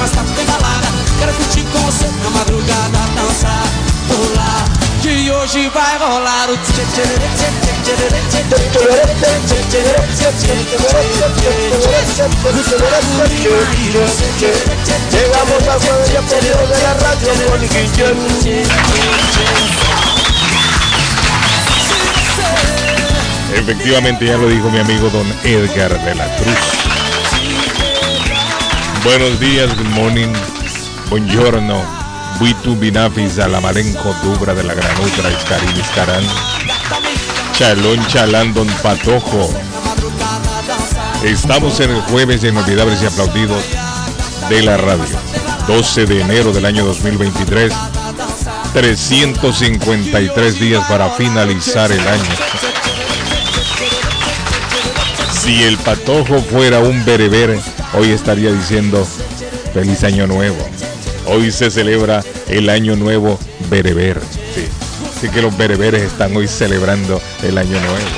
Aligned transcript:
mas 0.00 0.10
tá 0.10 0.24
pedalada. 0.34 0.88
Quero 1.18 1.32
na 2.24 2.30
madrugada. 2.30 3.00
Que 5.02 5.30
hoje 5.30 5.68
vai 5.70 5.96
rolar 5.98 6.50
o 6.50 6.56
a 16.14 16.20
de 16.66 16.82
la 16.82 16.94
radio. 17.00 17.32
Efectivamente, 23.54 24.26
ya 24.26 24.36
lo 24.36 24.48
dijo 24.48 24.70
mi 24.70 24.78
amigo 24.78 25.08
don 25.08 25.26
Edgar 25.44 25.98
de 26.04 26.14
la 26.14 26.36
Cruz. 26.36 26.89
Buenos 29.04 29.40
días, 29.40 29.74
good 29.78 29.88
morning, 29.94 30.32
buongiorno, 31.08 31.80
buitu 32.38 32.76
binafis, 32.76 33.38
alamarenco, 33.38 34.14
dubra 34.22 34.54
de 34.54 34.62
la 34.62 34.74
granutra, 34.74 35.30
iscarín, 35.30 35.80
iscarán, 35.80 36.22
chalón, 37.52 38.06
chalán, 38.08 38.52
don 38.52 38.68
Patojo. 38.82 39.48
Estamos 41.24 41.80
en 41.80 41.92
el 41.92 42.00
jueves 42.02 42.42
de 42.42 42.48
inolvidables 42.50 43.02
y 43.02 43.06
aplaudidos 43.06 43.64
de 44.50 44.62
la 44.64 44.76
radio, 44.76 45.18
12 45.66 46.04
de 46.04 46.20
enero 46.20 46.52
del 46.52 46.66
año 46.66 46.84
2023, 46.84 47.72
353 48.74 50.60
días 50.60 50.84
para 50.88 51.08
finalizar 51.08 51.90
el 51.90 52.06
año. 52.06 52.30
Si 55.40 55.62
el 55.62 55.78
patojo 55.78 56.42
fuera 56.42 56.80
un 56.80 57.02
bereber, 57.04 57.58
hoy 57.94 58.10
estaría 58.10 58.52
diciendo 58.52 59.06
feliz 59.72 60.04
año 60.04 60.26
nuevo. 60.26 60.56
Hoy 61.26 61.50
se 61.52 61.70
celebra 61.70 62.22
el 62.48 62.68
año 62.68 62.96
nuevo 62.96 63.38
bereber. 63.68 64.20
Sí. 64.54 64.66
Así 65.16 65.28
que 65.28 65.42
los 65.42 65.56
bereberes 65.56 66.02
están 66.02 66.34
hoy 66.36 66.48
celebrando 66.48 67.20
el 67.42 67.58
año 67.58 67.78
nuevo. 67.78 68.08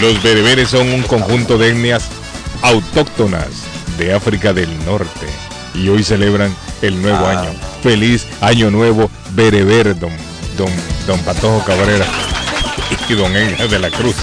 Los 0.00 0.22
bereberes 0.22 0.70
son 0.70 0.88
un 0.88 1.02
conjunto 1.02 1.58
de 1.58 1.70
etnias 1.70 2.04
autóctonas 2.62 3.48
de 3.98 4.14
África 4.14 4.52
del 4.52 4.70
Norte 4.84 5.26
y 5.74 5.88
hoy 5.88 6.02
celebran 6.02 6.54
el 6.82 7.00
nuevo 7.02 7.26
año. 7.26 7.50
Feliz 7.82 8.26
año 8.40 8.70
nuevo 8.70 9.10
bereber, 9.34 9.98
don, 9.98 10.12
don, 10.56 10.70
don 11.06 11.18
Patojo 11.20 11.64
Cabrera 11.64 12.06
y 13.08 13.14
don 13.14 13.34
Edgar 13.34 13.68
de 13.68 13.78
la 13.78 13.90
Cruz. 13.90 14.16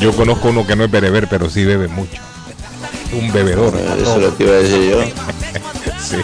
Yo 0.00 0.12
conozco 0.12 0.48
uno 0.48 0.66
que 0.66 0.74
no 0.74 0.84
es 0.84 0.90
bereber, 0.90 1.28
pero 1.28 1.50
sí 1.50 1.64
bebe 1.64 1.86
mucho. 1.88 2.20
Un 3.12 3.30
bebedor. 3.32 3.74
Eso 4.00 4.18
lo 4.18 4.36
que 4.36 4.44
iba 4.44 4.52
a 4.52 4.56
decir 4.56 4.90
yo. 4.90 5.00
Sí, 6.00 6.16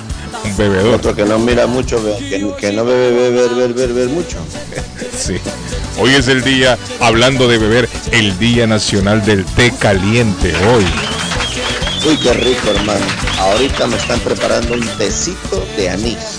un 0.43 0.57
bebedor. 0.57 0.95
Otro 0.95 1.15
que 1.15 1.25
no 1.27 1.39
mira 1.39 1.67
mucho, 1.67 2.03
que, 2.19 2.51
que 2.59 2.73
no 2.73 2.85
bebe, 2.87 3.11
beber, 3.11 3.51
beber, 3.51 3.75
beber 3.75 4.09
mucho. 4.09 4.39
Sí. 5.17 5.37
Hoy 5.99 6.15
es 6.15 6.29
el 6.29 6.43
día, 6.43 6.79
hablando 7.01 7.47
de 7.49 7.59
beber, 7.59 7.89
el 8.11 8.39
Día 8.39 8.67
Nacional 8.67 9.25
del 9.25 9.45
Té 9.45 9.73
Caliente. 9.79 10.53
Hoy. 10.69 10.85
Uy, 12.09 12.17
qué 12.19 12.33
rico, 12.33 12.71
hermano. 12.71 13.05
Ahorita 13.39 13.87
me 13.87 13.97
están 13.97 14.21
preparando 14.21 14.75
un 14.75 14.87
tecito 14.99 15.67
de 15.77 15.91
anís. 15.91 16.39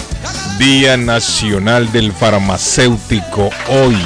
Día 0.57 0.97
Nacional 0.97 1.91
del 1.91 2.11
Farmacéutico. 2.11 3.49
Hoy. 3.69 3.97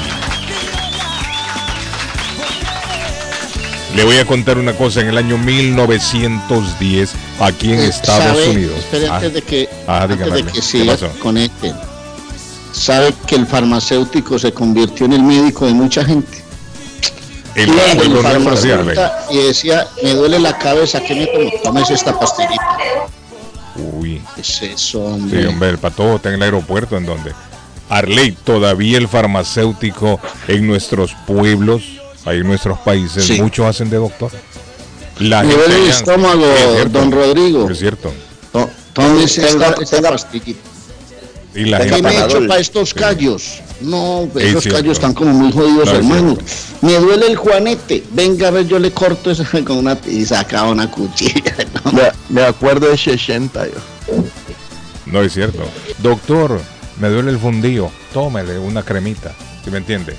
Le 3.95 4.03
voy 4.05 4.17
a 4.17 4.25
contar 4.25 4.57
una 4.57 4.73
cosa. 4.73 5.01
En 5.01 5.07
el 5.09 5.17
año 5.17 5.37
1910, 5.37 7.11
aquí 7.39 7.73
en 7.73 7.79
Eh, 7.79 7.87
Estados 7.87 8.23
¿sabe? 8.37 8.49
Unidos. 8.49 8.79
Ah, 9.09 9.15
antes 9.15 9.33
de 9.33 9.41
que, 9.41 9.69
ah, 9.87 10.03
antes 10.03 10.17
conecten. 11.19 11.73
Sabe 12.71 13.13
que 13.27 13.35
el 13.35 13.45
farmacéutico 13.45 14.39
se 14.39 14.53
convirtió 14.53 15.05
en 15.05 15.13
el 15.13 15.23
médico 15.23 15.65
de 15.65 15.73
mucha 15.73 16.05
gente. 16.05 16.41
el 17.55 17.67
pueblo 17.69 18.21
el 18.21 18.43
sociable. 18.45 18.95
farmacéutico 18.95 19.33
y 19.33 19.37
decía, 19.47 19.87
me 20.03 20.13
duele 20.13 20.39
la 20.39 20.57
cabeza, 20.57 21.01
¿qué 21.03 21.13
me 21.15 21.27
tomo? 21.27 21.49
Tómese 21.63 21.93
esta 21.95 22.17
pastillita. 22.17 22.77
Uy. 23.75 24.21
¿Qué 24.35 24.41
es 24.41 24.61
eso, 24.61 24.99
Sí, 24.99 25.11
hombre? 25.13 25.47
hombre, 25.47 25.69
el 25.69 25.77
patojo 25.77 26.15
está 26.15 26.29
en 26.29 26.35
el 26.35 26.43
aeropuerto, 26.43 26.95
¿en 26.97 27.05
donde 27.05 27.33
Arley, 27.89 28.31
todavía 28.45 28.97
el 28.97 29.09
farmacéutico 29.09 30.17
en 30.47 30.65
nuestros 30.65 31.13
pueblos, 31.27 31.83
ahí 32.25 32.37
en 32.39 32.47
nuestros 32.47 32.79
países, 32.79 33.25
Sí. 33.25 33.41
muchos 33.41 33.65
hacen 33.65 33.89
de 33.89 33.97
doctor. 33.97 34.31
La 35.19 35.43
Me 35.43 35.53
duele 35.53 35.75
el 35.75 35.81
allá- 35.83 35.91
estómago, 35.91 36.41
Sí, 36.43 36.63
es 36.63 36.73
cierto, 36.75 36.99
don 36.99 37.11
Rodrigo. 37.11 37.69
Es 37.69 37.79
cierto. 37.79 38.13
Tenga- 38.93 39.23
esta, 39.23 39.47
esta 39.81 39.97
tenga- 39.97 40.09
pastillita. 40.11 40.59
Y 41.53 41.65
la 41.65 41.79
¿Qué 41.79 41.89
gente, 41.89 42.01
me 42.03 42.15
he 42.15 42.25
hecho 42.25 42.47
para 42.47 42.59
estos 42.61 42.93
callos? 42.93 43.59
No, 43.81 44.29
Es 44.35 44.45
esos 44.45 44.63
cierto. 44.63 44.79
callos 44.79 44.93
están 44.93 45.13
como 45.13 45.31
muy 45.33 45.51
jodidos, 45.51 45.85
No, 45.89 45.95
hermano. 45.95 46.37
Me 46.81 46.93
duele 46.97 47.27
el 47.27 47.35
juanete. 47.35 48.03
Venga, 48.11 48.47
a 48.47 48.51
ver, 48.51 48.67
yo 48.67 48.79
le 48.79 48.91
corto 48.91 49.31
eso 49.31 49.43
con 49.65 49.77
una 49.77 49.97
y 50.07 50.25
saca 50.25 50.63
una 50.63 50.89
cuchilla. 50.89 51.55
¿no? 51.85 51.91
Me, 51.91 52.03
me 52.29 52.43
acuerdo 52.43 52.89
de 52.89 52.97
60 52.97 53.65
yo. 53.67 53.73
no 55.05 55.21
es 55.21 55.33
cierto. 55.33 55.63
Doctor, 55.99 56.61
me 56.99 57.09
duele 57.09 57.31
el 57.31 57.37
fundillo, 57.39 57.91
tómele 58.13 58.57
una 58.59 58.83
cremita, 58.83 59.33
¿sí 59.63 59.71
me 59.71 59.77
entiende? 59.79 60.15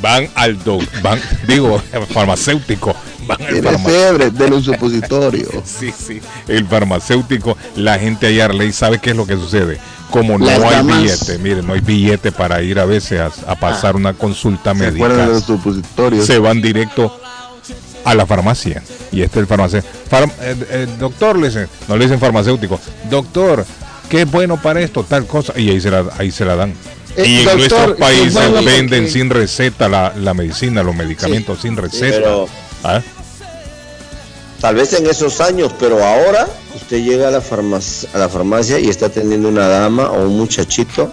Van 0.00 0.28
al 0.34 0.62
doc, 0.62 0.82
van, 1.02 1.20
digo, 1.46 1.80
farmacéutico, 2.12 2.94
van 3.26 3.40
al 3.42 3.48
Tiene 3.48 3.62
farmacéutico. 3.62 3.88
fiebre 3.90 4.30
de 4.30 4.48
los 4.50 4.64
supositorios. 4.64 5.48
Sí, 5.64 5.92
sí. 5.96 6.20
El 6.48 6.66
farmacéutico, 6.66 7.56
la 7.76 7.98
gente 7.98 8.26
allá, 8.26 8.46
Arley, 8.46 8.72
¿sabe 8.72 8.98
qué 8.98 9.10
es 9.10 9.16
lo 9.16 9.26
que 9.26 9.34
sucede? 9.34 9.78
Como 10.10 10.38
no 10.38 10.46
hay 10.48 10.84
billete, 10.84 11.38
mire, 11.38 11.62
no 11.62 11.72
hay 11.72 11.80
billete 11.80 12.30
para 12.32 12.62
ir 12.62 12.78
a 12.78 12.84
veces 12.84 13.20
a, 13.20 13.30
a 13.50 13.54
pasar 13.56 13.96
una 13.96 14.12
consulta 14.14 14.72
¿Se 14.72 14.78
médica, 14.80 15.08
de 15.08 15.26
los 15.26 15.44
supositorios? 15.44 16.24
se 16.26 16.38
van 16.38 16.60
directo 16.62 17.18
a 18.04 18.14
la 18.14 18.24
farmacia. 18.26 18.82
Y 19.10 19.22
este 19.22 19.38
es 19.38 19.42
el 19.42 19.46
farmacéutico. 19.46 19.92
Farm- 20.10 20.32
eh, 20.40 20.56
eh, 20.70 20.86
doctor, 21.00 21.38
le 21.38 21.48
dicen, 21.48 21.68
no 21.88 21.96
le 21.96 22.04
dicen 22.04 22.20
farmacéutico, 22.20 22.78
doctor, 23.10 23.64
¿qué 24.08 24.22
es 24.22 24.30
bueno 24.30 24.60
para 24.60 24.80
esto? 24.80 25.02
Tal 25.02 25.26
cosa. 25.26 25.52
Y 25.58 25.70
ahí 25.70 25.80
se 25.80 25.90
la, 25.90 26.04
ahí 26.18 26.30
se 26.30 26.44
la 26.44 26.54
dan. 26.56 26.74
Eh, 27.16 27.26
y 27.26 27.38
en 27.38 27.44
doctor, 27.44 27.58
nuestros 27.58 27.84
¿qué 27.84 27.92
es 27.92 27.98
países 27.98 28.32
bueno 28.34 28.62
venden 28.62 29.08
sin 29.08 29.30
receta 29.30 29.88
la, 29.88 30.12
la 30.16 30.34
medicina, 30.34 30.82
los 30.82 30.96
medicamentos 30.96 31.60
sin 31.60 31.76
receta. 31.76 32.16
Pero 32.16 32.48
¿Ah? 32.82 33.00
tal 34.60 34.74
vez 34.74 34.92
en 34.94 35.06
esos 35.06 35.40
años, 35.40 35.72
pero 35.78 36.02
ahora 36.04 36.48
usted 36.74 37.04
llega 37.04 37.28
a 37.28 37.30
la 37.30 37.40
farmacia, 37.40 38.08
a 38.14 38.18
la 38.18 38.28
farmacia 38.28 38.78
y 38.78 38.88
está 38.88 39.06
atendiendo 39.06 39.48
una 39.48 39.68
dama 39.68 40.10
o 40.10 40.26
un 40.26 40.36
muchachito. 40.38 41.12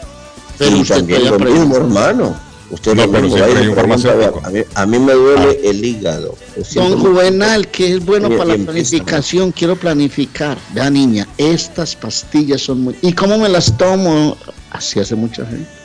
Pero 0.58 0.78
y 0.78 0.82
usted 0.82 0.96
también 0.96 1.26
lo 1.26 1.40
mismo, 1.40 1.76
hermano. 1.78 2.36
Usted 2.70 2.96
No, 2.96 3.06
lo 3.06 3.12
pero 3.12 3.30
siempre 3.30 3.60
hay 3.60 3.68
un 3.68 3.76
farmacéutico. 3.76 4.42
A 4.46 4.50
mí, 4.50 4.62
a 4.74 4.86
mí 4.86 5.00
me 5.00 5.14
duele 5.14 5.60
el 5.64 5.84
hígado. 5.84 6.38
Don 6.74 6.98
Juvenal, 6.98 7.68
que 7.68 7.94
es 7.96 8.06
bueno 8.06 8.30
para 8.30 8.46
la 8.46 8.54
empieza, 8.54 8.72
planificación, 8.72 9.52
quiero 9.52 9.76
planificar. 9.76 10.58
Vea, 10.74 10.90
niña, 10.90 11.28
estas 11.38 11.96
pastillas 11.96 12.62
son 12.62 12.82
muy... 12.82 12.96
¿Y 13.02 13.12
cómo 13.12 13.38
me 13.38 13.50
las 13.50 13.78
tomo? 13.78 14.38
Así 14.72 15.00
hace 15.02 15.16
mucha 15.16 15.46
gente. 15.46 15.81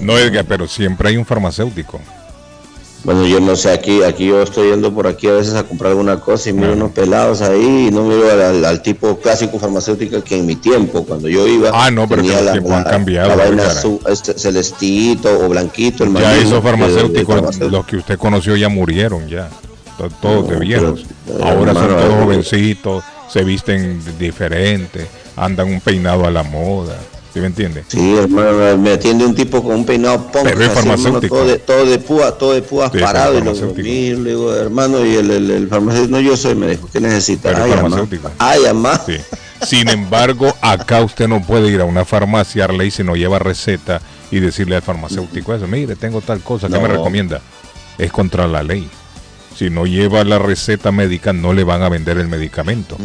No, 0.00 0.16
Edgar, 0.18 0.44
pero 0.46 0.66
siempre 0.66 1.08
hay 1.10 1.16
un 1.16 1.26
farmacéutico. 1.26 2.00
Bueno, 3.04 3.26
yo 3.26 3.38
no 3.38 3.54
sé, 3.54 3.70
aquí 3.70 4.02
aquí 4.02 4.28
yo 4.28 4.40
estoy 4.42 4.70
yendo 4.70 4.90
por 4.94 5.06
aquí 5.06 5.26
a 5.26 5.32
veces 5.32 5.52
a 5.54 5.64
comprar 5.64 5.90
alguna 5.90 6.20
cosa 6.20 6.48
y 6.48 6.54
miro 6.54 6.72
unos 6.72 6.92
pelados 6.92 7.42
ahí 7.42 7.88
y 7.88 7.90
no 7.90 8.02
miro 8.04 8.32
al, 8.32 8.64
al- 8.64 8.80
tipo 8.80 9.18
clásico 9.18 9.58
farmacéutico 9.58 10.24
que 10.24 10.38
en 10.38 10.46
mi 10.46 10.56
tiempo, 10.56 11.04
cuando 11.04 11.28
yo 11.28 11.46
iba, 11.46 11.70
Ah, 11.74 11.90
no, 11.90 12.08
pero 12.08 12.22
tenía 12.22 12.38
que 12.38 12.44
los 12.44 12.52
tiempos 12.52 12.72
han 12.72 12.84
cambiado, 12.84 13.28
la 13.28 13.36
vaina 13.36 13.66
azul, 13.66 14.00
este, 14.08 14.38
celestito 14.38 15.38
o 15.44 15.50
blanquito. 15.50 16.04
El 16.04 16.14
Ya 16.14 16.34
esos 16.34 16.54
que- 16.54 16.60
farmacéuticos, 16.62 17.34
farmacéutico. 17.34 17.76
los 17.76 17.86
que 17.86 17.96
usted 17.98 18.18
conoció 18.18 18.56
ya 18.56 18.70
murieron 18.70 19.28
ya. 19.28 19.50
To- 19.98 20.08
Todos 20.22 20.48
de 20.48 20.56
viejos. 20.60 21.04
pero, 21.26 21.44
Ahora 21.44 21.74
son 21.74 21.88
todos 21.88 22.04
eh, 22.04 22.16
jovencitos, 22.22 23.04
se 23.30 23.44
visten 23.44 24.00
diferente, 24.18 25.06
andan 25.36 25.68
un 25.68 25.80
peinado 25.82 26.24
a 26.26 26.30
la 26.30 26.42
moda. 26.42 26.96
¿Sí 27.34 27.40
me 27.40 27.46
entiende? 27.48 27.84
Sí, 27.88 28.14
hermano, 28.16 28.78
me 28.78 28.92
atiende 28.92 29.26
un 29.26 29.34
tipo 29.34 29.60
con 29.60 29.74
un 29.74 29.84
peinado 29.84 30.30
punk, 30.30 30.44
Pero 30.44 30.62
es 30.62 30.68
así, 30.70 30.78
hermano, 30.78 31.02
farmacéutico. 31.02 31.34
todo 31.36 31.46
de, 31.48 31.58
todo 31.58 31.84
de 31.84 31.98
púa, 31.98 32.38
todo 32.38 32.52
de 32.52 32.62
púas 32.62 32.92
Sí, 32.92 32.98
parado, 32.98 33.36
y 33.36 33.42
lo 33.42 33.52
miro, 33.52 34.20
le 34.20 34.30
digo, 34.30 34.54
hermano, 34.54 35.04
y 35.04 35.16
el, 35.16 35.30
el, 35.32 35.50
el 35.50 35.68
farmacéutico, 35.68 36.12
no, 36.16 36.20
yo 36.20 36.36
soy 36.36 36.54
médico, 36.54 36.88
¿qué 36.92 37.00
necesita? 37.00 37.48
Pero 37.50 37.64
es 37.64 37.64
Ay, 37.64 37.70
farmacéutico. 37.72 38.30
Ay, 38.38 38.64
amá. 38.66 39.00
Sí. 39.04 39.16
Sin 39.66 39.88
embargo, 39.88 40.54
acá 40.60 41.00
usted 41.02 41.26
no 41.26 41.42
puede 41.42 41.70
ir 41.72 41.80
a 41.80 41.84
una 41.84 42.04
farmacia, 42.04 42.64
Arley, 42.64 42.92
si 42.92 43.02
no 43.02 43.16
lleva 43.16 43.40
receta 43.40 44.00
y 44.30 44.38
decirle 44.38 44.76
al 44.76 44.82
farmacéutico 44.82 45.54
eso, 45.54 45.66
mire, 45.66 45.96
tengo 45.96 46.20
tal 46.20 46.40
cosa, 46.40 46.68
¿qué 46.68 46.78
me 46.78 46.86
recomienda? 46.88 47.40
Es 47.98 48.12
contra 48.12 48.46
la 48.46 48.62
ley. 48.62 48.88
Si 49.56 49.70
no 49.70 49.86
lleva 49.86 50.24
la 50.24 50.38
receta 50.40 50.90
médica, 50.90 51.32
no 51.32 51.52
le 51.52 51.62
van 51.62 51.82
a 51.82 51.88
vender 51.88 52.18
el 52.18 52.26
medicamento. 52.26 52.96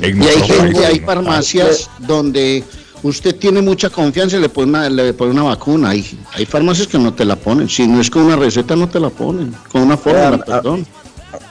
En 0.00 0.22
Y 0.22 0.26
hay 0.26 0.36
gente, 0.42 0.56
países, 0.56 0.84
hay 0.86 1.00
¿no? 1.00 1.06
farmacias 1.06 1.90
donde 1.98 2.64
usted 3.02 3.36
tiene 3.36 3.62
mucha 3.62 3.90
confianza 3.90 4.36
y 4.36 4.40
le 4.40 4.48
pone 4.48 4.68
una, 4.70 4.88
le 4.90 5.12
pone 5.14 5.32
una 5.32 5.42
vacuna. 5.44 5.90
Hay, 5.90 6.18
hay 6.34 6.46
farmacias 6.46 6.86
que 6.88 6.98
no 6.98 7.12
te 7.14 7.24
la 7.24 7.36
ponen. 7.36 7.68
Si 7.68 7.86
no 7.86 8.00
es 8.00 8.10
con 8.10 8.22
una 8.22 8.36
receta, 8.36 8.74
no 8.76 8.88
te 8.88 9.00
la 9.00 9.10
ponen. 9.10 9.54
Con 9.70 9.82
una 9.82 9.96
fórmula, 9.96 10.38
perdón. 10.38 10.86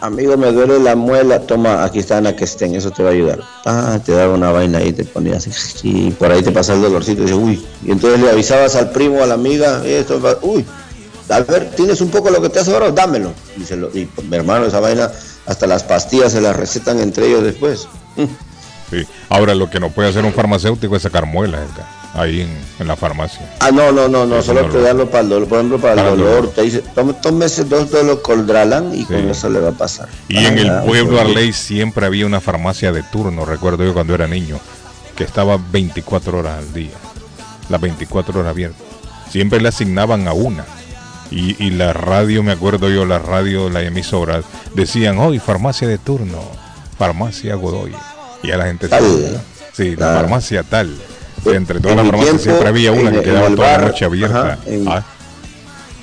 Amigo, 0.02 0.36
me 0.38 0.52
duele 0.52 0.80
la 0.80 0.96
muela, 0.96 1.40
toma, 1.42 1.84
aquí 1.84 2.00
está 2.00 2.18
Ana 2.18 2.36
que 2.36 2.46
estén, 2.46 2.74
eso 2.76 2.90
te 2.92 3.04
va 3.04 3.10
a 3.10 3.14
ayudar. 3.14 3.40
Ah, 3.66 4.00
te 4.04 4.12
daba 4.12 4.34
una 4.34 4.52
vaina 4.52 4.80
ahí, 4.80 4.92
te 4.92 5.06
ponía 5.06 5.38
así, 5.38 5.52
y 5.84 6.10
por 6.12 6.32
ahí 6.32 6.42
te 6.42 6.52
pasa 6.52 6.74
el 6.74 6.82
dolorcito, 6.82 7.22
y 7.22 7.26
dices, 7.26 7.40
uy, 7.40 7.64
y 7.86 7.92
entonces 7.92 8.20
le 8.20 8.30
avisabas 8.32 8.76
al 8.76 8.90
primo, 8.90 9.22
a 9.22 9.28
la 9.28 9.36
amiga, 9.36 9.84
esto, 9.86 10.20
va- 10.20 10.38
uy, 10.42 10.66
a 11.30 11.40
ver, 11.42 11.72
¿tienes 11.76 12.02
un 12.02 12.10
poco 12.10 12.32
lo 12.32 12.42
que 12.42 12.50
te 12.50 12.60
hace 12.60 12.74
ahora? 12.74 12.90
Dámelo. 12.92 13.32
Y, 13.56 13.64
se 13.66 13.76
lo, 13.76 13.90
y 13.90 14.10
mi 14.30 14.36
hermano, 14.38 14.66
esa 14.66 14.80
vaina, 14.80 15.12
hasta 15.46 15.68
las 15.68 15.84
pastillas 15.84 16.32
se 16.32 16.42
las 16.42 16.56
recetan 16.56 17.00
entre 17.00 17.28
ellos 17.28 17.44
después. 17.44 17.88
Sí. 18.90 19.06
Ahora, 19.30 19.54
lo 19.54 19.70
que 19.70 19.80
no 19.80 19.90
puede 19.90 20.10
hacer 20.10 20.24
un 20.24 20.34
farmacéutico 20.34 20.96
es 20.96 21.02
sacar 21.04 21.26
muelas, 21.26 21.62
Edgar, 21.62 21.86
ahí 22.14 22.42
en, 22.42 22.58
en 22.80 22.88
la 22.88 22.96
farmacia. 22.96 23.42
Ah, 23.60 23.70
no, 23.72 23.92
no, 23.92 24.08
no, 24.08 24.26
no, 24.26 24.42
solo 24.42 24.66
te 24.70 24.80
darlo 24.82 25.10
para 25.10 25.24
el 25.24 25.30
dolor, 25.30 25.48
por 25.50 25.58
ejemplo, 25.58 25.78
para, 25.80 25.96
Para 25.96 26.08
el 26.10 26.14
el 26.14 26.20
dolor, 26.22 26.36
dolor. 26.38 26.52
te 26.54 26.62
dice, 26.62 26.84
tome, 26.96 27.14
tómese 27.22 27.66
dos 27.66 27.92
de 27.92 28.04
los 28.06 28.20
coldralan 28.20 28.96
y 28.96 29.04
con 29.04 29.18
Sí. 29.22 29.28
eso 29.30 29.50
le 29.50 29.60
va 29.60 29.70
a 29.70 29.74
pasar. 29.74 30.08
Y 30.30 30.38
en 30.46 30.58
el 30.58 30.70
Ah, 30.70 30.84
pueblo 30.86 31.16
ok. 31.18 31.22
Arley 31.28 31.52
siempre 31.52 32.06
había 32.06 32.26
una 32.26 32.40
farmacia 32.40 32.92
de 32.94 33.04
turno, 33.04 33.44
recuerdo 33.44 33.84
yo 33.84 33.94
cuando 33.94 34.16
era 34.16 34.26
niño, 34.28 34.58
que 35.18 35.26
estaba 35.26 35.58
24 35.72 36.38
horas 36.40 36.60
al 36.60 36.74
día, 36.74 36.96
las 37.68 37.82
24 37.82 38.40
horas 38.40 38.52
abiertas. 38.52 38.82
Siempre 39.30 39.60
le 39.60 39.68
asignaban 39.68 40.28
a 40.30 40.34
una. 40.34 40.64
Y, 41.30 41.62
y 41.62 41.72
la 41.72 41.92
radio, 41.92 42.42
me 42.42 42.54
acuerdo 42.54 42.90
yo, 42.90 43.06
la 43.06 43.20
radio, 43.20 43.70
las 43.70 43.84
emisoras, 43.84 44.46
decían, 44.76 45.20
hoy 45.20 45.40
farmacia 45.40 45.86
de 45.86 45.98
turno, 45.98 46.40
farmacia 46.98 47.56
Godoy. 47.56 47.94
Y 48.44 48.52
a 48.52 48.58
la 48.58 48.66
gente 48.66 48.88
Tal. 48.88 49.04
sabía. 49.04 49.42
Sí, 49.74 49.96
la 49.96 50.14
farmacia 50.16 50.64
tal. 50.64 50.96
En- 51.46 51.56
Entre 51.56 51.80
todas 51.80 51.92
en 51.92 51.98
las 51.98 52.08
farmacias 52.08 52.42
siempre 52.42 52.68
había 52.68 52.92
una 52.92 53.10
en- 53.10 53.16
que 53.16 53.22
quedaba 53.24 53.50
toda 53.56 53.78
la 53.78 53.88
noche 53.88 54.06
abierta. 54.06 54.40
ajá, 54.54 54.58
en- 54.66 54.88
Ah, 54.88 55.04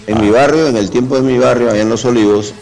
En 0.07 0.21
mi 0.21 0.31
barrio, 0.31 0.69
en 0.69 0.77
el 0.77 0.91
tiempo 0.91 1.17
de 1.17 1.23
mi 1.23 1.39
barrio, 1.39 1.71
allá 1.71 1.81
en 1.81 1.89
Los 1.89 2.05
Olivos, 2.05 2.53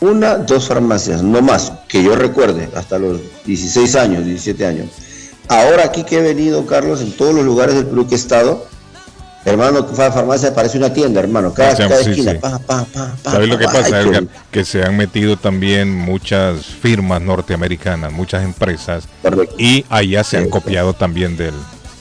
una, 0.00 0.36
dos 0.36 0.68
farmacias, 0.68 1.20
no 1.22 1.42
más, 1.42 1.72
que 1.88 2.02
yo 2.02 2.14
recuerde, 2.14 2.68
hasta 2.76 2.96
los 2.98 3.18
16 3.44 3.96
años, 3.96 4.24
17 4.24 4.64
años. 4.66 4.86
Ahora 5.48 5.84
aquí 5.84 6.04
que 6.04 6.18
he 6.18 6.22
venido, 6.22 6.64
Carlos, 6.66 7.00
en 7.00 7.10
todos 7.16 7.34
los 7.34 7.44
lugares 7.44 7.74
del 7.74 7.86
Perú 7.86 8.06
que 8.06 8.14
he 8.14 8.18
estado, 8.18 8.66
hermano, 9.44 9.86
que 9.88 9.94
fue 9.94 10.04
a 10.06 10.12
farmacia 10.12 10.54
parece 10.54 10.78
una 10.78 10.92
tienda, 10.92 11.20
hermano. 11.20 11.52
Cada, 11.54 11.74
cada 11.76 11.96
sí, 12.02 12.10
esquina, 12.10 12.32
sí. 12.32 12.38
pa, 12.38 12.58
pa, 12.58 12.84
pa, 12.84 13.14
pa, 13.22 13.30
¿Sabes 13.32 13.48
lo 13.48 13.58
que 13.58 13.64
pa, 13.66 13.72
pasa, 13.72 14.00
Edgar? 14.00 14.24
Que 14.50 14.64
se 14.64 14.82
han 14.82 14.96
metido 14.96 15.36
también 15.36 15.94
muchas 15.94 16.64
firmas 16.64 17.20
norteamericanas, 17.22 18.12
muchas 18.12 18.44
empresas, 18.44 19.04
y 19.58 19.84
allá 19.88 20.24
se 20.24 20.36
han 20.38 20.48
copiado 20.50 20.92
también 20.94 21.36
del, 21.36 21.54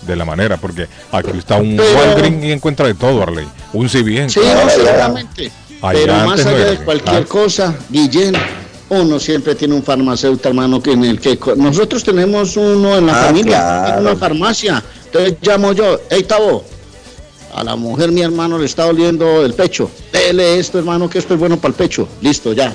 de 0.06 0.16
la 0.16 0.26
manera, 0.26 0.58
porque 0.58 0.88
aquí 1.12 1.38
está 1.38 1.56
un 1.58 1.78
Pero- 1.78 1.98
Walgreens 1.98 2.44
y 2.46 2.52
encuentra 2.52 2.88
de 2.88 2.94
todo, 2.94 3.24
Arley. 3.24 3.48
Un 3.74 3.88
CBN. 3.88 4.30
Sí, 4.30 4.40
no, 4.42 4.70
seguramente. 4.70 5.52
Allá 5.82 6.00
Pero 6.02 6.14
más 6.26 6.44
no 6.44 6.50
allá 6.52 6.60
era 6.60 6.70
de 6.72 6.78
cualquier 6.78 7.24
Ah. 7.24 7.26
cosa, 7.26 7.74
Guillén, 7.90 8.36
uno 8.90 9.18
siempre 9.20 9.56
tiene 9.56 9.76
un 9.76 9.84
farmacéutico, 9.84 10.50
hermano, 10.50 10.82
que 10.84 10.92
en 10.92 11.06
el 11.06 11.20
que 11.22 11.40
nosotros 11.56 12.04
tenemos 12.04 12.58
uno 12.58 12.98
en 12.98 13.06
la 13.06 13.14
Ah, 13.22 13.26
familia, 13.28 13.58
claro. 13.60 13.94
en 14.02 14.08
una 14.08 14.16
farmacia. 14.18 14.84
Entonces 15.06 15.36
llamo 15.42 15.72
yo, 15.74 16.02
hey 16.10 16.24
Tavo, 16.28 16.66
a 17.54 17.64
la 17.64 17.76
mujer 17.76 18.12
mi 18.12 18.22
hermano 18.22 18.58
le 18.58 18.66
está 18.66 18.86
doliendo 18.86 19.44
el 19.46 19.54
pecho. 19.54 19.90
Dele 20.12 20.60
esto, 20.60 20.78
hermano, 20.80 21.10
que 21.10 21.20
esto 21.20 21.34
es 21.34 21.40
bueno 21.40 21.58
para 21.58 21.70
el 21.70 21.76
pecho. 21.76 22.08
Listo, 22.22 22.54
ya. 22.54 22.74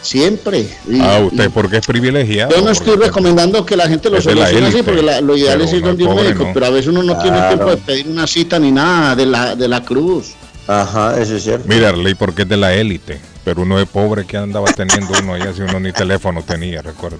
Siempre. 0.00 0.60
Y- 0.88 1.00
Ah, 1.00 1.20
usted 1.24 1.46
y- 1.46 1.48
porque 1.48 1.78
es 1.78 1.86
privilegiado. 1.86 2.54
yo 2.54 2.62
no 2.62 2.70
estoy 2.70 2.96
recomendando 2.96 3.66
que 3.66 3.76
la 3.76 3.88
gente 3.88 4.08
lo 4.08 4.20
solucione 4.20 4.46
así, 4.66 4.76
élite, 4.76 4.84
porque 4.84 5.02
la- 5.02 5.20
lo 5.20 5.36
ideal 5.36 5.58
pero 5.58 5.64
es 5.68 5.72
ir 5.74 5.82
donde 5.82 6.04
un 6.04 6.14
médico, 6.14 6.44
no. 6.44 6.54
pero 6.54 6.66
a 6.66 6.70
veces 6.70 6.86
uno 6.88 7.02
no 7.02 7.18
tiene 7.18 7.40
tiempo 7.48 7.66
de 7.70 7.76
pedir 7.78 8.06
una 8.08 8.26
cita 8.26 8.58
ni 8.60 8.70
nada 8.70 9.16
de 9.16 9.26
la, 9.26 9.56
de 9.56 9.66
la 9.68 9.82
cruz. 9.82 10.34
Ajá, 10.68 11.20
eso 11.20 11.34
es 11.36 11.42
cierto. 11.42 11.64
Mira, 11.68 11.88
Arley, 11.88 12.14
porque 12.14 12.42
es 12.42 12.48
de 12.48 12.56
la 12.56 12.74
élite, 12.74 13.20
pero 13.44 13.62
uno 13.62 13.80
es 13.80 13.88
pobre 13.88 14.24
que 14.24 14.36
andaba 14.36 14.66
teniendo 14.72 15.12
uno 15.20 15.34
allá, 15.34 15.52
si 15.52 15.62
uno 15.62 15.80
ni 15.80 15.90
teléfono 15.92 16.42
tenía, 16.42 16.80
recuerdo. 16.82 17.18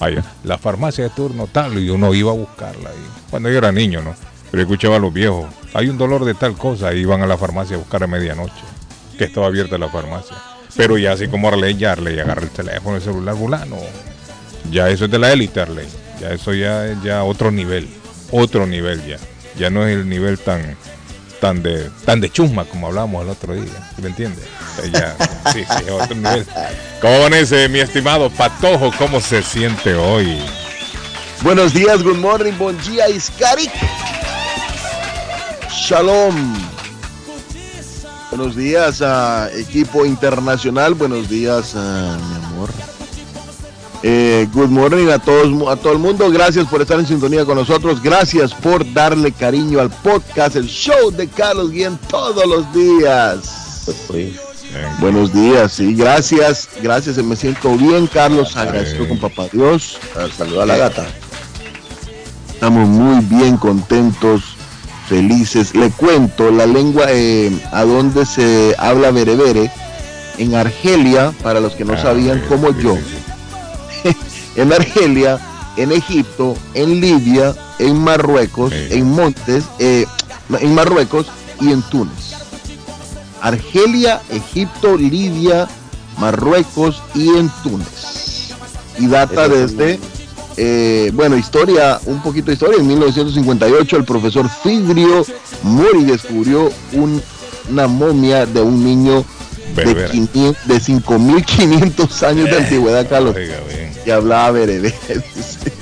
Allá, 0.00 0.24
la 0.42 0.58
farmacia 0.58 1.04
de 1.04 1.10
turno 1.10 1.46
tal, 1.50 1.78
y 1.78 1.88
uno 1.90 2.12
iba 2.12 2.32
a 2.32 2.34
buscarla 2.34 2.88
ahí. 2.90 2.96
Cuando 3.30 3.50
yo 3.50 3.58
era 3.58 3.70
niño, 3.70 4.02
¿no? 4.02 4.14
Pero 4.54 4.62
escuchaba 4.62 4.94
a 4.94 4.98
los 5.00 5.12
viejos, 5.12 5.46
hay 5.72 5.88
un 5.88 5.98
dolor 5.98 6.24
de 6.24 6.32
tal 6.32 6.56
cosa, 6.56 6.94
y 6.94 7.00
iban 7.00 7.20
a 7.22 7.26
la 7.26 7.36
farmacia 7.36 7.74
a 7.74 7.80
buscar 7.80 8.04
a 8.04 8.06
medianoche, 8.06 8.62
que 9.18 9.24
estaba 9.24 9.48
abierta 9.48 9.78
la 9.78 9.88
farmacia. 9.88 10.36
Pero 10.76 10.96
ya 10.96 11.10
así 11.10 11.26
como 11.26 11.48
Arley, 11.48 11.76
ya 11.76 11.90
Arley 11.90 12.20
agarra 12.20 12.42
el 12.42 12.50
teléfono, 12.50 12.94
el 12.94 13.02
celular, 13.02 13.34
fulano. 13.36 13.78
Ya 14.70 14.90
eso 14.90 15.06
es 15.06 15.10
de 15.10 15.18
la 15.18 15.32
élite, 15.32 15.60
Arley. 15.60 15.88
Ya 16.20 16.30
eso 16.30 16.54
ya 16.54 16.86
es 16.86 17.02
ya 17.02 17.24
otro 17.24 17.50
nivel, 17.50 17.88
otro 18.30 18.64
nivel 18.64 19.04
ya. 19.04 19.16
Ya 19.58 19.70
no 19.70 19.84
es 19.88 19.96
el 19.96 20.08
nivel 20.08 20.38
tan 20.38 20.76
tan 21.40 21.60
de 21.60 21.90
tan 22.04 22.20
de 22.20 22.30
chusma 22.30 22.64
como 22.64 22.86
hablábamos 22.86 23.24
el 23.24 23.30
otro 23.30 23.54
día, 23.54 23.90
¿sí 23.96 24.02
¿me 24.02 24.10
entiendes? 24.10 24.44
Eh, 24.84 24.90
Ya, 24.92 25.16
sí, 25.52 25.64
sí, 25.64 25.90
otro 25.90 26.14
nivel. 26.14 26.46
¿Cómo 27.00 27.16
amanece, 27.16 27.68
mi 27.68 27.80
estimado 27.80 28.30
Patojo? 28.30 28.92
¿Cómo 28.98 29.20
se 29.20 29.42
siente 29.42 29.94
hoy? 29.96 30.38
Buenos 31.42 31.74
días, 31.74 32.04
good 32.04 32.18
morning, 32.18 32.52
bon 32.56 32.78
día, 32.84 33.08
Iskarik. 33.08 33.72
Shalom. 35.74 36.34
Buenos 38.30 38.56
días 38.56 39.00
a 39.02 39.50
equipo 39.54 40.04
internacional, 40.06 40.94
buenos 40.94 41.28
días 41.28 41.74
a 41.76 42.16
mi 42.18 42.44
amor. 42.46 42.70
Eh, 44.02 44.48
good 44.52 44.68
morning 44.68 45.08
a 45.08 45.18
todos, 45.18 45.46
a 45.68 45.76
todo 45.76 45.92
el 45.92 45.98
mundo. 45.98 46.30
Gracias 46.30 46.66
por 46.66 46.82
estar 46.82 46.98
en 46.98 47.06
sintonía 47.06 47.44
con 47.44 47.56
nosotros. 47.56 48.02
Gracias 48.02 48.52
por 48.52 48.90
darle 48.92 49.32
cariño 49.32 49.80
al 49.80 49.90
podcast, 49.90 50.56
el 50.56 50.66
show 50.66 51.10
de 51.10 51.28
Carlos 51.28 51.70
Guillén 51.70 51.98
todos 52.08 52.44
los 52.46 52.72
días. 52.72 53.84
Buenos 54.98 55.32
días, 55.32 55.72
sí, 55.74 55.94
gracias, 55.94 56.68
gracias, 56.82 57.16
me 57.18 57.36
siento 57.36 57.76
bien, 57.76 58.08
Carlos, 58.08 58.56
agradecido 58.56 59.04
Sí. 59.04 59.08
con 59.08 59.18
papá 59.20 59.46
Dios. 59.52 59.98
saluda 60.36 60.64
a 60.64 60.66
la 60.66 60.76
gata. 60.76 61.06
Estamos 62.52 62.88
muy 62.88 63.24
bien 63.26 63.56
contentos, 63.56 64.56
felices. 65.08 65.74
Le 65.74 65.90
cuento 65.90 66.50
la 66.50 66.66
lengua 66.66 67.06
eh, 67.08 67.50
a 67.72 67.84
donde 67.84 68.26
se 68.26 68.74
habla 68.78 69.10
berebere 69.10 69.70
en 70.38 70.54
Argelia, 70.54 71.32
para 71.42 71.60
los 71.60 71.74
que 71.74 71.84
no 71.84 71.94
Ah, 71.94 72.02
sabían 72.02 72.40
como 72.48 72.70
yo. 72.78 72.96
En 74.56 74.72
Argelia, 74.72 75.40
en 75.76 75.90
Egipto, 75.90 76.56
en 76.74 77.00
Libia, 77.00 77.56
en 77.80 77.98
Marruecos, 77.98 78.72
en 78.72 79.10
Montes, 79.10 79.64
eh, 79.80 80.06
en 80.60 80.74
Marruecos 80.76 81.26
y 81.60 81.72
en 81.72 81.82
Túnez. 81.82 82.34
Argelia, 83.40 84.22
Egipto, 84.30 84.96
Libia, 84.96 85.66
Marruecos 86.18 87.02
y 87.16 87.30
en 87.30 87.50
Túnez. 87.64 88.54
Y 88.98 89.08
data 89.08 89.48
desde, 89.48 89.98
eh, 90.56 91.10
bueno, 91.14 91.36
historia, 91.36 92.00
un 92.06 92.22
poquito 92.22 92.46
de 92.46 92.54
historia. 92.54 92.78
En 92.78 92.86
1958 92.86 93.96
el 93.96 94.04
profesor 94.04 94.48
Fidrio 94.62 95.24
Mori 95.62 96.04
descubrió 96.04 96.70
un- 96.92 97.22
una 97.70 97.86
momia 97.86 98.44
de 98.46 98.60
un 98.60 98.84
niño 98.84 99.24
de, 99.74 99.84
Berbera. 99.84 100.10
500 100.10 100.66
de 100.66 100.80
5.500 100.80 102.22
años 102.26 102.50
de 102.50 102.56
antigüedad, 102.58 103.08
Carlos, 103.08 103.34
Oiga, 103.34 103.56
bien, 103.68 103.92
que 104.04 104.12
hablaba 104.12 104.50
berebere. 104.52 104.94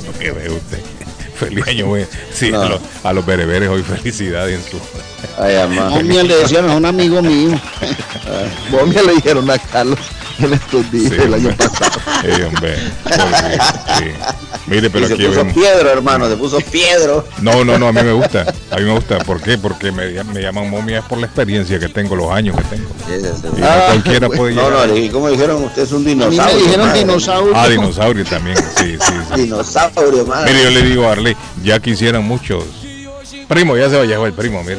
lo 0.07 0.19
que 0.19 0.31
ve 0.33 0.51
usted. 0.51 0.79
Feliz 1.35 1.67
año, 1.67 1.87
güey. 1.89 2.07
Sí, 2.33 2.53
a, 2.55 2.69
los, 2.69 2.81
a 3.03 3.13
los 3.13 3.27
bereberes 3.27 3.69
hoy 3.69 3.83
felicidades 3.83 4.61
en 4.61 4.71
su. 4.71 4.79
Ay, 5.43 5.57
Momia 5.91 6.23
le 6.23 6.37
decían 6.37 6.71
a 6.71 6.77
un 6.77 6.85
amigo 6.87 7.21
mío. 7.21 7.61
Momia 8.71 9.03
le 9.03 9.15
dijeron 9.15 9.51
a 9.51 9.59
Carlos 9.59 9.99
en 10.39 10.53
estos 10.55 10.91
días 10.93 11.13
el 11.13 11.35
año 11.35 11.55
pasado. 11.57 12.01
Sí, 12.23 12.43
hombre. 12.43 12.77
Sí, 13.99 14.05
Mire, 14.69 14.91
pero 14.91 15.09
se 15.09 15.15
aquí 15.15 15.25
puso 15.27 15.41
vemos- 15.41 15.55
Piedro, 15.55 15.91
hermano, 15.91 16.29
se 16.29 16.37
puso 16.37 16.59
Piedro. 16.61 17.27
No, 17.41 17.65
no, 17.65 17.79
no, 17.79 17.89
a 17.89 17.93
mí 17.93 18.01
me 18.03 18.13
gusta. 18.13 18.43
A 18.71 18.77
mí 18.77 18.85
me 18.85 18.93
gusta. 18.95 19.19
¿Por 19.19 19.41
qué? 19.41 19.59
Porque 19.59 19.91
me, 19.93 20.23
me 20.25 20.41
llaman 20.41 20.71
momia 20.71 21.01
es 21.01 21.05
por 21.05 21.19
la 21.19 21.27
experiencia 21.27 21.79
que 21.79 21.89
tengo, 21.89 22.15
los 22.17 22.31
años 22.31 22.57
que 22.57 22.77
tengo. 22.77 22.89
Y 23.09 23.61
no 23.61 23.67
Ah, 23.67 23.83
cualquiera 23.89 24.29
puede 24.29 24.55
No, 24.55 24.71
llegar. 24.71 24.89
no, 24.89 24.97
y 24.97 25.09
como 25.11 25.29
dijeron, 25.29 25.63
usted 25.65 25.83
es 25.83 25.93
un 25.93 26.03
A 26.03 26.05
mí 26.05 26.15
dinosaurio. 26.15 26.55
me 26.57 26.63
dijeron 26.63 26.87
madre. 26.87 26.99
dinosaurio. 27.01 27.53
Ah, 27.57 27.69
dinosaurio 27.69 28.25
también. 28.25 28.57
Sí, 28.57 28.97
sí, 29.01 29.13
sí. 29.35 29.41
Dinosaurio, 29.43 30.25
madre. 30.27 30.53
Mire, 30.53 30.65
yo 30.65 30.71
le 30.71 30.83
digo 30.89 31.07
a 31.09 31.13
Arley, 31.13 31.37
ya 31.63 31.81
quisieran 31.81 32.25
muchos. 32.25 32.65
Primo, 33.49 33.77
ya 33.77 33.91
se 33.91 33.97
va, 33.99 34.05
llegó 34.05 34.27
el 34.27 34.33
primo, 34.33 34.63
mire. 34.63 34.79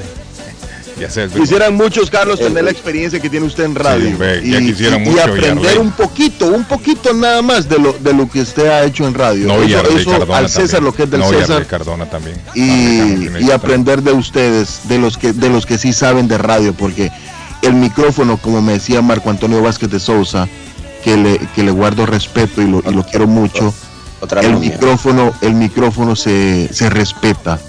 Quisieran 1.34 1.76
muchos, 1.76 2.10
Carlos, 2.10 2.40
tener 2.40 2.64
la 2.64 2.72
experiencia 2.72 3.20
que 3.20 3.30
tiene 3.30 3.46
usted 3.46 3.64
en 3.66 3.76
radio. 3.76 4.10
Sí, 4.10 4.14
ve, 4.14 4.42
ya 4.44 4.60
y, 4.60 5.20
aprender 5.20 5.56
Yarley. 5.56 5.78
un 5.78 5.92
poquito, 5.92 6.48
un 6.48 6.64
poquito 6.66 7.14
nada 7.14 7.42
más 7.42 7.68
de 7.68 7.80
lo, 7.80 7.94
de 7.94 8.14
lo 8.14 8.30
que 8.30 8.42
usted 8.42 8.68
ha 8.68 8.84
hecho 8.84 9.08
en 9.08 9.14
radio. 9.14 9.48
No, 9.48 9.64
y 9.64 9.74
eso 9.74 9.98
eso 9.98 10.12
Cardona 10.12 10.38
al 10.38 10.50
César 10.50 10.70
también. 10.70 10.84
lo 10.84 10.94
que 10.94 11.04
es 11.04 11.12
del 11.12 11.20
no, 11.22 11.30
César. 11.30 11.66
Cardona 11.66 12.06
también. 12.10 12.38
y, 12.54 13.52
aprender 13.52 14.02
de 14.02 14.12
ustedes, 14.12 14.82
de 14.88 14.98
los 14.98 15.18
que 15.18 15.34
de 15.34 15.50
los 15.50 15.66
que 15.66 15.78
sí 15.78 15.94
saben 15.94 16.28
de 16.28 16.38
radio, 16.38 16.74
porque 16.74 17.12
el 17.62 17.74
micrófono, 17.74 18.38
como 18.38 18.62
me 18.62 18.74
decía 18.74 19.02
Marco 19.02 19.30
Antonio 19.30 19.62
Vázquez 19.62 19.90
de 19.90 20.00
Sousa, 20.00 20.48
que 21.04 21.18
le, 21.18 21.40
que 21.56 21.64
le 21.64 21.72
guardo 21.72 22.06
respeto 22.06 22.62
y 22.62 22.68
lo, 22.68 22.84
y 22.86 22.94
lo 22.94 23.04
quiero 23.04 23.28
mucho, 23.28 23.74
Otra 24.22 24.42
el 24.42 24.58
micrófono, 24.58 25.34
el 25.42 25.54
micrófono 25.54 26.16
se, 26.16 26.70
se 26.72 26.90
respeta. 26.90 27.60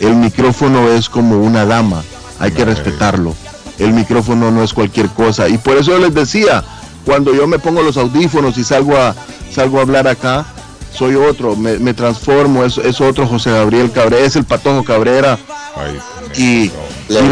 El 0.00 0.14
micrófono 0.14 0.88
es 0.92 1.08
como 1.08 1.38
una 1.38 1.64
dama, 1.64 2.04
hay 2.38 2.50
que 2.52 2.64
respetarlo. 2.64 3.34
El 3.78 3.92
micrófono 3.92 4.50
no 4.50 4.62
es 4.62 4.72
cualquier 4.72 5.08
cosa. 5.08 5.48
Y 5.48 5.58
por 5.58 5.76
eso 5.76 5.92
yo 5.92 5.98
les 5.98 6.14
decía, 6.14 6.64
cuando 7.04 7.34
yo 7.34 7.46
me 7.46 7.58
pongo 7.58 7.82
los 7.82 7.96
audífonos 7.96 8.58
y 8.58 8.64
salgo 8.64 8.96
a, 8.96 9.14
salgo 9.52 9.78
a 9.78 9.82
hablar 9.82 10.08
acá, 10.08 10.46
soy 10.92 11.14
otro, 11.14 11.54
me, 11.54 11.78
me 11.78 11.94
transformo, 11.94 12.64
es, 12.64 12.78
es 12.78 13.00
otro 13.00 13.26
José 13.26 13.50
Gabriel 13.52 13.92
Cabrera, 13.92 14.24
es 14.24 14.34
el 14.36 14.44
Patojo 14.44 14.82
Cabrera 14.82 15.38
Ay, 15.76 15.98
y, 16.36 16.70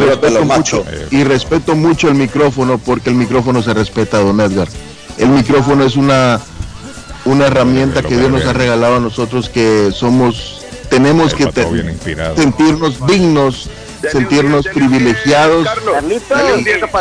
respeto 0.07 0.45
mucho, 0.59 0.85
y 1.11 1.25
respeto 1.25 1.75
mucho 1.75 2.09
el 2.09 2.15
micrófono 2.15 2.79
porque 2.79 3.11
el 3.11 3.17
micrófono 3.17 3.63
se 3.63 3.75
respeta, 3.75 4.19
don 4.21 4.41
Edgar. 4.41 4.69
El 5.19 5.31
micrófono 5.31 5.85
es 5.85 5.97
una, 5.97 6.39
una 7.25 7.47
herramienta 7.47 8.03
que 8.03 8.17
Dios 8.17 8.31
nos 8.31 8.43
ha 8.47 8.53
regalado 8.53 8.97
a 8.97 9.01
nosotros 9.01 9.49
que 9.49 9.91
somos, 9.93 10.61
tenemos 10.89 11.35
que 11.35 11.47
te- 11.47 11.63
sentirnos 12.37 13.05
dignos, 13.07 13.69
sentirnos 14.11 14.67
privilegiados. 14.67 15.67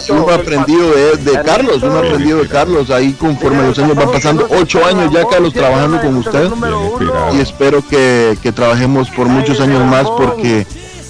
Uno 0.10 0.30
ha 0.30 0.36
aprendido 0.36 0.92
de, 0.92 1.18
de 1.18 1.42
Carlos, 1.44 1.84
uno 1.84 1.98
aprendido 2.00 2.40
de 2.40 2.48
Carlos 2.48 2.90
ahí 2.90 3.14
conforme 3.14 3.64
los 3.68 3.78
años 3.80 3.96
van 3.96 4.12
pasando. 4.12 4.48
Ocho 4.50 4.86
años 4.86 5.12
ya, 5.14 5.26
Carlos, 5.28 5.54
trabajando 5.54 6.00
con 6.02 6.16
usted 6.18 6.50
y 7.34 7.40
espero 7.42 7.86
que, 7.88 8.38
que 8.42 8.52
trabajemos 8.52 9.10
por 9.10 9.28
muchos 9.28 9.60
años 9.60 9.84
más 9.86 10.08
porque 10.18 10.66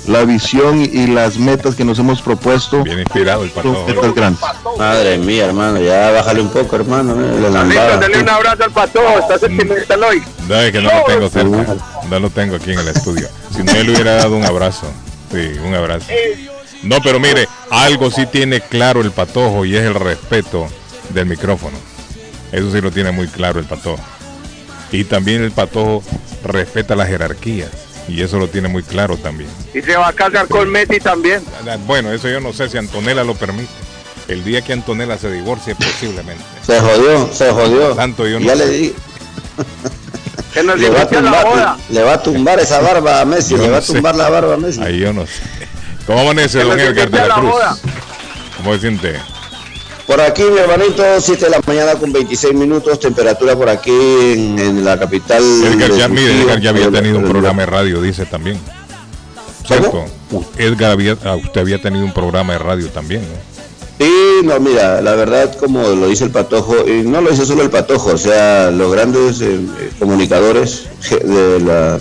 la 0.07 0.23
visión 0.23 0.81
y 0.83 1.07
las 1.07 1.37
metas 1.39 1.73
que 1.73 1.83
nos 1.83 1.97
hemos 1.97 2.21
propuesto 2.21 2.83
Bien 2.83 2.99
inspirado 2.99 3.43
el 3.43 3.51
son 3.51 3.63
Patojo. 3.73 3.87
metas 3.87 4.13
grandes. 4.15 4.41
Madre 4.77 5.17
mía, 5.17 5.45
hermano, 5.45 5.79
ya 5.81 6.11
bájale 6.11 6.41
un 6.41 6.49
poco, 6.49 6.75
hermano. 6.75 7.13
eh, 7.13 7.39
Le 7.41 7.49
lambada. 7.49 7.97
Dale 7.97 8.19
un 8.21 8.29
abrazo 8.29 8.63
al 8.65 8.71
patojo, 8.71 9.17
está 9.19 9.39
sentimental 9.39 10.03
hoy. 10.03 10.23
No, 10.47 10.55
es 10.59 10.71
que 10.71 10.81
no 10.81 10.91
lo 10.91 11.03
tengo 11.05 11.29
cerca. 11.29 11.75
No 12.07 12.19
lo 12.19 12.29
tengo 12.29 12.55
aquí 12.57 12.71
en 12.73 12.79
el 12.79 12.87
estudio. 12.89 13.27
Si 13.55 13.63
no, 13.63 13.71
él 13.71 13.87
le 13.87 13.93
hubiera 13.93 14.15
dado 14.17 14.35
un 14.35 14.45
abrazo. 14.45 14.85
Sí, 15.32 15.60
un 15.63 15.74
abrazo. 15.74 16.08
No, 16.84 17.01
pero 17.01 17.20
mire, 17.20 17.48
algo 17.72 18.12
sí 18.12 18.25
tiene 18.27 18.62
claro 18.62 19.01
el 19.01 19.12
patojo 19.12 19.65
y 19.65 19.75
es 19.75 19.84
el 19.84 19.96
respeto 19.96 20.67
del 21.10 21.25
micrófono. 21.25 21.77
Eso 22.51 22.72
sí 22.72 22.79
lo 22.82 22.91
tiene 22.91 23.12
muy 23.12 23.27
claro 23.27 23.60
el 23.60 23.65
patojo. 23.65 24.03
Y 24.91 25.03
también 25.03 25.44
el 25.44 25.51
patojo 25.51 26.03
respeta 26.44 26.96
las 26.96 27.08
jerarquías. 27.10 27.70
Y 28.08 28.22
eso 28.22 28.38
lo 28.38 28.48
tiene 28.48 28.67
muy 28.67 28.84
claro 28.84 29.17
también. 29.17 29.50
Y 29.74 29.82
se 29.82 29.96
va 29.96 30.10
a 30.10 30.13
casar 30.13 30.48
con 30.48 30.70
Messi 30.70 31.00
también. 31.00 31.44
Bueno, 31.88 32.12
eso 32.13 32.29
yo 32.29 32.39
no 32.39 32.53
sé 32.53 32.70
si 32.70 32.77
Antonella 32.77 33.24
lo 33.24 33.34
permite. 33.34 33.67
El 34.27 34.44
día 34.44 34.62
que 34.62 34.74
Antonella 34.74 35.17
se 35.17 35.32
divorcie, 35.32 35.75
posiblemente. 35.75 36.44
Se 36.65 36.79
jodió, 36.79 37.34
se 37.34 37.51
jodió. 37.51 37.96
Tanto 37.96 38.27
yo 38.27 38.39
no 38.39 38.46
ya 38.46 38.55
sé. 38.55 38.65
le 38.65 38.70
di, 38.70 38.96
Que 40.55 40.63
nos 40.63 40.79
le 40.79 40.89
va, 40.89 41.01
a 41.01 41.03
la 41.03 41.09
tumbar, 41.09 41.45
boda. 41.45 41.77
le 41.89 42.03
va 42.03 42.13
a 42.13 42.24
tumbar 42.24 42.59
esa 42.59 42.79
barba 42.79 43.21
a 43.21 43.25
Messi, 43.25 43.51
Yo 43.51 43.57
le 43.57 43.65
no 43.67 43.71
va 43.74 43.77
a 43.77 43.81
sé. 43.81 43.93
tumbar 43.93 44.15
la 44.15 44.29
barba 44.29 44.53
a 44.55 44.57
Messi. 44.57 44.81
Ahí 44.81 45.00
yo 45.00 45.13
no 45.13 45.25
sé. 45.27 45.33
¿Cómo 46.07 46.21
amanece, 46.21 46.63
don 46.63 46.79
Edgar 46.79 47.09
de 47.12 47.17
la 47.19 47.27
la 47.27 47.35
Cruz? 47.35 47.51
boda. 47.51 47.77
¿Cómo 48.57 48.74
se 48.74 48.79
siente? 48.79 49.19
Por 50.07 50.21
aquí, 50.21 50.43
mi 50.43 50.59
hermanito, 50.59 51.03
7 51.19 51.45
de 51.45 51.51
la 51.51 51.59
mañana 51.65 51.95
con 51.95 52.13
26 52.13 52.53
minutos, 52.53 53.00
temperatura 53.00 53.55
por 53.55 53.67
aquí 53.69 53.91
en, 53.91 54.57
en 54.59 54.85
la 54.85 54.97
capital. 55.00 55.43
Edgar 55.43 55.91
ya, 55.91 56.07
mire. 56.07 56.41
Edgar 56.43 56.59
ya 56.62 56.69
había 56.69 56.89
tenido 56.91 57.17
un 57.17 57.25
programa 57.25 57.62
de 57.63 57.65
radio, 57.65 58.01
dice 58.01 58.25
también. 58.25 58.59
¿Cierto? 59.67 60.05
Edgar, 60.57 60.91
había, 60.91 61.17
ah, 61.25 61.35
usted 61.35 61.59
había 61.59 61.81
tenido 61.81 62.05
un 62.05 62.13
programa 62.13 62.53
de 62.53 62.59
radio 62.59 62.88
también, 62.89 63.21
¿no? 63.24 63.54
Sí, 63.97 64.41
no, 64.43 64.59
mira, 64.59 65.01
la 65.01 65.15
verdad, 65.15 65.55
como 65.55 65.81
lo 65.81 66.07
dice 66.07 66.25
el 66.25 66.31
Patojo, 66.31 66.85
y 66.85 67.03
no 67.03 67.21
lo 67.21 67.29
dice 67.29 67.45
solo 67.45 67.63
el 67.63 67.69
Patojo, 67.69 68.11
o 68.11 68.17
sea, 68.17 68.69
los 68.69 68.91
grandes 68.91 69.39
eh, 69.39 69.55
eh, 69.55 69.91
comunicadores 69.97 70.89
de 71.09 71.59
la, 71.61 71.97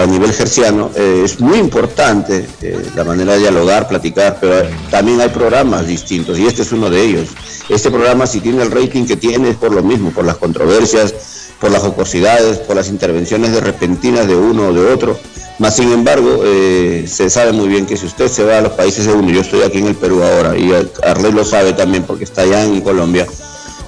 a 0.00 0.06
nivel 0.06 0.32
gerciano, 0.32 0.90
eh, 0.94 1.22
es 1.24 1.40
muy 1.40 1.58
importante 1.58 2.46
eh, 2.60 2.82
la 2.94 3.04
manera 3.04 3.32
de 3.34 3.40
dialogar, 3.40 3.88
platicar, 3.88 4.38
pero 4.40 4.68
también 4.90 5.20
hay 5.20 5.30
programas 5.30 5.86
distintos, 5.86 6.38
y 6.38 6.46
este 6.46 6.62
es 6.62 6.72
uno 6.72 6.90
de 6.90 7.02
ellos. 7.02 7.28
Este 7.68 7.90
programa, 7.90 8.26
si 8.26 8.40
tiene 8.40 8.62
el 8.62 8.70
rating 8.70 9.06
que 9.06 9.16
tiene, 9.16 9.50
es 9.50 9.56
por 9.56 9.72
lo 9.72 9.82
mismo, 9.82 10.10
por 10.10 10.24
las 10.24 10.36
controversias, 10.36 11.14
por 11.62 11.70
las 11.70 11.80
jocosidades, 11.80 12.58
por 12.58 12.74
las 12.74 12.88
intervenciones 12.88 13.52
de 13.52 13.60
repentinas 13.60 14.26
de 14.26 14.34
uno 14.34 14.66
o 14.66 14.72
de 14.72 14.92
otro. 14.92 15.16
Más 15.60 15.76
sin 15.76 15.92
embargo, 15.92 16.40
eh, 16.44 17.06
se 17.06 17.30
sabe 17.30 17.52
muy 17.52 17.68
bien 17.68 17.86
que 17.86 17.96
si 17.96 18.04
usted 18.04 18.26
se 18.26 18.42
va 18.42 18.58
a 18.58 18.60
los 18.62 18.72
países 18.72 19.06
de 19.06 19.12
uno, 19.12 19.30
yo 19.30 19.42
estoy 19.42 19.62
aquí 19.62 19.78
en 19.78 19.86
el 19.86 19.94
Perú 19.94 20.24
ahora, 20.24 20.58
y 20.58 20.72
Arley 21.04 21.30
lo 21.30 21.44
sabe 21.44 21.72
también 21.72 22.02
porque 22.02 22.24
está 22.24 22.42
allá 22.42 22.64
en 22.64 22.80
Colombia, 22.80 23.28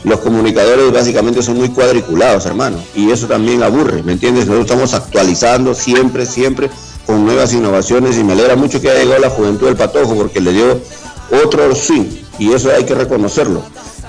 los 0.05 0.21
comunicadores 0.21 0.93
básicamente 0.93 1.43
son 1.43 1.57
muy 1.57 1.69
cuadriculados, 1.71 2.47
hermano, 2.47 2.77
y 2.95 3.11
eso 3.11 3.27
también 3.27 3.65
aburre, 3.65 4.05
¿me 4.05 4.13
entiendes? 4.13 4.47
Nosotros 4.47 4.71
estamos 4.71 4.95
actualizando 4.95 5.75
siempre, 5.75 6.27
siempre 6.27 6.71
con 7.07 7.27
nuevas 7.27 7.53
innovaciones 7.55 8.17
y 8.17 8.23
me 8.23 8.35
alegra 8.35 8.55
mucho 8.55 8.81
que 8.81 8.89
haya 8.89 9.03
llegado 9.03 9.21
la 9.21 9.31
juventud 9.31 9.67
del 9.67 9.77
Patojo 9.77 10.15
porque 10.15 10.41
le 10.41 10.53
dio 10.53 10.81
otro 11.45 11.75
swing 11.75 12.05
y 12.39 12.53
eso 12.53 12.71
hay 12.71 12.85
que 12.85 12.95
reconocerlo. 12.95 13.63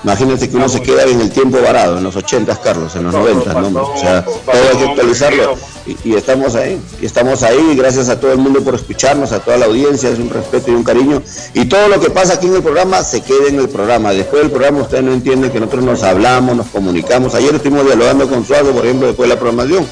Imagínate 0.06 0.48
que 0.48 0.56
uno 0.56 0.68
se 0.68 0.80
queda 0.82 1.02
en 1.02 1.20
el 1.20 1.30
tiempo 1.30 1.60
varado, 1.60 1.98
en 1.98 2.04
los 2.04 2.14
80, 2.14 2.54
Carlos, 2.60 2.94
en 2.94 3.02
los 3.02 3.12
90, 3.12 3.54
¿no? 3.54 3.82
O 3.82 3.96
sea, 3.98 4.24
todo 4.24 4.36
hay 4.70 4.76
que 4.78 4.84
actualizarlo 4.84 5.56
y, 5.84 6.10
y 6.10 6.14
estamos 6.14 6.54
ahí, 6.54 6.80
y 7.00 7.06
estamos 7.06 7.42
ahí, 7.42 7.74
gracias 7.74 8.08
a 8.08 8.20
todo 8.20 8.30
el 8.30 8.38
mundo 8.38 8.62
por 8.62 8.76
escucharnos, 8.76 9.32
a 9.32 9.40
toda 9.40 9.56
la 9.56 9.66
audiencia, 9.66 10.08
es 10.08 10.20
un 10.20 10.30
respeto 10.30 10.70
y 10.70 10.74
un 10.74 10.84
cariño. 10.84 11.24
Y 11.54 11.64
todo 11.64 11.88
lo 11.88 11.98
que 11.98 12.10
pasa 12.10 12.34
aquí 12.34 12.46
en 12.46 12.54
el 12.54 12.62
programa 12.62 13.02
se 13.02 13.20
queda 13.22 13.48
en 13.48 13.58
el 13.58 13.68
programa. 13.68 14.12
Después 14.12 14.42
del 14.42 14.52
programa 14.52 14.82
ustedes 14.82 15.02
no 15.02 15.12
entienden 15.12 15.50
que 15.50 15.58
nosotros 15.58 15.82
nos 15.82 16.04
hablamos, 16.04 16.54
nos 16.54 16.68
comunicamos. 16.68 17.34
Ayer 17.34 17.56
estuvimos 17.56 17.84
dialogando 17.84 18.28
con 18.28 18.46
Suazo, 18.46 18.70
por 18.70 18.84
ejemplo, 18.84 19.08
después 19.08 19.28
de 19.28 19.34
la 19.34 19.40
programación. 19.40 19.88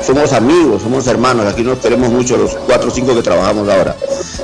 Somos 0.00 0.32
amigos, 0.32 0.82
somos 0.82 1.08
hermanos, 1.08 1.44
aquí 1.52 1.62
nos 1.62 1.78
queremos 1.78 2.10
mucho 2.10 2.36
los 2.36 2.54
cuatro 2.66 2.88
o 2.88 2.94
cinco 2.94 3.16
que 3.16 3.22
trabajamos 3.22 3.68
ahora. 3.68 3.96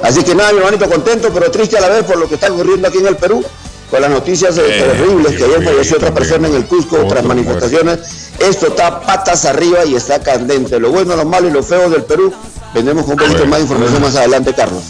Así 0.02 0.24
que 0.24 0.34
nada, 0.34 0.50
mi 0.50 0.58
hermanito, 0.58 0.90
contento, 0.90 1.30
pero 1.32 1.48
triste 1.48 1.78
a 1.78 1.80
la 1.82 1.90
vez 1.90 2.02
por 2.02 2.16
lo 2.16 2.26
que 2.28 2.34
está 2.34 2.50
ocurriendo 2.50 2.88
aquí 2.88 2.98
en 2.98 3.06
el 3.06 3.16
Perú, 3.16 3.44
con 3.92 4.00
las 4.00 4.10
noticias 4.10 4.56
eh, 4.56 4.62
Eh, 4.66 4.80
terribles, 4.80 5.36
que 5.36 5.44
ayer 5.44 5.62
falleció 5.62 5.96
otra 5.98 6.14
persona 6.14 6.48
en 6.48 6.54
el 6.54 6.64
Cusco, 6.64 6.96
Otro 6.96 7.08
otras 7.08 7.24
manifestaciones. 7.24 7.98
Esto 8.38 8.68
está 8.68 9.02
patas 9.02 9.44
arriba 9.44 9.84
y 9.84 9.94
está 9.94 10.18
candente. 10.18 10.80
Lo 10.80 10.90
bueno, 10.90 11.14
lo 11.14 11.26
malo 11.26 11.48
y 11.48 11.50
lo 11.50 11.62
feo 11.62 11.90
del 11.90 12.04
Perú. 12.04 12.32
Vendremos 12.72 13.04
con 13.04 13.12
un 13.12 13.18
poquito 13.18 13.44
más 13.44 13.58
de 13.58 13.64
información 13.64 14.00
más 14.00 14.16
adelante, 14.16 14.54
Carlos. 14.54 14.84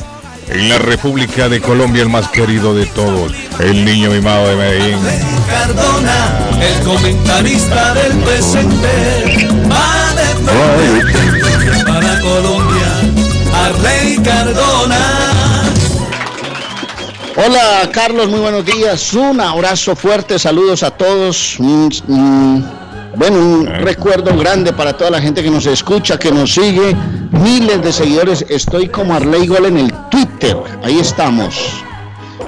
En 0.48 0.68
la 0.68 0.78
República 0.78 1.48
de 1.48 1.60
Colombia, 1.60 2.02
el 2.02 2.10
más 2.10 2.28
querido 2.28 2.76
de 2.76 2.86
todos, 2.86 3.32
el 3.58 3.84
niño 3.84 4.10
mimado 4.10 4.46
de 4.46 4.54
Medellín. 4.54 4.98
Cardona, 5.48 6.48
el 6.60 6.84
comentarista 6.84 7.94
del 7.94 8.12
presente, 8.18 9.48
va 9.68 10.14
de 10.14 11.02
frente 11.12 11.84
para 11.84 12.20
Colombia, 12.20 12.88
Arley 13.52 14.18
Cardona. 14.22 15.21
Hola 17.44 17.88
Carlos, 17.92 18.28
muy 18.28 18.40
buenos 18.40 18.64
días. 18.64 19.12
Un 19.14 19.40
abrazo 19.40 19.96
fuerte, 19.96 20.38
saludos 20.38 20.82
a 20.82 20.90
todos. 20.90 21.56
Bueno, 21.58 23.38
un 23.38 23.68
Eh. 23.68 23.78
recuerdo 23.80 24.36
grande 24.36 24.72
para 24.72 24.96
toda 24.96 25.10
la 25.10 25.20
gente 25.20 25.42
que 25.42 25.50
nos 25.50 25.66
escucha, 25.66 26.18
que 26.18 26.30
nos 26.30 26.54
sigue. 26.54 26.94
Miles 27.30 27.82
de 27.82 27.92
seguidores. 27.92 28.44
Estoy 28.48 28.88
como 28.88 29.14
Arley 29.14 29.46
Gol 29.46 29.66
en 29.66 29.78
el 29.78 29.92
Twitter. 30.10 30.56
Ahí 30.82 30.98
estamos. 30.98 31.54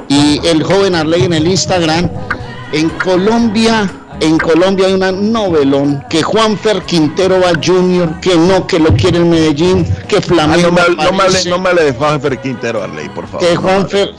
Y 0.08 0.40
el 0.46 0.62
joven 0.62 0.94
Arley 0.94 1.24
en 1.24 1.32
el 1.32 1.46
Instagram. 1.48 2.08
En 2.72 2.88
Colombia 2.90 3.90
en 4.20 4.38
Colombia 4.38 4.86
hay 4.86 4.92
una 4.94 5.10
novelón, 5.10 6.04
que 6.08 6.22
Juanfer 6.22 6.82
Quintero 6.82 7.40
va 7.40 7.50
Junior, 7.62 8.20
que 8.20 8.36
no, 8.36 8.64
que 8.64 8.78
lo 8.78 8.94
quiere 8.94 9.18
en 9.18 9.28
Medellín, 9.28 9.84
que 10.08 10.18
Ah, 10.18 10.22
Flamengo 10.22 10.68
no, 10.70 10.72
me, 10.72 10.80
no, 10.82 10.96
me 10.96 11.02
hable, 11.02 11.14
aparece, 11.16 11.50
no 11.50 11.58
me 11.58 11.68
hable 11.70 11.82
de 11.84 11.92
Juanfer 11.92 12.38
Quintero 12.40 12.82
Arley, 12.84 13.08
por 13.08 13.26
favor. 13.26 13.40
que 13.46 13.54
No 13.56 13.60
Juanfer, 13.60 14.14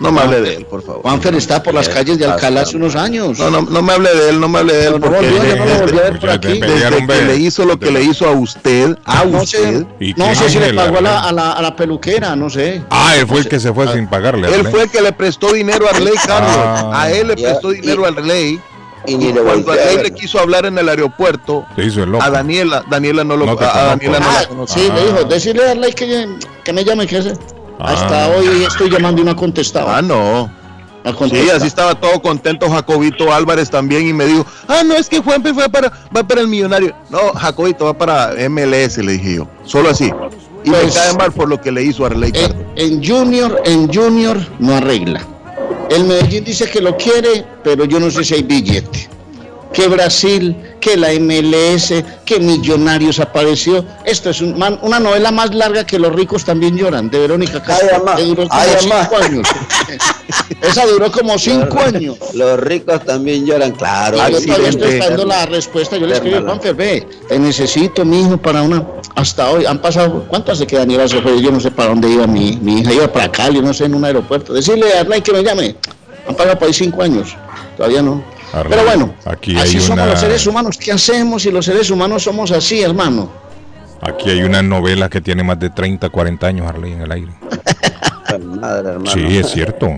No 0.00 0.12
me 0.12 0.20
hable 0.20 0.40
de 0.40 0.54
él, 0.56 0.66
por 0.66 0.82
favor. 0.82 1.02
Juanfer 1.02 1.34
está 1.34 1.62
por 1.62 1.74
las 1.74 1.88
calles 1.88 2.18
de 2.18 2.24
Alcalá 2.26 2.60
hace 2.62 2.76
unos 2.76 2.94
años. 2.96 3.38
No, 3.38 3.50
no, 3.50 3.62
no 3.62 3.82
me 3.82 3.92
hable 3.94 4.14
de 4.14 4.30
él, 4.30 4.40
no 4.40 4.48
me 4.48 4.58
hable 4.60 4.72
de 4.74 4.86
él. 4.86 5.00
Porque 5.00 5.26
desde- 5.28 7.06
que 7.06 7.22
le 7.24 7.36
hizo 7.36 7.64
lo 7.64 7.78
que 7.78 7.90
le 7.90 8.02
hizo 8.04 8.26
a 8.26 8.32
usted, 8.32 8.96
a 9.04 9.22
usted. 9.24 9.46
sé, 9.80 9.86
¿Y 10.00 10.14
no 10.14 10.34
sé 10.34 10.48
si 10.50 10.58
le 10.58 10.72
pagó 10.74 10.98
a 10.98 11.00
la, 11.00 11.10
verdad? 11.10 11.28
a, 11.28 11.32
la, 11.32 11.52
a 11.52 11.62
la 11.62 11.76
peluquera, 11.76 12.36
no 12.36 12.48
sé. 12.50 12.82
Ah, 12.90 13.14
él 13.16 13.26
fue 13.26 13.40
el 13.40 13.48
que 13.48 13.58
se 13.60 13.72
fue 13.72 13.92
sin 13.92 14.06
pagarle. 14.06 14.48
Él 14.54 14.66
fue 14.68 14.82
el 14.84 14.90
que 14.90 15.00
le 15.00 15.12
prestó 15.12 15.52
dinero 15.52 15.86
a 15.86 15.90
Arley 15.96 16.14
Carlos. 16.26 16.56
Ah. 16.56 16.90
a 17.02 17.10
él 17.10 17.28
le 17.28 17.34
prestó 17.36 17.70
dinero 17.70 18.04
a 18.04 18.08
Arley. 18.08 18.60
Y 19.06 19.16
ni 19.16 19.32
le 19.32 19.40
cuando 19.40 19.72
Arley 19.72 20.02
le 20.02 20.10
quiso 20.12 20.38
hablar 20.38 20.66
en 20.66 20.76
el 20.76 20.88
aeropuerto, 20.88 21.64
Se 21.76 21.84
hizo 21.84 22.02
el 22.02 22.10
loco. 22.10 22.22
a 22.24 22.30
Daniela, 22.30 22.84
Daniela 22.90 23.24
no 23.24 23.36
lo 23.36 23.50
a-. 23.50 23.54
Daniela 23.54 24.18
no 24.20 24.26
Ah, 24.28 24.42
la 24.60 24.66
sí, 24.66 24.88
Ah. 24.90 24.94
le 24.94 25.04
dijo, 25.06 25.24
decirle 25.24 25.66
a 25.66 25.70
Arley 25.70 25.92
que, 25.92 26.28
que 26.64 26.72
me 26.72 26.84
llame, 26.84 27.06
que 27.06 27.16
Hasta 27.78 28.24
Ah. 28.26 28.28
hoy 28.36 28.64
estoy 28.64 28.90
llamando 28.90 29.22
y 29.22 29.24
no 29.24 29.30
ha 29.32 29.36
contestado. 29.36 29.88
Ah, 29.88 30.02
no. 30.02 30.50
Sí, 31.30 31.48
así 31.50 31.66
estaba 31.66 31.94
todo 31.94 32.20
contento 32.20 32.68
Jacobito 32.68 33.32
Álvarez 33.32 33.70
también 33.70 34.06
y 34.06 34.12
me 34.12 34.26
dijo, 34.26 34.44
ah, 34.66 34.82
no, 34.84 34.94
es 34.94 35.08
que 35.08 35.20
Juanpe 35.20 35.54
fue 35.54 35.66
para, 35.70 35.90
va 36.14 36.22
para 36.26 36.42
el 36.42 36.48
millonario. 36.48 36.94
No, 37.08 37.32
Jacobito 37.32 37.86
va 37.86 37.94
para 37.96 38.34
MLS, 38.48 38.98
le 38.98 39.12
dije 39.12 39.36
yo. 39.36 39.48
Solo 39.64 39.88
así. 39.90 40.12
Y 40.64 40.70
me 40.70 40.76
Pues- 40.78 40.94
cae 40.94 41.14
mal 41.14 41.32
por 41.32 41.48
lo 41.48 41.58
que 41.60 41.72
le 41.72 41.82
hizo 41.84 42.04
a 42.04 42.08
Arley 42.08 42.32
En, 42.34 42.66
en 42.76 43.02
Junior, 43.04 43.62
en 43.64 43.90
Junior 43.92 44.36
no 44.58 44.74
arregla. 44.74 45.22
El 45.88 46.04
Medellín 46.04 46.44
dice 46.44 46.68
que 46.68 46.82
lo 46.82 46.94
quiere, 46.98 47.46
pero 47.64 47.86
yo 47.86 47.98
no 48.00 48.10
sé 48.10 48.22
si 48.24 48.34
hay 48.34 48.42
billete. 48.42 49.08
Que 49.72 49.86
Brasil, 49.86 50.56
que 50.80 50.96
la 50.96 51.12
MLS, 51.12 51.92
que 52.24 52.40
Millonarios 52.40 53.20
apareció. 53.20 53.84
Esto 54.04 54.30
es 54.30 54.40
un 54.40 54.58
man- 54.58 54.78
una 54.82 54.98
novela 54.98 55.30
más 55.30 55.54
larga 55.54 55.84
que 55.84 55.98
Los 55.98 56.12
ricos 56.14 56.44
también 56.44 56.76
lloran, 56.76 57.10
de 57.10 57.18
Verónica 57.18 57.62
Castro. 57.62 58.02
Que 58.16 58.22
duró 58.24 58.48
como 58.48 58.60
Ay, 58.60 58.70
cinco 58.80 59.16
años. 59.22 59.48
Esa 60.62 60.86
duró 60.86 61.10
como 61.12 61.38
cinco 61.38 61.78
años. 61.80 62.16
Los 62.34 62.58
ricos 62.60 63.04
también 63.04 63.44
lloran, 63.44 63.72
claro. 63.72 64.16
Yo 64.30 64.40
todavía 64.40 64.68
estoy 64.70 64.88
esperando 64.94 65.24
la 65.26 65.46
respuesta. 65.46 65.96
Yo 65.96 66.06
le 66.06 66.14
escribí, 66.14 66.34
Hermano. 66.36 66.54
Juanfer, 66.54 66.74
ve, 66.74 67.06
te 67.28 67.38
necesito, 67.38 68.04
mi 68.04 68.22
hijo, 68.22 68.36
para 68.38 68.62
una. 68.62 68.84
Hasta 69.14 69.50
hoy, 69.50 69.66
han 69.66 69.78
pasado. 69.80 70.24
¿Cuánto 70.28 70.52
hace 70.52 70.66
que 70.66 70.76
Daniela 70.76 71.06
se 71.08 71.20
fue? 71.20 71.40
Yo 71.40 71.50
no 71.50 71.60
sé 71.60 71.70
para 71.70 71.90
dónde 71.90 72.08
iba 72.08 72.26
mi, 72.26 72.56
mi 72.62 72.80
hija. 72.80 72.92
Iba 72.92 73.12
para 73.12 73.30
Cali, 73.30 73.60
no 73.60 73.72
sé, 73.74 73.84
en 73.84 73.94
un 73.94 74.04
aeropuerto. 74.04 74.52
Decirle 74.54 74.92
a 74.94 75.00
Arley 75.00 75.20
que 75.20 75.32
me 75.32 75.42
llame. 75.42 75.76
Han 76.26 76.34
pasado 76.34 76.58
por 76.58 76.68
ahí 76.68 76.74
cinco 76.74 77.02
años. 77.02 77.36
Todavía 77.76 78.02
no. 78.02 78.22
Arley, 78.52 78.70
Pero 78.70 78.84
bueno, 78.84 79.14
aquí 79.24 79.56
así 79.56 79.76
hay 79.76 79.82
somos 79.82 79.90
una- 79.90 80.06
los 80.06 80.20
seres 80.20 80.46
humanos. 80.46 80.78
¿Qué 80.78 80.92
hacemos 80.92 81.42
si 81.42 81.50
los 81.50 81.64
seres 81.64 81.90
humanos 81.90 82.22
somos 82.22 82.50
así, 82.50 82.82
hermano? 82.82 83.30
Aquí 84.00 84.30
hay 84.30 84.42
una 84.42 84.62
novela 84.62 85.08
que 85.08 85.20
tiene 85.20 85.42
más 85.42 85.58
de 85.58 85.70
30, 85.70 86.08
40 86.08 86.46
años, 86.46 86.66
Arley, 86.68 86.92
en 86.92 87.02
el 87.02 87.12
aire. 87.12 87.32
Madre, 88.44 88.90
hermano. 88.90 89.10
Sí, 89.10 89.38
es 89.38 89.50
cierto. 89.50 89.88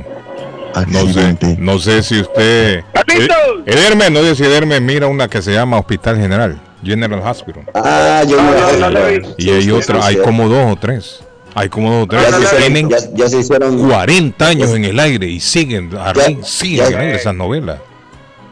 No 0.86 1.12
sé, 1.12 1.36
no 1.58 1.78
sé 1.80 2.02
si 2.02 2.20
usted... 2.20 2.78
Eh, 2.78 3.28
Ederme, 3.66 4.08
no 4.08 4.20
sé 4.22 4.36
si 4.36 4.44
Ederme 4.44 4.80
mira 4.80 5.08
una 5.08 5.26
que 5.28 5.42
se 5.42 5.52
llama 5.52 5.78
Hospital 5.78 6.16
General, 6.16 6.60
General 6.82 7.20
Hospital. 7.24 7.64
Ah, 7.74 8.22
yo 8.26 8.36
No, 8.36 8.52
la 8.52 8.60
no, 8.60 8.72
no, 8.72 8.90
no, 8.90 9.18
no. 9.28 9.34
Y 9.36 9.50
hay 9.50 9.70
otra, 9.72 10.06
hay 10.06 10.16
como 10.16 10.48
dos 10.48 10.72
o 10.72 10.76
tres. 10.76 11.20
Hay 11.56 11.68
como 11.68 11.90
dos 11.92 12.04
o 12.04 12.06
tres 12.06 12.22
Ya 12.30 12.38
que 12.38 12.56
tienen 12.56 12.88
ya, 12.88 12.98
ya 13.14 13.28
se 13.28 13.38
hicieron, 13.40 13.84
40 13.88 14.46
años 14.46 14.70
en 14.70 14.84
el 14.84 15.00
aire 15.00 15.26
y 15.26 15.40
siguen, 15.40 15.90
Arley, 15.98 16.38
siguen 16.44 16.76
ya- 16.78 16.86
en 16.86 16.94
el 16.94 17.00
aire 17.00 17.16
esas 17.16 17.34
novelas. 17.34 17.80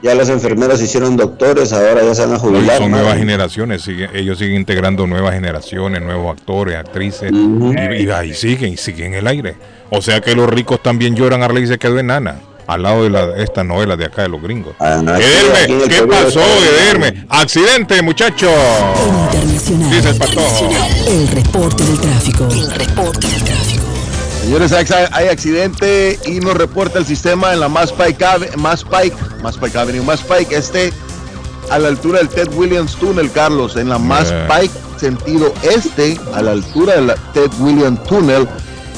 Ya 0.03 0.15
los 0.15 0.29
enfermeros 0.29 0.79
se 0.79 0.85
hicieron 0.85 1.17
doctores, 1.17 1.73
ahora 1.73 2.03
ya 2.05 2.15
se 2.15 2.23
van 2.23 2.31
a 2.33 2.35
Hoy 2.35 2.41
jubilar. 2.41 2.79
son 2.79 2.91
¿no? 2.91 2.99
nuevas 2.99 3.19
generaciones, 3.19 3.87
siguen- 3.87 4.11
ellos 4.15 4.39
siguen 4.39 4.57
integrando 4.57 5.07
nuevas 5.07 5.35
generaciones, 5.35 6.01
nuevos 6.03 6.37
actores, 6.39 6.77
actrices, 6.77 7.33
Ujú. 7.33 7.75
y, 7.93 8.05
y 8.05 8.11
ahí 8.11 8.35
siguen, 8.35 8.73
y 8.75 8.77
siguen 8.77 9.15
en 9.15 9.21
el 9.21 9.27
aire. 9.27 9.57
O 9.91 10.01
sea 10.03 10.21
que 10.21 10.35
los 10.35 10.49
ricos 10.49 10.83
también 10.83 11.17
lloran, 11.17 11.43
Arley 11.43 11.67
se 11.67 11.79
quedó 11.79 11.99
enana, 11.99 12.41
al 12.67 12.83
lado 12.83 13.03
de 13.05 13.11
la, 13.11 13.37
esta 13.39 13.65
novela 13.65 13.97
de 13.97 14.05
acá 14.05 14.23
de 14.23 14.29
los 14.29 14.43
gringos. 14.43 14.75
Ah, 14.79 15.01
no, 15.03 15.15
Ederme, 15.17 15.89
¿qué 15.89 16.03
pasó, 16.03 16.41
Ederme? 16.83 17.25
Accidente, 17.31 18.03
muchacho. 18.03 18.51
Internacional. 19.07 19.91
Dice 19.91 20.11
el 20.11 20.17
patojo. 20.17 20.69
El 21.09 21.29
reporte 21.29 21.83
del 21.85 21.99
tráfico. 22.01 22.47
El 22.51 22.71
reporte 22.71 23.27
del 23.27 23.43
tráfico. 23.43 23.58
Señores, 24.49 24.73
hay, 25.13 25.29
accidente 25.29 26.19
y 26.25 26.41
nos 26.41 26.55
reporta 26.55 26.99
el 26.99 27.05
sistema 27.05 27.53
en 27.53 27.61
la 27.61 27.69
Mass 27.69 27.93
Pike, 27.93 28.57
Mass 28.57 28.83
Pike, 28.83 29.15
Mass 29.43 29.59
Pike 29.59 29.77
Avenue, 29.77 30.03
Mass 30.03 30.23
Pike, 30.23 30.57
este 30.57 30.91
a 31.71 31.79
la 31.79 31.89
altura 31.89 32.21
del 32.21 32.31
Ted 32.31 32.49
Williams 32.55 32.97
Tunnel, 32.97 33.31
Carlos, 33.31 33.77
en 33.77 33.91
la 33.91 33.99
Yeah. 33.99 34.49
Pike, 34.49 34.73
sentido 34.99 35.53
este, 35.63 36.19
a 36.33 36.41
la 36.41 36.53
altura 36.53 36.95
del 36.95 37.13
Ted 37.35 37.51
Williams 37.61 38.03
Tunnel, 38.05 38.49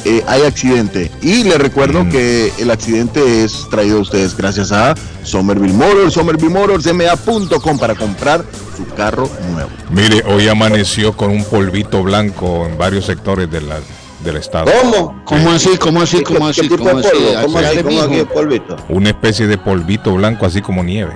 eh, 0.04 0.22
hay 0.28 0.42
accidente. 0.42 1.10
Y 1.20 1.42
le 1.42 1.58
recuerdo 1.58 2.04
Mm. 2.04 2.10
que 2.10 2.52
el 2.58 2.70
accidente 2.70 3.42
es 3.42 3.66
traído 3.72 3.98
a 3.98 4.02
ustedes 4.02 4.36
gracias 4.36 4.70
a 4.70 4.94
Somerville 5.24 5.74
Motors, 5.74 6.14
Somerville 6.14 6.54
Motors, 6.54 6.86
ma.com 6.94 7.76
para 7.76 7.96
comprar 7.96 8.44
su 8.76 8.86
carro 8.94 9.28
nuevo. 9.52 9.70
Mire, 9.90 10.22
hoy 10.28 10.46
amaneció 10.46 11.16
con 11.16 11.32
un 11.32 11.42
polvito 11.42 12.04
blanco 12.04 12.66
en 12.66 12.78
varios 12.78 13.06
sectores 13.06 13.50
de 13.50 13.62
la, 13.62 13.80
del 14.24 14.36
estado. 14.36 14.70
¿Cómo? 14.82 15.22
¿Cómo 15.24 15.50
así? 15.50 15.76
¿Cómo 15.78 16.02
así? 16.02 16.18
¿Qué- 16.18 16.24
¿Cómo 16.24 16.46
así? 16.48 16.60
tipo 16.62 16.76
¿Cómo 16.78 17.00
de 17.00 17.06
así? 17.08 17.10
polvo? 17.16 17.42
¿Cómo 17.42 17.58
así? 17.58 17.82
¿Cómo 17.82 18.14
el 18.14 18.26
polvito? 18.26 18.76
Una 18.88 19.08
especie 19.10 19.46
de 19.46 19.58
polvito 19.58 20.14
blanco, 20.14 20.46
así 20.46 20.60
como 20.60 20.82
nieve. 20.84 21.14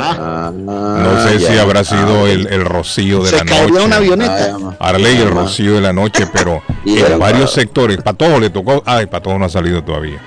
Ah, 0.00 0.52
No 0.54 1.28
sé 1.28 1.38
ya. 1.40 1.48
si 1.52 1.58
habrá 1.58 1.82
sido 1.82 2.24
Ah, 2.26 2.30
el, 2.30 2.46
el 2.48 2.64
rocío 2.64 3.22
de 3.24 3.30
se 3.30 3.36
la 3.38 3.44
cayó 3.44 3.66
una 3.66 3.78
noche. 3.82 3.94
avioneta. 3.96 4.56
Arley, 4.78 5.16
el 5.16 5.30
rocío 5.30 5.74
de 5.74 5.80
la 5.80 5.92
noche, 5.92 6.26
pero 6.32 6.62
en 6.86 7.18
varios 7.18 7.52
sectores, 7.52 7.96
para 7.98 8.16
todos 8.16 8.40
le 8.40 8.50
tocó, 8.50 8.82
ay, 8.86 9.06
para 9.06 9.22
todos 9.22 9.38
no 9.40 9.46
ha 9.46 9.48
salido 9.48 9.82
todavía, 9.82 10.20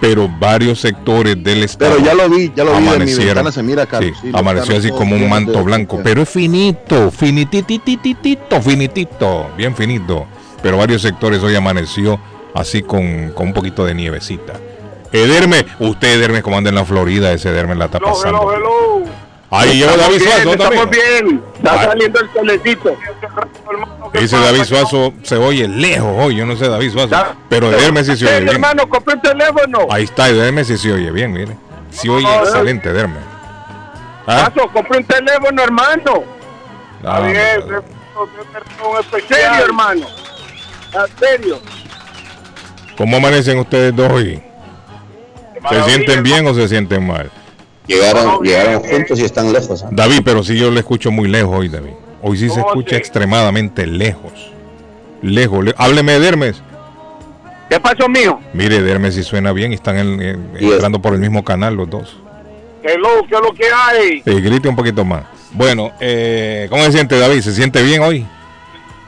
pero 0.00 0.28
varios 0.40 0.80
sectores 0.80 1.42
del 1.44 1.62
estado. 1.64 1.92
Pero 1.96 2.06
ya 2.06 2.14
lo 2.14 2.30
vi, 2.30 2.50
ya 2.56 2.64
lo 2.64 2.74
vi 2.78 2.86
de 2.88 2.98
mi 3.04 3.14
ventana, 3.14 3.52
se 3.52 3.62
mira, 3.62 3.84
Carlos. 3.84 4.12
Sí, 4.22 4.28
Sí, 4.30 4.32
amaneció 4.34 4.76
así 4.78 4.90
como 4.90 5.14
un 5.14 5.28
manto 5.28 5.62
blanco, 5.62 6.00
pero 6.02 6.22
es 6.22 6.28
finito, 6.28 7.10
finititititito, 7.10 8.62
finitito, 8.62 9.50
bien 9.58 9.74
finito. 9.76 10.26
Pero 10.62 10.76
varios 10.78 11.02
sectores 11.02 11.42
hoy 11.42 11.54
amaneció 11.54 12.18
así 12.54 12.82
con, 12.82 13.30
con 13.32 13.48
un 13.48 13.52
poquito 13.54 13.84
de 13.84 13.94
nievecita. 13.94 14.54
Ederme, 15.12 15.64
usted 15.78 16.08
Ederme 16.18 16.42
comanda 16.42 16.68
en 16.70 16.74
la 16.76 16.84
Florida, 16.84 17.32
ese 17.32 17.48
Ederme 17.50 17.74
la 17.74 17.86
está 17.86 17.98
pasando. 18.00 18.52
hello, 18.52 19.00
hello. 19.00 19.10
Ahí 19.50 19.78
lleva 19.78 19.96
David 19.96 20.18
bien, 20.18 20.30
Suazo 20.30 20.50
estamos 20.52 20.80
también. 20.80 21.26
bien. 21.26 21.42
Está 21.56 21.72
Ah. 21.72 21.84
saliendo 21.86 22.20
el 22.20 22.30
solecito. 22.34 22.96
Dice 24.12 24.36
David 24.36 24.64
Suazo, 24.64 25.14
se 25.22 25.36
oye 25.36 25.66
lejos 25.68 26.12
hoy, 26.18 26.36
yo 26.36 26.44
no 26.44 26.54
sé 26.56 26.68
David 26.68 26.90
Suazo, 26.92 27.08
Ya. 27.08 27.34
pero 27.48 27.70
Ederme 27.72 28.04
sí 28.04 28.14
se 28.16 28.26
oye 28.26 28.40
bien. 28.40 28.48
hermano, 28.54 28.86
compré 28.88 29.14
un 29.14 29.22
teléfono. 29.22 29.86
Ahí 29.90 30.04
está, 30.04 30.28
Ederme 30.28 30.64
sí 30.64 30.76
se 30.76 30.92
oye 30.92 31.10
bien, 31.10 31.32
mire. 31.32 31.56
Sí 31.90 32.08
oye 32.10 32.26
No, 32.26 32.40
excelente, 32.40 32.90
Ederme. 32.90 33.16
¿Ah? 34.26 34.50
Paso, 34.54 34.68
compré 34.70 34.98
un 34.98 35.04
teléfono, 35.04 35.62
hermano. 35.62 36.24
Ah, 37.04 37.20
Está 37.20 37.20
bien, 37.20 37.82
un 38.18 38.98
especial. 39.00 39.62
hermano? 39.62 40.06
¿En 40.92 41.18
serio? 41.18 41.60
¿Cómo 42.96 43.16
amanecen 43.16 43.58
ustedes 43.58 43.94
dos 43.94 44.10
hoy? 44.12 44.40
¿Se 45.70 45.82
sienten 45.84 46.22
bien 46.22 46.46
o 46.46 46.54
se 46.54 46.68
sienten 46.68 47.06
mal? 47.06 47.30
Llegaron, 47.86 48.42
llegaron 48.42 48.82
juntos 48.82 49.18
y 49.18 49.24
están 49.24 49.52
lejos. 49.52 49.82
¿ah? 49.82 49.88
David, 49.90 50.20
pero 50.24 50.42
sí 50.42 50.58
yo 50.58 50.70
le 50.70 50.80
escucho 50.80 51.10
muy 51.10 51.28
lejos 51.28 51.54
hoy, 51.56 51.68
David. 51.68 51.92
Hoy 52.22 52.36
sí 52.36 52.48
se 52.48 52.56
¿Cómo 52.60 52.68
escucha 52.68 52.96
extremadamente 52.96 53.86
lejos. 53.86 54.32
Lejos. 55.22 55.64
le- 55.64 55.74
Hábleme 55.76 56.18
de 56.18 56.28
Hermes. 56.28 56.62
¿Qué 57.70 57.78
pasó, 57.80 58.08
mijo? 58.08 58.40
Mire, 58.52 58.80
de 58.82 58.90
Hermes 58.90 59.14
sí 59.14 59.22
suena 59.22 59.52
bien 59.52 59.72
y 59.72 59.74
están 59.74 59.98
en- 59.98 60.50
entrando 60.58 61.00
por 61.00 61.12
el 61.14 61.20
mismo 61.20 61.44
canal 61.44 61.74
los 61.74 61.88
dos. 61.88 62.16
¿Qué 62.82 62.92
es 62.92 62.98
lo, 62.98 63.26
qué 63.28 63.34
es 63.34 63.40
lo 63.40 63.52
que 63.52 63.64
hay? 63.72 64.22
Sí, 64.22 64.40
grite 64.40 64.68
un 64.68 64.76
poquito 64.76 65.04
más. 65.04 65.24
Bueno, 65.52 65.92
eh, 66.00 66.66
¿cómo 66.70 66.82
se 66.84 66.92
siente 66.92 67.18
David? 67.18 67.40
¿Se 67.40 67.52
siente 67.52 67.82
bien 67.82 68.02
hoy? 68.02 68.26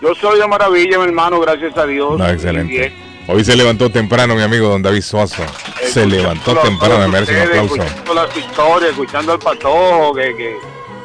Yo 0.00 0.14
soy 0.14 0.38
de 0.40 0.46
maravilla, 0.48 0.98
mi 0.98 1.04
hermano, 1.04 1.40
gracias 1.40 1.76
a 1.76 1.86
Dios. 1.86 2.18
No, 2.18 2.28
excelente. 2.28 2.72
bien. 2.72 2.94
Hoy 3.26 3.44
se 3.44 3.54
levantó 3.54 3.90
temprano 3.90 4.34
mi 4.34 4.42
amigo 4.42 4.68
don 4.68 4.82
David 4.82 5.02
Suazo. 5.02 5.42
Se 5.44 5.84
Escuchando 6.02 6.16
levantó 6.16 6.56
temprano, 6.56 6.98
me 6.98 7.08
merece 7.08 7.36
un 7.36 7.48
aplauso. 7.48 7.74
Escuchando 7.76 8.14
las 8.14 8.36
historias, 8.36 8.90
escuchando 8.90 9.32
al 9.32 9.38
patojo, 9.38 10.14
que, 10.14 10.36
que, 10.36 10.56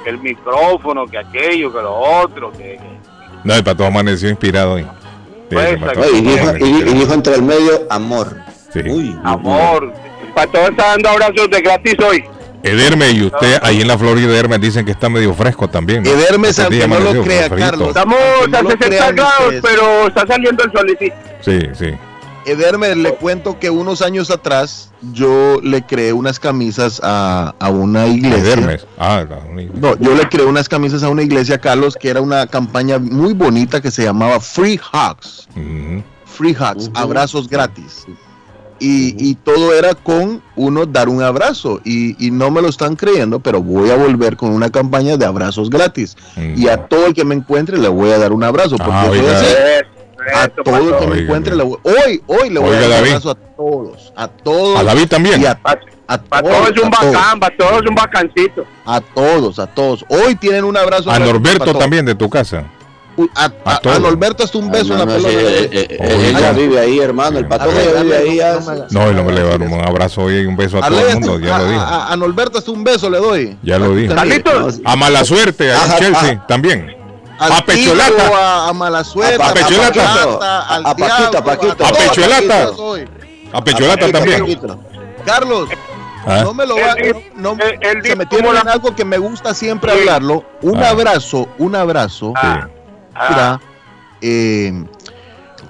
que 0.03 0.09
el 0.09 0.17
micrófono, 0.19 1.05
que 1.05 1.17
aquello, 1.17 1.71
que 1.73 1.81
lo 1.81 1.93
otro, 1.93 2.51
que, 2.51 2.57
que- 2.57 2.79
No, 3.43 3.53
el 3.53 3.63
pato 3.63 3.85
amaneció 3.85 4.29
inspirado 4.29 4.73
hoy. 4.75 4.83
Sí, 4.83 5.55
Pues, 5.55 5.77
y, 6.13 6.21
dijo, 6.21 6.41
amaneció 6.41 6.65
y- 6.65 6.69
y 6.69 6.73
inspirado. 6.73 6.99
dijo 6.99 7.13
entre 7.13 7.35
el 7.35 7.41
medio 7.43 7.87
amor. 7.89 8.37
Sí. 8.73 8.79
Uy, 8.89 9.15
amor. 9.23 9.93
El 10.25 10.33
patojo 10.33 10.67
está 10.69 10.87
dando 10.87 11.09
abrazos 11.09 11.49
de 11.49 11.61
gratis 11.61 11.95
hoy. 11.99 12.23
Ederme 12.65 13.11
y 13.11 13.23
usted 13.25 13.59
ahí 13.61 13.81
en 13.81 13.87
la 13.87 13.97
Florida, 13.97 14.27
Ederme 14.27 14.57
dicen 14.59 14.85
que 14.85 14.91
está 14.91 15.07
medio 15.09 15.33
fresco 15.33 15.67
también. 15.69 16.03
¿no? 16.03 16.09
Ederme, 16.09 16.49
Este 16.49 16.67
día 16.69 16.85
aunque 16.85 16.99
no 17.03 17.13
lo 17.13 17.23
crea. 17.23 17.49
Carlos. 17.49 17.89
Estamos 17.89 18.17
no 18.49 18.57
a 18.57 18.61
lo 18.61 18.69
60 18.71 18.87
crean 18.87 19.15
grados, 19.15 19.33
ustedes. 19.41 19.61
pero 19.61 20.07
está 20.07 20.27
saliendo 20.27 20.63
el 20.63 20.71
solecito. 20.71 21.15
Sí, 21.41 21.59
sí. 21.77 21.91
Edermer, 22.47 22.95
le 22.95 23.15
cuento 23.15 23.57
que 23.59 23.71
unos 23.71 24.03
años 24.03 24.29
atrás 24.29 24.91
yo 25.13 25.59
le 25.63 25.81
creé 25.83 26.13
unas 26.13 26.39
camisas 26.39 27.01
a, 27.03 27.55
a 27.59 27.69
una 27.69 28.05
iglesia. 28.05 28.37
Edermes. 28.53 28.85
Ah, 28.99 29.25
la- 29.27 29.37
una 29.51 29.63
iglesia. 29.63 29.81
No, 29.81 29.97
yo 29.99 30.13
le 30.15 30.29
creé 30.29 30.45
unas 30.45 30.69
camisas 30.69 31.01
a 31.01 31.09
una 31.09 31.23
iglesia, 31.23 31.57
Carlos, 31.59 31.95
que 31.99 32.09
era 32.09 32.21
una 32.21 32.45
campaña 32.45 32.99
muy 32.99 33.33
bonita 33.33 33.81
que 33.81 33.89
se 33.89 34.03
llamaba 34.03 34.39
Free 34.39 34.79
Hugs. 34.93 35.47
Free 36.25 36.51
Hugs, 36.59 36.91
abrazos 36.93 37.47
gratis. 37.49 38.05
Y, 38.79 39.15
y 39.17 39.35
todo 39.35 39.73
era 39.73 39.93
con 39.95 40.41
uno 40.55 40.85
dar 40.85 41.07
un 41.09 41.21
abrazo. 41.23 41.79
Y, 41.85 42.15
y 42.25 42.31
no 42.31 42.51
me 42.51 42.61
lo 42.61 42.67
están 42.67 42.95
creyendo, 42.95 43.39
pero 43.39 43.61
voy 43.61 43.89
a 43.89 43.95
volver 43.95 44.35
con 44.35 44.51
una 44.51 44.69
campaña 44.69 45.17
de 45.17 45.25
abrazos 45.25 45.69
gratis. 45.69 46.15
Y 46.55 46.67
a 46.67 46.85
todo 46.87 47.07
el 47.07 47.13
que 47.13 47.23
me 47.25 47.35
encuentre 47.35 47.77
le 47.77 47.87
voy 47.87 48.11
a 48.11 48.17
dar 48.17 48.33
un 48.33 48.43
abrazo. 48.43 48.75
Porque 48.77 48.91
Ah, 48.91 49.05
voy 49.07 49.19
a 49.19 49.79
a 50.33 50.47
todo 50.47 50.77
el 50.77 50.97
que 50.97 51.05
me 51.07 51.11
Oiga, 51.13 51.23
encuentre 51.23 51.55
le 51.55 51.63
voy, 51.63 51.77
hoy, 51.83 52.23
hoy 52.25 52.49
le 52.49 52.59
voy 52.59 52.69
Oiga, 52.71 52.85
a 52.85 52.89
dar 52.89 53.01
un 53.03 53.07
abrazo 53.09 53.29
a 53.31 53.35
todos. 53.35 54.13
A 54.15 54.27
todos. 54.27 54.79
A 54.79 54.83
David 54.83 55.07
también. 55.07 55.41
y 55.41 55.45
a, 55.45 55.51
a 56.07 56.17
Para 56.17 56.41
todos, 56.43 56.57
todos 56.57 56.69
es 56.75 56.81
un 56.83 56.87
a 56.87 56.97
todos, 56.97 57.13
bacán, 57.13 57.39
para 57.39 57.57
todos 57.57 57.73
es 57.83 57.89
un 57.89 57.95
bacancito. 57.95 58.65
a 58.85 59.01
todos, 59.01 59.59
a 59.59 59.67
todos. 59.67 60.05
Hoy 60.09 60.35
tienen 60.35 60.63
un 60.63 60.75
abrazo. 60.77 61.11
A 61.11 61.19
Norberto 61.19 61.75
también 61.75 62.05
de 62.05 62.15
tu 62.15 62.29
casa. 62.29 62.65
A, 63.35 63.45
a- 63.63 63.79
A 63.85 63.95
a 63.95 63.99
Norberto 63.99 64.43
hasta 64.43 64.57
un 64.57 64.69
beso 64.69 64.91
en 64.93 64.99
la 64.99 65.05
pelota. 65.05 65.29
sí, 65.29 65.35
eh, 65.37 65.69
eh, 65.71 65.87
eh, 65.99 66.33
ella 66.37 66.51
vive 66.51 66.79
ahí, 66.79 66.99
hermano. 66.99 67.39
El 67.39 67.47
patrón 67.47 67.73
ella 67.77 68.01
vive 68.03 68.17
ahí. 68.17 68.37
no, 68.37 68.75
ya- 68.75 68.85
no 68.91 69.29
el 69.29 69.35
le 69.35 69.43
va 69.43 69.49
a 69.53 69.57
dar 69.57 69.61
un 69.61 69.81
abrazo 69.85 70.23
hoy 70.23 70.39
y 70.39 70.45
un 70.45 70.57
beso 70.57 70.77
a 70.77 70.87
todo 70.87 70.97
Arle, 70.99 71.11
el 71.11 71.19
mundo, 71.19 71.39
ya 71.39 71.55
a, 71.55 71.59
lo 71.59 71.67
dijo. 71.69 71.81
a- 71.81 72.11
a 72.11 72.15
Norberto 72.17 72.57
hasta 72.57 72.71
un 72.71 72.83
beso 72.83 73.09
le 73.09 73.17
doy. 73.19 73.57
Ya 73.63 73.79
lo 73.79 73.95
dijo. 73.95 74.13
Carlitos, 74.15 74.79
A 74.83 74.95
mala 74.97 75.23
suerte, 75.23 75.71
a 75.71 75.97
Chelsea 75.97 76.45
también. 76.47 76.93
A 77.39 77.63
Pecholata. 77.65 78.31
a, 78.33 78.69
a 78.69 78.73
mala 78.73 79.03
suerte, 79.03 79.41
A 79.41 79.49
a 79.49 79.53
Pecholata. 79.53 80.79
A 80.89 80.95
Paquita. 80.95 81.37
A 81.87 81.91
Pecholata. 81.93 82.69
A 83.53 83.63
Pecholata 83.63 84.11
también. 84.11 84.59
Carlos, 85.25 85.69
Ah, 86.27 86.41
no 86.43 86.55
me 86.55 86.65
lo 86.65 86.75
va 86.75 86.93
Él 86.93 87.15
no, 87.35 87.51
él- 87.51 87.77
él 87.81 87.97
se 87.97 88.01
dijo 88.01 88.15
me 88.15 88.25
tiene 88.25 88.43
como 88.43 88.51
la- 88.53 88.61
en 88.61 88.69
algo 88.69 88.95
que 88.95 89.05
me 89.05 89.19
gusta 89.19 89.53
siempre 89.53 89.91
Sí. 89.93 89.99
hablarlo. 89.99 90.43
Un 90.63 90.81
Ah. 90.83 90.89
abrazo, 90.89 91.47
un 91.59 91.75
abrazo, 91.75 92.33
Ah, 92.35 92.67
ah, 93.15 93.27
mira, 93.29 93.61
eh, 94.21 94.83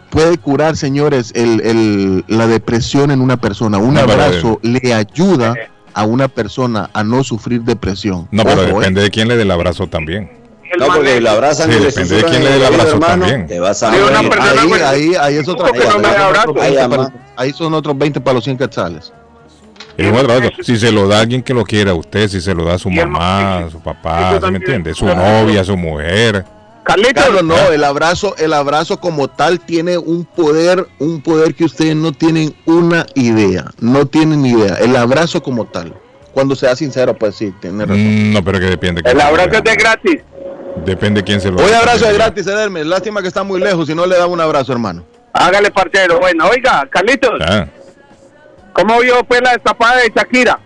puede 0.09 0.37
curar, 0.37 0.75
señores, 0.77 1.31
el, 1.35 1.61
el- 1.61 2.25
la 2.27 2.47
depresión 2.47 3.11
en 3.11 3.21
una 3.21 3.37
persona. 3.37 3.77
Un 3.77 3.93
No, 3.95 4.01
abrazo 4.01 4.59
le 4.61 4.93
ayuda 4.93 5.53
a 5.93 6.03
una 6.05 6.27
persona 6.27 6.89
a 6.93 7.03
no 7.03 7.23
sufrir 7.23 7.61
depresión. 7.61 8.27
No, 8.31 8.43
pero 8.43 8.61
Ojo, 8.61 8.69
eh. 8.71 8.73
depende 8.79 9.01
de 9.01 9.09
quién 9.09 9.27
le 9.27 9.35
dé 9.37 9.43
el 9.43 9.51
abrazo 9.51 9.87
también. 9.87 10.29
el 10.73 10.79
No, 10.79 10.87
porque 10.87 11.21
le 11.21 11.29
abrazan 11.29 11.69
Sí, 11.71 11.77
y 11.77 11.79
le 11.79 11.85
depende 11.85 12.15
de 12.17 12.23
quién 12.23 12.43
le 12.43 12.49
dé 12.49 12.55
el 12.57 12.65
abrazo 12.65 12.93
hermano, 12.95 13.25
también. 13.25 13.47
Te 13.47 13.59
vas 13.59 13.81
a 13.83 13.91
Sí, 13.93 13.97
una 13.99 14.21
morir. 14.21 14.29
persona- 14.29 14.61
Ahí, 14.61 14.67
pues, 14.67 14.81
ahí, 14.81 15.11
ahí 15.19 15.35
es 15.37 15.47
otra 15.47 15.67
¿cómo 15.69 15.79
que 15.79 15.87
no 15.87 15.99
me 15.99 16.07
ahí 16.07 16.15
son 16.17 16.35
otros 16.49 16.55
Ahí 16.57 16.71
20 16.71 16.81
ama. 16.81 16.97
para- 16.97 17.13
ahí 17.37 17.53
son 17.53 17.73
otros 17.73 17.97
20 17.97 18.19
para 18.21 18.33
los 18.33 18.43
100 18.43 18.57
quetzales. 18.57 19.13
Y 19.97 20.05
un 20.05 20.15
abrazo. 20.17 20.49
Si 20.61 20.75
se 20.77 20.91
lo 20.91 21.07
da 21.07 21.19
a 21.19 21.21
alguien 21.21 21.41
que 21.41 21.53
lo 21.53 21.63
quiera, 21.63 21.91
a 21.91 21.93
usted, 21.93 22.27
si 22.27 22.41
se 22.41 22.53
lo 22.53 22.65
da 22.65 22.73
a 22.73 22.79
su 22.79 22.89
mamá, 22.89 23.07
ma- 23.19 23.57
a 23.59 23.69
su 23.69 23.79
papá, 23.79 24.37
¿sí 24.43 24.51
me 24.51 24.57
entiende? 24.57 24.93
Su 24.93 25.05
novia, 25.05 25.63
su 25.63 25.77
mujer. 25.77 26.43
Carlitos, 26.85 27.23
Carlos, 27.23 27.43
no, 27.43 27.71
el 27.71 27.83
abrazo, 27.83 28.35
el 28.37 28.53
abrazo 28.53 28.99
como 28.99 29.27
tal 29.27 29.59
tiene 29.59 29.97
un 29.97 30.23
poder, 30.23 30.87
un 30.99 31.19
poder 31.21 31.55
que 31.55 31.65
ustedes 31.65 31.95
no 31.95 32.11
tienen 32.13 32.55
una 32.65 33.05
idea, 33.15 33.65
no 33.79 34.05
tienen 34.05 34.43
ni 34.43 34.51
idea. 34.51 34.75
El 34.75 34.95
abrazo 34.95 35.41
como 35.41 35.65
tal, 35.65 35.95
cuando 36.31 36.55
sea 36.55 36.75
sincero, 36.75 37.15
pues 37.15 37.35
sí, 37.35 37.51
tiene 37.59 37.85
razón. 37.85 38.29
Mm, 38.29 38.33
No, 38.33 38.43
pero 38.43 38.59
que 38.59 38.65
depende. 38.65 39.01
el 39.03 39.19
abrazo 39.19 39.49
es 39.53 39.63
de 39.63 39.75
gratis. 39.75 40.21
Depende 40.85 41.23
quién 41.23 41.41
se 41.41 41.49
lo 41.49 41.57
Hoy 41.63 41.71
abrazo 41.71 42.05
es 42.07 42.13
gratis, 42.13 42.45
Ederme. 42.45 42.83
Lástima 42.85 43.21
que 43.23 43.29
está 43.29 43.41
muy 43.43 43.59
lejos, 43.59 43.87
si 43.87 43.95
no 43.95 44.05
le 44.05 44.15
daba 44.15 44.27
un 44.27 44.39
abrazo, 44.41 44.71
hermano. 44.71 45.03
Hágale, 45.33 45.71
parcero. 45.71 46.19
Bueno, 46.19 46.47
oiga, 46.49 46.87
Carlitos, 46.91 47.31
Ah, 47.41 47.65
¿cómo 48.73 48.99
vio 48.99 49.23
pues 49.23 49.41
la 49.41 49.53
destapada 49.53 50.01
de 50.01 50.11
Shakira? 50.15 50.59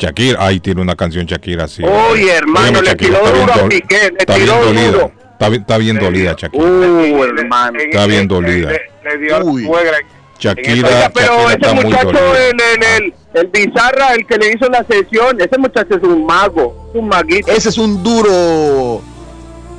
Shakira, 0.00 0.44
ahí 0.46 0.60
tiene 0.60 0.80
una 0.80 0.96
canción 0.96 1.26
Shakira 1.26 1.64
así. 1.64 1.82
Oye, 1.84 2.32
hermano, 2.32 2.80
le 2.80 2.94
tiró 2.96 3.18
duro 3.18 3.52
a 3.52 3.68
Piqué, 3.68 4.10
le 4.10 4.16
Está 4.18 4.36
bien 4.36 4.46
tiró 4.48 4.64
dolida. 4.64 4.86
duro. 4.90 5.12
Está, 5.32 5.48
bien- 5.50 5.60
está 5.62 5.78
bien 5.78 5.98
dolida, 5.98 6.34
Shakira. 6.38 6.64
Uh, 6.64 7.24
hermano. 7.24 7.78
Está 7.78 8.06
bien 8.06 8.26
dolida. 8.28 8.70
Le, 8.70 8.80
le 9.04 9.18
dio 9.18 9.44
Uy. 9.44 9.64
suegra. 9.66 9.98
Shakira, 10.38 10.88
Oiga, 10.88 11.10
pero 11.12 11.26
Shakira 11.26 11.44
ese 11.48 11.54
está 11.54 11.74
muy 11.74 11.84
muchacho, 11.84 12.36
el, 12.36 12.60
el, 12.60 13.04
el, 13.04 13.14
el 13.34 13.46
Bizarra, 13.48 14.14
el 14.14 14.26
que 14.26 14.36
le 14.38 14.52
hizo 14.52 14.68
la 14.70 14.84
sesión, 14.88 15.38
ese 15.38 15.58
muchacho 15.58 15.96
es 15.96 16.02
un 16.02 16.24
mago, 16.24 16.90
un 16.94 17.08
maguito. 17.08 17.52
Ese 17.52 17.68
es 17.68 17.76
un 17.76 18.02
duro. 18.02 19.02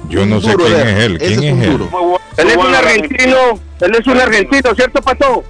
Yo 0.07 0.25
no 0.25 0.39
sé 0.39 0.53
quién 0.55 0.87
es 0.87 1.03
él. 1.03 1.17
Ese 1.19 1.35
¿Quién 1.39 1.61
es 1.61 1.67
él? 1.67 1.77
duro. 1.79 2.19
Él 2.37 2.47
es 2.47 2.57
un 2.57 2.75
argentino, 2.75 3.37
él 3.79 3.91
es 3.99 4.07
un 4.07 4.17
argentino, 4.19 4.75
¿cierto, 4.75 5.01
Pato? 5.01 5.43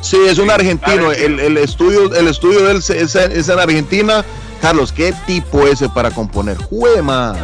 Sí, 0.00 0.18
es 0.28 0.38
un 0.38 0.50
argentino. 0.50 1.10
El, 1.12 1.40
el 1.40 1.56
estudio, 1.58 2.14
el 2.14 2.28
estudio 2.28 2.64
de 2.64 2.70
él 2.72 2.76
es, 2.78 2.90
es- 2.90 3.14
es 3.14 3.48
en 3.48 3.58
Argentina. 3.58 4.24
Carlos, 4.60 4.92
¿qué 4.92 5.12
tipo 5.26 5.66
ese 5.66 5.88
para 5.88 6.10
componer? 6.10 6.56
Jue 6.56 7.02
madre. 7.02 7.40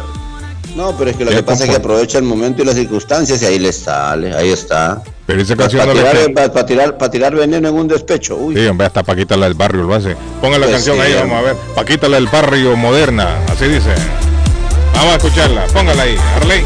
No, 0.75 0.97
pero 0.97 1.11
es 1.11 1.17
que 1.17 1.23
lo 1.25 1.29
¿Qué 1.29 1.37
que 1.37 1.43
pasa 1.43 1.65
es 1.65 1.69
que 1.69 1.75
aprovecha 1.75 2.17
el 2.17 2.23
momento 2.23 2.63
y 2.63 2.65
las 2.65 2.73
circunstancias 2.75 3.39
y 3.43 3.45
ahí 3.45 3.59
le 3.59 3.71
sale, 3.71 4.33
ahí 4.35 4.49
está. 4.49 5.03
Pero 5.27 5.39
esa 5.41 5.55
Para, 5.55 5.69
canción 5.69 5.95
le 5.95 6.29
para, 6.31 6.51
para 6.51 6.65
tirar, 6.65 6.97
para 6.97 7.11
tirar 7.11 7.35
veneno 7.35 7.69
en 7.69 7.75
un 7.75 7.87
despecho. 7.87 8.35
Uy. 8.37 8.55
Sí, 8.55 8.65
hombre, 8.65 8.87
hasta 8.87 9.03
Paquita 9.03 9.37
la 9.37 9.45
del 9.45 9.53
barrio 9.53 9.83
lo 9.83 9.93
hace. 9.93 10.15
Ponga 10.41 10.57
la 10.57 10.65
Pues 10.65 10.77
canción 10.77 10.95
sí, 10.95 11.01
ahí, 11.03 11.13
vamos 11.13 11.37
a 11.37 11.41
ver. 11.41 11.55
Paquita 11.75 12.09
la 12.09 12.15
del 12.15 12.27
barrio 12.27 12.75
moderna, 12.75 13.37
así 13.51 13.65
dice. 13.65 13.93
Vamos 14.95 15.13
a 15.13 15.17
escucharla, 15.17 15.65
póngala 15.67 16.01
ahí, 16.03 16.17
Arley. 16.37 16.63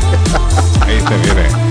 Ahí 0.86 1.00
se 1.06 1.17
viene. 1.26 1.67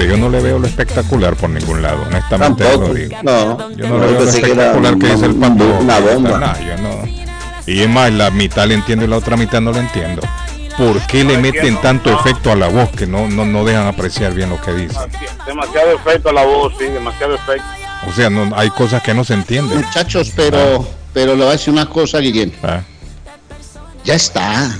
Mire, 0.00 0.12
yo 0.12 0.16
no 0.16 0.30
le 0.30 0.40
veo 0.40 0.58
lo 0.58 0.66
espectacular 0.66 1.36
por 1.36 1.50
ningún 1.50 1.82
lado, 1.82 2.04
honestamente 2.06 2.64
Tampoco. 2.64 2.88
lo 2.88 2.94
digo. 2.94 3.16
No, 3.22 3.70
Yo 3.72 3.86
no 3.86 3.98
le 3.98 4.06
veo 4.06 4.12
lo 4.12 4.18
pensé 4.18 4.40
que 4.40 4.50
espectacular 4.50 4.98
que 4.98 5.06
dice 5.08 5.26
el 5.26 5.34
pato. 5.34 5.64
Una 5.80 5.98
bomba. 5.98 6.60
Yo 6.60 6.76
no. 6.78 7.04
Y 7.66 7.82
es 7.82 7.88
más, 7.88 8.10
la 8.10 8.30
mitad 8.30 8.66
le 8.66 8.74
entiendo 8.74 9.04
y 9.04 9.08
la 9.08 9.18
otra 9.18 9.36
mitad 9.36 9.60
no 9.60 9.72
le 9.72 9.80
entiendo. 9.80 10.22
¿Por 10.78 10.98
qué 11.06 11.22
le 11.24 11.36
meten 11.36 11.78
tanto 11.82 12.10
efecto 12.10 12.50
a 12.50 12.56
la 12.56 12.68
voz 12.68 12.88
que 12.90 13.06
no, 13.06 13.28
no, 13.28 13.44
no 13.44 13.62
dejan 13.64 13.86
apreciar 13.86 14.32
bien 14.32 14.48
lo 14.48 14.60
que 14.62 14.72
dice? 14.72 14.98
Demasiado 15.44 15.92
efecto 15.92 16.30
a 16.30 16.32
la 16.32 16.46
voz, 16.46 16.72
sí, 16.78 16.84
demasiado 16.84 17.34
efecto. 17.34 17.64
O 18.08 18.12
sea, 18.12 18.30
no, 18.30 18.50
hay 18.56 18.70
cosas 18.70 19.02
que 19.02 19.12
no 19.12 19.22
se 19.24 19.34
entienden. 19.34 19.82
Muchachos, 19.82 20.32
pero, 20.34 20.88
pero 21.12 21.34
le 21.34 21.42
voy 21.42 21.48
a 21.48 21.52
decir 21.52 21.74
una 21.74 21.84
cosa, 21.84 22.18
Guillén. 22.18 22.54
Ah. 22.62 22.80
Ya 24.04 24.14
está. 24.14 24.74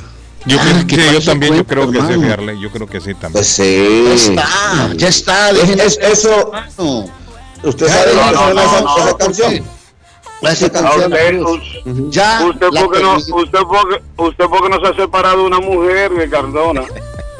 Yo, 0.47 0.57
Ah, 0.59 0.65
creo- 0.65 0.87
¿qué 0.87 0.97
sí, 0.97 1.13
yo 1.15 1.21
también, 1.23 1.55
yo 1.55 1.65
cuento, 1.67 1.69
creo 1.75 1.87
que 1.93 1.99
sí, 1.99 2.13
hermano? 2.13 2.23
Fiarle, 2.27 2.61
yo 2.61 2.71
creo 2.71 2.87
que 2.87 3.01
sí 3.01 3.13
también. 3.15 3.33
Pues 3.33 3.47
sí. 3.47 4.05
Ya 4.07 4.15
está, 4.15 4.95
ya 4.97 5.09
está. 5.09 5.51
Es- 5.51 5.57
Dejen 5.61 5.81
es- 5.81 5.99
eso, 5.99 6.51
No. 6.79 7.05
usted 7.65 7.87
Ya, 7.87 7.93
sabe 7.93 8.15
no, 8.15 8.25
que 8.29 8.33
no, 8.35 8.55
no, 8.55 8.61
esa, 8.63 8.81
no, 8.81 8.97
esa 8.97 9.07
¿por 9.11 9.19
canción. 9.19 9.51
qué? 9.53 9.63
Esa 10.49 10.71
canción, 10.73 11.13
usted, 11.13 12.09
ya 12.09 12.47
usted 12.47 12.69
porque 12.81 13.03
no, 13.03 13.17
usted 13.17 13.59
porque, 13.69 14.03
usted 14.17 14.45
porque 14.47 14.69
no 14.71 14.81
se 14.81 14.87
ha 14.87 14.95
separado 14.97 15.37
de 15.41 15.45
una 15.45 15.61
mujer 15.61 16.11
de 16.13 16.31
Cardona. 16.31 16.83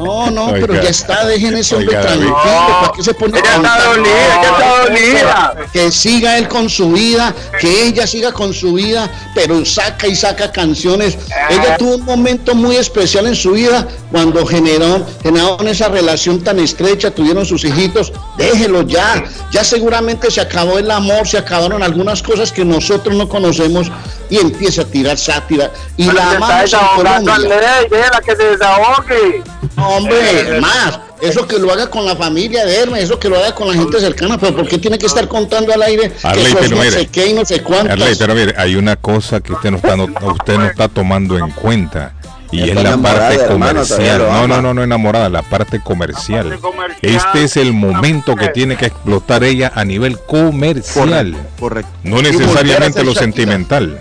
No, 0.05 0.31
no, 0.31 0.47
Oiga. 0.47 0.67
pero 0.67 0.83
ya 0.83 0.91
está, 0.91 1.25
dejen 1.27 1.57
ese 1.57 1.77
hombre 1.77 1.97
tranquilo. 1.97 2.35
¿Para 2.35 2.93
qué 2.97 3.03
se 3.03 3.15
pone 3.15 3.39
Ella 3.39 3.57
está 3.57 3.63
tan- 3.63 3.95
dolida, 3.95 4.15
ella 4.39 4.51
está 4.51 4.83
dolida. 4.85 5.57
Que 5.73 5.91
siga 5.93 6.39
él 6.39 6.49
con 6.49 6.69
su 6.69 6.91
vida, 6.93 7.35
que 7.61 7.85
ella 7.87 8.07
siga 8.07 8.33
con 8.33 8.53
su 8.55 8.75
vida, 8.75 9.11
pero 9.35 9.65
saca 9.65 10.07
y 10.07 10.17
saca 10.17 10.51
canciones. 10.51 11.19
Ella 11.51 11.77
tuvo 11.77 11.97
un 11.97 12.05
momento 12.05 12.55
muy 12.55 12.77
especial 12.77 13.27
en 13.27 13.37
su 13.37 13.53
vida 13.53 13.87
cuando 14.11 14.45
generó, 14.47 15.07
generaron 15.23 15.69
esa 15.69 15.89
relación 15.89 16.43
tan 16.43 16.59
estrecha, 16.59 17.11
tuvieron 17.11 17.45
sus 17.47 17.65
hijitos. 17.65 18.13
Déjelo 18.37 18.83
ya, 18.83 19.23
ya 19.53 19.63
seguramente 19.65 20.31
se 20.31 20.41
acabó 20.41 20.79
el 20.79 20.91
amor, 20.91 21.29
se 21.29 21.39
acabaron 21.39 21.83
algunas 21.83 22.23
cosas 22.23 22.51
que 22.53 22.65
nosotros 22.65 23.15
no 23.15 23.29
conocemos 23.29 23.91
y 24.31 24.39
empieza 24.39 24.83
a 24.83 24.85
tirar 24.87 25.19
sátira. 25.19 25.71
Y 25.97 26.07
Pero 26.07 26.17
la 26.19 26.31
amamos 26.31 26.51
en 26.51 26.61
desahogando 26.63 27.33
Colombia. 27.33 27.57
al 27.79 27.91
ley, 27.91 28.01
que 28.25 28.37
se 28.37 28.43
desahogue. 28.45 29.43
Hombre, 29.77 30.61
más, 30.61 31.01
eso 31.21 31.47
que 31.47 31.59
lo 31.59 31.73
haga 31.73 31.89
con 31.91 32.05
la 32.07 32.17
familia 32.17 32.65
de 32.65 32.77
Hermes, 32.77 33.05
eso 33.05 33.19
que 33.19 33.29
lo 33.29 33.37
haga 33.39 33.55
con 33.55 33.69
la 33.69 33.75
gente 33.75 34.01
cercana, 34.01 34.39
pero 34.39 34.55
¿por 34.57 34.69
qué 34.69 34.79
tiene 34.79 34.99
que 34.99 35.07
estar 35.07 35.27
contando 35.29 35.73
al 35.73 35.83
aire 35.83 36.11
que 36.11 36.27
Arley, 36.27 36.55
no 36.71 36.83
sé 36.91 37.07
qué 37.09 37.27
y 37.29 37.33
no 37.35 37.45
sé 37.45 37.63
cuántas? 37.63 37.93
Arley, 37.93 38.15
pero 38.19 38.35
mire, 38.35 38.55
hay 38.57 38.77
una 38.77 38.97
cosa 38.97 39.41
que 39.41 39.53
usted 39.53 39.71
no 39.71 39.77
está, 39.79 39.97
no- 39.97 40.05
usted 40.33 40.57
no 40.59 40.67
está 40.67 40.89
tomando 40.89 41.37
en 41.39 41.51
cuenta. 41.51 42.15
Y 42.53 42.69
es 42.69 42.75
la 42.83 42.97
parte 42.97 43.47
comercial. 43.47 44.19
No, 44.29 44.49
no, 44.49 44.61
no, 44.61 44.75
no 44.75 44.83
enamorada, 44.83 45.29
la 45.29 45.43
parte 45.43 45.79
comercial. 45.81 46.49
La 46.51 46.57
parte 46.57 46.61
comercial. 46.61 46.99
Este 47.15 47.45
es 47.45 47.57
el 47.57 47.73
momento 47.73 48.35
que 48.35 48.49
tiene 48.49 48.77
que 48.77 48.87
explotar 48.87 49.45
ella 49.45 49.71
a 49.73 49.85
nivel 49.85 50.19
comercial. 50.19 51.37
Correcto. 51.61 51.93
No 52.03 52.21
necesariamente 52.21 53.05
lo 53.05 53.13
Shakira. 53.13 53.21
sentimental. 53.21 54.01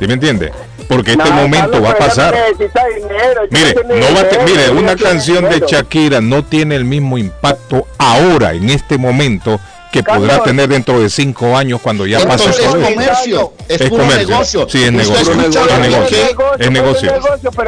¿Sí 0.00 0.06
me 0.06 0.14
entiende? 0.14 0.50
Porque 0.88 1.12
este 1.12 1.24
No, 1.24 1.32
momento 1.36 1.70
Carlos, 1.72 1.84
va 1.84 1.90
a 1.92 1.96
pasar. 1.98 2.34
dinero, 2.58 3.42
Mire, 3.50 3.74
no 3.74 4.14
va 4.14 4.20
a 4.20 4.24
dinero, 4.24 4.44
mire, 4.46 4.70
una 4.70 4.96
canción 4.96 5.44
de 5.44 5.50
dinero. 5.50 5.66
Shakira 5.68 6.20
no 6.20 6.42
tiene 6.44 6.74
el 6.74 6.84
mismo 6.84 7.16
impacto 7.18 7.86
ahora, 7.98 8.54
en 8.54 8.70
este 8.70 8.98
momento, 8.98 9.60
que 9.92 10.02
podrá 10.02 10.28
Carlos. 10.28 10.44
tener 10.44 10.68
dentro 10.68 11.00
de 11.00 11.10
cinco 11.10 11.56
años 11.56 11.80
cuando 11.82 12.06
ya 12.06 12.20
pase 12.26 12.48
es 12.50 12.56
todo 12.58 12.80
comercio, 12.80 13.52
es, 13.68 13.80
Es 13.80 13.88
puro 13.88 14.04
comercio. 14.04 14.28
negocio. 14.28 14.66
Sí, 14.68 14.84
es 14.84 14.92
negocio. 14.92 15.32
escucha 15.32 15.60
Es 15.74 15.78
negocio. 15.80 16.18
Es 16.58 16.70
negocio. 16.70 17.12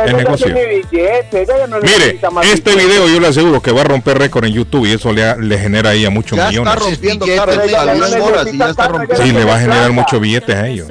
Es 0.07 0.15
negocio. 0.15 0.55
Mire, 1.83 2.21
este 2.53 2.75
video 2.77 3.09
yo 3.09 3.21
le 3.21 3.29
aseguro 3.29 3.61
que 3.61 3.73
va 3.73 3.81
a 3.83 3.85
romper 3.85 4.19
récord 4.19 4.45
en 4.45 4.53
YouTube 4.53 4.87
y 4.87 4.93
eso 4.93 5.13
le, 5.13 5.25
ha- 5.25 5.37
le 5.37 5.59
genera 5.59 5.91
ahí 5.91 6.05
a 6.05 6.11
muchos 6.11 6.39
Ya 6.39 6.49
millones. 6.49 6.73
está 6.75 6.85
rompiendo, 6.89 7.25
Billetes, 7.27 7.45
Carlos. 7.47 7.65
ella 7.69 7.79
Salió 7.85 7.95
no 8.01 8.07
en 8.17 8.23
horas 8.23 8.47
y 8.53 8.59
ya 8.59 8.71
está 8.71 8.89
rompiendo. 8.89 9.25
Sí, 9.27 9.33
le 9.33 9.45
va 9.45 9.55
a 9.57 9.61
generar 9.61 9.93
muchos 9.93 10.21
billetes 10.21 10.57
a 10.57 10.67
ellos. 10.69 10.89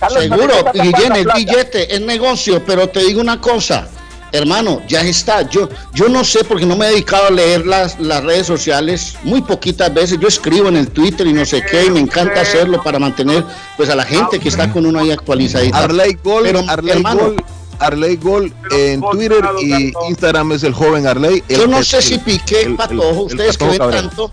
Carlos, 0.00 0.22
Seguro, 0.22 0.54
Guillén, 0.74 1.16
el 1.16 1.28
billete 1.34 1.94
es 1.94 2.00
negocio, 2.00 2.62
pero 2.64 2.88
te 2.88 3.00
digo 3.00 3.20
una 3.20 3.40
cosa, 3.40 3.88
hermano, 4.32 4.82
ya 4.88 5.00
está. 5.02 5.48
Yo, 5.48 5.68
yo 5.94 6.08
no 6.08 6.22
sé 6.24 6.44
porque 6.44 6.66
no 6.66 6.76
me 6.76 6.86
he 6.86 6.90
dedicado 6.90 7.26
a 7.28 7.30
leer 7.30 7.66
las, 7.66 7.98
las 7.98 8.22
redes 8.22 8.46
sociales 8.46 9.16
muy 9.24 9.40
poquitas 9.42 9.92
veces. 9.92 10.18
Yo 10.20 10.28
escribo 10.28 10.68
en 10.68 10.76
el 10.76 10.88
Twitter 10.90 11.26
y 11.26 11.32
no 11.32 11.44
sé 11.44 11.62
qué, 11.62 11.86
y 11.86 11.90
me 11.90 12.00
encanta 12.00 12.40
hacerlo 12.42 12.82
para 12.82 12.98
mantener 12.98 13.44
pues 13.76 13.88
a 13.90 13.96
la 13.96 14.04
gente 14.04 14.38
que 14.38 14.48
está 14.48 14.70
con 14.70 14.86
uno 14.86 15.00
ahí 15.00 15.10
actualizadita. 15.10 15.78
Arley 15.78 16.18
Gol, 16.22 16.42
Pero, 16.44 16.64
Arley 16.68 16.92
hermano, 16.92 17.20
Gol, 17.20 17.44
Arley 17.80 18.16
Gol 18.16 18.52
en 18.70 19.00
Twitter 19.00 19.44
y 19.62 19.92
Instagram 20.08 20.52
es 20.52 20.62
el 20.64 20.74
joven 20.74 21.06
Arley. 21.06 21.42
Yo 21.48 21.66
no 21.66 21.82
sé 21.82 22.02
si 22.02 22.18
Piqué, 22.18 22.62
el- 22.62 22.76
Patojo, 22.76 23.08
el- 23.08 23.16
el 23.16 23.20
ustedes 23.22 23.56
que 23.58 23.64
ven 23.66 23.78
tanto, 23.78 24.32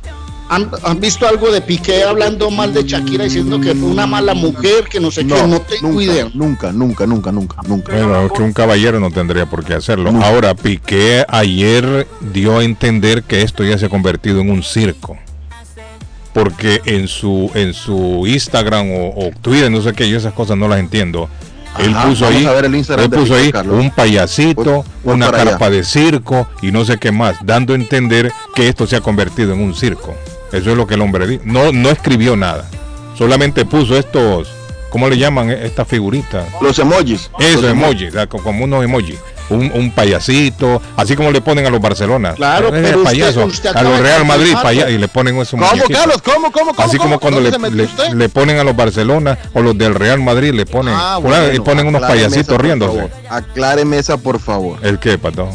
han, 0.50 0.70
han 0.84 1.00
visto 1.00 1.28
algo 1.28 1.52
de 1.52 1.62
Piqué 1.62 2.04
hablando 2.04 2.52
mal 2.52 2.74
de 2.74 2.84
Shakira, 2.84 3.24
diciendo 3.24 3.60
que 3.60 3.74
fue 3.74 3.90
una 3.90 4.06
mala 4.06 4.34
mujer, 4.34 4.86
que 4.90 5.00
no 5.00 5.10
sé 5.12 5.22
qué, 5.26 5.34
No, 5.34 5.60
tengo 5.62 5.88
nunca, 5.90 6.04
idea. 6.04 6.28
nunca, 6.34 6.72
nunca, 6.72 7.06
nunca, 7.08 7.32
nunca, 7.32 7.58
nunca. 7.68 7.92
Bueno, 7.94 8.26
es 8.28 8.32
que 8.32 8.42
un 8.44 8.54
caballero 8.54 9.00
no 9.00 9.10
tendría 9.12 9.46
por 9.48 9.64
qué 9.66 9.74
hacerlo. 9.74 10.12
Ahora, 10.24 10.54
Piqué 10.56 11.26
ayer 11.28 12.08
dio 12.34 12.60
a 12.60 12.64
entender 12.64 13.24
que 13.24 13.42
esto 13.42 13.64
ya 13.64 13.78
se 13.78 13.88
ha 13.88 13.90
convertido 13.90 14.40
en 14.42 14.50
un 14.52 14.62
circo. 14.64 15.18
Porque 16.34 16.82
en 16.86 17.08
su 17.08 17.50
en 17.54 17.74
su 17.74 18.26
Instagram 18.28 18.92
o, 18.92 19.08
o 19.28 19.32
Twitter, 19.42 19.72
no 19.72 19.82
sé 19.82 19.94
qué, 19.94 20.10
yo 20.10 20.18
esas 20.18 20.34
cosas 20.34 20.58
no 20.58 20.68
las 20.68 20.80
entiendo. 20.80 21.30
Él 21.80 21.94
Ajá, 21.94 22.10
puso 22.10 22.26
vamos 22.26 22.40
ahí, 22.40 22.46
a 22.46 22.52
ver 22.52 22.66
el 22.66 22.76
Instagram 22.76 23.06
él 23.14 23.20
puso 23.20 23.36
ahí 23.36 23.52
un 23.70 23.90
payasito, 23.92 24.64
Voy- 24.64 24.84
voy 25.04 25.14
una 25.16 25.28
allá. 25.28 25.44
carpa 25.44 25.70
de 25.70 25.84
circo 25.84 26.48
y 26.62 26.72
no 26.72 26.84
sé 26.86 26.98
qué 26.98 27.12
más, 27.12 27.38
dando 27.44 27.74
a 27.74 27.78
entender 27.78 28.32
que 28.54 28.68
esto 28.70 28.86
se 28.88 28.96
ha 28.98 29.02
convertido 29.02 29.54
en 29.54 29.62
un 29.62 29.74
circo. 29.76 30.14
Eso 30.56 30.72
es 30.72 30.78
lo 30.78 30.88
que 30.88 30.94
el 30.96 31.02
hombre 31.02 31.28
dijo. 31.28 31.44
No, 31.46 31.72
no 31.72 31.90
escribió 31.90 32.36
nada. 32.36 32.66
Solamente 33.18 33.66
puso 33.66 33.98
estos, 33.98 34.50
¿cómo 34.90 35.08
le 35.10 35.18
llaman 35.18 35.50
estas 35.52 35.88
figuritas? 35.88 36.46
Los 36.62 36.78
emojis. 36.80 37.30
Eso, 37.40 37.62
Los 37.62 37.72
emojis, 37.72 38.14
co- 38.30 38.40
como 38.44 38.64
unos 38.66 38.84
emojis. 38.84 39.18
Un, 39.48 39.72
un 39.76 39.92
payasito, 39.92 40.82
así 40.98 41.16
como 41.16 41.30
le 41.32 41.40
ponen 41.40 41.68
a 41.68 41.70
los 41.70 41.80
Barcelona. 41.80 42.34
Claro, 42.34 42.70
pero 42.72 43.04
payaso, 43.04 43.46
usted 43.46 43.76
a 43.76 43.84
los 43.84 44.00
Real 44.00 44.26
Madrid 44.26 44.56
paya- 44.60 44.86
pues. 44.86 44.96
y 44.96 44.98
le 44.98 45.08
ponen 45.08 45.36
esos 45.38 45.60
¿Cómo. 45.60 45.84
Carlos? 45.88 46.20
¿Cómo, 46.24 46.52
cómo, 46.52 46.74
cómo? 46.74 46.82
Así 46.88 46.98
como 46.98 47.20
cuando 47.20 47.40
¿Dónde 47.42 47.70
le, 47.70 48.16
le- 48.16 48.30
ponen 48.30 48.58
a 48.58 48.64
los 48.64 48.76
Barcelona 48.76 49.38
o 49.54 49.62
los 49.62 49.78
del 49.78 49.94
Real 49.94 50.20
Madrid 50.20 50.52
le 50.52 50.66
ponen, 50.66 50.96
Ah, 50.98 51.20
y 51.54 51.60
ponen 51.60 51.86
unos 51.86 52.02
payasitos 52.02 52.58
riéndose. 52.58 52.96
favor. 52.98 53.12
Acláreme 53.30 54.00
esa, 54.00 54.18
por 54.18 54.40
favor. 54.40 54.80
¿El 54.82 54.98
qué, 54.98 55.20
pato? 55.20 55.48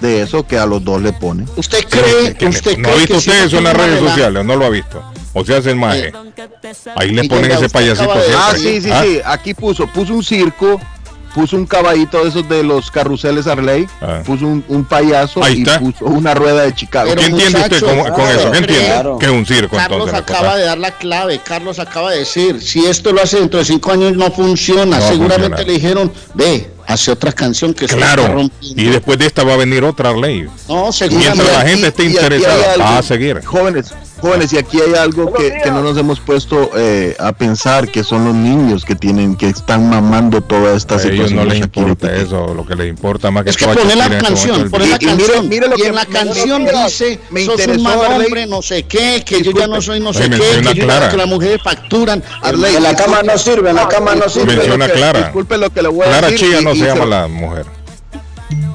De 0.00 0.22
eso 0.22 0.46
que 0.46 0.56
a 0.58 0.64
los 0.66 0.84
dos 0.84 1.02
le 1.02 1.12
ponen. 1.12 1.48
¿Usted 1.56 1.84
cree, 1.88 2.34
¿Qué 2.34 2.44
le- 2.44 2.50
usted 2.50 2.78
¿No 2.78 2.88
ha 2.88 2.92
cree 2.92 2.98
visto 3.06 3.14
que 3.16 3.20
si 3.20 3.30
usted 3.30 3.40
no 3.42 3.46
eso 3.48 3.58
en 3.58 3.64
las 3.64 3.76
redes 3.76 3.98
sociales? 4.00 4.44
¿No 4.44 4.54
lo 4.56 4.64
ha 4.66 4.70
visto? 4.70 5.02
O 5.32 5.44
sea, 5.44 5.58
hace 5.58 5.70
el 5.70 5.76
maje. 5.76 6.12
Ahí 6.96 7.10
le 7.10 7.28
ponen 7.28 7.50
ese 7.50 7.68
payasito 7.68 8.12
de- 8.14 8.34
Ah, 8.36 8.52
sí, 8.56 8.80
sí, 8.80 8.90
¿Ah? 8.92 9.02
sí. 9.04 9.20
Aquí 9.24 9.54
puso, 9.54 9.86
puso 9.88 10.14
un 10.14 10.22
circo, 10.22 10.80
puso 11.34 11.56
un 11.56 11.66
caballito 11.66 12.22
de 12.22 12.30
esos 12.30 12.48
de 12.48 12.62
los 12.62 12.90
carruseles 12.90 13.46
Arley, 13.46 13.86
Ah. 14.00 14.22
puso 14.24 14.46
un, 14.46 14.64
un 14.68 14.84
payaso 14.84 15.42
Ahí 15.42 15.58
y 15.58 15.62
está. 15.62 15.78
puso 15.80 16.04
una 16.06 16.32
rueda 16.34 16.62
de 16.62 16.74
Chicago. 16.74 17.10
Pero 17.10 17.20
¿Qué 17.20 17.26
entiende 17.28 17.60
usted 17.60 17.80
con, 17.80 17.98
eso? 18.28 18.50
¿Qué 18.52 18.58
entiende? 18.58 18.84
claro. 18.86 19.18
Que 19.18 19.26
es 19.26 19.32
un 19.32 19.46
circo 19.46 19.76
Carlos 19.76 20.08
entonces. 20.08 20.34
acaba 20.36 20.56
de 20.56 20.64
dar 20.64 20.78
la 20.78 20.92
clave, 20.92 21.40
Carlos 21.44 21.78
acaba 21.78 22.10
de 22.12 22.20
decir, 22.20 22.60
si 22.62 22.86
esto 22.86 23.12
lo 23.12 23.20
hace 23.22 23.38
dentro 23.38 23.58
de 23.58 23.64
cinco 23.66 23.92
años 23.92 24.14
no 24.16 24.30
funciona, 24.32 24.98
No 24.98 25.08
seguramente 25.08 25.64
le 25.64 25.72
dijeron, 25.74 26.12
ve, 26.34 26.70
hace 26.88 27.10
otra 27.12 27.32
canción 27.32 27.74
que 27.74 27.86
se 27.86 27.94
está 27.94 28.14
Claro. 28.16 28.50
Y 28.62 28.84
después 28.86 29.18
de 29.18 29.26
esta 29.26 29.44
va 29.44 29.54
a 29.54 29.56
venir 29.58 29.84
otra 29.84 30.12
ley. 30.12 30.46
No, 30.68 30.90
Mientras 30.90 30.96
seguramente. 30.96 31.44
la 31.44 31.60
aquí- 31.60 31.70
gente 31.70 31.86
esté 31.88 32.04
interesada, 32.04 32.98
a 32.98 33.02
seguir. 33.02 33.44
Jóvenes, 33.44 33.92
jóvenes, 34.20 34.52
y 34.52 34.58
aquí 34.58 34.78
hay 34.80 34.94
algo 34.94 35.32
que, 35.32 35.58
que 35.62 35.70
no 35.70 35.82
nos 35.82 35.96
hemos 35.96 36.20
puesto 36.20 36.70
eh, 36.76 37.16
a 37.18 37.32
pensar, 37.32 37.88
que 37.90 38.02
son 38.04 38.24
los 38.24 38.34
niños 38.34 38.84
que 38.84 38.94
tienen, 38.94 39.36
que 39.36 39.48
están 39.48 39.88
mamando 39.88 40.40
toda 40.40 40.76
esta 40.76 40.96
A 40.96 40.98
ellos 40.98 41.10
situación. 41.30 41.36
no 41.36 41.42
de 41.44 41.48
les 41.50 41.60
importa 41.64 42.14
eso, 42.16 42.54
lo 42.54 42.66
que 42.66 42.74
les 42.74 42.88
importa 42.88 43.30
más 43.30 43.44
que 43.44 43.50
Es 43.50 43.56
que 43.56 43.64
todo 43.64 43.74
pone 43.74 43.86
Shakira 43.94 44.08
la 44.08 44.14
este 44.16 44.26
canción, 44.26 44.50
momento 44.56 44.70
pone 44.70 44.84
el 44.84 44.90
la 44.90 44.96
Y- 45.00 45.04
y 45.04 45.06
mire- 45.08 45.18
canción. 45.26 45.48
mire 45.48 45.68
lo 45.68 45.76
y 45.76 45.80
que- 45.82 45.88
en 45.88 45.94
la 45.94 46.06
canción 46.06 46.66
que 46.66 46.72
dice, 46.84 47.20
me 47.30 47.44
sos 47.44 47.54
un 47.54 47.60
interesó, 47.60 47.82
mal 47.82 47.98
hombre, 48.22 48.46
no 48.46 48.62
sé 48.62 48.82
qué, 48.84 49.22
que 49.24 49.42
yo 49.42 49.52
ya 49.52 49.66
no 49.66 49.80
soy 49.80 50.00
no 50.00 50.12
sé 50.12 50.28
qué, 50.30 50.60
que, 50.62 50.74
yo- 50.74 50.84
Clara. 50.84 51.08
que 51.08 51.16
las 51.16 51.26
mujeres 51.26 51.60
facturan. 51.62 52.22
Arley, 52.42 52.76
En 52.76 52.82
la 52.82 52.94
cama 52.96 53.22
no 53.22 53.36
sirve, 53.38 53.70
en 53.70 53.76
la 53.76 53.88
cama 53.88 54.14
no 54.14 54.28
sirve. 54.28 54.56
Menciona 54.56 54.88
Clara. 54.88 55.20
Disculpe 55.20 55.56
lo 55.58 55.70
que 55.70 55.82
le 55.82 55.88
voy 55.88 56.02
a 56.06 56.10
Clara 56.10 56.28
decir. 56.30 56.48
Chía 56.48 56.60
y- 56.60 56.64
no 56.64 56.72
y 56.74 56.78
se 56.78 56.86
llama 56.86 57.06
la 57.06 57.28
mujer. 57.28 57.66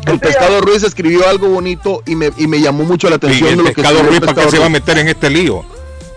El 0.05 0.19
pescado 0.19 0.61
Ruiz 0.61 0.83
escribió 0.83 1.27
algo 1.27 1.47
bonito 1.49 2.03
y 2.05 2.15
me, 2.15 2.31
y 2.37 2.47
me 2.47 2.59
llamó 2.59 2.83
mucho 2.83 3.09
la 3.09 3.15
atención 3.17 3.49
el 3.49 3.57
de 3.57 3.63
lo 3.63 3.69
que 3.69 3.75
pescado 3.75 3.95
escribió 3.97 4.09
Ruiz, 4.19 4.21
el 4.29 4.35
¿para 4.35 4.45
qué 4.45 4.51
se 4.51 4.59
va 4.59 4.65
a 4.65 4.69
meter 4.69 4.97
en 4.99 5.07
este 5.07 5.29
lío? 5.29 5.63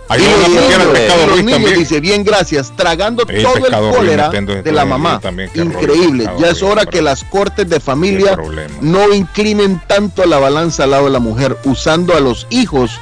Ahí 0.09 0.23
Y 0.23 0.41
los 0.41 0.49
niños, 0.51 0.85
pescado 0.93 1.21
los 1.23 1.31
Ruiz 1.33 1.45
niños, 1.45 1.61
también. 1.61 1.79
dice, 1.81 2.01
bien, 2.01 2.23
gracias, 2.25 2.73
tragando 2.77 3.25
El 3.29 3.43
todo 3.43 3.57
el 3.57 3.63
Ruiz 3.73 3.97
cólera 3.97 4.31
de 4.31 4.73
la 4.73 4.83
ahí 4.83 4.89
mamá. 4.89 5.19
también, 5.21 5.51
qué 5.53 5.65
rollo, 5.65 5.79
Increíble, 5.81 6.31
ya 6.39 6.51
es 6.51 6.63
hora 6.63 6.87
que 6.87 7.03
las 7.03 7.25
cortes 7.25 7.69
de 7.69 7.81
familia 7.81 8.39
no 8.81 9.13
inclinen 9.13 9.81
tanto 9.89 10.23
a 10.23 10.27
la 10.27 10.39
balanza 10.39 10.85
al 10.85 10.91
lado 10.93 11.07
de 11.07 11.11
la 11.11 11.19
mujer, 11.19 11.57
usando 11.65 12.17
a 12.17 12.21
los 12.21 12.47
hijos 12.51 12.93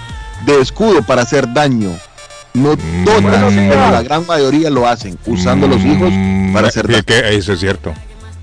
de 0.47 0.61
escudo 0.63 1.03
para 1.03 1.23
hacer 1.23 1.53
daño. 1.53 1.91
No 2.55 2.73
Mm. 2.75 3.05
todas, 3.05 3.53
pero 3.53 3.91
la 3.91 4.03
gran 4.03 4.27
mayoría 4.27 4.71
lo 4.71 4.87
hacen, 4.89 5.19
usando 5.27 5.67
a 5.67 5.69
los 5.69 5.81
hijos 5.85 6.09
Mm, 6.13 6.53
para 6.55 6.69
hacer 6.69 6.87
que- 6.87 6.93
daño. 6.93 7.05
que 7.05 7.37
eso 7.37 7.53
es 7.53 7.61
cierto. 7.61 7.93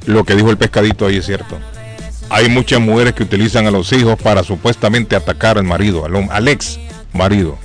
Lo 0.06 0.24
que 0.24 0.36
dijo 0.36 0.50
el 0.50 0.58
pescadito 0.58 1.06
ahí 1.08 1.18
es 1.18 1.26
cierto. 1.26 1.58
Hay 2.34 2.48
muchas 2.48 2.80
mujeres 2.80 3.14
que 3.14 3.24
utilizan 3.24 3.68
a 3.68 3.72
los 3.72 3.92
hijos 3.92 4.18
para 4.18 4.42
supuestamente 4.42 5.18
atacar 5.18 5.58
al 5.58 5.66
marido, 5.66 6.06
al, 6.06 6.30
al 6.32 6.48
ex 6.48 6.80
marido. 7.12 7.58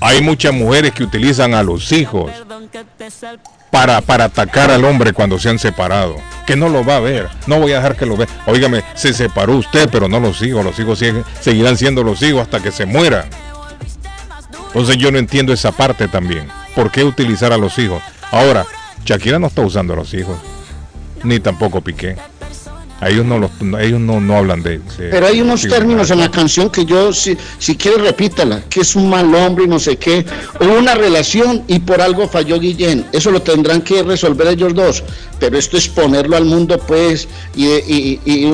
Hay 0.00 0.22
muchas 0.22 0.54
mujeres 0.54 0.92
que 0.92 1.02
utilizan 1.02 1.52
a 1.52 1.64
los 1.64 1.90
hijos 1.90 2.30
para, 3.72 4.00
para 4.00 4.26
atacar 4.26 4.70
al 4.70 4.84
hombre 4.84 5.12
cuando 5.12 5.36
se 5.40 5.48
han 5.48 5.58
separado. 5.58 6.14
Que 6.46 6.54
no 6.54 6.68
lo 6.68 6.84
va 6.84 6.98
a 6.98 7.00
ver. 7.00 7.28
No 7.48 7.58
voy 7.58 7.72
a 7.72 7.78
dejar 7.78 7.96
que 7.96 8.06
lo 8.06 8.16
vea. 8.16 8.28
Óigame, 8.46 8.84
se 8.94 9.12
separó 9.12 9.56
usted, 9.56 9.88
pero 9.90 10.08
no 10.08 10.20
los 10.20 10.40
hijos. 10.42 10.64
Los 10.64 10.78
hijos 10.78 11.02
seguirán 11.40 11.76
siendo 11.76 12.04
los 12.04 12.22
hijos 12.22 12.42
hasta 12.42 12.60
que 12.60 12.70
se 12.70 12.86
mueran. 12.86 13.28
Entonces 14.68 14.96
yo 14.96 15.10
no 15.10 15.18
entiendo 15.18 15.52
esa 15.52 15.72
parte 15.72 16.06
también. 16.06 16.46
¿Por 16.76 16.92
qué 16.92 17.02
utilizar 17.02 17.52
a 17.52 17.58
los 17.58 17.76
hijos? 17.80 18.00
Ahora, 18.30 18.64
Shakira 19.04 19.40
no 19.40 19.48
está 19.48 19.62
usando 19.62 19.94
a 19.94 19.96
los 19.96 20.14
hijos. 20.14 20.38
Ni 21.24 21.40
tampoco 21.40 21.80
Piqué. 21.80 22.16
A 23.00 23.08
ellos 23.10 23.24
no 23.24 23.38
los, 23.38 23.50
ellos 23.80 24.00
no, 24.00 24.20
no 24.20 24.36
hablan 24.36 24.62
de, 24.62 24.78
de- 24.78 25.08
Pero 25.10 25.26
hay 25.28 25.40
unos 25.40 25.62
términos 25.62 26.10
en 26.10 26.18
la 26.18 26.30
canción 26.32 26.68
que 26.68 26.84
yo, 26.84 27.12
si, 27.12 27.36
si 27.58 27.76
quieres, 27.76 28.00
repítala, 28.00 28.62
que 28.68 28.80
es 28.80 28.96
un 28.96 29.08
mal 29.08 29.32
hombre 29.36 29.66
y 29.66 29.68
no 29.68 29.78
sé 29.78 29.96
qué, 29.96 30.26
o 30.60 30.64
una 30.78 30.94
relación 30.94 31.62
y 31.68 31.78
por 31.78 32.00
algo 32.00 32.26
falló 32.26 32.58
Guillén. 32.58 33.06
Eso 33.12 33.30
lo 33.30 33.40
tendrán 33.40 33.82
que 33.82 34.02
resolver 34.02 34.48
ellos 34.48 34.74
dos. 34.74 35.04
Pero 35.38 35.56
esto 35.56 35.76
es 35.76 35.88
ponerlo 35.88 36.36
al 36.36 36.44
mundo, 36.46 36.76
pues, 36.78 37.28
y, 37.54 37.66
y- 37.66 38.20
y 38.24 38.44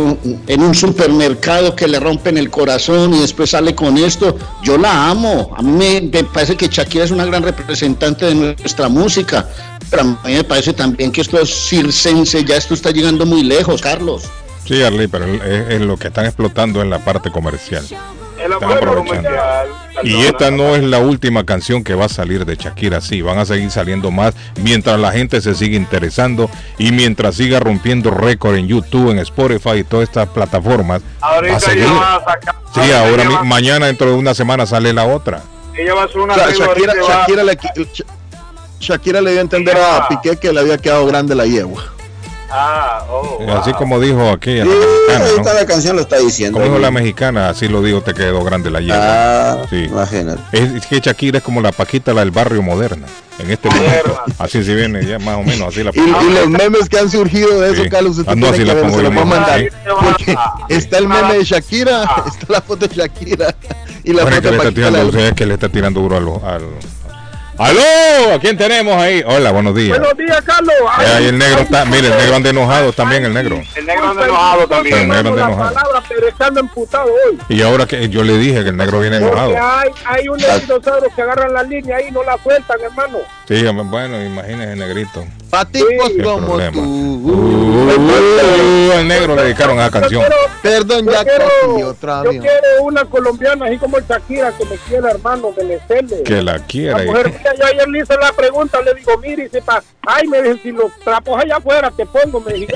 en 0.48 0.62
un 0.62 0.74
supermercado 0.74 1.74
que 1.74 1.88
le 1.88 1.98
rompen 1.98 2.36
el 2.36 2.50
corazón 2.50 3.14
y 3.14 3.20
después 3.20 3.48
sale 3.50 3.74
con 3.74 3.96
esto. 3.96 4.36
Yo 4.62 4.76
la 4.76 5.08
amo. 5.08 5.54
A 5.56 5.62
mí 5.62 5.72
me, 5.72 6.00
me 6.02 6.24
parece 6.24 6.56
que 6.56 6.68
Shakira 6.68 7.04
es 7.04 7.10
una 7.10 7.24
gran 7.24 7.42
representante 7.42 8.26
de 8.26 8.34
nuestra 8.34 8.90
música. 8.90 9.48
Pero 9.90 10.02
a 10.02 10.04
mí 10.26 10.34
me 10.34 10.44
parece 10.44 10.72
también 10.72 11.12
que 11.12 11.20
esto 11.20 11.40
es 11.40 11.50
circense, 11.68 12.44
ya 12.44 12.56
esto 12.56 12.74
está 12.74 12.90
llegando 12.90 13.26
muy 13.26 13.42
lejos, 13.42 13.80
Carlos. 13.82 14.24
Sí, 14.66 14.82
Arley, 14.82 15.08
pero 15.08 15.26
es, 15.26 15.42
es 15.70 15.80
lo 15.82 15.96
que 15.96 16.08
están 16.08 16.24
explotando 16.24 16.80
en 16.82 16.90
la 16.90 16.98
parte 16.98 17.30
comercial. 17.30 17.84
Están 17.84 18.72
aprovechando. 18.72 19.28
comercial. 19.28 19.68
Y 20.02 20.22
esta 20.22 20.50
no 20.50 20.74
es 20.74 20.82
la 20.82 20.98
última 20.98 21.44
canción 21.46 21.84
que 21.84 21.94
va 21.94 22.06
a 22.06 22.08
salir 22.08 22.44
de 22.44 22.56
Shakira, 22.56 23.00
sí, 23.00 23.22
van 23.22 23.38
a 23.38 23.44
seguir 23.44 23.70
saliendo 23.70 24.10
más 24.10 24.34
mientras 24.60 24.98
la 24.98 25.12
gente 25.12 25.40
se 25.40 25.54
sigue 25.54 25.76
interesando 25.76 26.50
y 26.78 26.90
mientras 26.90 27.36
siga 27.36 27.60
rompiendo 27.60 28.10
récord 28.10 28.56
en 28.56 28.66
YouTube, 28.66 29.10
en 29.10 29.20
Spotify 29.20 29.78
y 29.78 29.84
todas 29.84 30.08
estas 30.08 30.28
plataformas. 30.30 31.00
va 31.22 31.28
a 31.28 31.34
Ahorita 31.36 31.60
seguir. 31.60 31.86
va 31.86 32.16
a 32.16 32.24
sacar. 32.24 32.54
Sí, 32.74 32.80
ahorita 32.80 33.00
ahora 33.00 33.28
va- 33.28 33.44
mañana 33.44 33.86
dentro 33.86 34.08
de 34.10 34.14
una 34.16 34.34
semana 34.34 34.66
sale 34.66 34.92
la 34.92 35.04
otra. 35.06 35.42
Ella 35.78 35.94
va 35.94 36.02
a 36.02 36.04
hacer 36.06 36.18
una 36.20 36.34
Sha- 36.36 36.50
Shakira, 36.52 36.94
Shakira, 37.06 37.44
le, 37.44 37.52
Sha- 37.92 38.04
Shakira 38.84 39.20
le 39.20 39.30
dio 39.32 39.40
a 39.40 39.42
entender 39.42 39.76
a 39.76 40.08
Piqué 40.08 40.36
que 40.36 40.52
le 40.52 40.60
había 40.60 40.78
quedado 40.78 41.06
grande 41.06 41.34
la 41.34 41.46
yegua. 41.46 41.84
Ah, 42.56 43.04
oh, 43.10 43.38
Así 43.60 43.72
como 43.72 43.98
dijo 43.98 44.30
aquí 44.30 44.54
la 44.58 44.64
Sí, 44.64 44.70
mexicana, 44.70 45.24
ahí 45.24 45.30
¿no? 45.32 45.36
está 45.38 45.54
la 45.54 45.66
canción, 45.66 45.96
lo 45.96 46.02
está 46.02 46.18
diciendo. 46.18 46.52
Como 46.58 46.66
dijo 46.70 46.78
la 46.78 46.90
mexicana, 46.92 47.48
así 47.48 47.66
lo 47.66 47.82
dijo, 47.82 48.00
te 48.02 48.14
quedó 48.14 48.44
grande 48.44 48.70
la 48.70 48.80
yegua. 48.80 48.96
Ah, 49.00 49.56
Sí. 49.68 49.84
imagínate. 49.86 50.40
Es, 50.52 50.70
es 50.72 50.86
que 50.86 51.00
Shakira 51.00 51.38
es 51.38 51.44
como 51.44 51.60
la 51.60 51.72
Paquita, 51.72 52.14
la 52.14 52.20
del 52.20 52.30
barrio 52.30 52.62
moderna. 52.62 53.06
En 53.40 53.50
este 53.50 53.68
momento. 53.68 54.20
Así 54.38 54.62
se 54.62 54.72
viene 54.76 55.04
ya 55.04 55.18
más 55.18 55.36
o 55.38 55.42
menos, 55.42 55.66
así 55.68 55.82
la 55.82 55.90
Y, 55.92 55.98
y 55.98 56.34
los 56.34 56.48
memes 56.48 56.88
que 56.88 57.00
han 57.00 57.10
surgido 57.10 57.60
de 57.60 57.72
eso, 57.72 57.82
Sí. 57.82 57.88
Carlos, 57.88 58.18
usted 58.18 58.30
Ah, 58.30 58.36
no, 58.36 58.52
tiene 58.52 58.58
que 58.58 58.64
la 58.66 58.74
ver, 58.74 58.90
se 58.92 59.02
lo 59.02 59.10
mismo, 59.10 59.26
mandar. 59.26 59.60
Porque 60.00 60.36
está 60.68 60.98
el 60.98 61.08
meme 61.08 61.38
de 61.38 61.44
Shakira, 61.44 62.04
está 62.28 62.46
la 62.52 62.60
foto 62.60 62.86
de 62.86 62.94
Shakira 62.94 63.52
y 64.04 64.12
la 64.12 64.22
Bueno, 64.22 64.36
foto 64.36 64.50
de 64.50 64.50
le 64.52 64.56
está 64.58 64.62
Paquita. 64.68 64.72
tirando, 64.74 64.98
la- 64.98 65.04
o 65.04 65.12
sea, 65.12 65.32
que 65.32 65.46
le 65.46 65.54
está 65.54 65.68
tirando 65.68 66.00
duro 66.00 66.16
a 66.16 66.20
los. 66.20 66.40
Al... 67.58 67.78
¡Aló! 67.78 68.34
¿A 68.34 68.38
quién 68.40 68.56
tenemos 68.56 68.94
ahí? 68.96 69.22
Hola, 69.26 69.52
buenos 69.52 69.74
días. 69.74 69.98
Buenos 69.98 70.16
días, 70.16 70.42
Carlos. 70.42 70.74
Eh, 71.00 71.06
ahí 71.06 71.26
el 71.26 71.38
negro 71.38 71.60
está, 71.60 71.84
mire, 71.84 72.08
el 72.08 72.16
negro 72.16 72.36
anda 72.36 72.50
enojado 72.50 72.92
también, 72.92 73.24
el 73.24 73.34
negro. 73.34 73.62
El 73.74 73.86
negro 73.86 74.08
anda 74.08 74.24
enojado 74.24 74.66
también. 74.66 74.98
El 74.98 75.08
negro 75.08 75.28
anda 75.30 75.44
enojado. 75.46 75.74
palabra, 75.74 76.02
pero 76.08 76.28
estando 76.28 76.60
emputado 76.60 77.12
hoy. 77.12 77.38
Y 77.48 77.62
ahora 77.62 77.86
que 77.86 78.08
yo 78.08 78.24
le 78.24 78.38
dije 78.38 78.62
que 78.64 78.70
el 78.70 78.76
negro 78.76 79.00
viene 79.00 79.18
enojado. 79.18 79.50
Porque 79.50 79.60
hay, 79.60 79.90
hay 80.04 80.28
unos 80.28 80.60
dinosaurios 80.62 81.14
que 81.14 81.22
agarran 81.22 81.52
la 81.52 81.62
línea 81.62 81.96
ahí 81.96 82.06
y 82.08 82.10
no 82.10 82.24
la 82.24 82.36
sueltan, 82.42 82.80
hermano. 82.80 83.18
Sí, 83.46 83.64
bueno, 83.64 84.22
imagínese, 84.22 84.76
negrito. 84.76 85.24
Paticos 85.50 86.10
Qué 86.16 86.22
como 86.22 86.46
problema. 86.46 86.72
tú. 86.72 86.80
Uh, 87.26 88.92
al 88.98 89.08
negro 89.08 89.36
le 89.36 89.42
dedicaron 89.44 89.78
a 89.78 89.86
esa 89.86 90.00
canción. 90.00 90.22
Perdón, 90.62 91.06
Yo 91.06 91.12
ya 91.12 91.24
quiero, 91.24 91.44
cogí 91.64 91.82
otra 91.82 92.24
yo 92.24 92.30
vez. 92.30 92.40
quiero 92.40 92.82
una 92.82 93.04
colombiana, 93.04 93.66
así 93.66 93.78
como 93.78 93.98
el 93.98 94.04
Shakira, 94.06 94.52
que 94.56 94.64
me 94.64 94.76
quiera, 94.76 95.10
hermano, 95.10 95.54
que 95.54 95.64
le 95.64 95.80
cele. 95.86 96.22
Que 96.22 96.42
la 96.42 96.54
La 96.54 96.58
quiera. 96.66 96.98
mujer 97.04 97.28
mía, 97.30 97.54
yo 97.58 97.66
ayer 97.66 97.88
le 97.88 97.98
hice 98.00 98.16
la 98.16 98.32
pregunta, 98.32 98.80
le 98.82 98.94
digo, 98.94 99.16
mire, 99.18 99.44
y 99.46 99.48
sepa, 99.48 99.82
ay, 100.06 100.26
me 100.26 100.42
dice, 100.42 100.60
si 100.62 100.72
los 100.72 100.90
trapos 101.04 101.40
allá 101.40 101.56
afuera 101.56 101.90
te 101.90 102.04
pongo, 102.06 102.40
me 102.40 102.52
dije, 102.54 102.74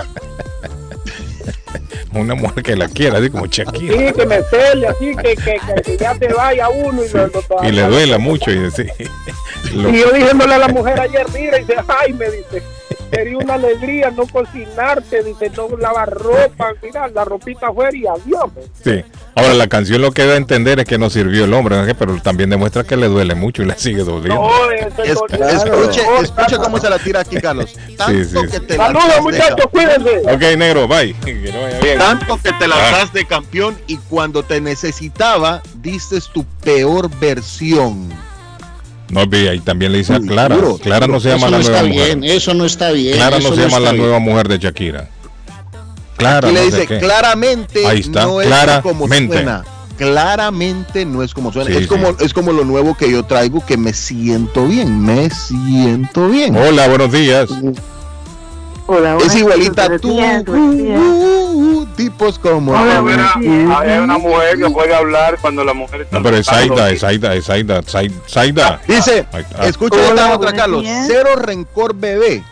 Una 2.21 2.35
mujer 2.35 2.63
que 2.63 2.77
la 2.77 2.89
quiera, 2.89 3.19
así 3.19 3.31
como 3.31 3.47
Shakira. 3.47 3.95
sí, 3.97 4.13
que 4.15 4.27
me 4.27 4.43
cele, 4.45 4.87
así, 4.89 5.17
que, 5.17 5.35
que, 5.37 5.57
que, 5.85 5.97
ya 5.97 6.15
se 6.15 6.29
vaya 6.33 6.69
uno 6.69 7.05
y 7.05 7.09
lo, 7.09 7.27
lo- 7.29 7.43
Y 7.69 7.73
le 7.73 7.83
duela 7.83 8.19
mucho. 8.19 8.51
Y, 8.51 8.71
sí, 8.71 8.85
lo- 9.75 9.91
Y 9.91 10.01
yo 10.01 10.11
diciéndole 10.13 10.55
a 10.55 10.59
la 10.59 10.69
mujer 10.69 11.01
ayer, 11.01 11.27
mira, 11.33 11.59
y 11.59 11.65
dice, 11.65 11.77
ay, 11.89 12.13
me 12.13 12.27
dice, 12.31 12.63
sería 13.11 13.39
una 13.39 13.55
alegría 13.55 14.11
no 14.11 14.27
cocinarte, 14.27 15.23
dice, 15.23 15.51
no 15.57 15.69
lavar 15.77 16.11
ropa, 16.11 16.73
mira, 16.83 17.09
la 17.09 17.25
ropita 17.25 17.69
afuera 17.69 17.97
y 17.97 18.07
adiós. 18.07 18.51
sí. 18.85 19.03
Ahora, 19.35 19.55
la 19.55 19.69
canción 19.69 20.03
lo 20.03 20.11
que 20.11 20.27
da 20.27 20.35
a 20.35 20.37
entender 20.37 20.81
es 20.81 20.85
que 20.85 20.99
no 20.99 21.11
sirvió 21.11 21.45
el 21.45 21.55
hombre, 21.55 21.77
¿no? 21.81 21.95
pero 21.97 22.21
también 22.21 22.51
demuestra 22.51 22.83
que 22.83 22.97
le 22.97 23.07
duele 23.07 23.37
mucho 23.37 23.63
y 23.63 23.67
le 23.67 23.79
sigue 23.79 24.03
doliendo. 24.03 24.35
No, 24.35 24.71
Es- 24.73 25.15
escuche, 25.15 26.01
escuche 26.23 26.57
cómo 26.57 26.79
se 26.81 26.91
la 26.91 26.99
tira 26.99 27.21
aquí, 27.21 27.37
Carlos. 27.41 27.73
Tanto 27.97 28.13
sí, 28.19 28.25
sí. 28.25 28.51
que 28.51 28.59
te 28.59 28.75
Saludos, 28.77 29.05
lanzas 29.05 29.15
de 29.15 29.21
muchachos, 29.23 29.67
cuídense. 29.71 30.19
Ok, 30.35 30.57
negro, 30.59 30.89
bye. 30.89 31.15
Que 31.25 31.53
no 31.53 31.63
vaya 31.63 31.79
bien. 31.81 31.99
Tanto 31.99 32.37
que 32.43 32.53
te 32.55 32.65
Ah. 32.65 32.69
lanzaste 32.69 33.27
campeón 33.27 33.79
y 33.87 33.97
cuando 33.97 34.43
te 34.43 34.61
necesitaba, 34.61 35.63
diste 35.77 36.19
tu 36.33 36.45
peor 36.65 37.09
versión. 37.21 38.09
No, 39.11 39.21
ahí 39.21 39.61
también 39.61 39.93
le 39.93 39.99
dice 39.99 40.15
a 40.15 40.21
Clara. 40.21 40.57
Clara 40.83 41.07
no 41.07 41.21
se 41.21 41.31
llama 41.31 41.49
no 41.49 41.59
la 41.59 41.63
está 41.63 41.83
nueva 41.83 42.05
bien, 42.05 42.19
mujer. 42.21 42.37
eso 42.37 42.55
no 42.55 42.65
está 42.65 42.91
bien. 42.93 43.17
Clara 43.17 43.39
no 43.39 43.55
se 43.55 43.63
llama 43.63 43.81
la 43.81 43.93
bien. 43.93 44.03
nueva 44.03 44.19
mujer 44.19 44.49
de 44.49 44.59
Shakira. 44.59 45.09
Clara, 46.17 46.51
y 46.51 46.53
le 46.53 46.61
no 46.61 46.67
dice, 46.67 46.87
claramente 46.99 47.87
Ahí 47.87 48.01
está, 48.01 48.25
no 48.25 48.41
es 48.43 48.49
como 48.83 49.07
suena. 49.07 49.65
Claramente 49.97 51.05
no 51.05 51.23
es 51.23 51.33
como 51.35 51.53
suena. 51.53 51.71
Sí, 51.71 51.77
es, 51.77 51.83
sí. 51.83 51.87
como, 51.89 52.15
es 52.21 52.33
como 52.33 52.53
lo 52.53 52.65
nuevo 52.65 52.97
que 52.97 53.11
yo 53.11 53.25
traigo, 53.25 53.65
que 53.65 53.77
me 53.77 53.93
siento 53.93 54.67
bien, 54.67 55.01
me 55.01 55.31
siento 55.31 56.29
bien. 56.29 56.57
Hola, 56.57 56.89
buenos 56.89 57.11
días. 57.13 57.49
Hola, 58.91 59.11
es 59.11 59.17
buenas 59.19 59.37
igualita 59.37 59.85
a 59.85 59.99
tú, 59.99 60.13
días, 60.17 60.43
uh, 60.47 60.53
uh, 60.55 61.87
tipos 61.95 62.39
como 62.39 62.73
Hola, 62.73 63.03
Mira, 63.03 63.35
hay 63.81 63.99
una 63.99 64.17
mujer 64.17 64.57
que 64.57 64.71
puede 64.71 64.95
hablar 64.95 65.37
cuando 65.43 65.63
la 65.63 65.75
mujer 65.75 66.01
está 66.03 66.17
No, 66.17 66.23
pero 66.23 66.39
es. 66.39 66.47
Zaida, 66.47 66.89
es 66.91 67.01
Zaida, 67.01 67.35
es 67.35 67.45
Zaida, 67.45 67.83
Zaida, 67.83 68.15
Zaida. 68.27 68.81
Dice, 68.89 69.27
está. 69.31 69.67
escucha 69.67 69.97
Hola, 69.97 70.23
esta 70.23 70.37
otra, 70.37 70.53
Carlos. 70.55 70.83
días. 70.83 71.05
Cero 71.07 71.37
rencor, 71.37 71.95
bebé. 71.95 72.43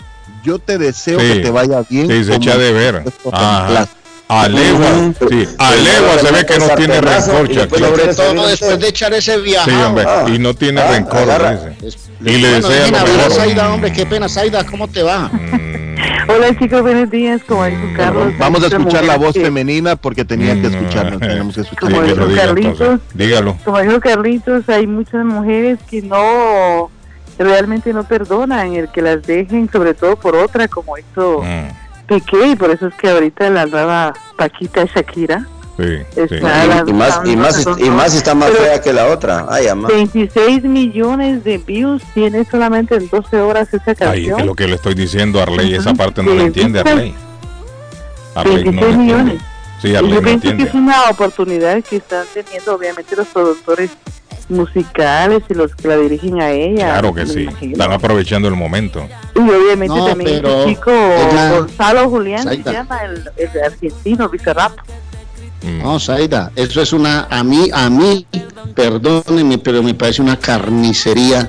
Yo 0.45 0.59
te 0.59 0.77
deseo 0.77 1.19
Sí. 1.19 1.27
que 1.27 1.41
te 1.41 1.51
vaya 1.51 1.83
bien. 1.89 2.07
Sí, 2.07 2.25
se 2.25 2.35
echa 2.35 2.59
de 2.59 2.71
ver. 2.73 2.97
esto 3.07 3.31
te 3.31 3.37
Ajá. 3.37 3.67
place. 3.69 3.91
A 4.29 4.49
legua, 4.49 4.89
sí, 5.31 5.49
a 5.57 5.71
legua 5.77 6.19
se 6.21 6.33
ve 6.33 6.45
que 6.45 6.59
no 6.59 6.69
tiene 6.75 7.01
rencor. 7.01 7.49
Sobre 7.79 8.15
todo 8.15 8.47
después 8.49 8.79
de 8.81 8.89
echar 8.89 9.15
ese 9.15 9.39
viaje. 9.39 9.71
Sí, 9.71 9.77
hombre, 9.77 10.05
y 10.35 10.39
no 10.39 10.53
tiene 10.53 10.81
Ah, 10.83 10.91
rencor. 10.91 11.29
Y 12.21 12.31
le 12.39 12.49
desea 12.49 12.71
dejen 12.71 12.93
lo 12.93 12.99
hablar 12.99 13.15
a 13.15 13.29
mejor. 13.29 13.33
Zaida, 13.33 13.73
hombre, 13.73 13.93
qué 13.93 14.05
pena, 14.05 14.29
Zaida, 14.29 14.67
¿cómo 14.67 14.89
te 14.89 15.03
va? 15.05 15.31
Mm, 15.97 16.31
Hola 16.31 16.59
chicos, 16.59 16.83
buenos 16.83 17.11
días, 17.11 17.43
como 17.45 17.65
dijo 17.65 17.83
Carlos. 17.97 18.35
Vamos 18.39 18.63
a 18.63 18.67
escuchar 18.67 19.05
la 19.05 19.17
voz 19.17 19.33
que- 19.33 19.41
femenina 19.43 19.97
porque 19.97 20.25
tenía 20.25 20.55
que 20.55 20.69
Mm, 20.69 20.75
escucharnos. 20.75 21.23
eh, 21.23 21.27
Tenemos 21.27 21.55
que 21.55 21.61
escuchar. 21.63 21.91
Como 21.91 22.03
dijo 22.03 22.27
Carlitos. 22.35 23.01
Dígalo. 23.15 23.57
Como 23.65 23.81
dijo 23.81 24.01
Carlitos, 24.01 24.69
hay 24.69 24.87
muchas 24.87 25.25
mujeres 25.25 25.79
que 25.89 26.03
no 26.03 26.91
realmente 27.39 27.93
no 27.93 28.05
perdonan 28.05 28.75
el 28.75 28.89
que 28.91 29.03
las 29.03 29.23
dejen, 29.23 29.71
sobre 29.71 29.95
todo 29.95 30.17
por 30.17 30.37
otra, 30.37 30.69
como 30.69 30.97
hizo 30.99 31.43
Mm, 31.43 32.07
Piqué, 32.07 32.49
y 32.53 32.57
por 32.57 32.71
eso 32.71 32.87
es 32.87 32.95
que 32.95 33.09
ahorita 33.11 33.51
la 33.51 33.67
nueva 33.67 34.13
Paquita 34.37 34.85
Shakira 34.85 35.47
Sí, 35.77 35.99
sí. 36.15 36.37
Y 36.87 36.93
más, 36.93 37.21
y 37.27 37.37
más, 37.37 37.67
y 37.79 37.91
más 37.91 38.15
está 38.15 38.35
más 38.35 38.51
Pero- 38.51 38.63
fea 38.65 38.81
que 38.81 38.93
la 38.95 39.09
otra. 39.09 39.47
Ay, 39.49 39.69
ama. 39.69 39.89
26 39.89 40.63
millones 40.65 41.45
de 41.45 41.59
views 41.59 42.03
tiene 42.15 42.45
solamente 42.47 42.95
en 42.97 43.09
12 43.11 43.41
horas 43.41 43.69
esa 43.75 43.83
Ay, 43.87 43.93
es 43.93 43.99
canción. 43.99 44.37
que 44.39 44.45
lo 44.45 44.55
que 44.55 44.69
le 44.69 44.75
estoy 44.77 44.95
diciendo 44.95 45.39
a 45.39 45.43
Arley, 45.43 45.75
esa 45.75 45.93
parte 45.95 46.23
no 46.23 46.33
la 46.35 46.45
entiende. 46.45 46.81
Arley. 46.81 47.15
Arley 48.35 48.65
no 48.65 48.71
26 48.73 48.75
la 48.81 48.89
entiende. 48.89 48.97
millones. 49.15 49.43
Sí, 49.83 49.89
Y 49.89 49.95
Arley 49.97 50.11
yo 50.13 50.17
no 50.17 50.23
pienso 50.23 50.43
que 50.43 50.49
entiende. 50.49 50.65
es 50.65 50.75
una 50.75 51.11
oportunidad 51.11 51.83
que 51.85 51.97
están 51.97 52.25
teniendo 52.33 52.75
obviamente 52.75 53.15
los 53.15 53.27
productores 53.29 53.91
musicales 54.49 55.43
y 55.49 55.55
los 55.55 55.75
que 55.75 55.89
la 55.89 55.97
dirigen 55.97 56.41
a 56.41 56.51
ella. 56.53 56.93
Claro 56.93 57.13
que 57.13 57.27
sí. 57.27 57.43
imagino. 57.43 57.73
Están 57.73 57.93
aprovechando 57.93 58.49
el 58.49 58.55
momento. 58.55 59.07
Y 59.35 59.41
obviamente 59.41 59.95
No, 59.95 60.07
también 60.07 60.41
pero 60.43 60.61
este 60.61 60.71
chico 60.71 60.91
ella- 60.93 61.51
Gonzalo 61.59 62.09
Julián 62.09 62.43
se 62.45 62.63
llama 62.63 63.01
el, 63.05 63.31
el 63.37 63.63
argentino 63.63 64.29
Bizarrap. 64.29 64.73
Mm. 65.63 65.83
No, 65.83 65.99
Zaida, 65.99 66.53
eso 66.57 66.83
es 66.83 66.93
una, 66.93 67.27
a 67.31 67.43
mí, 67.43 67.69
a 67.73 67.89
mí, 67.91 68.27
perdónenme, 68.75 69.59
pero 69.59 69.83
me 69.83 69.95
parece 69.95 70.23
una 70.23 70.39
carnicería. 70.39 71.49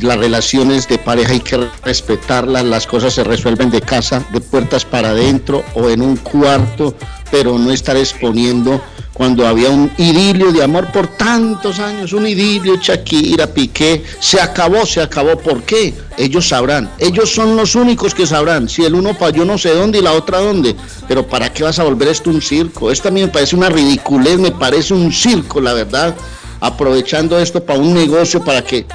Las 0.00 0.18
relaciones 0.18 0.88
de 0.88 0.98
pareja 0.98 1.32
hay 1.32 1.40
que 1.40 1.68
respetarlas, 1.84 2.64
las 2.64 2.86
cosas 2.86 3.12
se 3.12 3.22
resuelven 3.22 3.70
de 3.70 3.80
casa, 3.80 4.24
de 4.32 4.40
puertas 4.40 4.84
para 4.84 5.10
adentro 5.10 5.62
o 5.74 5.88
en 5.88 6.02
un 6.02 6.16
cuarto, 6.16 6.96
pero 7.34 7.58
no 7.58 7.72
estar 7.72 7.96
exponiendo 7.96 8.80
cuando 9.12 9.44
había 9.44 9.68
un 9.68 9.90
idilio 9.98 10.52
de 10.52 10.62
amor 10.62 10.92
por 10.92 11.08
tantos 11.08 11.80
años, 11.80 12.12
un 12.12 12.28
idilio, 12.28 12.76
Shakira, 12.76 13.48
Piqué, 13.48 14.04
se 14.20 14.40
acabó, 14.40 14.86
se 14.86 15.02
acabó. 15.02 15.36
¿Por 15.36 15.64
qué? 15.64 15.92
Ellos 16.16 16.46
sabrán, 16.46 16.88
ellos 17.00 17.28
son 17.34 17.56
los 17.56 17.74
únicos 17.74 18.14
que 18.14 18.24
sabrán, 18.24 18.68
si 18.68 18.84
el 18.84 18.94
uno 18.94 19.18
para 19.18 19.32
yo 19.32 19.44
no 19.44 19.58
sé 19.58 19.70
dónde 19.70 19.98
y 19.98 20.02
la 20.02 20.12
otra 20.12 20.38
dónde, 20.38 20.76
pero 21.08 21.26
¿para 21.26 21.52
qué 21.52 21.64
vas 21.64 21.80
a 21.80 21.82
volver 21.82 22.06
esto 22.06 22.30
un 22.30 22.40
circo? 22.40 22.92
Esto 22.92 23.08
a 23.08 23.10
mí 23.10 23.20
me 23.20 23.28
parece 23.28 23.56
una 23.56 23.68
ridiculez, 23.68 24.38
me 24.38 24.52
parece 24.52 24.94
un 24.94 25.12
circo, 25.12 25.60
la 25.60 25.72
verdad, 25.72 26.14
aprovechando 26.60 27.36
esto 27.40 27.64
para 27.64 27.80
un 27.80 27.94
negocio, 27.94 28.44
para 28.44 28.62
que, 28.62 28.86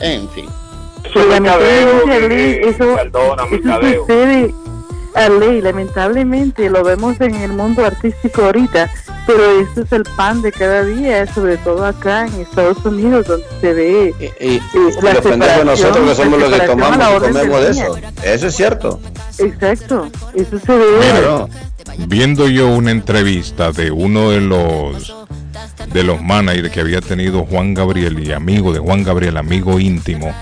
en 0.00 0.28
fin. 0.30 0.46
Eso, 1.04 2.98
eso 2.98 3.36
sucede 3.48 4.63
Arley, 5.14 5.60
lamentablemente 5.60 6.68
lo 6.70 6.82
vemos 6.82 7.20
en 7.20 7.34
el 7.36 7.52
mundo 7.52 7.84
artístico 7.84 8.42
ahorita, 8.46 8.90
pero 9.26 9.60
esto 9.60 9.82
es 9.82 9.92
el 9.92 10.02
pan 10.16 10.42
de 10.42 10.52
cada 10.52 10.84
día, 10.84 11.26
sobre 11.32 11.56
todo 11.58 11.84
acá 11.86 12.26
en 12.26 12.40
Estados 12.40 12.84
Unidos, 12.84 13.26
donde 13.26 13.46
se 13.60 13.72
ve 13.72 14.14
Y, 14.40 14.46
y 14.46 14.60
la 15.02 15.14
los 15.14 15.22
pendejos 15.22 15.22
separación- 15.22 15.66
nosotros 15.66 16.08
que 16.08 16.14
somos 16.16 16.40
la 16.40 16.48
los 16.48 16.58
que 16.58 16.64
a 16.64 16.66
tomamos 16.66 16.98
la 16.98 17.10
y 17.16 17.20
comemos 17.20 17.60
de 17.60 17.70
eso. 17.70 17.96
Eso 18.24 18.46
es 18.48 18.54
cierto. 18.56 19.00
Exacto, 19.38 20.08
eso 20.34 20.58
se 20.58 20.72
ve. 20.76 20.84
Mira, 21.00 21.46
viendo 22.06 22.48
yo 22.48 22.68
una 22.68 22.90
entrevista 22.90 23.72
de 23.72 23.90
uno 23.90 24.30
de 24.30 24.40
los 24.40 25.14
de 25.92 26.02
los 26.02 26.20
managers 26.22 26.70
que 26.70 26.80
había 26.80 27.00
tenido 27.00 27.44
Juan 27.44 27.72
Gabriel 27.74 28.18
y 28.18 28.32
amigo 28.32 28.72
de 28.72 28.80
Juan 28.80 29.04
Gabriel, 29.04 29.36
amigo 29.36 29.78
íntimo, 29.78 30.34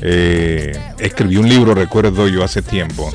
eh, 0.00 0.78
escribió 0.98 1.40
un 1.40 1.48
libro, 1.48 1.74
recuerdo 1.74 2.28
yo 2.28 2.44
hace 2.44 2.62
tiempo, 2.62 3.12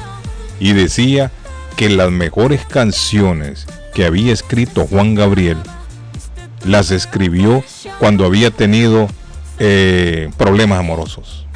y 0.61 0.73
decía 0.73 1.31
que 1.75 1.89
las 1.89 2.11
mejores 2.11 2.65
canciones 2.67 3.65
que 3.95 4.05
había 4.05 4.31
escrito 4.31 4.85
Juan 4.85 5.15
Gabriel 5.15 5.57
las 6.63 6.91
escribió 6.91 7.63
cuando 7.97 8.25
había 8.25 8.51
tenido 8.51 9.07
eh, 9.57 10.29
problemas 10.37 10.79
amorosos. 10.79 11.47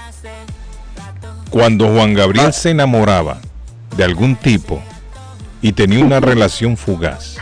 Cuando 1.51 1.87
Juan 1.93 2.15
Gabriel 2.15 2.51
se 2.51 2.71
enamoraba 2.71 3.37
de 3.95 4.03
algún 4.03 4.35
tipo 4.35 4.81
y 5.61 5.73
tenía 5.73 6.03
una 6.03 6.19
relación 6.19 6.75
fugaz 6.75 7.37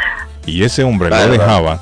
y 0.45 0.65
ese 0.65 0.83
hombre 0.83 1.09
lo 1.11 1.29
dejaba, 1.29 1.81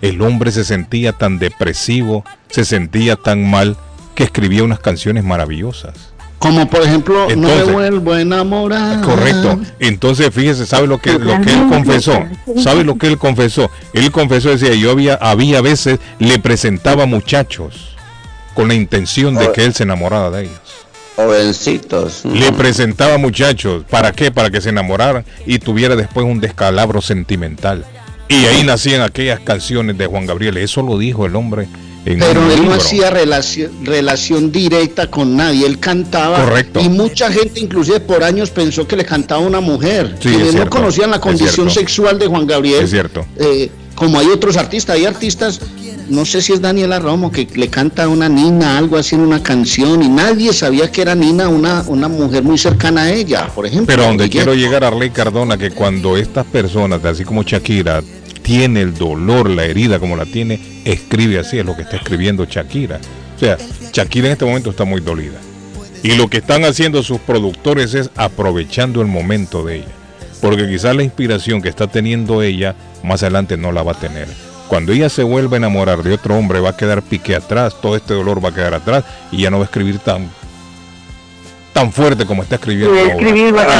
el 0.00 0.22
hombre 0.22 0.52
se 0.52 0.64
sentía 0.64 1.12
tan 1.12 1.38
depresivo, 1.38 2.24
se 2.48 2.64
sentía 2.64 3.16
tan 3.16 3.48
mal 3.48 3.76
que 4.14 4.24
escribía 4.24 4.64
unas 4.64 4.80
canciones 4.80 5.22
maravillosas. 5.22 6.14
Como 6.38 6.68
por 6.70 6.82
ejemplo, 6.82 7.26
no 7.26 7.30
Entonces- 7.30 7.66
me 7.66 7.72
vuelvo 7.72 8.12
a 8.12 8.20
enamorar. 8.20 9.00
Correcto. 9.02 9.58
Entonces, 9.80 10.30
fíjese, 10.32 10.66
¿sabe 10.66 10.86
lo 10.86 10.98
que, 10.98 11.18
lo 11.18 11.40
que 11.40 11.52
él 11.52 11.66
confesó? 11.68 12.24
¿Sabe 12.62 12.84
lo 12.84 12.96
que 12.96 13.08
él 13.08 13.18
confesó? 13.18 13.70
Él 13.92 14.10
confesó, 14.12 14.50
decía, 14.50 14.74
yo 14.74 14.92
había, 14.92 15.14
había 15.14 15.60
veces, 15.60 15.98
le 16.18 16.38
presentaba 16.38 17.06
muchachos 17.06 17.96
con 18.54 18.68
la 18.68 18.74
intención 18.74 19.34
de 19.34 19.50
que 19.52 19.64
él 19.64 19.74
se 19.74 19.82
enamorara 19.82 20.30
de 20.30 20.42
ellos. 20.44 20.60
Jovencitos. 21.16 22.24
Le 22.24 22.52
presentaba 22.52 23.18
muchachos, 23.18 23.84
¿para 23.90 24.12
qué? 24.12 24.30
Para 24.30 24.50
que 24.50 24.60
se 24.60 24.68
enamoraran 24.68 25.24
y 25.46 25.58
tuviera 25.58 25.96
después 25.96 26.24
un 26.24 26.40
descalabro 26.40 27.02
sentimental. 27.02 27.84
Y 28.28 28.44
ahí 28.46 28.62
nacían 28.62 29.02
aquellas 29.02 29.40
canciones 29.40 29.98
de 29.98 30.06
Juan 30.06 30.26
Gabriel. 30.26 30.56
Eso 30.58 30.82
lo 30.82 30.96
dijo 30.98 31.26
el 31.26 31.34
hombre 31.34 31.66
en 32.12 32.18
Pero 32.18 32.50
él 32.50 32.64
no 32.64 32.74
hacía 32.74 33.10
relación, 33.10 33.70
relación 33.84 34.50
directa 34.50 35.08
con 35.10 35.36
nadie, 35.36 35.66
él 35.66 35.78
cantaba. 35.78 36.44
Correcto. 36.44 36.80
Y 36.80 36.88
mucha 36.88 37.30
gente, 37.30 37.60
inclusive 37.60 38.00
por 38.00 38.22
años, 38.24 38.50
pensó 38.50 38.86
que 38.86 38.96
le 38.96 39.04
cantaba 39.04 39.40
una 39.40 39.60
mujer. 39.60 40.16
Sí, 40.20 40.28
Quienes 40.28 40.48
es 40.48 40.54
no 40.54 40.70
conocían 40.70 41.10
la 41.10 41.20
condición 41.20 41.70
sexual 41.70 42.18
de 42.18 42.26
Juan 42.26 42.46
Gabriel. 42.46 42.84
Es 42.84 42.90
cierto. 42.90 43.26
eh, 43.36 43.70
como 43.94 44.20
hay 44.20 44.28
otros 44.28 44.56
artistas, 44.56 44.94
hay 44.94 45.06
artistas, 45.06 45.60
no 46.08 46.24
sé 46.24 46.40
si 46.40 46.52
es 46.52 46.60
Daniela 46.60 47.00
Romo, 47.00 47.32
que 47.32 47.48
le 47.56 47.66
canta 47.66 48.04
a 48.04 48.08
una 48.08 48.28
Nina 48.28 48.78
algo 48.78 48.96
así 48.96 49.16
en 49.16 49.22
una 49.22 49.42
canción 49.42 50.00
y 50.04 50.08
nadie 50.08 50.52
sabía 50.52 50.92
que 50.92 51.02
era 51.02 51.16
Nina 51.16 51.48
una, 51.48 51.82
una 51.88 52.06
mujer 52.06 52.44
muy 52.44 52.58
cercana 52.58 53.02
a 53.02 53.12
ella, 53.12 53.48
por 53.52 53.66
ejemplo. 53.66 53.86
Pero 53.88 54.04
a 54.04 54.06
donde 54.06 54.28
quiero 54.30 54.54
llegar, 54.54 54.84
Arley 54.84 55.10
Cardona, 55.10 55.58
que 55.58 55.72
cuando 55.72 56.16
estas 56.16 56.46
personas, 56.46 57.04
así 57.04 57.24
como 57.24 57.42
Shakira, 57.42 58.00
tiene 58.48 58.80
el 58.80 58.94
dolor, 58.94 59.50
la 59.50 59.66
herida 59.66 59.98
como 59.98 60.16
la 60.16 60.24
tiene, 60.24 60.58
escribe 60.86 61.38
así, 61.38 61.58
es 61.58 61.66
lo 61.66 61.76
que 61.76 61.82
está 61.82 61.96
escribiendo 61.96 62.46
Shakira. 62.46 62.98
O 63.36 63.38
sea, 63.38 63.58
Shakira 63.92 64.28
en 64.28 64.32
este 64.32 64.46
momento 64.46 64.70
está 64.70 64.86
muy 64.86 65.02
dolida. 65.02 65.38
Y 66.02 66.12
lo 66.14 66.28
que 66.28 66.38
están 66.38 66.64
haciendo 66.64 67.02
sus 67.02 67.20
productores 67.20 67.92
es 67.92 68.08
aprovechando 68.16 69.02
el 69.02 69.06
momento 69.06 69.66
de 69.66 69.76
ella. 69.76 69.92
Porque 70.40 70.66
quizás 70.66 70.96
la 70.96 71.02
inspiración 71.02 71.60
que 71.60 71.68
está 71.68 71.88
teniendo 71.88 72.42
ella, 72.42 72.74
más 73.02 73.22
adelante 73.22 73.58
no 73.58 73.70
la 73.70 73.82
va 73.82 73.92
a 73.92 74.00
tener. 74.00 74.28
Cuando 74.68 74.92
ella 74.92 75.10
se 75.10 75.24
vuelva 75.24 75.56
a 75.56 75.58
enamorar 75.58 76.02
de 76.02 76.14
otro 76.14 76.34
hombre, 76.34 76.60
va 76.60 76.70
a 76.70 76.76
quedar 76.76 77.02
pique 77.02 77.36
atrás, 77.36 77.76
todo 77.82 77.96
este 77.96 78.14
dolor 78.14 78.42
va 78.42 78.48
a 78.48 78.54
quedar 78.54 78.72
atrás 78.72 79.04
y 79.30 79.42
ya 79.42 79.50
no 79.50 79.58
va 79.58 79.64
a 79.64 79.66
escribir 79.66 79.98
tan 79.98 80.30
tan 81.74 81.92
fuerte 81.92 82.24
como 82.24 82.42
está 82.42 82.54
escribiendo 82.54 82.98
ahora. 82.98 83.28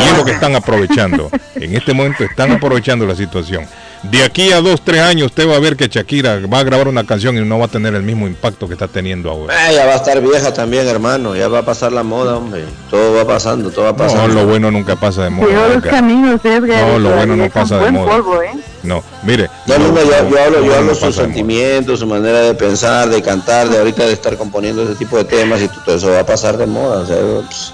Y 0.05 0.09
es 0.09 0.17
lo 0.19 0.25
que 0.27 0.33
están 0.33 0.55
aprovechando. 0.55 1.31
En 1.55 1.75
este 1.75 1.95
momento 1.95 2.23
están 2.23 2.53
aprovechando 2.53 3.07
la 3.07 3.17
situación. 3.17 3.65
De 4.03 4.23
aquí 4.23 4.53
a 4.53 4.61
dos, 4.61 4.81
tres 4.83 5.01
años 5.01 5.27
usted 5.27 5.49
va 5.49 5.57
a 5.57 5.59
ver 5.59 5.77
que 5.77 5.89
Shakira 5.89 6.39
va 6.53 6.61
a 6.61 6.63
grabar 6.63 6.87
una 6.89 7.05
canción 7.05 7.37
y 7.37 7.41
no 7.45 7.59
va 7.59 7.65
a 7.65 7.69
tener 7.69 7.95
el 7.95 8.03
mismo 8.03 8.27
impacto 8.29 8.67
que 8.69 8.75
está 8.75 8.87
teniendo 8.87 9.31
ahora. 9.31 9.71
Eh, 9.71 9.75
ya 9.75 9.87
va 9.87 9.95
a 9.95 9.97
estar 9.97 10.21
vieja 10.21 10.53
también, 10.53 10.87
hermano. 10.87 11.35
Ya 11.35 11.49
va 11.49 11.59
a 11.61 11.65
pasar 11.65 11.91
la 11.93 12.03
moda, 12.05 12.37
hombre. 12.37 12.65
Todo 12.91 13.15
va 13.15 13.27
pasando, 13.27 13.71
todo 13.71 13.87
va 13.87 13.91
No, 13.93 13.97
pasando. 13.97 14.35
lo 14.35 14.47
bueno 14.47 14.71
nunca 14.71 14.95
pasa 14.97 15.25
de 15.25 15.31
moda. 15.31 15.69
Los 15.75 15.83
caminos, 15.85 16.41
Edgar. 16.45 16.87
No, 16.87 16.99
lo 17.01 17.11
bueno 17.11 17.37
no 17.37 17.51
pasa 17.51 17.79
de 17.79 17.91
moda. 17.91 18.11
polvo, 18.13 18.41
¿eh? 18.43 18.53
No, 18.85 19.03
mire. 19.25 19.51
No, 19.67 19.79
no, 19.79 19.89
no, 19.89 19.95
yo, 20.01 20.05
yo 20.11 20.31
lo 20.31 20.41
hablo, 20.43 20.65
yo 20.65 20.75
hablo 20.77 20.93
no 20.93 20.95
sus 20.95 21.17
sentimientos, 21.17 21.99
su 21.99 22.07
manera 22.07 22.41
de 22.41 22.55
pensar, 22.55 23.09
de 23.09 23.21
cantar, 23.21 23.69
de 23.69 23.79
ahorita 23.79 24.05
de 24.07 24.13
estar 24.13 24.37
componiendo 24.37 24.85
ese 24.85 24.95
tipo 24.95 25.17
de 25.17 25.25
temas 25.25 25.61
y 25.61 25.69
todo 25.85 25.97
eso 25.97 26.11
va 26.11 26.21
a 26.21 26.27
pasar 26.27 26.57
de 26.57 26.67
moda. 26.67 27.01
O 27.01 27.07
sea, 27.07 27.17
pues, 27.45 27.73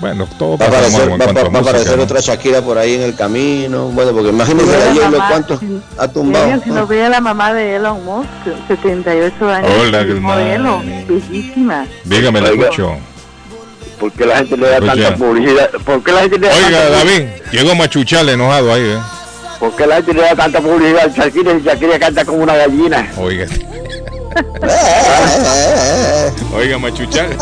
Bueno, 0.00 0.26
todo 0.38 0.58
va 0.58 0.66
a 0.66 0.68
aparecer, 0.68 1.10
va, 1.10 1.16
va- 1.26 1.32
va 1.48 1.58
a 1.58 1.62
aparecer 1.62 1.98
otra 2.00 2.20
Shakira 2.20 2.60
por 2.62 2.76
ahí 2.78 2.94
en 2.94 3.02
el 3.02 3.14
camino. 3.14 3.86
Bueno, 3.88 4.12
porque 4.12 4.28
imagínense 4.30 4.72
la 4.72 4.78
la 4.86 4.92
J-Lo 4.94 5.10
mamá, 5.12 5.28
cuánto 5.30 5.58
sí. 5.58 5.80
ha 5.98 6.08
tumbado. 6.08 6.60
Si 6.62 6.70
no 6.70 6.86
ve 6.86 7.04
a 7.04 7.08
la 7.08 7.20
mamá 7.20 7.52
de 7.54 7.76
Elon 7.76 8.04
Musk, 8.04 8.28
78 8.68 9.48
años, 9.48 9.70
Hola, 9.80 10.04
modelo, 10.20 10.82
bellísima. 11.08 11.86
Dígame, 12.04 12.40
le 12.40 12.50
Oiga. 12.50 12.64
escucho. 12.64 12.96
¿Por 14.00 14.12
qué 14.12 14.26
la 14.26 14.36
gente 14.38 14.56
le 14.56 14.66
da 14.68 14.72
Escucha. 14.74 14.94
tanta 14.94 15.16
publicidad? 15.16 15.70
¿Por 15.84 16.02
qué 16.02 16.12
la 16.12 16.20
gente 16.22 16.38
le 16.40 16.46
da 16.48 16.54
Oiga, 16.54 16.70
tanta 16.70 16.90
David, 16.90 17.22
llegó 17.52 17.74
Machuchal 17.76 18.28
enojado 18.28 18.72
ahí, 18.72 18.82
¿eh? 18.82 18.98
¿Por 19.60 19.72
qué 19.76 19.86
la 19.86 19.94
gente 19.96 20.14
le 20.14 20.22
da 20.22 20.34
tanta 20.34 20.60
publicidad 20.60 21.04
a 21.04 21.08
Shakira 21.08 21.52
y 21.52 21.62
Shakira 21.62 21.98
canta 22.00 22.24
como 22.24 22.38
una 22.42 22.56
gallina? 22.56 23.08
Oiga. 23.16 23.46
Oiga, 26.54 26.78
Machuchal. 26.78 27.30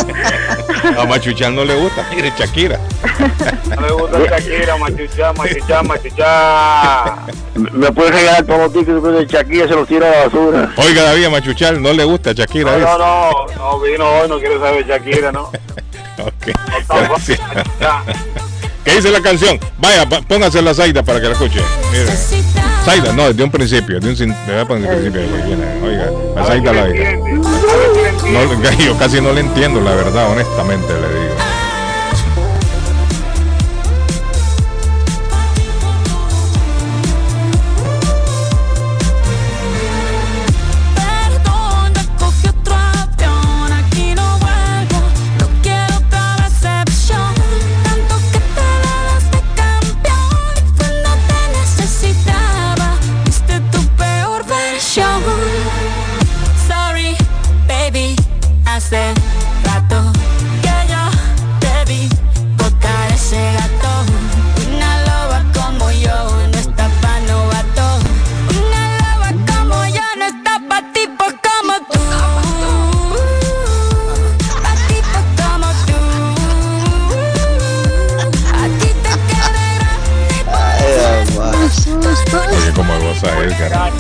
A 0.98 1.06
Machuchal 1.06 1.54
no 1.54 1.64
le 1.64 1.74
gusta, 1.74 2.04
mire, 2.14 2.32
Shakira. 2.36 2.78
No 3.68 3.86
le 3.86 3.92
gusta 3.92 4.18
Shakira, 4.18 4.76
machuchá, 4.76 5.32
machuchá, 5.32 5.82
machuchá. 5.82 7.16
Me 7.54 7.92
puede 7.92 8.10
regalar 8.10 8.44
todos 8.44 8.60
los 8.60 8.72
tickets 8.72 9.02
de 9.02 9.26
Shakira, 9.26 9.68
se 9.68 9.74
los 9.74 9.88
tiro 9.88 10.06
a 10.06 10.10
la 10.10 10.24
basura. 10.24 10.72
Oiga, 10.76 11.02
David, 11.02 11.28
Machuchal 11.28 11.80
no 11.80 11.92
le 11.92 12.04
gusta 12.04 12.32
Shakira. 12.32 12.78
No, 12.78 12.98
no, 12.98 12.98
no, 12.98 13.46
no 13.56 13.80
vino 13.80 14.08
hoy, 14.08 14.28
no 14.28 14.38
quiere 14.38 14.58
saber 14.58 14.86
Shakira, 14.86 15.32
¿no? 15.32 15.50
Ok, 16.18 16.54
gracias. 16.88 17.40
¿Qué 18.84 18.96
dice 18.96 19.10
la 19.10 19.22
canción? 19.22 19.58
Vaya, 19.78 20.06
póngase 20.08 20.60
la 20.60 20.74
Zaida 20.74 21.02
para 21.02 21.20
que 21.20 21.26
la 21.26 21.32
escuche. 21.32 21.60
Mire. 21.90 22.71
Zaida, 22.84 23.12
no, 23.12 23.28
desde 23.28 23.44
un 23.44 23.50
principio, 23.50 24.00
de 24.00 24.08
un, 24.08 24.14
desde 24.16 24.62
un 24.62 24.66
principio. 24.66 25.20
Oiga, 25.84 26.10
Zaida 26.44 26.72
la 26.72 26.86
diga. 26.86 27.16
No, 27.16 28.62
yo 28.84 28.98
casi 28.98 29.20
no 29.20 29.32
le 29.32 29.40
entiendo, 29.40 29.80
la 29.80 29.94
verdad, 29.94 30.32
honestamente 30.32 30.92
le 30.92 31.08
digo. 31.08 31.21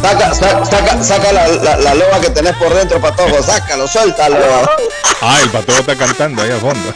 Saca, 0.02 0.34
sa- 0.34 0.64
saca, 0.64 1.02
saca 1.02 1.32
la, 1.32 1.46
la, 1.48 1.76
la 1.76 1.94
loba 1.94 2.20
que 2.20 2.30
tenés 2.30 2.54
por 2.56 2.74
dentro, 2.74 3.00
patojo. 3.00 3.42
Sácalo, 3.42 3.86
suéltalo. 3.86 4.36
Ah, 5.20 5.38
el 5.42 5.50
patrón 5.50 5.78
está 5.78 5.96
cantando 5.96 6.42
ahí 6.42 6.50
al 6.50 6.60
fondo. 6.60 6.92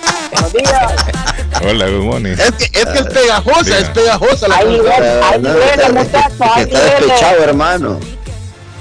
Hola, 1.63 1.87
good 1.89 2.05
morning. 2.05 2.33
Es 2.33 2.51
que 2.53 2.65
es, 2.81 2.87
que 2.87 2.99
es 2.99 3.07
pegajosa, 3.07 3.63
Diga. 3.63 3.79
es 3.79 3.89
pegajosa 3.91 4.49
la 4.49 4.57
Ahí 4.57 4.69
viene, 4.69 4.89
ahí 4.91 5.41
está- 5.75 5.89
muchacho, 5.93 6.65
despechado, 6.67 7.45
hermano. 7.45 8.01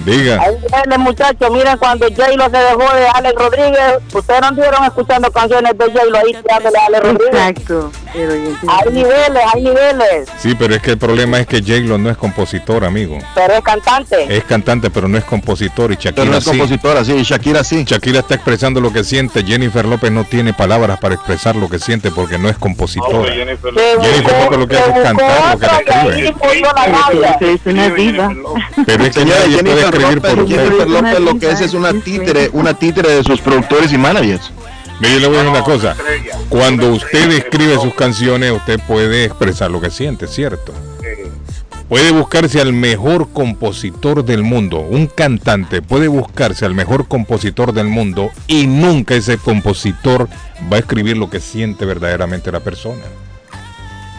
Diga. 0.05 0.39
Ahí 0.39 0.55
viene, 0.71 0.97
muchachos. 0.99 1.51
Miren, 1.51 1.77
cuando 1.77 2.07
J-Lo 2.07 2.49
se 2.49 2.57
dejó 2.57 2.95
de 2.95 3.07
Alex 3.07 3.35
Rodríguez, 3.35 3.95
ustedes 4.13 4.41
no 4.41 4.49
estuvieron 4.49 4.83
escuchando 4.85 5.31
canciones 5.31 5.77
de 5.77 5.85
J-Lo 5.85 6.17
ahí 6.17 6.33
tirándole 6.33 6.77
a 6.77 6.85
Alex 6.85 7.03
Rodríguez. 7.03 7.33
Exacto. 7.33 7.91
Hay 8.15 8.91
niveles, 8.91 9.43
hay 9.53 9.63
niveles. 9.63 10.29
Sí, 10.37 10.55
pero 10.57 10.75
es 10.75 10.81
que 10.81 10.91
el 10.91 10.97
problema 10.97 11.39
es 11.39 11.47
que 11.47 11.59
J-Lo 11.59 11.97
no 11.97 12.09
es 12.09 12.17
compositor, 12.17 12.85
amigo. 12.85 13.17
Pero 13.33 13.53
es 13.55 13.61
cantante. 13.61 14.37
Es 14.37 14.43
cantante, 14.43 14.89
pero 14.89 15.07
no 15.07 15.17
es 15.17 15.23
compositor 15.25 15.91
y 15.91 15.95
Shakira 15.95 16.15
Pero 16.15 16.31
no 16.31 16.37
es 16.37 16.43
sí. 16.43 16.49
compositora, 16.51 17.03
sí, 17.03 17.23
Shakira 17.23 17.63
sí. 17.63 17.83
Shakira 17.83 18.19
está 18.19 18.35
expresando 18.35 18.79
lo 18.79 18.93
que 18.93 19.03
siente. 19.03 19.43
Jennifer 19.43 19.85
López 19.85 20.11
no 20.11 20.23
tiene 20.23 20.53
palabras 20.53 20.99
para 20.99 21.15
expresar 21.15 21.55
lo 21.55 21.67
que 21.67 21.79
siente 21.79 22.11
porque 22.11 22.37
no 22.37 22.47
es 22.47 22.57
compositora. 22.57 23.33
Jennifer 23.33 23.73
Jennifer 23.73 24.43
López 24.43 24.59
lo 24.59 24.67
que 24.67 24.77
hace 24.77 24.91
es 24.91 25.03
cantar 25.03 25.53
lo 25.53 25.59
que 25.59 27.45
le 27.73 27.85
escribe. 27.85 28.29
Pero 28.85 29.03
es 29.03 29.15
que 29.15 29.25
Jennifer 29.25 29.94
escribir 29.97 30.15
López, 30.15 30.33
por 30.33 30.43
usted. 30.43 30.57
Jennifer 30.57 30.89
López 30.89 31.19
lo 31.19 31.39
que 31.39 31.51
es 31.51 31.61
es 31.61 31.73
una 31.73 31.93
títere, 31.93 32.49
una 32.53 32.73
títere 32.73 33.09
de 33.09 33.23
sus 33.23 33.41
productores 33.41 33.91
y 33.91 33.97
managers. 33.97 34.51
Mire, 34.99 35.19
le 35.19 35.27
voy 35.27 35.35
a 35.35 35.39
decir 35.39 35.51
una 35.51 35.63
cosa. 35.63 35.95
Cuando 36.49 36.93
usted 36.93 37.31
escribe 37.31 37.77
sus 37.79 37.93
canciones, 37.93 38.51
usted 38.51 38.79
puede 38.87 39.25
expresar 39.25 39.69
lo 39.69 39.81
que 39.81 39.89
siente, 39.89 40.27
¿cierto? 40.27 40.73
Puede 41.89 42.11
buscarse 42.11 42.61
al 42.61 42.73
mejor 42.73 43.29
compositor 43.31 44.25
del 44.25 44.41
mundo. 44.41 44.79
Un 44.79 45.05
cantante 45.05 45.83
puede 45.83 46.07
buscarse 46.07 46.65
al 46.65 46.73
mejor 46.73 47.07
compositor 47.07 47.73
del 47.73 47.87
mundo 47.87 48.31
y 48.47 48.65
nunca 48.65 49.13
ese 49.13 49.37
compositor 49.37 50.27
va 50.71 50.77
a 50.77 50.79
escribir 50.79 51.17
lo 51.17 51.29
que 51.29 51.39
siente 51.39 51.85
verdaderamente 51.85 52.51
la 52.51 52.61
persona. 52.61 53.03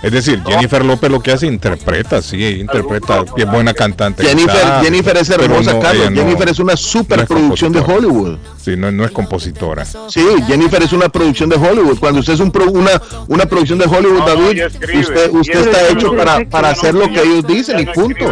Es 0.02 0.12
decir, 0.12 0.42
Jennifer 0.46 0.84
López 0.84 1.10
lo 1.10 1.20
que 1.20 1.32
hace 1.32 1.46
interpreta, 1.46 2.20
sí, 2.22 2.44
interpreta, 2.44 3.24
es 3.36 3.50
buena 3.50 3.72
cantante. 3.74 4.24
Jennifer, 4.24 5.16
es 5.16 5.30
hermosa, 5.30 5.72
no, 5.72 5.80
Carlos. 5.80 6.10
no- 6.10 6.16
Jennifer 6.16 6.48
es 6.48 6.58
una 6.58 6.72
no 6.74 6.76
superproducción 6.76 7.72
de 7.72 7.80
compositora. 7.80 8.12
Hollywood. 8.12 8.38
Sí, 8.62 8.76
no, 8.76 8.92
no 8.92 9.04
es 9.04 9.10
compositora. 9.10 9.84
Sí, 9.84 10.24
Jennifer 10.46 10.82
es 10.82 10.92
una 10.92 11.08
producción 11.08 11.48
de 11.48 11.56
Hollywood. 11.56 11.98
Cuando 11.98 12.20
usted 12.20 12.34
es 12.34 12.40
un 12.40 12.50
pro- 12.52 12.70
una, 12.70 12.90
una 13.28 13.46
producción 13.46 13.78
de 13.78 13.86
Hollywood, 13.86 14.18
No, 14.18 14.26
no, 14.26 14.42
David, 14.42 14.60
escribe, 14.62 15.00
usted, 15.00 15.30
usted 15.32 15.60
está 15.66 15.80
escribe. 15.80 15.92
hecho 16.00 16.16
para, 16.16 16.48
para 16.48 16.68
hacer 16.70 16.94
lo 16.94 17.08
que 17.08 17.22
ellos 17.22 17.46
dicen 17.46 17.80
y 17.80 17.86
punto. 17.86 18.26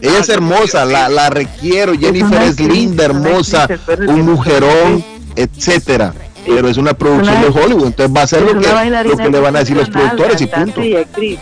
Ella 0.00 0.18
es 0.18 0.28
hermosa, 0.28 0.84
la, 0.84 1.08
la 1.08 1.30
requiero. 1.30 1.92
Jennifer 1.98 2.42
es 2.42 2.58
linda, 2.58 3.04
hermosa, 3.04 3.68
un 4.08 4.22
mujerón, 4.22 5.04
etcétera. 5.36 6.14
Pero 6.46 6.68
es 6.68 6.76
una 6.76 6.94
producción 6.94 7.40
de 7.40 7.48
Hollywood, 7.48 7.86
entonces 7.86 8.16
va 8.16 8.20
a 8.22 8.24
Es 8.24 8.32
lo 8.32 8.58
que, 8.60 9.08
lo 9.08 9.16
que 9.16 9.30
le 9.30 9.40
van 9.40 9.56
a 9.56 9.58
decir 9.60 9.76
los 9.76 9.90
productores 9.90 10.40
y 10.40 10.46
punto. 10.46 10.82
y 10.82 10.96
actriz. 10.96 11.38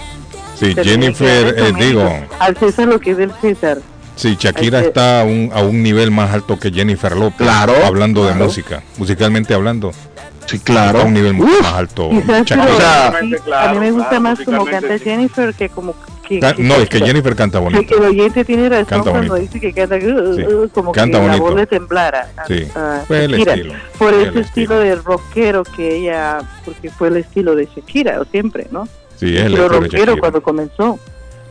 Sí, 0.59 0.73
Pero 0.75 0.91
Jennifer, 0.91 1.55
que 1.55 1.69
eh, 1.69 1.73
digo, 1.79 2.11
Al 2.41 2.57
César 2.57 2.89
lo 2.89 2.99
que 2.99 3.13
es 3.13 3.17
del 3.17 3.31
César. 3.41 3.79
sí, 4.17 4.37
Shakira 4.39 4.81
está 4.81 5.21
a 5.21 5.25
un, 5.25 5.51
a 5.55 5.63
un 5.63 5.83
nivel 5.85 6.11
más 6.11 6.33
alto 6.33 6.59
que 6.59 6.73
Jennifer 6.73 7.17
López. 7.17 7.47
Claro, 7.47 7.75
Hablando 7.85 8.27
de 8.27 8.35
música, 8.35 8.83
musicalmente 8.97 9.55
hablando. 9.55 9.93
Sí, 10.49 10.59
claro. 10.61 11.01
a 11.01 11.05
un 11.05 11.13
nivel 11.15 11.35
mucho 11.35 11.63
más 11.63 11.73
alto. 11.75 12.09
Y 12.11 12.23
sabes, 12.23 12.45
Shakira. 12.47 12.65
pero 12.67 12.77
O 12.77 12.81
sea, 12.81 13.07
a 13.19 13.23
mí- 13.23 13.35
a 13.35 13.39
claro, 13.39 13.73
mí 13.75 13.81
me 13.81 13.91
gusta 13.93 14.09
claro, 14.09 14.23
más 14.23 14.41
como 14.41 14.65
canta 14.65 14.99
sí. 14.99 15.05
Jennifer 15.05 15.55
que 15.55 15.69
como 15.69 15.95
que, 16.27 16.41
que- 16.41 16.55
No, 16.63 16.75
es 16.77 16.89
que 16.89 17.01
Jennifer 17.01 17.35
canta 17.37 17.59
que 17.59 17.65
bonito. 17.65 17.97
el 17.99 18.05
oyente 18.05 18.45
tiene 18.45 18.69
razón 18.69 18.85
Canta 18.87 19.11
cuando 19.11 19.35
bonito. 19.35 19.53
dice 19.53 19.61
que 19.61 19.73
canta 19.73 19.97
uh, 19.97 20.35
Sí, 20.37 20.43
uh, 20.43 20.69
como 20.71 20.93
canta 20.93 21.19
que 21.19 21.25
la 21.27 21.31
bonito. 21.33 21.43
voz 21.45 21.55
le 21.57 21.67
temblara. 21.67 22.29
a- 22.37 22.47
Sí, 22.47 22.67
a 22.75 23.03
fue 23.07 23.25
el 23.25 23.31
Shakira. 23.33 23.55
estilo, 23.55 23.75
Por 23.99 24.11
fue 24.15 24.21
ese 24.23 24.29
el 24.31 24.39
estilo 24.39 24.79
de 24.81 24.95
rockero 24.97 25.63
que 25.65 25.97
ella, 25.97 26.39
porque 26.65 26.91
fue 26.91 27.09
el 27.09 27.17
estilo 27.19 27.55
de 27.55 27.67
Shakira, 27.75 28.21
o 28.21 28.25
siempre, 28.25 28.67
¿no? 28.71 28.87
Sí, 29.17 29.37
es 29.37 29.45
el 29.45 29.53
Pero 29.53 29.65
estilo 29.65 29.69
de 29.69 29.79
rockero 29.89 30.19
cuando 30.19 30.43
comenzó. 30.43 30.99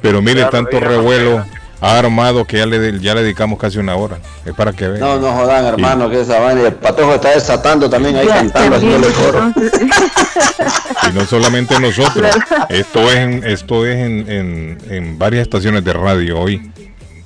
Pero 0.02 0.22
mire, 0.22 0.36
Claro, 0.42 0.52
tanto 0.52 0.80
revuelo 0.80 1.44
armado 1.82 2.46
que 2.46 2.58
ya 2.58 2.66
le, 2.66 3.00
ya 3.00 3.14
le 3.14 3.22
dedicamos 3.22 3.60
casi 3.60 3.78
una 3.78 3.96
hora. 3.96 4.18
Es 4.46 4.54
para 4.54 4.74
que 4.74 4.88
vean. 4.88 5.00
No, 5.00 5.20
no 5.20 5.32
jodan, 5.32 5.66
hermano, 5.66 6.10
que 6.10 6.22
esa 6.22 6.40
vaina. 6.40 6.62
Y 6.62 6.66
el 6.66 6.74
patojo 6.74 7.16
está 7.16 7.32
desatando 7.32 7.90
también 7.90 8.16
ahí 8.16 8.28
cantando, 8.28 8.78
también, 8.78 9.02
haciéndole 9.04 9.14
coro. 9.14 9.54
Y 11.10 11.14
no 11.14 11.26
solamente 11.26 11.80
nosotros. 11.80 12.36
Esto 12.70 13.12
es, 13.12 13.18
en, 13.18 13.44
esto 13.46 13.86
es 13.86 13.98
en, 13.98 14.30
en, 14.30 14.78
en 14.90 15.20
varias 15.20 15.44
estaciones 15.44 15.84
de 15.84 15.94
radio 15.94 16.40
hoy. 16.40 16.72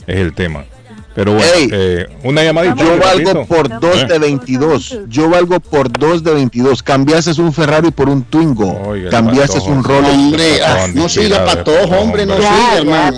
Es 0.05 0.17
el 0.17 0.33
tema. 0.33 0.65
Pero 1.13 1.33
bueno, 1.33 1.45
Ey, 1.55 1.69
eh, 1.73 2.07
una 2.23 2.41
llamadita. 2.41 2.75
Yo 2.75 2.97
valgo 2.97 3.45
por 3.45 3.67
2 3.81 4.07
de 4.07 4.15
Eh. 4.15 4.19
22. 4.19 4.99
Yo 5.09 5.29
valgo 5.29 5.59
por 5.59 5.91
2 5.91 6.23
de 6.23 6.33
22. 6.33 6.81
Cambiaste 6.83 7.31
un 7.41 7.51
Ferrari 7.51 7.91
por 7.91 8.07
un 8.07 8.23
Twingo. 8.23 8.79
Oiga, 8.87 9.05
el 9.07 9.11
Cambiaste 9.11 9.55
patojo. 9.59 9.71
un 9.71 9.83
Rolex. 9.83 10.13
Hombre, 10.13 10.63
ah, 10.65 10.87
no 10.93 11.09
siga 11.09 11.43
patojo, 11.45 11.95
hombre, 11.99 12.25
no 12.25 12.35
siga, 12.37 12.77
hermano. 12.77 13.17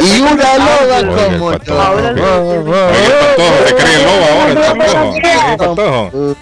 Y 0.00 0.20
una 0.20 0.58
loba 0.58 1.26
como 1.36 1.50
patojo. 1.52 1.80
Ahora 1.80 2.12
le- 2.12 2.22
Oiga, 2.22 2.90
el 2.90 3.12
patojo 3.12 3.66
se 3.66 3.74
cree 3.74 4.04
loba 4.04 4.26
ahora, 4.34 4.50
el 4.50 4.58
patojo. 4.78 5.14
El 5.16 5.56
patojo. 5.56 6.10
Patojo 6.10 6.34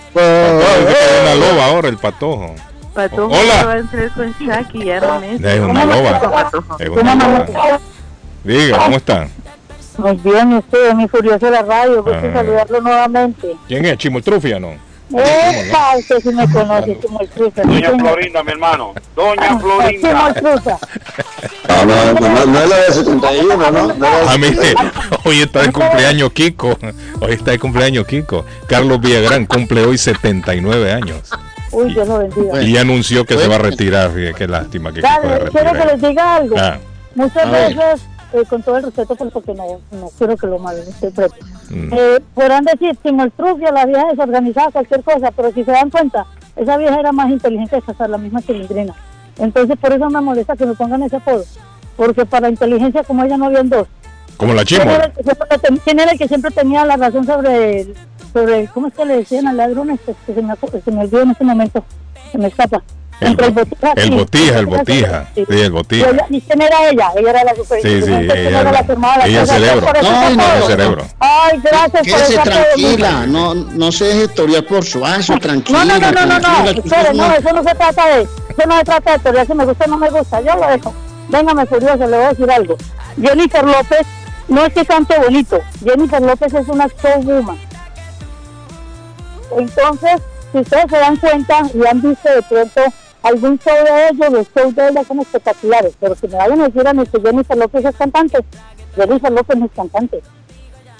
se 0.74 0.84
cree 0.86 1.22
una 1.22 1.34
loba 1.36 1.64
ahora, 1.66 1.88
el 1.88 1.96
patojo. 1.98 2.54
Patojo 2.94 3.26
Hola. 3.32 3.64
va 3.64 3.72
a 3.74 3.78
entrar 3.78 4.10
con 4.12 4.34
Shaki, 4.40 4.84
ya 4.84 4.98
no 5.00 5.22
es. 5.22 5.60
Una 5.60 5.84
loba. 5.84 6.50
Es 6.80 6.88
una 6.88 7.14
loba. 7.14 7.46
Diga, 8.44 8.78
¿cómo 8.78 8.96
está? 8.96 9.28
Muy 9.98 10.16
bien, 10.16 10.52
usted, 10.54 10.94
mi 10.94 11.08
furioso 11.08 11.46
de 11.46 11.52
la 11.52 11.62
radio, 11.62 12.02
gusto 12.02 12.18
Ah. 12.24 12.32
saludarlo 12.32 12.80
nuevamente. 12.80 13.56
¿Quién 13.66 13.84
es? 13.84 13.98
¿Chimoltrufia 13.98 14.58
no? 14.60 14.72
¡Epa! 15.10 15.96
Usted 15.98 16.20
sí 16.20 16.28
me 16.34 16.48
conoce, 16.50 16.92
el 16.92 17.28
cruza. 17.30 17.62
Doña 17.62 17.90
Florinda, 17.98 18.42
mi 18.44 18.52
hermano. 18.52 18.92
Doña 19.16 19.58
Florinda. 19.58 20.10
Como 20.12 20.28
el 20.28 20.34
cruza. 20.34 20.78
No, 21.68 21.84
no, 21.86 22.12
no, 22.12 22.20
no, 22.28 22.46
no 22.46 22.60
es 22.62 22.68
la 22.68 22.76
de 22.76 22.92
71, 22.92 23.70
¿no? 23.70 23.94
no 23.94 24.06
Ah, 24.28 24.36
mire, 24.38 24.74
hoy 25.24 25.40
está 25.40 25.62
de 25.62 25.72
cumpleaños 25.72 26.32
Kiko. 26.32 26.78
Hoy 27.20 27.32
está 27.32 27.52
de 27.52 27.58
cumpleaños 27.58 28.06
Kiko. 28.06 28.44
Carlos 28.68 29.00
Villagrán 29.00 29.46
cumple 29.46 29.84
hoy 29.84 29.96
79 29.98 30.92
años. 30.92 31.30
Uy, 31.72 31.92
Dios 31.94 32.06
lo 32.06 32.18
bendiga. 32.18 32.62
Y 32.62 32.76
anunció 32.76 33.24
que 33.24 33.36
se 33.38 33.48
va 33.48 33.56
a 33.56 33.58
retirar. 33.58 34.10
Fíjate, 34.12 34.34
Qué 34.34 34.46
lástima 34.46 34.92
que 34.92 35.00
Kiko 35.00 35.22
se 35.22 35.28
Dale, 35.28 35.50
quiero 35.50 35.72
que 35.72 35.84
les 35.86 36.02
diga 36.02 36.34
algo. 36.36 36.56
Ah, 36.58 36.78
Muchas 37.14 37.44
A 37.46 37.50
veces, 37.50 38.02
eh, 38.32 38.44
con 38.48 38.62
todo 38.62 38.76
el 38.76 38.84
respeto, 38.84 39.16
pues, 39.16 39.32
porque 39.32 39.54
no, 39.54 39.64
no 39.92 40.10
quiero 40.18 40.36
que 40.36 40.46
lo 40.46 40.58
malinterpreten, 40.58 41.46
mm. 41.70 41.92
eh, 41.92 42.20
podrán 42.34 42.64
decir, 42.64 42.96
Timo 43.02 43.24
el 43.24 43.32
Trufio, 43.32 43.70
la 43.72 43.86
vieja 43.86 44.06
desorganizada, 44.10 44.70
cualquier 44.70 45.02
cosa, 45.02 45.30
pero 45.30 45.52
si 45.52 45.64
se 45.64 45.70
dan 45.72 45.90
cuenta, 45.90 46.26
esa 46.56 46.76
vieja 46.76 46.98
era 47.00 47.12
más 47.12 47.30
inteligente 47.30 47.80
que 47.80 47.90
hasta 47.90 48.08
la 48.08 48.18
misma 48.18 48.40
cilindrina. 48.42 48.94
Entonces, 49.38 49.76
por 49.80 49.92
eso 49.92 50.10
me 50.10 50.20
molesta 50.20 50.56
que 50.56 50.66
me 50.66 50.74
pongan 50.74 51.02
ese 51.04 51.16
apodo, 51.16 51.44
porque 51.96 52.26
para 52.26 52.48
inteligencia 52.48 53.04
como 53.04 53.24
ella 53.24 53.36
no 53.36 53.46
habían 53.46 53.68
dos. 53.68 53.86
Como 54.36 54.54
la 54.54 54.64
¿Quién 54.64 54.82
chimo. 54.82 54.92
era, 54.92 55.12
siempre, 55.14 55.80
quién 55.84 56.00
era 56.00 56.12
el 56.12 56.18
que 56.18 56.28
siempre 56.28 56.50
tenía 56.50 56.84
la 56.84 56.96
razón 56.96 57.24
sobre, 57.26 57.80
el- 57.80 57.94
sobre 58.32 58.66
¿cómo 58.68 58.86
es 58.88 58.94
que 58.94 59.04
le 59.04 59.16
decían 59.16 59.48
al 59.48 59.56
ladrón? 59.56 59.90
Este, 59.90 60.14
que 60.26 60.34
se, 60.34 60.42
me, 60.42 60.54
se 60.84 60.90
me 60.92 61.00
olvidó 61.00 61.22
en 61.22 61.30
este 61.30 61.44
momento, 61.44 61.84
se 62.30 62.38
me 62.38 62.46
escapa. 62.48 62.82
El, 63.20 63.34
bo- 63.36 63.50
botija 63.50 63.92
el 63.96 64.12
y- 64.12 64.16
botija, 64.16 64.58
el 64.60 64.66
botija. 64.66 65.28
Sí, 65.34 65.44
el 65.48 65.58
y, 65.66 65.68
botija. 65.70 66.10
ella- 66.10 66.26
¿y 66.30 66.40
quién 66.40 66.62
era 66.62 66.88
ella? 66.88 67.10
Ella 67.16 67.30
era 67.30 67.44
la 67.44 67.54
super 67.56 67.82
Sí, 67.82 67.88
sí, 68.00 68.04
¿quién 68.06 68.30
ella 68.30 68.60
era 68.60 68.72
la 68.72 68.82
que 68.86 68.94
las 68.94 69.26
ella 69.26 69.46
cerebro. 69.46 69.86
Por 69.86 69.96
eso 69.96 70.12
No. 70.12 70.54
El 70.54 70.62
cerebro. 70.64 71.06
Ay, 71.18 71.60
gracias 71.62 71.90
por 71.92 72.02
Quédese 72.02 72.22
ese 72.24 72.38
apodo. 72.40 72.52
tranquila, 72.54 73.26
no, 73.26 73.54
no 73.54 73.92
se 73.92 74.04
deje 74.04 74.24
historiar 74.24 74.64
por 74.66 74.84
suazo, 74.84 75.36
tranquila. 75.38 75.84
No, 75.84 75.98
no, 75.98 76.12
no, 76.12 76.26
no, 76.26 76.38
no, 76.38 76.64
que 76.74 76.80
espere, 76.80 77.12
no, 77.14 77.32
eso 77.34 77.52
no 77.52 77.62
se 77.64 77.74
trata 77.74 78.06
de, 78.08 78.22
eso 78.22 78.66
no 78.68 78.78
se 78.78 78.84
trata 78.84 79.12
de 79.12 79.18
teoría, 79.18 79.44
si 79.44 79.54
me 79.54 79.64
gusta 79.64 79.84
o 79.84 79.88
no 79.88 79.98
me 79.98 80.10
gusta, 80.10 80.40
yo 80.40 80.54
lo 80.54 80.66
dejo. 80.68 80.94
Véngame 81.28 81.66
furioso, 81.66 81.96
le 82.06 82.16
voy 82.16 82.24
a 82.24 82.28
decir 82.28 82.50
algo. 82.50 82.76
Jennifer 83.20 83.64
López 83.64 84.06
no 84.46 84.64
es 84.64 84.72
que 84.72 84.84
cante 84.86 85.18
bonito, 85.18 85.60
Jennifer 85.84 86.22
López 86.22 86.54
es 86.54 86.68
una 86.68 86.86
showwoman. 87.02 87.58
Entonces, 89.56 90.20
si 90.52 90.58
ustedes 90.58 90.84
se 90.90 90.98
dan 90.98 91.16
cuenta 91.16 91.62
y 91.74 91.86
han 91.86 92.00
visto 92.00 92.28
de 92.28 92.42
pronto 92.42 92.80
algún 93.28 93.58
show 93.58 93.74
de 93.84 94.08
ellos, 94.10 94.32
los 94.32 94.46
shows 94.54 94.74
de 94.74 94.88
ella 94.88 95.04
son 95.04 95.20
espectaculares, 95.20 95.92
pero 96.00 96.14
si 96.14 96.28
me 96.28 96.36
vayan 96.36 96.60
a 96.60 96.68
decir 96.68 96.86
a 96.86 96.92
mí 96.92 97.04
que 97.06 97.20
Jennifer 97.20 97.56
López 97.56 97.84
es 97.84 97.96
cantante, 97.96 98.38
Jennifer 98.96 99.32
López 99.32 99.56
no 99.56 99.66
es 99.66 99.72
cantante. 99.72 100.22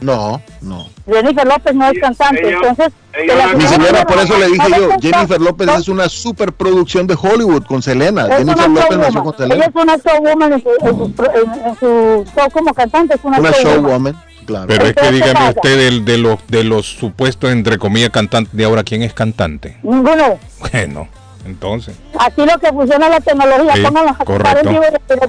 No, 0.00 0.40
no. 0.60 0.86
Jennifer 1.10 1.44
López 1.46 1.74
no 1.74 1.86
es 1.90 1.98
cantante, 2.00 2.40
ella- 2.48 2.56
entonces... 2.58 2.92
ella 3.14 3.50
que 3.50 3.56
Mi 3.56 3.64
señora, 3.64 4.04
por 4.06 4.18
eso 4.18 4.38
le 4.38 4.46
dije 4.46 4.66
yo. 4.76 4.90
Jennifer 5.00 5.40
López 5.40 5.66
No, 5.66 5.76
es 5.76 5.88
una 5.88 6.08
superproducción 6.08 7.08
de 7.08 7.16
Hollywood 7.20 7.64
con 7.64 7.82
Selena. 7.82 8.28
Es 8.28 8.38
Jennifer 8.38 8.70
López 8.70 8.96
nació 8.98 9.22
con 9.24 9.34
Ella 9.34 9.48
Selena. 9.48 9.64
es 9.66 9.74
una 9.74 9.96
showwoman 9.96 10.52
en 10.52 10.62
su, 10.62 10.68
en 10.80 10.96
su, 10.96 11.04
en- 11.34 11.66
en 11.66 11.74
su 11.80 12.24
show 12.32 12.48
como 12.52 12.72
cantante, 12.74 13.14
es 13.16 13.20
una, 13.24 13.40
Una 13.40 13.50
showwoman. 13.50 13.82
showwoman, 13.82 14.16
claro. 14.46 14.66
Pero 14.68 14.84
es 14.86 14.92
que 14.94 15.00
Entonces, 15.00 15.20
¿qué 15.22 15.28
dígame 15.32 15.48
usted 15.50 15.76
del- 15.78 16.04
de, 16.04 16.18
los 16.18 16.38
de 16.46 16.62
los 16.64 16.86
supuestos 16.86 17.50
entre 17.50 17.78
comillas 17.78 18.10
cantantes 18.10 18.54
de 18.54 18.64
ahora, 18.64 18.84
¿quién 18.84 19.02
es 19.02 19.12
cantante? 19.14 19.78
Ninguno. 19.82 20.38
Bueno, 20.60 21.08
entonces. 21.48 21.96
Aquí 22.18 22.44
lo 22.44 22.58
que 22.58 22.68
funciona 22.68 23.06
es 23.06 23.12
la 23.12 23.20
tecnología, 23.20 23.72
Sí, 23.74 23.82
pónganlo 23.82 24.10
a 24.10 24.24
correcto. 24.24 24.70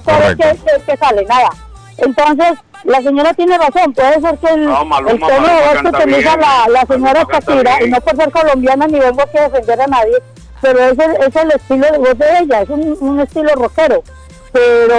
Correcto. 0.03 0.43
qué- 0.65 0.81
qué 0.85 0.97
sale, 0.97 1.25
nada. 1.25 1.49
Entonces, 1.97 2.53
la 2.85 3.01
señora 3.01 3.33
tiene 3.33 3.57
razón, 3.57 3.93
puede 3.93 4.21
ser 4.21 4.37
que 4.37 4.47
el, 4.53 4.65
No, 4.65 4.85
Maluma, 4.85 5.11
el 5.11 5.19
tono 5.19 5.47
de 5.47 5.53
voz 5.53 5.99
que 5.99 6.05
bien, 6.05 6.23
la, 6.39 6.65
la 6.69 6.85
señora 6.85 7.27
Shakira, 7.29 7.83
y 7.83 7.89
no 7.89 8.01
por 8.01 8.15
ser 8.15 8.31
colombiana 8.31 8.87
ni 8.87 8.99
vengo 8.99 9.21
a 9.21 9.25
defender 9.49 9.81
a 9.81 9.87
nadie, 9.87 10.17
pero 10.61 10.79
es 10.79 10.97
el, 10.99 11.11
es 11.27 11.35
el 11.35 11.51
estilo 11.51 11.87
de 11.91 11.97
voz 11.97 12.17
de 12.17 12.37
ella, 12.39 12.61
es 12.61 12.69
un, 12.69 12.97
un 13.01 13.19
estilo 13.19 13.53
rockero. 13.55 14.01
Pero 14.51 14.95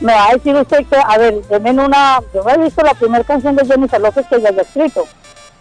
me 0.00 0.12
va 0.12 0.28
a 0.28 0.32
decir 0.34 0.54
usted 0.54 0.84
que, 0.86 0.96
a 0.96 1.16
ver, 1.16 1.42
denme 1.48 1.70
una, 1.84 2.20
yo 2.34 2.42
no 2.42 2.50
he 2.50 2.58
visto 2.58 2.82
la 2.82 2.94
primera 2.94 3.24
canción 3.24 3.56
de 3.56 3.64
Jennifer 3.66 4.00
López 4.00 4.26
que 4.26 4.36
ella 4.36 4.48
haya 4.50 4.62
escrito. 4.62 5.04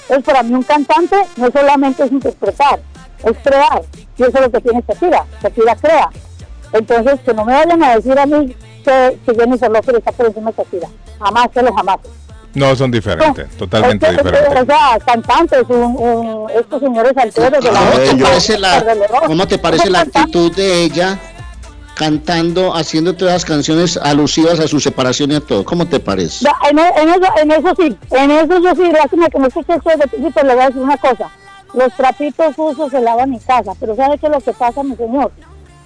Entonces, 0.01 0.25
para 0.25 0.43
mí 0.43 0.53
un 0.55 0.63
cantante 0.63 1.15
no 1.37 1.49
solamente 1.51 2.03
es 2.03 2.11
interpretar, 2.11 2.79
es 3.23 3.37
crear. 3.43 3.81
Y 4.17 4.23
eso 4.23 4.31
es 4.35 4.41
lo 4.41 4.51
que 4.51 4.61
tiene 4.61 4.83
Shakira. 4.87 5.25
Shakira 5.41 5.75
crea. 5.75 6.09
Entonces, 6.73 7.19
que 7.25 7.33
no 7.33 7.43
me 7.45 7.53
vayan 7.53 7.83
a 7.83 7.95
decir 7.95 8.17
a 8.17 8.25
mí 8.25 8.55
que, 8.85 9.17
que 9.25 9.35
Jennifer 9.35 9.69
López 9.71 9.95
está 9.95 10.11
por 10.11 10.25
encima 10.27 10.51
de 10.51 10.57
Shakira. 10.63 10.87
Jamás, 11.19 11.47
que 11.53 11.61
lo 11.61 11.73
jamás. 11.73 11.97
No, 12.53 12.75
son 12.75 12.91
diferentes, 12.91 13.49
totalmente 13.55 14.05
Es 14.05 14.17
que, 14.17 14.23
diferentes. 14.23 14.61
O 14.63 14.65
sea, 14.65 14.99
cantantes, 15.05 15.63
un, 15.69 15.95
un- 15.97 16.49
estos 16.49 16.81
señores 16.81 17.13
alteros 17.15 17.63
de 17.63 17.71
la 17.71 17.79
¿Cómo 17.79 17.97
te 17.97 18.17
parece 18.23 18.57
la, 18.59 18.85
cómo 19.25 19.47
te 19.47 19.57
parece 19.57 19.89
la 19.89 19.99
actitud 20.01 20.53
de 20.53 20.83
ella 20.83 21.17
cantando, 21.95 22.73
haciendo 22.75 23.13
todas 23.15 23.35
las 23.35 23.45
canciones 23.45 23.97
alusivas 23.97 24.59
a 24.59 24.67
su 24.67 24.79
separación 24.79 25.31
y 25.31 25.35
a 25.35 25.39
todo? 25.39 25.63
¿Cómo 25.63 25.85
te 25.87 25.99
parece? 25.99 26.45
En, 26.69 26.79
e- 26.79 26.93
en 26.97 27.09
eso, 27.09 27.31
en 27.41 27.51
eso 27.51 27.73
sí, 27.77 27.97
en 28.11 28.31
eso 28.31 28.59
yo 28.59 28.75
sí, 28.75 28.91
lástima 28.91 29.29
que 29.29 29.39
no 29.39 29.47
escuché 29.47 29.73
esto 29.75 29.89
de 29.89 30.07
principio, 30.07 30.43
le 30.43 30.53
voy 30.55 30.63
a 30.63 30.67
decir 30.67 30.81
una 30.81 30.97
cosa. 30.97 31.29
Los 31.73 31.93
trapitos 31.95 32.55
sucios 32.55 32.91
se 32.91 32.99
lavan 33.01 33.33
en 33.33 33.39
casa, 33.39 33.73
pero 33.79 33.95
¿sabe 33.95 34.17
qué 34.17 34.25
es 34.27 34.31
lo 34.31 34.39
que 34.41 34.51
pasa, 34.53 34.83
mi 34.83 34.95
señor? 34.95 35.31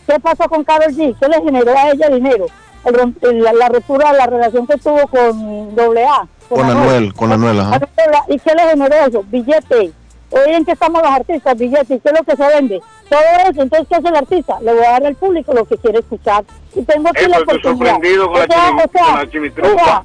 ¿Qué 0.08 0.20
pasó 0.20 0.48
con 0.50 0.64
Carol 0.64 0.92
G? 0.94 1.16
¿Qué 1.20 1.28
le 1.28 1.42
generó 1.44 1.78
a 1.78 1.92
ella 1.92 2.10
dinero? 2.10 2.46
El 2.86 2.94
rom- 2.96 3.16
el- 3.22 3.42
la, 3.44 3.54
la 3.54 3.70
ruptura 3.70 4.12
de 4.12 4.18
la 4.18 4.26
relación 4.28 4.68
que 4.68 4.78
tuvo 4.78 5.08
con 5.08 5.76
doble 5.76 6.06
A. 6.06 6.28
Con 6.50 6.62
Anuel, 6.70 7.14
con 7.14 7.32
Anuel, 7.32 7.60
ajá. 7.60 7.80
¿Y 8.28 8.38
qué 8.40 8.54
le 8.54 8.62
generó 8.70 8.96
eso? 9.08 9.24
Billete. 9.28 9.92
Hoy 10.32 10.52
en 10.54 10.66
que 10.66 10.74
estamos 10.74 11.02
los 11.02 11.12
artistas, 11.12 11.58
billete. 11.58 11.96
¿Y 11.96 12.00
qué 12.00 12.10
es 12.10 12.20
lo 12.20 12.24
que 12.24 12.36
se 12.36 12.48
vende? 12.48 12.82
Todo 13.10 13.20
eso. 13.50 13.62
Entonces, 13.62 13.88
¿qué 13.88 13.96
hace 13.96 14.08
el 14.10 14.16
artista? 14.16 14.60
Le 14.62 14.74
voy 14.74 14.86
a 14.86 14.92
dar 14.92 15.06
al 15.06 15.16
público 15.16 15.54
lo 15.54 15.66
que 15.66 15.78
quiere 15.78 16.00
escuchar. 16.00 16.44
Y 16.76 16.82
tengo 16.84 17.10
aquí 17.10 17.26
Eh, 17.26 17.30
la 17.30 17.38
estoy 17.38 17.58
oportunidad. 17.58 17.92
sorprendido 17.94 18.28
con 18.28 18.40
la 18.40 18.44
O 18.44 18.48
sea, 18.48 18.56
chimi- 18.60 18.72
o 18.76 18.92
sea, 18.92 19.64
con 19.64 19.64
la 19.64 19.82
o 19.82 19.86
sea, 19.86 20.04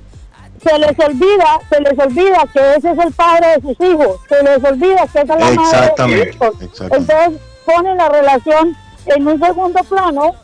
se 0.62 0.78
les 0.78 0.98
olvida, 0.98 1.60
se 1.70 1.80
les 1.80 1.98
olvida 1.98 2.44
que 2.52 2.74
ese 2.76 2.90
es 2.92 2.98
el 2.98 3.12
padre 3.12 3.46
de 3.56 3.60
sus 3.62 3.80
hijos, 3.88 4.20
se 4.28 4.42
les 4.42 4.64
olvida 4.64 5.06
que 5.12 5.20
esa 5.20 5.22
es 5.22 5.28
la 5.28 5.36
madre 5.36 5.50
de 5.50 5.56
sus 5.56 5.72
Exactamente, 5.72 6.30
hijos. 6.30 6.62
exactamente. 6.62 6.96
Entonces 6.96 7.40
ponen 7.64 7.96
la 7.96 8.08
relación 8.08 8.76
en 9.06 9.26
un 9.28 9.40
segundo 9.40 9.80
plano 9.84 10.34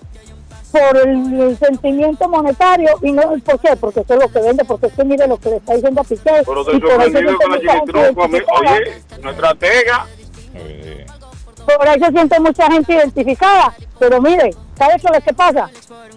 por 0.72 0.96
el, 1.06 1.40
el 1.40 1.58
sentimiento 1.58 2.28
monetario 2.28 2.90
y 3.02 3.12
no 3.12 3.22
por 3.44 3.58
qué, 3.60 3.76
porque 3.76 4.00
eso 4.00 4.14
es 4.14 4.20
lo 4.20 4.28
que 4.28 4.40
vende, 4.40 4.64
porque 4.64 4.86
es 4.86 4.92
que 4.92 5.04
mire 5.04 5.26
lo 5.26 5.36
que 5.38 5.50
le 5.50 5.56
está 5.56 5.74
diciendo 5.74 6.00
a 6.00 6.04
Piqué. 6.04 6.22
Pero 6.44 6.60
y 6.72 6.80
por 6.80 6.90
eso 7.02 7.36
con 7.38 7.52
la 7.52 7.72
gente 7.72 7.92
chimitrufa. 7.92 8.28
mi- 8.28 8.40
Por 11.66 11.88
ahí 11.88 11.98
se 12.00 12.10
siente 12.10 12.40
mucha 12.40 12.70
gente 12.70 12.92
identificada. 12.94 13.74
Pero 13.98 14.20
mire, 14.20 14.54
¿sabe 14.78 14.92
qué 15.00 15.06
es 15.08 15.12
lo 15.14 15.20
que 15.20 15.32
pasa? 15.34 15.68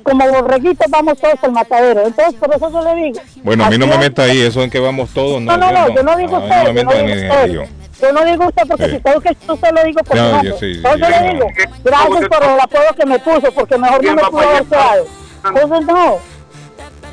Como 0.04 0.30
borreguitos 0.30 0.88
vamos 0.90 1.18
todos 1.18 1.36
al 1.44 1.52
matadero. 1.52 2.06
Entonces, 2.06 2.36
por 2.36 2.54
eso 2.54 2.70
yo 2.72 2.84
le 2.84 2.96
digo. 3.04 3.20
Bueno, 3.44 3.66
a 3.66 3.70
mí 3.70 3.78
no 3.78 3.88
me 3.88 3.98
meta 3.98 4.24
ahí, 4.24 4.42
eso 4.42 4.62
en 4.64 4.70
que 4.70 4.80
vamos 4.80 5.10
todos, 5.12 5.42
no. 5.42 5.58
No, 5.58 5.72
no, 5.72 5.72
no, 5.72 5.96
yo 5.96 6.04
no 6.04 6.16
digo 6.18 6.38
usted, 6.38 6.64
no 6.64 6.72
yo 6.74 6.84
no 6.84 6.92
digo 6.94 7.14
usted. 7.14 7.70
Yo 8.02 8.14
no 8.14 8.24
digo 8.26 8.48
usted 8.48 8.64
porque 8.68 8.86
Sí. 8.86 8.92
si 8.92 9.00
tengo 9.00 9.20
que 9.20 9.30
usted 9.30 9.72
lo 9.74 9.84
digo 9.84 10.04
por 10.04 10.16
No, 10.16 10.24
su 10.24 10.32
nombre. 10.32 10.50
yo 10.50 10.58
sí, 10.58 10.72
Entonces 10.78 11.08
sí, 11.08 11.14
yo 11.14 11.18
sí. 11.20 11.24
le 11.24 11.34
digo, 11.34 11.48
gracias 11.84 12.28
por 12.30 12.44
el 12.44 12.60
apoyo 12.60 12.96
que 12.98 13.06
me 13.06 13.20
puso, 13.20 13.52
porque 13.52 13.78
mejor 13.78 13.96
no 13.98 14.00
¿Quién 14.00 14.16
me 14.16 14.24
pudo 14.24 14.40
haber 14.50 14.64
quedado. 14.64 15.06
Entonces 15.46 15.86
no. 15.86 16.18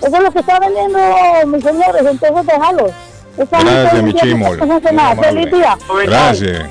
Eso 0.07 0.16
es 0.16 0.22
lo 0.22 0.30
que 0.30 0.39
está 0.39 0.61
vendiendo, 0.61 0.99
mis 1.47 1.64
señores, 1.64 2.07
entonces 2.07 2.47
gente 2.47 2.55
Gracias, 3.37 4.03
mi 4.03 4.12
no 4.12 4.20
amable. 4.89 5.22
Feliz 5.22 5.53
día. 5.53 5.78
Gracias. 6.05 6.64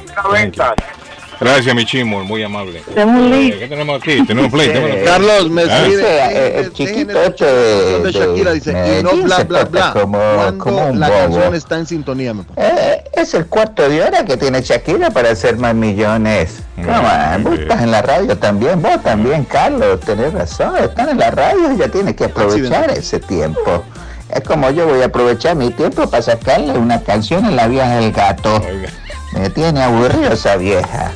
Thank 1.37 1.41
you. 1.41 1.45
Gracias, 1.55 1.75
mi 1.75 1.85
chimol, 1.85 2.23
muy 2.23 2.43
amable. 2.43 2.81
Tenemos 2.93 3.21
un 3.21 3.33
Eh, 3.33 3.37
link. 3.37 3.59
¿Qué 3.59 3.67
tenemos 3.67 4.01
aquí? 4.01 4.25
Tenemos 4.25 4.51
play. 4.51 4.67
tenemos 4.67 4.89
play. 4.91 5.05
Carlos, 5.05 5.49
me 5.49 5.61
Ah. 5.63 5.83
Dice, 5.83 6.17
eh, 6.31 6.59
el 6.59 6.73
chiquito 6.73 7.21
este 7.21 7.45
de- 7.45 7.99
de 8.01 8.11
Shakira 8.11 8.51
dice, 8.53 8.71
y 8.99 9.03
no 9.03 9.11
bla 9.23 9.37
se 9.37 9.43
bla 9.43 9.59
porta 9.59 9.91
bla. 9.91 9.93
como- 10.01 10.17
Cuando 10.17 10.63
como 10.63 10.85
un 10.87 10.99
la 10.99 11.07
bobo. 11.09 11.19
canción 11.19 11.55
está 11.55 11.77
en 11.77 11.85
sintonía, 11.87 12.33
me. 12.33 12.43
Eh, 12.57 13.03
es 13.13 13.33
el 13.33 13.45
cuarto 13.47 13.87
de 13.87 14.01
hora 14.03 14.23
que 14.25 14.37
tiene 14.37 14.61
Shakira 14.61 15.09
para 15.11 15.31
hacer 15.31 15.57
más 15.57 15.75
millones. 15.75 16.59
On, 16.77 16.83
bien, 16.85 17.43
vos 17.43 17.59
estás 17.59 17.81
en 17.83 17.91
la 17.91 18.01
radio 18.01 18.37
también, 18.37 18.81
vos 18.81 19.01
también, 19.03 19.45
Carlos, 19.45 19.99
tenés 20.01 20.33
razón, 20.33 20.77
están 20.77 21.09
en 21.09 21.17
la 21.19 21.31
radio 21.31 21.71
y 21.73 21.77
ya 21.77 21.87
tienes 21.89 22.15
que 22.15 22.25
aprovechar 22.25 22.91
ese 22.91 23.19
tiempo. 23.19 23.83
Es 24.29 24.41
como 24.41 24.69
yo 24.71 24.87
voy 24.87 25.01
a 25.01 25.05
aprovechar 25.05 25.55
mi 25.55 25.69
tiempo 25.71 26.09
para 26.09 26.21
sacarle 26.23 26.73
una 26.73 26.99
canción 27.01 27.45
en 27.45 27.55
la 27.55 27.67
vieja 27.67 27.95
del 27.97 28.11
gato. 28.11 28.55
Oiga. 28.57 28.89
Me 29.33 29.49
tiene 29.49 29.83
aburrido 29.83 30.31
esa 30.33 30.55
vieja. 30.55 31.11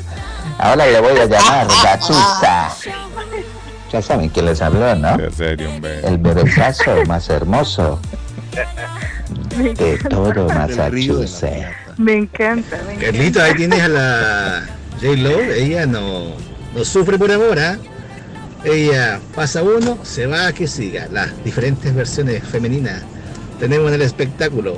Ahora 0.60 0.86
le 0.86 1.00
voy 1.00 1.18
a 1.18 1.26
llamar 1.26 1.68
Gatusa. 1.84 2.70
Ya 3.92 4.02
saben 4.02 4.30
quién 4.30 4.46
les 4.46 4.62
habló, 4.62 4.94
¿no? 4.96 5.18
Serio. 5.32 5.70
El 6.04 6.18
bebesazo 6.18 7.04
más 7.08 7.30
hermoso 7.30 8.00
de 9.56 9.98
todo 10.10 10.48
Massachusetts. 10.50 11.64
Me 11.98 12.14
encanta, 12.14 12.78
me 12.86 12.94
encanta. 12.94 13.06
Carlito, 13.06 13.42
ahí 13.42 13.54
tienes 13.56 13.82
a 13.82 13.88
la 13.88 14.70
J-Lo, 15.02 15.40
ella 15.40 15.86
no, 15.86 16.34
no 16.76 16.86
sufre 16.86 17.18
por 17.18 17.32
amor, 17.32 17.58
¿ah? 17.58 17.78
Ella 18.64 19.20
pasa 19.36 19.64
uno, 19.64 19.98
se 20.04 20.28
va 20.28 20.48
a 20.48 20.54
que 20.54 20.68
siga. 20.68 21.08
Las 21.12 21.44
diferentes 21.44 21.96
versiones 21.96 22.44
femeninas 22.44 23.02
tenemos 23.60 23.88
en 23.88 23.96
el 23.96 24.02
espectáculo. 24.02 24.78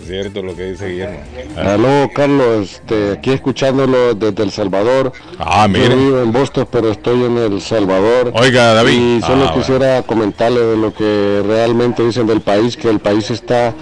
Es 0.00 0.06
cierto 0.06 0.42
lo 0.42 0.56
que 0.56 0.72
dice 0.72 0.88
Guillermo. 0.88 1.18
Aló, 1.56 2.08
Carlos, 2.14 2.72
este, 2.72 3.12
aquí 3.12 3.30
escuchándolo 3.32 4.14
desde 4.14 4.42
El 4.42 4.50
Salvador. 4.50 5.12
Ah, 5.38 5.66
Yo 5.66 5.72
mire. 5.78 5.94
vivo 5.94 6.20
en 6.22 6.32
Boston, 6.32 6.66
pero 6.70 6.90
estoy 6.90 7.22
en 7.24 7.36
El 7.36 7.60
Salvador. 7.60 8.32
Oiga, 8.34 8.72
David. 8.74 9.18
Y 9.18 9.20
solo 9.22 9.46
Ah, 9.48 9.54
quisiera 9.54 10.02
comentarle 10.02 10.60
de 10.60 10.76
lo 10.76 10.94
que 10.94 11.42
realmente 11.46 12.04
dicen 12.04 12.26
del 12.26 12.40
país, 12.40 12.76
que 12.76 12.88
el 12.88 13.00
país 13.00 13.30
está 13.30 13.74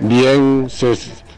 bien, 0.00 0.66
se, 0.70 0.94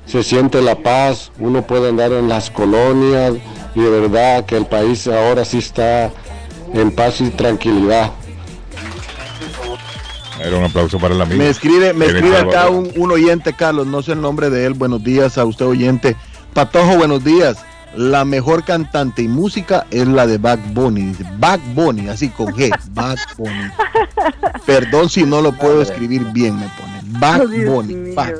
se 0.06 0.22
siente 0.22 0.60
la 0.60 0.76
paz, 0.76 1.30
uno 1.38 1.62
puede 1.66 1.88
andar 1.88 2.12
en 2.12 2.28
las 2.28 2.50
colonias 2.50 3.34
y 3.74 3.80
de 3.80 3.90
verdad 3.90 4.44
que 4.44 4.56
el 4.56 4.66
país 4.66 5.06
ahora 5.08 5.44
sí 5.44 5.58
está 5.58 6.10
en 6.74 6.90
paz 6.90 7.20
y 7.20 7.30
tranquilidad. 7.30 8.10
Era 10.46 10.58
un 10.58 10.64
aplauso 10.64 10.98
para 10.98 11.12
el 11.14 11.20
amigo. 11.20 11.38
Me 11.38 11.48
escribe, 11.48 11.92
me 11.92 12.06
escribe 12.06 12.36
acá 12.38 12.68
un, 12.70 12.92
un 12.96 13.10
oyente, 13.10 13.52
Carlos, 13.52 13.86
no 13.86 14.00
sé 14.02 14.12
el 14.12 14.20
nombre 14.20 14.48
de 14.48 14.64
él. 14.66 14.74
Buenos 14.74 15.02
días 15.02 15.38
a 15.38 15.44
usted, 15.44 15.66
oyente. 15.66 16.14
Patojo, 16.54 16.96
buenos 16.96 17.24
días. 17.24 17.56
La 17.96 18.24
mejor 18.24 18.62
cantante 18.62 19.22
y 19.22 19.28
música 19.28 19.86
es 19.90 20.06
la 20.06 20.26
de 20.26 20.38
Back 20.38 20.60
Bunny. 20.72 21.00
Dice 21.06 21.24
Back 21.38 21.60
Bunny, 21.74 22.08
así 22.08 22.28
con 22.28 22.48
G. 22.54 22.70
Back 22.92 23.18
Bunny. 23.36 23.70
Perdón 24.66 25.08
si 25.08 25.24
no 25.24 25.40
lo 25.42 25.52
puedo 25.52 25.82
escribir 25.82 26.22
bien, 26.32 26.56
me 26.60 26.68
pone. 26.78 27.00
Back 27.18 27.42
Oh, 27.42 27.48
Dios 27.48 27.70
Bunny. 27.74 27.94
mío. 27.94 28.14
Back. 28.14 28.36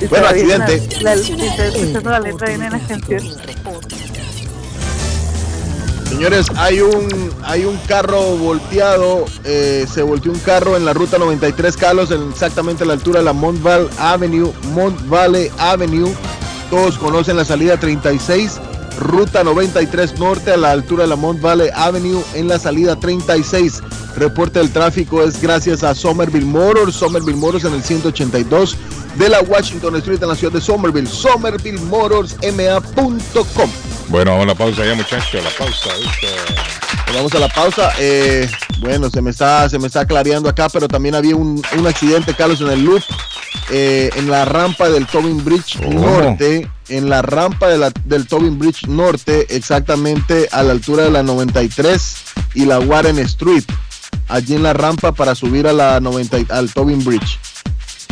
Y 0.00 0.06
Bueno, 0.06 0.26
todavía 0.26 0.56
accidente. 0.56 1.00
La, 1.02 1.14
la, 1.14 2.10
la 2.10 2.20
letra 2.20 2.48
viene 2.48 2.66
en 2.66 2.72
la 2.72 2.78
canción. 2.80 3.22
Señores, 6.18 6.46
hay 6.56 6.80
un 6.80 7.30
hay 7.44 7.64
un 7.64 7.76
carro 7.86 8.36
volteado, 8.38 9.24
eh, 9.44 9.86
se 9.88 10.02
volteó 10.02 10.32
un 10.32 10.40
carro 10.40 10.76
en 10.76 10.84
la 10.84 10.92
ruta 10.92 11.16
93 11.16 11.76
Carlos, 11.76 12.10
en 12.10 12.30
exactamente 12.30 12.84
la 12.84 12.94
altura 12.94 13.20
de 13.20 13.24
la 13.24 13.32
Mont 13.32 13.62
Val 13.62 13.88
Avenue, 13.98 14.52
Mont 14.74 15.00
Valley 15.08 15.48
Avenue. 15.58 16.12
Todos 16.70 16.98
conocen 16.98 17.36
la 17.36 17.44
salida 17.44 17.78
36, 17.78 18.58
ruta 18.98 19.44
93 19.44 20.18
norte 20.18 20.50
a 20.50 20.56
la 20.56 20.72
altura 20.72 21.04
de 21.04 21.10
la 21.10 21.14
Mont 21.14 21.40
Valley 21.40 21.70
Avenue 21.72 22.20
en 22.34 22.48
la 22.48 22.58
salida 22.58 22.96
36. 22.96 23.80
Reporte 24.16 24.58
del 24.58 24.72
tráfico 24.72 25.22
es 25.22 25.40
gracias 25.40 25.84
a 25.84 25.94
Somerville 25.94 26.46
Motors, 26.46 26.96
Somerville 26.96 27.38
Motors 27.38 27.62
en 27.62 27.74
el 27.74 27.84
182 27.84 28.76
de 29.18 29.28
la 29.28 29.40
Washington 29.42 29.94
Street 29.94 30.20
en 30.20 30.30
la 30.30 30.34
ciudad 30.34 30.52
de 30.52 30.60
Somerville, 30.60 31.06
somervillemotorsma.com. 31.06 33.70
Bueno, 34.08 34.30
vamos 34.32 34.44
a 34.44 34.48
la 34.48 34.54
pausa 34.54 34.84
ya, 34.84 34.94
muchachos. 34.94 35.42
La 35.44 35.50
pausa. 35.50 35.90
Pues 35.94 37.16
Vamos 37.16 37.34
a 37.34 37.38
la 37.38 37.48
pausa. 37.48 37.92
Eh, 37.98 38.48
bueno, 38.80 39.10
se 39.10 39.20
me 39.22 39.30
está, 39.30 39.68
se 39.68 39.78
me 39.78 39.86
está 39.86 40.06
clareando 40.06 40.48
acá, 40.48 40.68
pero 40.68 40.88
también 40.88 41.14
había 41.14 41.36
un, 41.36 41.62
un 41.76 41.86
accidente, 41.86 42.34
Carlos, 42.34 42.60
en 42.60 42.68
el 42.68 42.84
loop, 42.84 43.02
eh, 43.70 44.10
en 44.16 44.30
la 44.30 44.44
rampa 44.44 44.88
del 44.88 45.06
Tobin 45.06 45.42
Bridge 45.44 45.78
Oh. 45.84 45.90
Norte, 45.92 46.68
en 46.88 47.08
la 47.10 47.22
rampa 47.22 47.68
de 47.68 47.78
la- 47.78 47.92
del 48.04 48.26
Tobin 48.26 48.58
Bridge 48.58 48.86
Norte, 48.86 49.46
exactamente 49.54 50.48
a 50.52 50.62
la 50.62 50.72
altura 50.72 51.04
de 51.04 51.10
la 51.10 51.22
93 51.22 52.16
y 52.54 52.64
la 52.66 52.78
Warren 52.78 53.18
Street, 53.20 53.64
allí 54.28 54.54
en 54.54 54.62
la 54.62 54.72
rampa 54.74 55.12
para 55.12 55.34
subir 55.34 55.66
a 55.66 55.72
la 55.72 56.00
90, 56.00 56.38
y- 56.38 56.46
al 56.50 56.72
Tobin 56.72 57.02
Bridge. 57.04 57.38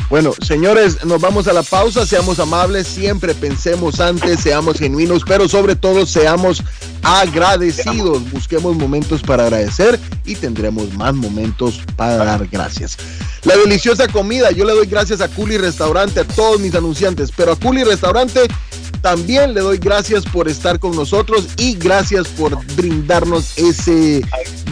Bueno, 0.09 0.33
señores, 0.41 1.05
nos 1.05 1.21
vamos 1.21 1.49
a 1.49 1.53
la 1.53 1.65
pausa. 1.65 2.07
Seamos 2.07 2.39
amables, 2.39 2.87
siempre 2.87 3.35
pensemos 3.35 3.99
antes, 3.99 4.41
seamos 4.41 4.79
genuinos, 4.79 5.23
pero 5.27 5.49
sobre 5.49 5.75
todo 5.75 6.07
seamos 6.07 6.63
agradecidos. 7.03 8.31
Busquemos 8.31 8.77
momentos 8.77 9.23
para 9.23 9.45
agradecer 9.45 9.99
y 10.25 10.37
tendremos 10.37 10.93
más 10.95 11.15
momentos 11.15 11.81
para 11.97 12.17
dar 12.17 12.47
gracias. 12.47 12.97
La 13.45 13.57
deliciosa 13.57 14.07
comida, 14.09 14.51
yo 14.53 14.65
le 14.65 14.73
doy 14.73 14.87
gracias 14.87 15.21
a 15.21 15.29
Culi 15.29 15.57
Restaurante, 15.57 16.21
a 16.21 16.25
todos 16.25 16.61
mis 16.61 16.75
anunciantes, 16.75 17.33
pero 17.37 17.53
a 17.53 17.57
Culi 17.57 17.83
Restaurante 17.83 18.43
También 19.03 19.55
le 19.55 19.61
doy 19.61 19.79
gracias 19.79 20.25
por 20.25 20.49
estar 20.49 20.79
con 20.79 20.97
nosotros 20.97 21.47
y 21.57 21.75
gracias 21.75 22.27
por 22.29 22.59
brindarnos 22.75 23.57
ese 23.57 24.21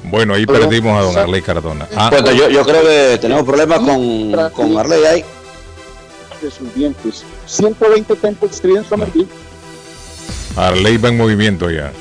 Bueno, 0.04 0.34
ahí 0.34 0.46
perdimos 0.46 0.98
a 0.98 1.02
don 1.02 1.16
Arley 1.16 1.42
Cardona. 1.42 1.86
Ah, 1.94 2.08
Bueno, 2.10 2.32
yo, 2.32 2.48
yo 2.48 2.64
creo 2.64 2.82
que 2.82 3.18
tenemos 3.20 3.44
problemas 3.44 3.78
con, 3.80 4.32
con 4.52 4.78
Arley 4.78 5.04
ahí. 5.04 5.24
de 6.42 6.50
sus 6.50 6.74
dientes. 6.74 7.24
120 7.46 8.16
Temple 8.16 8.48
Street 8.50 8.76
en 8.78 8.84
Somerville. 8.84 9.28
Arley 10.56 10.96
va 10.96 11.10
en 11.10 11.16
movimiento 11.16 11.70
ya. 11.70 11.92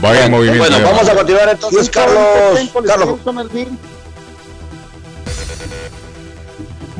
Vaya 0.00 0.26
en 0.26 0.30
movimiento. 0.30 0.68
Bueno, 0.68 0.84
vamos 0.84 1.08
a 1.08 1.14
continuar 1.14 1.48
entonces, 1.48 1.90
120 1.90 2.88
Carlos. 2.88 3.18
Carlos, 3.24 3.48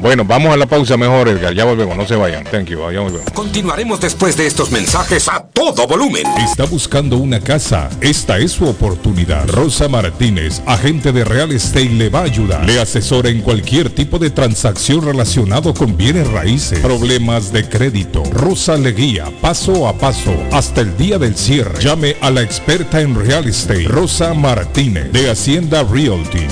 Bueno, 0.00 0.24
vamos 0.24 0.52
a 0.52 0.56
la 0.56 0.66
pausa 0.66 0.96
mejor, 0.96 1.28
Edgar. 1.28 1.52
Ya 1.54 1.64
volvemos, 1.64 1.96
no 1.96 2.06
se 2.06 2.14
vayan. 2.14 2.44
Thank 2.44 2.66
you. 2.66 2.78
Ya 2.90 3.00
volvemos. 3.00 3.30
Continuaremos 3.32 4.00
después 4.00 4.36
de 4.36 4.46
estos 4.46 4.70
mensajes 4.70 5.28
a 5.28 5.40
todo 5.40 5.86
volumen. 5.86 6.24
¿Está 6.38 6.64
buscando 6.64 7.16
una 7.16 7.40
casa? 7.40 7.90
Esta 8.00 8.38
es 8.38 8.52
su 8.52 8.68
oportunidad. 8.68 9.48
Rosa 9.48 9.88
Martínez, 9.88 10.62
agente 10.66 11.12
de 11.12 11.24
Real 11.24 11.50
Estate, 11.50 11.90
le 11.90 12.08
va 12.10 12.20
a 12.20 12.24
ayudar. 12.24 12.64
Le 12.64 12.80
asesora 12.80 13.28
en 13.28 13.40
cualquier 13.40 13.90
tipo 13.90 14.18
de 14.18 14.30
transacción 14.30 15.04
relacionado 15.04 15.74
con 15.74 15.96
bienes 15.96 16.28
raíces, 16.28 16.78
problemas 16.78 17.52
de 17.52 17.68
crédito. 17.68 18.22
Rosa 18.32 18.76
le 18.76 18.92
guía 18.92 19.26
paso 19.40 19.88
a 19.88 19.98
paso 19.98 20.32
hasta 20.52 20.80
el 20.80 20.96
día 20.96 21.18
del 21.18 21.36
cierre. 21.36 21.80
Llame 21.80 22.16
a 22.20 22.30
la 22.30 22.42
experta 22.42 23.00
en 23.00 23.14
Real 23.14 23.46
Estate, 23.48 23.88
Rosa 23.88 24.32
Martínez, 24.32 25.10
de 25.12 25.30
Hacienda 25.30 25.82
Realty, 25.82 26.46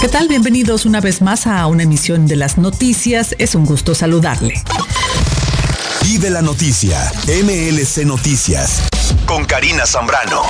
¿Qué 0.00 0.08
tal? 0.08 0.28
Bienvenidos 0.28 0.86
una 0.86 1.00
vez 1.00 1.20
más 1.20 1.46
a 1.46 1.66
una 1.66 1.82
emisión 1.82 2.26
de 2.26 2.36
las 2.36 2.56
noticias. 2.56 3.34
Es 3.38 3.54
un 3.54 3.66
gusto 3.66 3.94
saludarle. 3.94 4.54
Vive 6.02 6.30
la 6.30 6.40
noticia. 6.40 7.12
MLC 7.26 8.06
Noticias. 8.06 8.80
Con 9.26 9.44
Karina 9.44 9.84
Zambrano. 9.84 10.40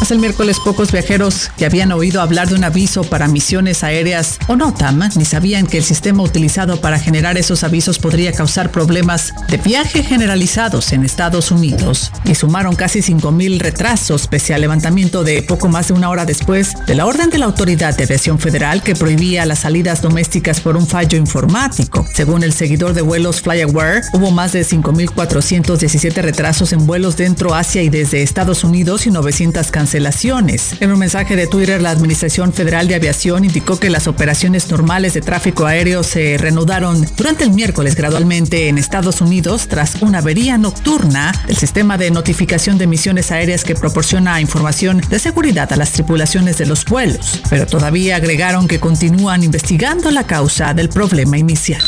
Hace 0.00 0.12
el 0.12 0.20
miércoles 0.20 0.60
pocos 0.60 0.92
viajeros 0.92 1.50
que 1.56 1.64
habían 1.64 1.90
oído 1.90 2.20
hablar 2.20 2.48
de 2.48 2.54
un 2.54 2.64
aviso 2.64 3.02
para 3.02 3.28
misiones 3.28 3.82
aéreas 3.82 4.38
o 4.46 4.54
NOTAM 4.54 5.08
ni 5.16 5.24
sabían 5.24 5.66
que 5.66 5.78
el 5.78 5.84
sistema 5.84 6.22
utilizado 6.22 6.80
para 6.80 6.98
generar 6.98 7.38
esos 7.38 7.64
avisos 7.64 7.98
podría 7.98 8.32
causar 8.32 8.70
problemas 8.70 9.32
de 9.48 9.56
viaje 9.56 10.02
generalizados 10.02 10.92
en 10.92 11.04
Estados 11.04 11.50
Unidos 11.50 12.12
y 12.24 12.34
sumaron 12.34 12.76
casi 12.76 13.00
5.000 13.00 13.58
retrasos 13.58 14.26
pese 14.26 14.54
al 14.54 14.60
levantamiento 14.60 15.24
de 15.24 15.42
poco 15.42 15.68
más 15.68 15.88
de 15.88 15.94
una 15.94 16.10
hora 16.10 16.26
después 16.26 16.74
de 16.86 16.94
la 16.94 17.06
orden 17.06 17.30
de 17.30 17.38
la 17.38 17.46
Autoridad 17.46 17.96
de 17.96 18.04
Aviación 18.04 18.38
Federal 18.38 18.82
que 18.82 18.94
prohibía 18.94 19.46
las 19.46 19.60
salidas 19.60 20.02
domésticas 20.02 20.60
por 20.60 20.76
un 20.76 20.86
fallo 20.86 21.16
informático. 21.16 22.06
Según 22.12 22.42
el 22.42 22.52
seguidor 22.52 22.92
de 22.92 23.02
vuelos 23.02 23.40
FlyAware, 23.40 24.02
hubo 24.12 24.30
más 24.30 24.52
de 24.52 24.60
5.417 24.62 26.22
retrasos 26.22 26.72
en 26.72 26.86
vuelos 26.86 27.16
dentro, 27.16 27.54
hacia 27.54 27.82
y 27.82 27.88
desde 27.88 28.22
Estados 28.22 28.62
Unidos 28.62 29.06
y 29.06 29.10
900 29.10 29.70
cancelaciones. 29.86 30.74
En 30.80 30.90
un 30.90 30.98
mensaje 30.98 31.36
de 31.36 31.46
Twitter, 31.46 31.80
la 31.80 31.90
Administración 31.90 32.52
Federal 32.52 32.88
de 32.88 32.96
Aviación 32.96 33.44
indicó 33.44 33.78
que 33.78 33.88
las 33.88 34.08
operaciones 34.08 34.68
normales 34.68 35.14
de 35.14 35.20
tráfico 35.20 35.64
aéreo 35.64 36.02
se 36.02 36.36
reanudaron 36.38 37.06
durante 37.16 37.44
el 37.44 37.52
miércoles 37.52 37.94
gradualmente 37.94 38.66
en 38.66 38.78
Estados 38.78 39.20
Unidos 39.20 39.68
tras 39.68 40.02
una 40.02 40.18
avería 40.18 40.58
nocturna 40.58 41.32
del 41.46 41.56
sistema 41.56 41.96
de 41.98 42.10
notificación 42.10 42.78
de 42.78 42.84
emisiones 42.84 43.30
aéreas 43.30 43.62
que 43.62 43.76
proporciona 43.76 44.40
información 44.40 45.00
de 45.08 45.20
seguridad 45.20 45.72
a 45.72 45.76
las 45.76 45.92
tripulaciones 45.92 46.58
de 46.58 46.66
los 46.66 46.84
vuelos, 46.84 47.40
pero 47.48 47.64
todavía 47.68 48.16
agregaron 48.16 48.66
que 48.66 48.80
continúan 48.80 49.44
investigando 49.44 50.10
la 50.10 50.26
causa 50.26 50.74
del 50.74 50.88
problema 50.88 51.38
inicial. 51.38 51.82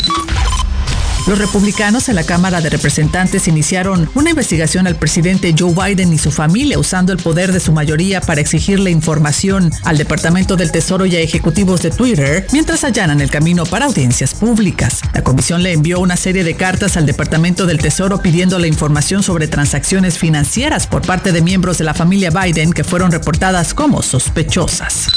Los 1.29 1.39
republicanos 1.39 2.09
en 2.09 2.15
la 2.15 2.25
Cámara 2.25 2.63
de 2.63 2.71
Representantes 2.71 3.49
iniciaron 3.49 4.09
una 4.15 4.31
investigación 4.31 4.87
al 4.87 4.97
presidente 4.97 5.55
Joe 5.57 5.75
Biden 5.75 6.11
y 6.15 6.17
su 6.17 6.31
familia 6.31 6.79
usando 6.79 7.13
el 7.13 7.19
poder 7.19 7.53
de 7.53 7.61
su 7.61 7.71
mayoría 7.71 8.23
para 8.23 8.41
exigirle 8.41 8.91
información 8.91 9.71
al 9.85 9.99
Departamento 9.99 10.57
del 10.57 10.73
Tesoro 10.73 11.05
y 11.05 11.17
a 11.17 11.21
ejecutivos 11.21 11.83
de 11.83 11.91
Twitter 11.91 12.47
mientras 12.51 12.83
allanan 12.83 13.21
el 13.21 13.31
camino 13.31 13.67
para 13.67 13.85
audiencias 13.85 14.33
públicas. 14.33 15.03
La 15.13 15.23
comisión 15.23 15.63
le 15.63 15.75
envió 15.75 16.01
una 16.01 16.17
serie 16.17 16.45
de 16.45 16.57
cartas 16.57 16.97
al 16.97 17.05
Departamento 17.05 17.67
del 17.67 17.77
Tesoro 17.77 18.23
pidiendo 18.23 18.59
la 18.59 18.67
información 18.67 19.23
sobre 19.23 19.49
transacciones 19.49 20.17
financieras 20.17 20.87
por 20.87 21.03
parte 21.03 21.33
de 21.33 21.43
miembros 21.43 21.77
de 21.77 21.85
la 21.85 21.93
familia 21.93 22.31
Biden 22.31 22.73
que 22.73 22.85
fueron 22.85 23.13
reportadas 23.13 23.75
como 23.75 24.01
sospechosas. 24.01 25.09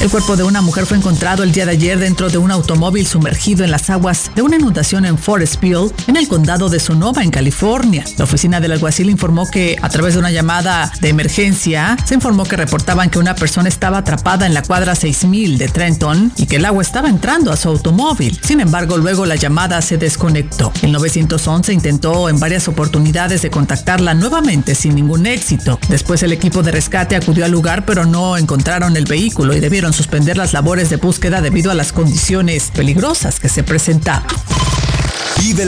El 0.00 0.10
cuerpo 0.10 0.36
de 0.36 0.44
una 0.44 0.62
mujer 0.62 0.86
fue 0.86 0.96
encontrado 0.96 1.42
el 1.42 1.50
día 1.50 1.66
de 1.66 1.72
ayer 1.72 1.98
dentro 1.98 2.28
de 2.28 2.38
un 2.38 2.52
automóvil 2.52 3.04
sumergido 3.04 3.64
en 3.64 3.72
las 3.72 3.90
aguas 3.90 4.30
de 4.36 4.42
una 4.42 4.54
inundación 4.54 5.04
en 5.04 5.18
Forestville, 5.18 5.90
en 6.06 6.14
el 6.14 6.28
condado 6.28 6.68
de 6.68 6.78
Sonoma, 6.78 7.24
en 7.24 7.32
California. 7.32 8.04
La 8.16 8.22
oficina 8.22 8.60
del 8.60 8.70
alguacil 8.70 9.10
informó 9.10 9.50
que, 9.50 9.76
a 9.82 9.88
través 9.88 10.14
de 10.14 10.20
una 10.20 10.30
llamada 10.30 10.92
de 11.00 11.08
emergencia, 11.08 11.96
se 12.04 12.14
informó 12.14 12.44
que 12.44 12.56
reportaban 12.56 13.10
que 13.10 13.18
una 13.18 13.34
persona 13.34 13.68
estaba 13.68 13.98
atrapada 13.98 14.46
en 14.46 14.54
la 14.54 14.62
cuadra 14.62 14.94
6000 14.94 15.58
de 15.58 15.66
Trenton 15.66 16.32
y 16.36 16.46
que 16.46 16.56
el 16.56 16.64
agua 16.64 16.82
estaba 16.82 17.08
entrando 17.08 17.50
a 17.50 17.56
su 17.56 17.68
automóvil. 17.68 18.38
Sin 18.40 18.60
embargo, 18.60 18.98
luego 18.98 19.26
la 19.26 19.34
llamada 19.34 19.82
se 19.82 19.98
desconectó. 19.98 20.72
El 20.80 20.92
911 20.92 21.72
intentó 21.72 22.28
en 22.28 22.38
varias 22.38 22.68
oportunidades 22.68 23.42
de 23.42 23.50
contactarla 23.50 24.14
nuevamente 24.14 24.76
sin 24.76 24.94
ningún 24.94 25.26
éxito. 25.26 25.80
Después 25.88 26.22
el 26.22 26.32
equipo 26.32 26.62
de 26.62 26.70
rescate 26.70 27.16
acudió 27.16 27.44
al 27.44 27.50
lugar, 27.50 27.84
pero 27.84 28.06
no 28.06 28.36
encontraron 28.36 28.96
el 28.96 29.04
vehículo 29.04 29.56
y 29.56 29.60
debieron 29.60 29.87
suspender 29.92 30.36
las 30.36 30.52
labores 30.52 30.90
de 30.90 30.96
búsqueda 30.96 31.40
debido 31.40 31.70
a 31.70 31.74
las 31.74 31.92
condiciones 31.92 32.70
peligrosas 32.72 33.40
que 33.40 33.48
se 33.48 33.62
presentaban. 33.62 34.26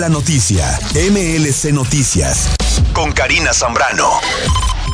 La 0.00 0.08
noticia. 0.08 0.78
MLC 0.94 1.72
Noticias. 1.72 2.50
Con 2.92 3.12
Karina 3.12 3.52
Zambrano. 3.52 4.20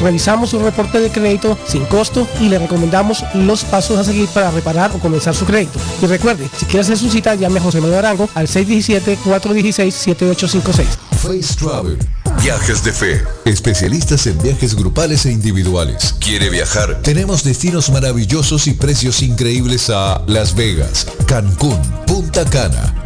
Revisamos 0.00 0.50
su 0.50 0.58
reporte 0.58 1.00
de 1.00 1.10
crédito 1.10 1.58
sin 1.66 1.84
costo 1.86 2.28
y 2.40 2.48
le 2.48 2.58
recomendamos 2.58 3.24
los 3.34 3.64
pasos 3.64 3.98
a 3.98 4.04
seguir 4.04 4.28
para 4.28 4.50
reparar 4.50 4.90
o 4.94 4.98
comenzar 4.98 5.34
su 5.34 5.44
crédito. 5.44 5.78
Y 6.02 6.06
recuerde, 6.06 6.48
si 6.56 6.64
quiere 6.66 6.80
hacer 6.80 6.98
su 6.98 7.10
cita, 7.10 7.34
llame 7.34 7.58
a 7.58 7.62
José 7.62 7.80
Manuel 7.80 8.00
Arango 8.00 8.28
al 8.34 8.46
617-416-7856. 8.46 10.84
Face 11.16 11.56
Travel. 11.58 11.98
Viajes 12.42 12.84
de 12.84 12.92
fe. 12.92 13.24
Especialistas 13.44 14.26
en 14.26 14.40
viajes 14.40 14.76
grupales 14.76 15.26
e 15.26 15.32
individuales. 15.32 16.14
¿Quiere 16.20 16.50
viajar? 16.50 17.00
Tenemos 17.02 17.42
destinos 17.42 17.90
maravillosos 17.90 18.66
y 18.66 18.74
precios 18.74 19.22
increíbles 19.22 19.90
a 19.90 20.22
Las 20.26 20.54
Vegas, 20.54 21.06
Cancún, 21.26 21.80
Punta 22.06 22.44
Cana, 22.44 23.05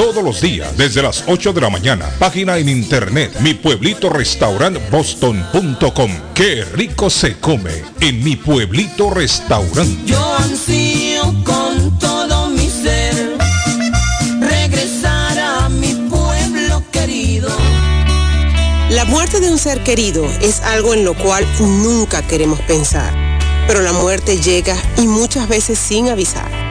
todos 0.01 0.23
los 0.23 0.41
días 0.41 0.75
desde 0.77 1.03
las 1.03 1.23
8 1.27 1.53
de 1.53 1.61
la 1.61 1.69
mañana. 1.69 2.09
Página 2.17 2.57
en 2.57 2.69
internet 2.69 3.39
mi 3.41 3.53
pueblito 3.53 4.09
restaurant 4.09 4.79
boston.com. 4.89 6.11
Qué 6.33 6.65
rico 6.65 7.07
se 7.11 7.37
come 7.37 7.83
en 7.99 8.23
mi 8.23 8.35
pueblito 8.35 9.11
restaurante. 9.11 9.99
Yo 10.07 10.37
ansío 10.37 11.21
con 11.43 11.99
todo 11.99 12.49
mi 12.49 12.67
ser 12.67 13.37
regresar 14.39 15.37
a 15.37 15.69
mi 15.69 15.93
pueblo 16.09 16.81
querido. 16.91 17.49
La 18.89 19.05
muerte 19.05 19.39
de 19.39 19.51
un 19.51 19.59
ser 19.59 19.83
querido 19.83 20.25
es 20.41 20.61
algo 20.61 20.95
en 20.95 21.05
lo 21.05 21.13
cual 21.13 21.45
nunca 21.59 22.23
queremos 22.23 22.59
pensar, 22.61 23.13
pero 23.67 23.83
la 23.83 23.93
muerte 23.93 24.39
llega 24.39 24.75
y 24.97 25.05
muchas 25.05 25.47
veces 25.47 25.77
sin 25.77 26.09
avisar. 26.09 26.70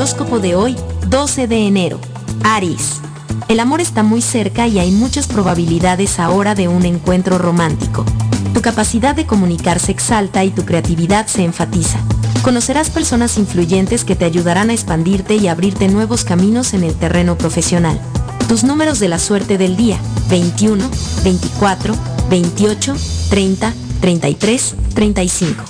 Horóscopo 0.00 0.38
de 0.38 0.56
hoy, 0.56 0.76
12 1.08 1.46
de 1.46 1.66
enero. 1.66 2.00
Aries. 2.42 3.02
El 3.48 3.60
amor 3.60 3.82
está 3.82 4.02
muy 4.02 4.22
cerca 4.22 4.66
y 4.66 4.78
hay 4.78 4.92
muchas 4.92 5.26
probabilidades 5.26 6.18
ahora 6.18 6.54
de 6.54 6.68
un 6.68 6.86
encuentro 6.86 7.36
romántico. 7.36 8.06
Tu 8.54 8.62
capacidad 8.62 9.14
de 9.14 9.26
comunicar 9.26 9.78
se 9.78 9.92
exalta 9.92 10.42
y 10.42 10.52
tu 10.52 10.64
creatividad 10.64 11.26
se 11.26 11.44
enfatiza. 11.44 11.98
Conocerás 12.40 12.88
personas 12.88 13.36
influyentes 13.36 14.06
que 14.06 14.16
te 14.16 14.24
ayudarán 14.24 14.70
a 14.70 14.72
expandirte 14.72 15.36
y 15.36 15.48
abrirte 15.48 15.86
nuevos 15.88 16.24
caminos 16.24 16.72
en 16.72 16.84
el 16.84 16.94
terreno 16.94 17.36
profesional. 17.36 18.00
Tus 18.48 18.64
números 18.64 19.00
de 19.00 19.08
la 19.08 19.18
suerte 19.18 19.58
del 19.58 19.76
día, 19.76 19.98
21, 20.30 20.82
24, 21.24 21.94
28, 22.30 22.94
30, 23.28 23.74
33, 24.00 24.74
35. 24.94 25.62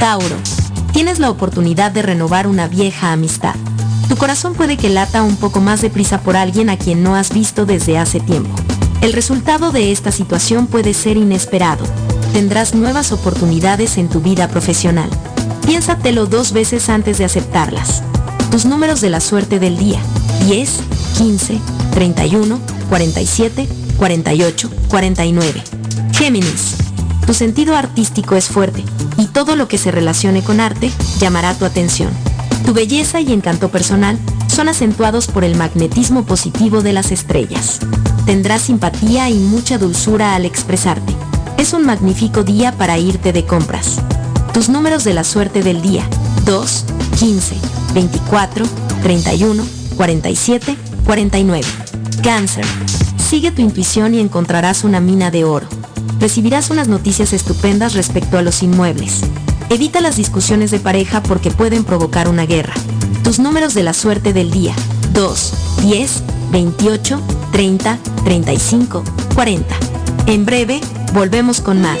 Tauro. 0.00 0.36
Tienes 0.92 1.20
la 1.20 1.30
oportunidad 1.30 1.92
de 1.92 2.02
renovar 2.02 2.48
una 2.48 2.66
vieja 2.66 3.12
amistad. 3.12 3.54
Tu 4.08 4.16
corazón 4.16 4.54
puede 4.54 4.76
que 4.76 4.88
lata 4.88 5.22
un 5.22 5.36
poco 5.36 5.60
más 5.60 5.82
deprisa 5.82 6.20
por 6.20 6.36
alguien 6.36 6.70
a 6.70 6.78
quien 6.78 7.02
no 7.02 7.14
has 7.14 7.32
visto 7.32 7.66
desde 7.66 7.98
hace 7.98 8.20
tiempo. 8.20 8.54
El 9.00 9.12
resultado 9.12 9.70
de 9.70 9.92
esta 9.92 10.10
situación 10.12 10.66
puede 10.66 10.94
ser 10.94 11.16
inesperado. 11.16 11.84
Tendrás 12.32 12.74
nuevas 12.74 13.12
oportunidades 13.12 13.98
en 13.98 14.08
tu 14.08 14.20
vida 14.20 14.48
profesional. 14.48 15.10
Piénsatelo 15.66 16.26
dos 16.26 16.52
veces 16.52 16.88
antes 16.88 17.18
de 17.18 17.26
aceptarlas. 17.26 18.02
Tus 18.50 18.64
números 18.64 19.00
de 19.00 19.10
la 19.10 19.20
suerte 19.20 19.58
del 19.58 19.76
día. 19.76 20.00
10, 20.46 20.80
15, 21.18 21.60
31, 21.92 22.58
47, 22.88 23.68
48, 23.98 24.70
49. 24.88 25.62
Géminis. 26.12 26.76
Tu 27.26 27.34
sentido 27.34 27.76
artístico 27.76 28.36
es 28.36 28.48
fuerte 28.48 28.82
y 29.18 29.26
todo 29.26 29.54
lo 29.54 29.68
que 29.68 29.76
se 29.76 29.90
relacione 29.90 30.42
con 30.42 30.60
arte 30.60 30.90
llamará 31.20 31.52
tu 31.54 31.66
atención. 31.66 32.10
Tu 32.64 32.72
belleza 32.72 33.20
y 33.20 33.32
encanto 33.32 33.70
personal 33.70 34.18
son 34.48 34.68
acentuados 34.68 35.26
por 35.26 35.44
el 35.44 35.56
magnetismo 35.56 36.24
positivo 36.24 36.82
de 36.82 36.92
las 36.92 37.12
estrellas. 37.12 37.80
Tendrás 38.26 38.62
simpatía 38.62 39.30
y 39.30 39.34
mucha 39.34 39.78
dulzura 39.78 40.34
al 40.34 40.44
expresarte. 40.44 41.14
Es 41.56 41.72
un 41.72 41.86
magnífico 41.86 42.44
día 42.44 42.72
para 42.72 42.98
irte 42.98 43.32
de 43.32 43.44
compras. 43.44 44.00
Tus 44.52 44.68
números 44.68 45.04
de 45.04 45.14
la 45.14 45.24
suerte 45.24 45.62
del 45.62 45.80
día. 45.82 46.08
2, 46.44 46.84
15, 47.18 47.56
24, 47.94 48.66
31, 49.02 49.64
47, 49.96 50.76
49. 51.04 51.66
Cáncer. 52.22 52.64
Sigue 53.16 53.50
tu 53.50 53.62
intuición 53.62 54.14
y 54.14 54.20
encontrarás 54.20 54.84
una 54.84 55.00
mina 55.00 55.30
de 55.30 55.44
oro. 55.44 55.66
Recibirás 56.20 56.70
unas 56.70 56.88
noticias 56.88 57.32
estupendas 57.32 57.94
respecto 57.94 58.38
a 58.38 58.42
los 58.42 58.62
inmuebles. 58.62 59.22
Evita 59.70 60.00
las 60.00 60.16
discusiones 60.16 60.70
de 60.70 60.80
pareja 60.80 61.22
porque 61.22 61.50
pueden 61.50 61.84
provocar 61.84 62.28
una 62.28 62.46
guerra. 62.46 62.72
Tus 63.22 63.38
números 63.38 63.74
de 63.74 63.82
la 63.82 63.92
suerte 63.92 64.32
del 64.32 64.50
día. 64.50 64.74
2, 65.12 65.80
10 65.82 66.22
28 66.50 67.20
30 67.52 67.98
35 68.24 69.04
40. 69.34 69.76
En 70.26 70.46
breve, 70.46 70.80
volvemos 71.12 71.60
con 71.60 71.82
más. 71.82 72.00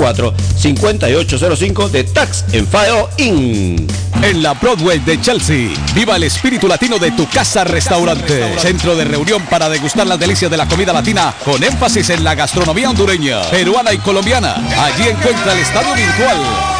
617-884-5805 0.00 1.90
de 1.90 2.04
Tax 2.04 2.44
en 2.52 2.66
File 2.66 3.06
Inc. 3.18 3.90
En 4.22 4.42
la 4.42 4.52
Broadway 4.54 4.98
de 4.98 5.20
Chelsea, 5.20 5.70
viva 5.94 6.16
el 6.16 6.24
espíritu 6.24 6.68
latino 6.68 6.98
de 6.98 7.10
tu 7.12 7.26
casa 7.28 7.64
restaurante. 7.64 8.58
Centro 8.58 8.94
de 8.94 9.04
reunión 9.04 9.42
para 9.46 9.68
degustar 9.68 10.06
las 10.06 10.18
delicias 10.18 10.50
de 10.50 10.56
la 10.56 10.66
comida 10.66 10.92
latina 10.92 11.34
con 11.44 11.62
énfasis 11.62 12.10
en 12.10 12.24
la 12.24 12.34
gastronomía 12.34 12.90
hondureña, 12.90 13.42
peruana 13.50 13.92
y 13.94 13.98
colombiana. 13.98 14.56
Allí 14.78 15.08
encuentra 15.08 15.52
el 15.52 15.60
estadio 15.60 15.94
virtual 15.94 16.79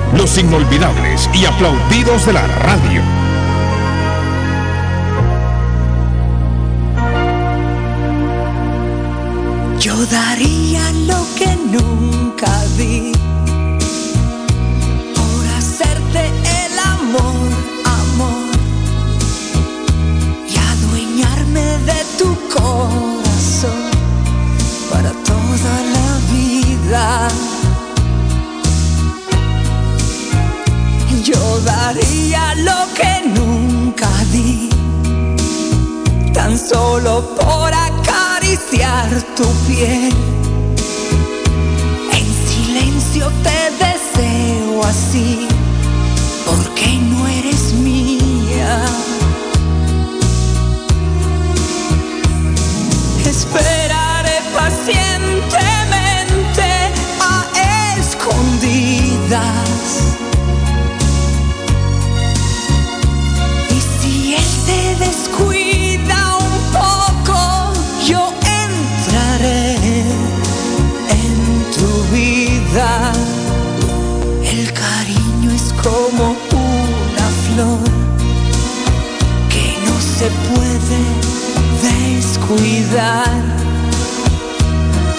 los 0.17 0.37
inolvidables 0.37 1.29
y 1.33 1.45
aplaudidos 1.45 2.25
de 2.25 2.33
la 2.33 2.47
radio. 2.47 3.01
Yo 9.79 9.95
daría 10.05 10.91
lo 11.07 11.25
que 11.35 11.55
nunca 11.71 12.51
di 12.77 13.11
por 15.15 15.47
hacerte 15.57 16.27
el 16.65 16.79
amor, 16.79 17.49
amor 17.85 18.51
y 20.47 20.55
adueñarme 20.57 21.65
de 21.89 22.05
tu 22.19 22.35
corazón 22.49 23.81
para 24.91 25.11
toda 25.23 25.73
la 25.95 26.09
vida. 26.31 27.27
Daría 31.93 32.55
lo 32.55 32.93
que 32.93 33.27
nunca 33.35 34.09
di 34.31 34.69
tan 36.33 36.57
solo 36.57 37.35
por 37.35 37.73
acariciar 37.73 39.09
tu 39.35 39.45
piel. 39.67 40.13
En 42.17 42.27
silencio 42.47 43.29
te 43.43 43.59
deseo 43.83 44.83
así, 44.85 45.47
descuidar. 82.51 83.29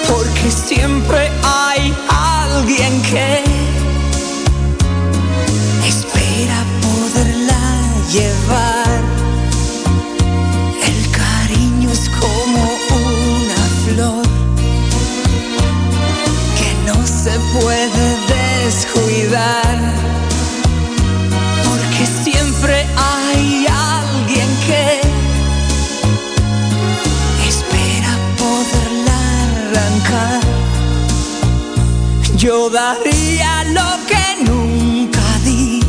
Porque 0.08 0.50
siempre 0.50 1.30
hay 1.42 1.94
alguien 2.08 3.02
que 3.02 3.51
daría 32.72 33.64
lo 33.64 33.90
que 34.06 34.44
nunca 34.50 35.20
di 35.44 35.80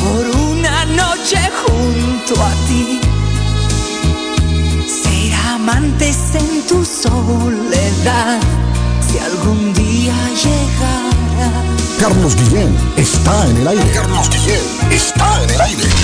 por 0.00 0.24
una 0.48 0.84
noche 0.84 1.38
junto 1.62 2.40
a 2.40 2.52
ti. 2.68 3.00
Ser 4.86 5.34
amantes 5.54 6.18
en 6.34 6.62
tu 6.68 6.84
soledad 6.84 8.38
si 9.06 9.18
algún 9.18 9.74
día 9.74 10.14
llegara. 10.42 11.50
Carlos 11.98 12.36
Guillén 12.36 12.76
está 12.96 13.48
en 13.48 13.56
el 13.56 13.68
aire. 13.68 13.90
Carlos 13.92 14.30
Guillén 14.30 14.92
está 14.92 15.42
en 15.42 15.50
el 15.50 15.60
aire. 15.60 16.03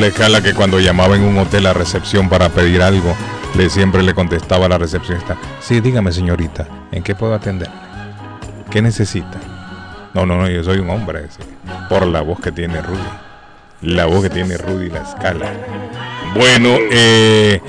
Decía 0.00 0.26
Rudy 0.26 0.30
Lecala 0.30 0.42
que 0.42 0.54
cuando 0.54 0.80
llamaba 0.80 1.16
en 1.16 1.22
un 1.22 1.36
hotel 1.36 1.66
a 1.66 1.74
recepción 1.74 2.30
para 2.30 2.48
pedir 2.48 2.80
algo, 2.80 3.14
le 3.54 3.68
siempre 3.68 4.02
le 4.02 4.14
contestaba 4.14 4.64
a 4.64 4.68
la 4.70 4.78
recepcionista, 4.78 5.36
sí, 5.60 5.80
dígame 5.80 6.10
señorita, 6.10 6.66
¿en 6.90 7.02
qué 7.02 7.14
puedo 7.14 7.34
atenderle? 7.34 7.74
¿Qué 8.70 8.80
necesita? 8.80 9.38
No, 10.14 10.24
no, 10.24 10.38
no, 10.38 10.48
yo 10.48 10.64
soy 10.64 10.78
un 10.78 10.88
hombre, 10.88 11.26
por 11.90 12.06
la 12.06 12.22
voz 12.22 12.40
que 12.40 12.50
tiene 12.50 12.80
Rudy. 12.80 12.98
La 13.82 14.06
voz 14.06 14.22
que 14.22 14.30
tiene 14.30 14.56
Rudy 14.56 14.88
la 14.88 15.02
escala. 15.02 15.52
Bueno, 16.34 16.70
eh, 16.90 17.60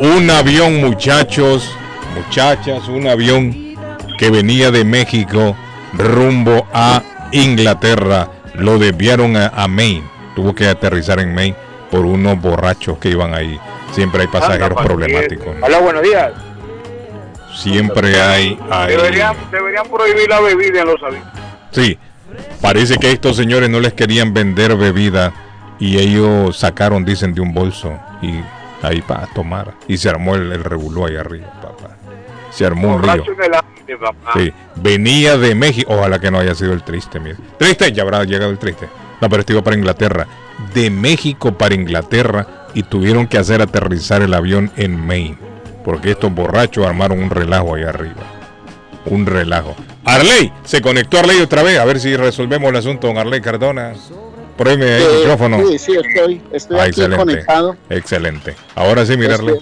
un 0.00 0.30
avión, 0.30 0.80
muchachos, 0.82 1.70
muchachas, 2.14 2.88
un 2.88 3.06
avión 3.06 3.76
que 4.18 4.30
venía 4.30 4.70
de 4.70 4.84
México 4.84 5.56
rumbo 5.94 6.66
a 6.74 7.02
Inglaterra. 7.32 8.28
Lo 8.54 8.78
desviaron 8.78 9.36
a, 9.36 9.48
a 9.48 9.66
Maine. 9.66 10.13
Tuvo 10.34 10.54
que 10.54 10.66
aterrizar 10.68 11.20
en 11.20 11.34
Maine 11.34 11.56
por 11.90 12.04
unos 12.06 12.40
borrachos 12.40 12.98
que 12.98 13.10
iban 13.10 13.34
ahí. 13.34 13.58
Siempre 13.92 14.22
hay 14.22 14.26
pasajeros 14.28 14.82
problemáticos. 14.82 15.54
Hola, 15.62 15.78
buenos 15.78 16.02
días. 16.02 16.32
Siempre 17.54 18.20
hay, 18.20 18.58
hay- 18.70 18.96
Deberían, 18.96 19.36
deberían 19.50 19.86
prohibir 19.88 20.28
la 20.28 20.40
bebida 20.40 20.80
en 20.82 20.86
los 20.88 21.02
aviones. 21.02 21.28
Sí, 21.70 21.98
parece 22.60 22.96
que 22.96 23.12
estos 23.12 23.36
señores 23.36 23.70
no 23.70 23.78
les 23.80 23.92
querían 23.92 24.34
vender 24.34 24.76
bebida 24.76 25.32
y 25.78 25.98
ellos 25.98 26.56
sacaron, 26.56 27.04
dicen, 27.04 27.32
de 27.34 27.40
un 27.40 27.54
bolso 27.54 27.92
y 28.22 28.40
ahí 28.82 29.00
para 29.02 29.26
tomar. 29.28 29.74
Y 29.86 29.96
se 29.98 30.08
armó 30.08 30.34
el, 30.34 30.50
el 30.52 30.64
revolú 30.64 31.06
ahí 31.06 31.16
arriba, 31.16 31.48
papá. 31.62 31.90
Se 32.50 32.66
armó 32.66 32.96
un 32.96 33.02
río. 33.02 33.12
Borracho 33.12 33.32
en 33.32 33.42
el 33.42 33.52
aire, 33.54 33.96
papá. 33.98 34.32
Sí, 34.34 34.52
venía 34.76 35.36
de 35.38 35.54
México. 35.54 35.92
Ojalá 35.94 36.18
que 36.18 36.30
no 36.30 36.38
haya 36.38 36.54
sido 36.54 36.72
el 36.72 36.82
triste, 36.82 37.20
mire. 37.20 37.36
Triste, 37.58 37.92
ya 37.92 38.02
habrá 38.02 38.24
llegado 38.24 38.50
el 38.50 38.58
triste. 38.58 38.88
No, 39.24 39.30
pero 39.30 39.40
este 39.40 39.54
iba 39.54 39.62
para 39.64 39.74
Inglaterra. 39.76 40.26
De 40.74 40.90
México 40.90 41.56
para 41.56 41.74
Inglaterra 41.74 42.66
y 42.74 42.82
tuvieron 42.82 43.26
que 43.26 43.38
hacer 43.38 43.62
aterrizar 43.62 44.20
el 44.20 44.34
avión 44.34 44.70
en 44.76 44.94
Maine. 45.00 45.38
Porque 45.82 46.10
estos 46.10 46.30
borrachos 46.34 46.84
armaron 46.86 47.22
un 47.22 47.30
relajo 47.30 47.74
ahí 47.74 47.84
arriba. 47.84 48.20
Un 49.06 49.24
relajo. 49.24 49.74
Arley, 50.04 50.52
se 50.64 50.82
conectó 50.82 51.18
Arley 51.20 51.40
otra 51.40 51.62
vez. 51.62 51.78
A 51.78 51.86
ver 51.86 52.00
si 52.00 52.14
resolvemos 52.16 52.68
el 52.68 52.76
asunto 52.76 53.08
con 53.08 53.16
Arley 53.16 53.40
Cardona. 53.40 53.94
Prohíbe 54.58 54.94
ahí 54.96 55.02
el 55.02 55.18
micrófono. 55.20 55.58
Sí, 55.68 55.78
sí, 55.78 55.92
estoy, 55.96 56.42
estoy 56.52 56.76
Ah, 56.78 56.82
aquí 56.82 56.90
excelente. 56.90 57.16
conectado. 57.16 57.76
Excelente. 57.88 58.54
Ahora 58.74 59.06
sí, 59.06 59.16
mira, 59.16 59.36
Arley. 59.36 59.54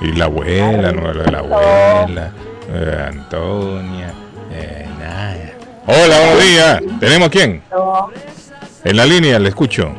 Y 0.00 0.12
la 0.12 0.26
abuela, 0.26 0.92
no 0.92 1.12
la 1.12 1.38
abuela, 1.40 2.32
eh, 2.68 3.08
Antonia, 3.08 4.14
eh. 4.52 4.87
Hola, 5.90 6.20
buenos 6.20 6.42
días. 6.44 6.82
¿Tenemos 7.00 7.30
quién? 7.30 7.62
En 8.84 8.94
la 8.94 9.06
línea, 9.06 9.38
le 9.38 9.48
escucho. 9.48 9.90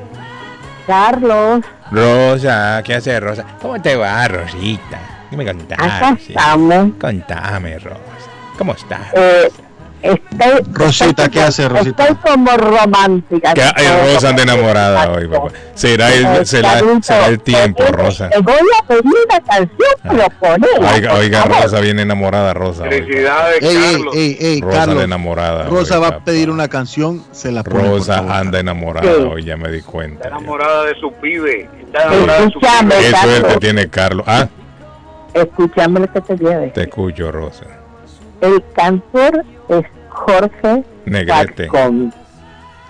Carlos, 0.85 1.65
Rosa, 1.89 2.83
¿qué 2.83 2.93
hace 2.93 3.19
Rosa? 3.19 3.43
¿Cómo 3.59 3.81
te 3.81 3.95
va, 3.95 4.27
Rosita? 4.27 4.99
Dime 5.31 5.47
contame. 5.47 5.83
Acá 5.83 6.15
sí. 6.19 6.33
estamos. 6.33 6.91
Contame, 7.01 7.79
Rosa. 7.79 7.97
¿Cómo 8.55 8.73
estás? 8.73 9.07
Eh, 9.15 9.49
estoy, 10.01 10.63
Rosita, 10.73 11.05
estoy 11.25 11.29
¿qué 11.29 11.41
hace, 11.41 11.67
Rosita? 11.69 12.03
Estoy 12.07 12.17
como 12.33 12.51
romántica. 12.57 13.53
Que 13.53 13.61
ay, 13.61 14.13
Rosa 14.13 14.29
anda 14.29 14.43
enamorada 14.43 15.11
hoy, 15.11 15.27
papá. 15.27 15.49
Será 15.73 16.13
el, 16.13 16.45
será, 16.45 16.79
será 17.01 17.27
el 17.27 17.39
tiempo, 17.41 17.83
Rosa. 17.91 18.29
Te 18.29 18.39
voy 18.39 18.55
a 18.81 18.85
pedir 18.87 19.03
una 19.05 19.39
canción, 19.39 19.69
pero 20.03 20.27
ponela. 20.39 20.93
Oiga, 20.93 21.13
oiga. 21.15 21.43
Rosa 21.45 21.79
viene 21.79 22.01
enamorada, 22.03 22.53
Rosa. 22.53 22.83
Felicidades, 22.85 23.61
ey, 23.63 23.75
Carlos. 23.93 24.15
ey, 24.15 24.37
ey, 24.39 24.61
Rosa 24.61 24.77
Carlos. 24.77 24.93
anda 24.93 25.03
enamorada. 25.05 25.63
Rosa 25.65 25.95
hoy, 25.95 26.01
va 26.01 26.07
a 26.09 26.19
pedir 26.19 26.49
una 26.49 26.67
canción, 26.67 27.23
se 27.31 27.51
la 27.51 27.63
pone. 27.63 27.87
Rosa 27.87 28.19
anda 28.39 28.59
enamorada 28.59 29.07
Sí. 29.11 29.21
hoy, 29.31 29.43
ya 29.43 29.57
me 29.57 29.69
di 29.71 29.81
cuenta. 29.81 30.25
Está 30.25 30.37
enamorada 30.37 30.83
de 30.85 30.95
su 30.99 31.11
pibe. 31.13 31.69
Está 31.81 32.03
enamorada 32.03 32.41
de 32.45 32.51
su 32.51 32.59
pibe. 32.59 32.95
Qué 32.99 33.11
suerte 33.11 33.57
tiene 33.59 33.89
Carlos. 33.89 34.25
Ah, 34.27 34.47
Escúchame 35.33 35.99
lo 35.99 36.11
que 36.11 36.21
te 36.21 36.35
decir. 36.35 36.73
te 36.73 36.81
escucho, 36.83 37.31
Rosa. 37.31 37.65
El 38.41 38.63
cantor 38.73 39.45
es 39.69 39.85
Jorge 40.09 40.83
Negrete. 41.05 41.67
Falcón. 41.67 42.13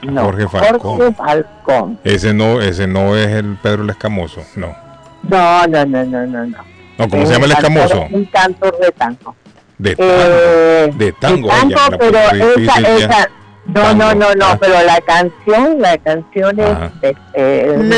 No, 0.01 0.23
Jorge 0.23 0.47
Falcón. 0.47 0.79
Jorge 0.97 1.13
Falcón. 1.13 1.99
Ese 2.03 2.33
no, 2.33 2.61
ese 2.61 2.87
no 2.87 3.15
es 3.17 3.27
el 3.29 3.55
Pedro 3.61 3.83
el 3.83 3.89
Escamoso. 3.89 4.41
No. 4.55 4.75
No, 5.23 5.67
no, 5.67 5.85
no, 5.85 6.03
no, 6.05 6.25
no. 6.25 6.45
no. 6.45 6.57
No, 6.97 7.07
¿cómo 7.09 7.23
Es 7.23 7.29
se 7.29 7.33
llama 7.35 7.45
el 7.47 7.53
cantor- 7.53 7.71
Escamoso? 7.85 8.07
Un 8.15 8.25
cantor 8.25 8.79
de 8.79 8.91
tango. 8.91 9.35
De 9.77 9.95
tango. 9.95 10.11
Eh, 10.13 10.91
de 10.97 11.11
tango. 11.13 11.47
de 11.49 11.97
pero 11.97 12.17
esa, 12.57 12.79
esa, 12.97 13.29
no, 13.65 13.73
Tango. 13.81 14.03
no, 14.03 14.15
no, 14.15 14.35
no, 14.35 14.45
Ah. 14.47 14.57
pero 14.59 14.73
la 14.83 14.99
canción, 15.01 15.81
la 15.81 15.97
canción 15.97 16.59
es, 16.59 17.01
de, 17.01 17.15
eh, 17.35 17.73
una 17.75 17.83
Mi 17.83 17.89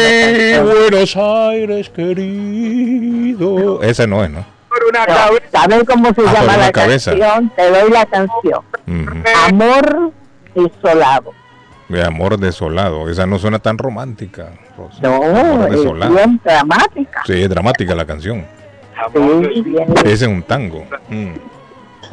canción- 0.61 0.65
Buenos 0.89 1.17
Aires 1.17 1.89
querido. 1.89 3.81
Ese 3.81 4.05
no 4.07 4.23
es, 4.23 4.29
¿no? 4.29 4.45
No, 4.93 5.37
¿Saben 5.51 5.85
cómo 5.85 6.05
se 6.05 6.21
Ah, 6.21 6.23
por 6.23 6.25
llama 6.33 6.43
una 6.53 6.57
la 6.57 6.71
cabeza. 6.71 7.11
canción? 7.11 7.51
Te 7.55 7.69
doy 7.71 7.89
la 7.91 8.05
canción. 8.05 8.61
Ujú. 8.87 9.23
Amor 9.47 10.11
desolado. 10.55 11.33
De 11.89 12.03
amor 12.03 12.37
desolado. 12.37 13.09
Esa 13.09 13.25
no 13.25 13.37
suena 13.37 13.59
tan 13.59 13.77
romántica. 13.77 14.51
Rosa. 14.77 14.97
No, 15.01 15.15
Amor 15.15 15.73
es 15.73 15.83
bien 16.09 16.41
dramática. 16.43 17.21
Sí, 17.25 17.41
es 17.41 17.49
dramática 17.49 17.95
la 17.95 18.05
canción. 18.05 18.45
Sí, 19.13 19.61
bien. 19.61 19.93
Ese 20.05 20.13
es 20.13 20.21
un 20.23 20.43
tango. 20.43 20.85
Mm. 21.09 21.31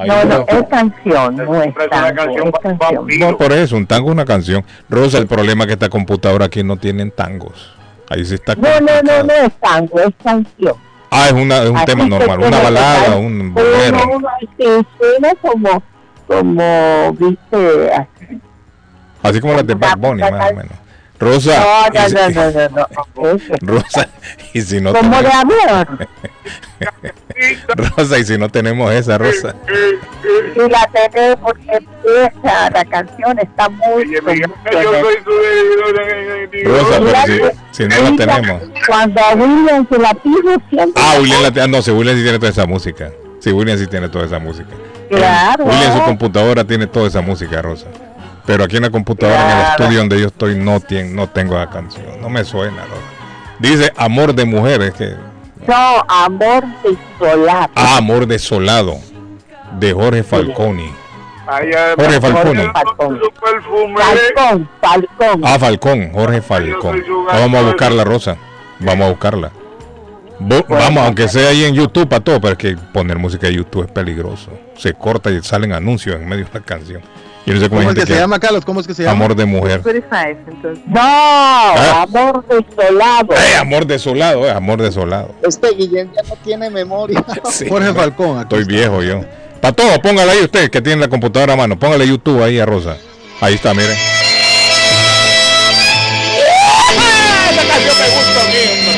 No, 0.07 0.25
no, 0.25 0.45
es 0.47 0.65
canción, 0.71 1.35
no 1.37 1.63
es 1.63 1.75
tango, 1.91 2.23
es 2.23 2.53
canción. 2.63 3.07
No, 3.19 3.37
por 3.37 3.53
eso, 3.53 3.77
un 3.77 3.87
tango 3.87 4.09
es 4.09 4.13
una 4.13 4.25
canción. 4.25 4.65
Rosa, 4.89 5.19
el 5.19 5.27
problema 5.27 5.65
es 5.65 5.69
que 5.69 5.73
esta 5.75 5.89
computadora 5.89 6.47
aquí 6.47 6.63
no 6.63 6.77
tienen 6.77 7.11
tangos. 7.11 7.75
Ahí 8.09 8.25
sí 8.25 8.35
está. 8.35 8.55
No, 8.55 8.81
no, 8.81 9.03
no, 9.03 9.23
no 9.25 9.33
es 9.33 9.53
tango, 9.61 9.99
es 10.01 10.15
canción. 10.23 10.75
Ah, 11.11 11.27
es, 11.27 11.33
una, 11.33 11.63
es 11.63 11.71
un 11.71 11.77
Así 11.77 11.87
tema 11.87 12.07
normal, 12.07 12.39
una 12.41 12.59
balada, 12.63 13.17
un 13.17 13.55
bolero. 13.55 13.99
sí, 14.59 14.65
suena 14.99 15.35
como, 15.41 15.83
como, 16.27 17.13
viste, 17.15 17.93
así. 17.93 18.41
Así 19.23 19.41
como 19.41 19.55
las 19.55 19.67
de 19.67 19.75
Bad 19.75 19.97
Bunny, 19.99 20.21
más 20.21 20.53
o 20.53 20.55
menos. 20.55 20.73
Rosa. 21.21 21.65
No, 21.91 21.99
y 21.99 22.01
si- 22.09 22.15
no, 22.15 22.31
no, 22.33 22.63
no, 22.69 22.69
no, 22.69 22.87
no. 23.17 23.29
ese. 23.29 23.53
Rosa, 23.61 24.09
y 24.53 24.63
si 24.63 24.81
no 24.81 24.93
Como 24.93 25.17
de 25.17 25.29
tenemos, 25.29 25.45
amor. 25.45 26.09
Rosa, 27.97 28.19
y 28.19 28.25
si 28.25 28.39
no 28.39 28.49
tenemos 28.49 28.93
esa, 28.93 29.19
Rosa. 29.19 29.55
Y 30.55 30.59
la 30.71 30.89
tenés 30.93 31.37
porque 31.37 31.79
esa, 32.05 32.71
la 32.71 32.85
canción 32.85 33.39
está 33.39 33.69
muy... 33.69 34.15
Yo 34.15 34.21
soy 34.23 35.17
su 35.25 35.31
Rosa, 36.69 37.01
pero 37.01 37.53
si, 37.73 37.83
si 37.83 37.89
no 37.89 38.11
la 38.11 38.17
tenemos. 38.17 38.63
Cuando 38.87 39.21
a 39.21 39.35
William 39.35 39.87
se 39.91 39.99
la 39.99 40.15
pide 40.15 40.57
siempre... 40.71 41.03
Ah, 41.03 41.17
William 41.21 41.43
la 41.43 41.51
tiene. 41.53 41.69
No, 41.69 41.83
si 41.83 41.91
William 41.91 42.17
sí 42.17 42.23
tiene 42.23 42.39
toda 42.39 42.51
esa 42.53 42.67
música. 42.67 43.11
Si 43.41 43.51
William 43.53 43.79
sí 43.79 43.87
tiene 43.87 44.09
toda 44.09 44.27
esa 44.27 44.39
música. 44.39 44.71
Claro. 45.09 45.65
William 45.65 45.93
en 45.93 45.99
su 45.99 46.05
computadora 46.05 46.65
tiene 46.65 46.87
toda 46.87 47.09
esa 47.09 47.21
música, 47.21 47.61
Rosa. 47.63 47.87
Pero 48.49 48.65
aquí 48.65 48.77
en 48.79 48.83
la 48.85 48.91
computadora, 48.91 49.53
en 49.53 49.59
el 49.59 49.67
estudio 49.73 49.99
donde 49.99 50.21
yo 50.21 50.27
estoy, 50.29 50.55
no, 50.57 50.81
tiene, 50.81 51.11
no 51.11 51.29
tengo 51.29 51.55
la 51.55 51.69
canción. 51.69 52.07
No 52.21 52.31
me 52.31 52.43
suena. 52.45 52.83
Dice 53.59 53.93
Amor 53.95 54.35
de 54.35 54.47
Mujeres, 54.47 54.95
que. 54.95 55.15
No, 55.67 56.03
amor 56.09 56.65
desolado. 56.83 57.69
Ah, 57.75 57.99
Amor 57.99 58.27
desolado. 58.27 58.97
De 59.79 59.93
Jorge 59.93 60.23
Falconi. 60.23 60.91
Jorge 61.47 62.21
Falcone. 62.23 62.71
Falcón. 62.73 63.21
Falcón, 63.97 64.69
Falcón. 64.81 65.41
Ah, 65.45 65.59
Falcón, 65.59 66.11
Jorge 66.15 66.41
Falcón. 66.41 67.05
Ah, 67.31 67.41
Vamos 67.41 67.61
a 67.61 67.67
buscarla, 67.67 68.05
Rosa. 68.05 68.37
Vamos 68.79 69.07
a 69.07 69.11
buscarla. 69.11 69.51
Bo- 70.41 70.65
Vamos, 70.71 71.05
aunque 71.05 71.29
sea 71.29 71.51
ahí 71.51 71.65
en 71.65 71.75
YouTube 71.75 72.09
para 72.09 72.25
todo, 72.25 72.41
pero 72.41 72.53
es 72.53 72.59
que 72.59 72.77
poner 72.95 73.19
música 73.19 73.49
de 73.49 73.55
YouTube 73.55 73.85
es 73.85 73.91
peligroso. 73.91 74.53
Se 74.77 74.95
corta 74.95 75.31
y 75.31 75.43
salen 75.43 75.73
anuncios 75.75 76.17
en 76.17 76.27
medio 76.27 76.45
de 76.47 76.51
la 76.55 76.61
canción. 76.65 77.03
Yo 77.49 77.55
no 77.55 77.61
sé 77.61 77.69
cómo 77.71 77.81
¿Cómo 77.81 77.91
es 77.91 77.97
gente 77.97 78.01
que 78.03 78.07
se 78.07 78.13
que 78.13 78.21
llama, 78.21 78.39
Carlos? 78.39 78.65
¿Cómo 78.67 78.81
es 78.81 78.87
que 78.87 78.93
se 78.95 79.03
llama? 79.05 79.13
Amor 79.25 79.35
de 79.35 79.47
mujer. 79.47 79.81
No, 80.87 81.01
Ah. 81.01 82.03
amor 82.03 82.45
desolado. 82.47 83.33
Eh, 83.33 83.57
amor 83.59 83.87
desolado, 83.87 84.47
eh, 84.47 84.51
amor 84.51 84.83
desolado. 84.83 85.35
Este 85.43 85.69
Guillén 85.75 86.11
ya 86.15 86.23
no 86.29 86.37
tiene 86.45 86.69
memoria. 86.69 87.25
Jorge 87.69 87.95
Falcón. 87.95 88.41
Estoy 88.43 88.65
viejo 88.65 89.03
yo. 89.03 89.23
Para 89.63 89.73
todo, 89.75 89.99
póngale 90.03 90.33
ahí 90.33 90.43
usted 90.43 90.71
que 90.71 90.83
tiene 90.83 91.01
la 91.01 91.09
computadora 91.09 91.55
a 91.55 91.57
mano. 91.57 91.79
Póngale 91.79 92.07
YouTube 92.07 92.43
ahí 92.43 92.59
a 92.61 92.67
Rosa. 92.67 92.99
Ahí 93.41 93.55
está, 93.55 93.73
mire. 93.73 93.95
Esa 97.51 97.63
canción 97.67 97.97
me 97.99 98.09
gusta 98.15 98.41
a 98.41 98.45
mí, 98.45 98.61
hombre. 98.73 98.95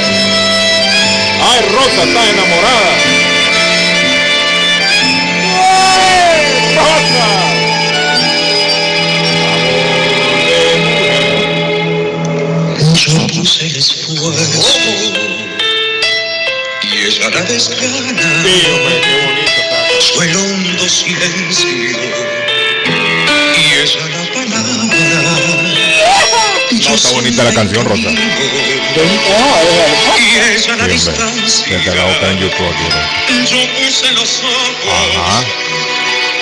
Ay, 1.43 1.61
Rosa 1.73 2.03
está 2.03 2.31
enamorada. 2.31 2.80
Esfuerzo 14.29 14.79
y 16.83 16.85
ella 17.07 17.31
la 17.31 17.43
desgana. 17.43 18.45
Fue 20.15 20.25
el 20.27 20.37
hondo 20.37 20.89
silencio 20.89 21.69
y 21.71 21.73
ella 23.81 24.07
la 24.09 24.25
palabra. 24.33 25.35
No, 26.71 26.95
está 26.95 27.11
bonita 27.11 27.45
la 27.45 27.53
canción, 27.53 27.85
Rosa. 27.85 28.11
Y 28.11 28.13
ella 30.55 30.77
la 30.77 30.85
Sí, 30.85 30.91
distancia. 30.93 31.79
Desde 31.79 31.95
la 31.95 32.05
boca 32.05 32.31
en 32.31 32.39
YouTube 32.39 32.69
aquí. 32.69 32.87
Yo 33.51 33.61
puse 33.75 34.13
los 34.13 34.43
ojos 34.43 35.17
Ajá. 35.17 35.45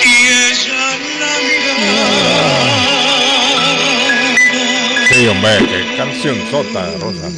y 0.03 0.07
ella 0.27 0.97
la 1.19 1.33
mirada. 1.39 2.98
Sí, 5.19 5.27
hombre, 5.27 5.51
qué 5.67 5.97
canción 5.97 6.37
sota, 6.49 6.91
Rosa. 6.97 7.29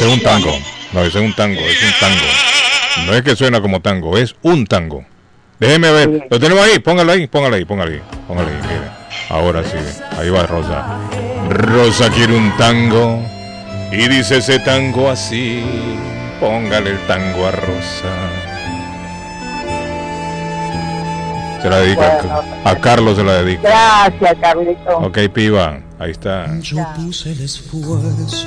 Ese 0.00 0.08
es 0.08 0.14
un 0.14 0.22
tango. 0.22 0.58
No, 0.92 1.00
ese 1.02 1.18
es 1.18 1.24
un 1.24 1.32
tango, 1.34 1.60
es 1.60 1.82
un 1.82 2.00
tango. 2.00 3.06
No 3.06 3.14
es 3.14 3.22
que 3.22 3.36
suena 3.36 3.60
como 3.60 3.80
tango, 3.80 4.16
es 4.18 4.34
un 4.42 4.66
tango. 4.66 5.04
Déjeme 5.58 5.90
ver. 5.92 6.26
Lo 6.30 6.40
tenemos 6.40 6.64
ahí, 6.64 6.78
póngalo 6.78 7.12
ahí, 7.12 7.26
póngalo 7.26 7.56
ahí, 7.56 7.64
póngalo 7.64 7.90
ahí. 7.92 8.00
Póngalo 8.26 8.48
ahí, 8.48 8.54
mire. 8.62 8.90
Ahora 9.28 9.62
sí, 9.62 9.76
ahí 10.18 10.28
va 10.30 10.42
Rosa. 10.44 10.98
Rosa 11.48 12.10
quiere 12.10 12.34
un 12.34 12.56
tango 12.56 13.22
y 13.92 14.08
dice 14.08 14.38
ese 14.38 14.58
tango 14.60 15.10
así. 15.10 15.62
Póngale 16.40 16.90
el 16.90 16.98
tango 17.06 17.46
a 17.46 17.50
Rosa. 17.52 18.08
Se 21.62 21.68
la 21.68 21.76
dedica 21.80 22.20
a- 22.64 22.70
a, 22.70 22.80
Carlos, 22.80 23.16
se 23.18 23.22
la 23.22 23.42
dedica. 23.42 23.62
Gracias, 24.08 24.38
Carlito. 24.40 24.96
Ok, 24.98 25.18
piba. 25.32 25.78
Ahí 25.98 26.12
está. 26.12 26.46
Yo 26.60 26.78
puse 26.96 27.32
el 27.32 27.40
esfuerzo 27.42 28.46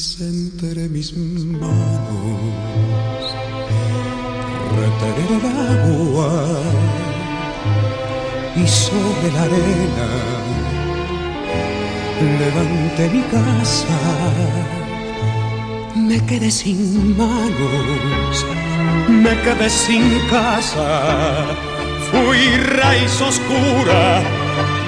Quise 0.00 0.24
entre 0.24 0.88
mis 0.88 1.12
manos 1.14 3.22
retener 4.78 5.30
el 5.36 5.44
agua 5.76 6.32
y 8.56 8.64
sobre 8.66 9.28
la 9.34 9.42
arena 9.42 10.08
levanté 12.40 13.04
mi 13.10 13.22
casa. 13.34 13.98
Me 15.94 16.18
quedé 16.24 16.50
sin 16.50 17.14
manos, 17.18 18.46
me 19.06 19.38
quedé 19.42 19.68
sin 19.68 20.18
casa. 20.30 21.44
Fui 22.10 22.56
raíz 22.78 23.20
oscura, 23.20 24.22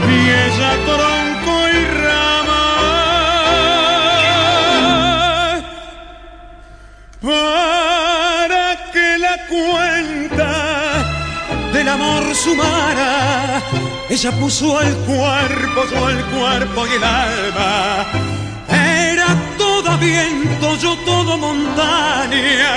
vieja 0.09 0.71
tronco 0.87 1.55
y 1.69 1.71
rama. 2.01 2.52
Para 7.23 8.91
que 8.93 9.17
la 9.19 9.47
cuenta 9.47 10.51
del 11.73 11.89
amor 11.89 12.35
sumara, 12.35 13.63
ella 14.11 14.33
puso 14.33 14.81
el 14.81 14.93
cuerpo, 15.07 15.85
yo 15.89 16.11
el 16.11 16.25
cuerpo 16.25 16.85
y 16.89 16.95
el 16.97 17.05
alma. 17.05 18.07
Era 18.69 19.37
todo 19.57 19.97
viento, 19.99 20.77
yo 20.79 20.97
todo 21.05 21.39
montaña. 21.39 22.73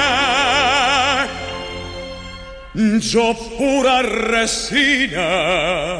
Yo 3.00 3.34
pura 3.58 4.04
resina. 4.04 6.00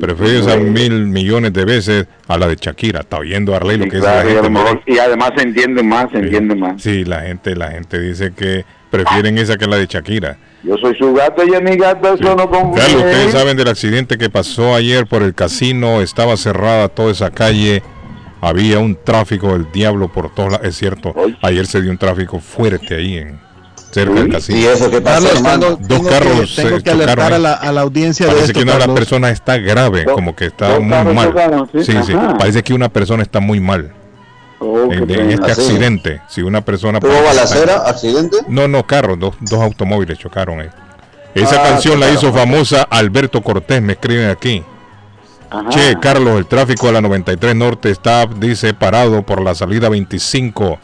Prefiero 0.00 0.38
esa 0.40 0.56
mil 0.56 1.06
millones 1.06 1.52
de 1.52 1.64
veces 1.64 2.06
a 2.28 2.38
la 2.38 2.46
de 2.46 2.56
Shakira. 2.56 3.00
Está 3.00 3.18
oyendo 3.18 3.54
Arley 3.54 3.76
lo 3.76 3.84
Sí, 3.84 3.90
que 3.90 3.98
claro, 3.98 4.24
la 4.24 4.30
y, 4.30 4.34
gente. 4.34 4.50
mejor- 4.50 4.82
y 4.86 4.98
además 4.98 5.32
se 5.36 5.42
entiende 5.42 5.82
más, 5.82 6.10
se 6.12 6.18
entiende 6.18 6.54
más. 6.54 6.80
Sí, 6.82 7.04
la 7.04 7.22
gente, 7.22 7.56
la 7.56 7.70
gente 7.72 8.00
dice 8.00 8.32
que 8.36 8.64
prefieren 8.90 9.38
esa 9.38 9.56
que 9.56 9.66
la 9.66 9.76
de 9.76 9.86
Shakira. 9.86 10.38
Yo 10.62 10.76
soy 10.76 10.94
su 10.96 11.12
gato, 11.14 11.42
ella 11.42 11.58
es 11.58 11.62
mi 11.64 11.76
gato, 11.76 12.14
eso 12.14 12.36
no 12.36 12.48
confunde. 12.48 12.80
Carlos, 12.80 13.02
ustedes 13.04 13.32
saben 13.32 13.56
del 13.56 13.68
accidente 13.68 14.18
que 14.18 14.28
pasó 14.30 14.74
ayer 14.74 15.06
por 15.06 15.22
el 15.22 15.34
casino, 15.34 16.00
estaba 16.02 16.36
cerrada 16.36 16.88
toda 16.88 17.10
esa 17.12 17.30
calle, 17.30 17.82
había 18.42 18.78
un 18.78 18.96
tráfico 19.02 19.52
del 19.54 19.66
diablo 19.72 20.08
por 20.08 20.32
todos 20.34 20.52
lados, 20.52 20.66
es 20.66 20.76
cierto, 20.76 21.14
ayer 21.42 21.66
se 21.66 21.80
dio 21.80 21.90
un 21.90 21.98
tráfico 21.98 22.40
fuerte 22.40 22.94
ahí 22.94 23.16
en 23.16 23.40
cerca 23.90 24.14
del 24.14 24.28
casino. 24.32 24.58
¿Y 24.58 24.64
eso 24.66 24.90
qué 24.90 25.00
pasó, 25.00 25.14
Carlos, 25.24 25.32
hermano? 25.36 25.60
tengo- 25.60 25.76
Dos 25.78 25.88
tengo 25.88 26.02
que- 26.04 26.10
carros 26.10 26.56
tengo 26.56 26.76
se 26.76 26.82
que 26.82 26.90
alertar 26.90 27.16
chocaron 27.16 27.32
a 27.34 27.38
la- 27.38 27.52
a 27.54 27.72
la 27.72 27.80
audiencia 27.80 28.26
de 28.26 28.32
Parece 28.32 28.46
esto, 28.52 28.58
que 28.58 28.64
una 28.64 28.72
de 28.74 28.78
Carlos. 28.78 28.98
personas 28.98 29.32
está 29.32 29.56
grave, 29.58 30.04
Dos- 30.04 30.14
como 30.14 30.36
que 30.36 30.46
está 30.46 30.78
muy 30.80 31.14
mal. 31.14 31.28
chocaron, 31.28 31.68
sí, 31.72 31.84
Sí, 31.84 31.98
sí, 32.06 32.12
ajá. 32.12 32.38
parece 32.38 32.62
que 32.62 32.72
una 32.74 32.88
persona 32.88 33.22
está 33.22 33.40
muy 33.40 33.60
mal. 33.60 33.92
Oh, 34.62 34.92
en, 34.92 35.10
en 35.10 35.30
este 35.30 35.52
accidente, 35.52 36.20
si 36.28 36.42
una 36.42 36.60
persona 36.60 37.00
¿Tuvo 37.00 37.10
que 37.10 37.22
balacera, 37.22 37.76
accidente? 37.88 38.36
No, 38.46 38.68
no, 38.68 38.86
carros, 38.86 39.18
dos, 39.18 39.34
dos 39.40 39.60
automóviles 39.60 40.18
chocaron 40.18 40.60
ahí. 40.60 40.68
Esa 41.34 41.60
Ah, 41.60 41.68
canción 41.70 41.98
la 41.98 42.10
hizo 42.10 42.30
famosa 42.32 42.82
Alberto 42.90 43.40
Cortés, 43.40 43.80
me 43.80 43.94
escriben 43.94 44.28
aquí. 44.28 44.62
Che, 45.70 45.96
Carlos, 46.00 46.38
el 46.38 46.46
tráfico 46.46 46.86
de 46.88 46.92
la 46.92 47.00
93 47.00 47.56
Norte 47.56 47.90
está, 47.90 48.26
dice, 48.26 48.72
parado 48.74 49.22
por 49.22 49.40
la 49.40 49.54
salida 49.54 49.88
25. 49.88 50.78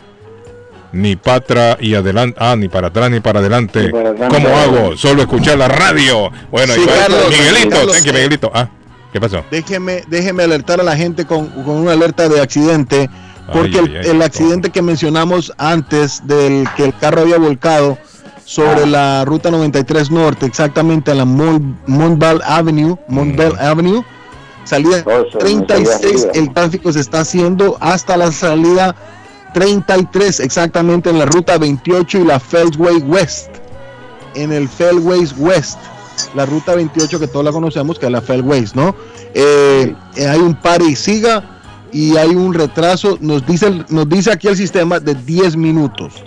Ni 0.96 1.16
para 1.16 1.36
atrás 1.38 1.76
y 1.80 1.94
adelante, 1.94 2.36
ah, 2.40 2.56
ni 2.56 2.68
para 2.68 2.88
atrás 2.88 3.10
ni 3.10 3.20
para 3.20 3.40
adelante. 3.40 3.84
Ni 3.86 3.92
para 3.92 4.10
atrás, 4.10 4.32
¿Cómo 4.32 4.48
hago? 4.48 4.96
Solo 4.96 5.22
escuchar 5.22 5.58
la 5.58 5.68
radio. 5.68 6.30
Bueno, 6.50 6.74
Sí, 6.74 6.80
y 6.82 6.86
va- 6.86 6.92
Carlos, 6.94 7.24
Miguelito, 7.30 7.70
Carlos, 7.76 7.92
thank 7.96 8.06
you. 8.06 8.12
Miguelito. 8.12 8.50
Ah, 8.54 8.68
¿qué 9.12 9.20
pasó? 9.20 9.44
Déjeme, 9.50 10.02
déjeme 10.08 10.42
alertar 10.44 10.80
a 10.80 10.84
la 10.84 10.96
gente 10.96 11.24
con, 11.26 11.46
con 11.48 11.76
una 11.76 11.92
alerta 11.92 12.28
de 12.28 12.40
accidente, 12.40 13.08
porque 13.52 13.78
Ay, 13.78 13.84
el, 13.84 13.96
ay, 13.96 13.96
ay, 14.04 14.10
el 14.10 14.22
accidente 14.22 14.70
que 14.70 14.82
mencionamos 14.82 15.52
antes 15.58 16.26
del 16.26 16.66
que 16.76 16.84
el 16.84 16.96
carro 16.96 17.20
había 17.22 17.38
volcado 17.38 17.98
sobre 18.44 18.84
Ah. 18.84 18.86
la 18.86 19.24
ruta 19.24 19.50
93 19.50 20.10
Norte, 20.10 20.46
exactamente 20.46 21.10
a 21.10 21.14
la 21.14 21.24
Mont, 21.24 21.76
Montbell 21.86 22.40
Avenue, 22.44 22.96
Montbell 23.08 23.52
Mm. 23.54 23.58
Avenue, 23.60 24.04
salida 24.64 24.98
eso, 24.98 25.38
36, 25.38 25.88
salida 26.00 26.16
arriba. 26.30 26.32
el 26.34 26.54
tráfico 26.54 26.92
se 26.92 27.00
está 27.00 27.20
haciendo 27.20 27.76
hasta 27.80 28.16
la 28.16 28.30
salida 28.32 28.94
33, 29.56 30.40
exactamente 30.40 31.08
en 31.08 31.18
la 31.18 31.24
ruta 31.24 31.56
28 31.56 32.18
y 32.18 32.24
la 32.26 32.38
Feldway 32.38 32.98
West 32.98 33.48
en 34.34 34.52
el 34.52 34.68
Felways 34.68 35.34
West, 35.38 35.78
la 36.34 36.44
ruta 36.44 36.74
28 36.74 37.18
que 37.18 37.26
todos 37.26 37.42
la 37.42 37.52
conocemos, 37.52 37.98
que 37.98 38.04
es 38.04 38.12
la 38.12 38.20
Felways, 38.20 38.76
¿no? 38.76 38.94
Eh, 39.32 39.94
eh, 40.16 40.26
hay 40.28 40.40
un 40.40 40.54
par 40.54 40.82
y 40.82 40.94
siga 40.94 41.42
y 41.90 42.18
hay 42.18 42.34
un 42.34 42.52
retraso, 42.52 43.16
nos 43.22 43.46
dice, 43.46 43.82
nos 43.88 44.06
dice 44.10 44.30
aquí 44.30 44.48
el 44.48 44.58
sistema 44.58 45.00
de 45.00 45.14
10 45.14 45.56
minutos. 45.56 46.22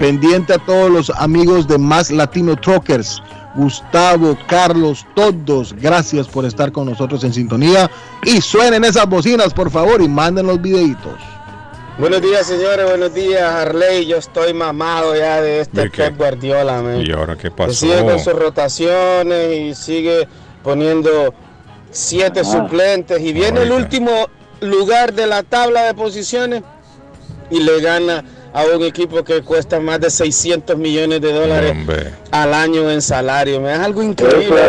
Pendiente 0.00 0.54
a 0.54 0.58
todos 0.58 0.90
los 0.90 1.10
amigos 1.10 1.68
de 1.68 1.78
Más 1.78 2.10
Latino 2.10 2.56
Truckers, 2.56 3.22
Gustavo, 3.54 4.36
Carlos, 4.48 5.06
todos, 5.14 5.72
gracias 5.72 6.26
por 6.26 6.44
estar 6.44 6.72
con 6.72 6.86
nosotros 6.86 7.22
en 7.22 7.32
sintonía. 7.32 7.88
Y 8.24 8.40
suenen 8.40 8.84
esas 8.84 9.08
bocinas, 9.08 9.54
por 9.54 9.70
favor, 9.70 10.02
y 10.02 10.08
manden 10.08 10.48
los 10.48 10.60
videitos. 10.60 11.33
Buenos 11.98 12.22
días, 12.22 12.46
señores. 12.46 12.86
Buenos 12.88 13.14
días, 13.14 13.42
Harley. 13.42 14.06
Yo 14.06 14.16
estoy 14.16 14.52
mamado 14.52 15.14
ya 15.14 15.40
de 15.40 15.60
este. 15.60 15.88
Pep 15.90 16.16
Guardiola, 16.16 16.82
man. 16.82 17.00
¿Y 17.00 17.12
ahora 17.12 17.36
qué 17.36 17.42
Que 17.42 17.50
pasó? 17.52 17.72
sigue 17.72 18.02
con 18.04 18.18
sus 18.18 18.32
rotaciones 18.32 19.56
y 19.58 19.74
sigue 19.74 20.26
poniendo 20.64 21.32
siete 21.92 22.40
Ah. 22.40 22.44
suplentes. 22.44 23.20
Y 23.20 23.32
viene 23.32 23.62
el 23.62 23.70
último 23.72 24.28
lugar 24.60 25.12
de 25.12 25.26
la 25.28 25.42
tabla 25.44 25.84
de 25.84 25.94
posiciones 25.94 26.62
y 27.50 27.60
le 27.60 27.80
gana 27.80 28.24
a 28.56 28.62
un 28.66 28.84
equipo 28.84 29.24
que 29.24 29.42
cuesta 29.42 29.80
más 29.80 29.98
de 30.00 30.08
600 30.10 30.76
millones 30.78 31.20
de 31.20 31.32
dólares 31.32 31.72
Hombre. 31.72 32.12
al 32.30 32.54
año 32.54 32.88
en 32.88 33.02
salario. 33.02 33.60
Me 33.60 33.72
es 33.72 33.78
algo 33.80 34.00
increíble. 34.00 34.60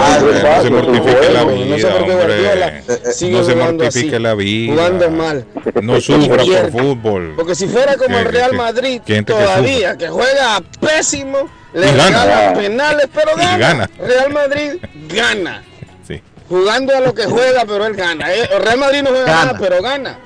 Ah, 0.00 0.20
no 0.22 0.62
se 0.62 0.70
mortifique 0.70 1.30
la 1.32 1.42
no 1.44 1.50
sé 1.50 1.64
vida, 1.64 1.88
por 1.90 2.04
qué 2.06 2.12
hombre. 2.12 2.14
Guardiola 2.14 2.82
sigue 3.12 3.32
No 3.32 3.44
se 3.44 3.52
jugando 3.54 3.84
mortifique 3.84 4.14
así, 4.14 4.22
la 4.22 4.34
vida. 4.34 4.72
Jugando 4.72 5.10
mal. 5.10 5.44
No 5.82 6.00
sufra 6.00 6.36
por 6.44 6.70
fútbol. 6.70 7.32
Porque 7.34 7.54
si 7.56 7.66
fuera 7.66 7.96
como 7.96 8.16
el 8.18 8.24
Real 8.26 8.54
Madrid, 8.54 9.00
que 9.04 9.14
gente 9.16 9.32
que 9.34 9.38
todavía, 9.42 9.96
que, 9.98 10.08
juega 10.08 10.62
pésimo, 10.80 11.38
le 11.72 11.88
Y 11.90 11.96
gana. 11.96 12.22
regalan 12.24 12.54
penales, 12.54 13.08
pero 13.12 13.36
gana. 13.36 13.58
gana. 13.58 13.90
Real 13.98 14.32
Madrid 14.32 14.72
gana. 15.08 15.64
Sí. 16.06 16.22
Jugando 16.48 16.96
a 16.96 17.00
lo 17.00 17.12
que 17.12 17.24
juega, 17.24 17.64
pero 17.66 17.84
él 17.84 17.96
gana. 17.96 18.32
Eh, 18.32 18.48
El 18.52 18.62
Real 18.62 18.78
Madrid 18.78 19.02
no 19.02 19.10
juega 19.10 19.26
Gana. 19.26 19.44
nada, 19.46 19.58
pero 19.58 19.82
gana. 19.82 20.18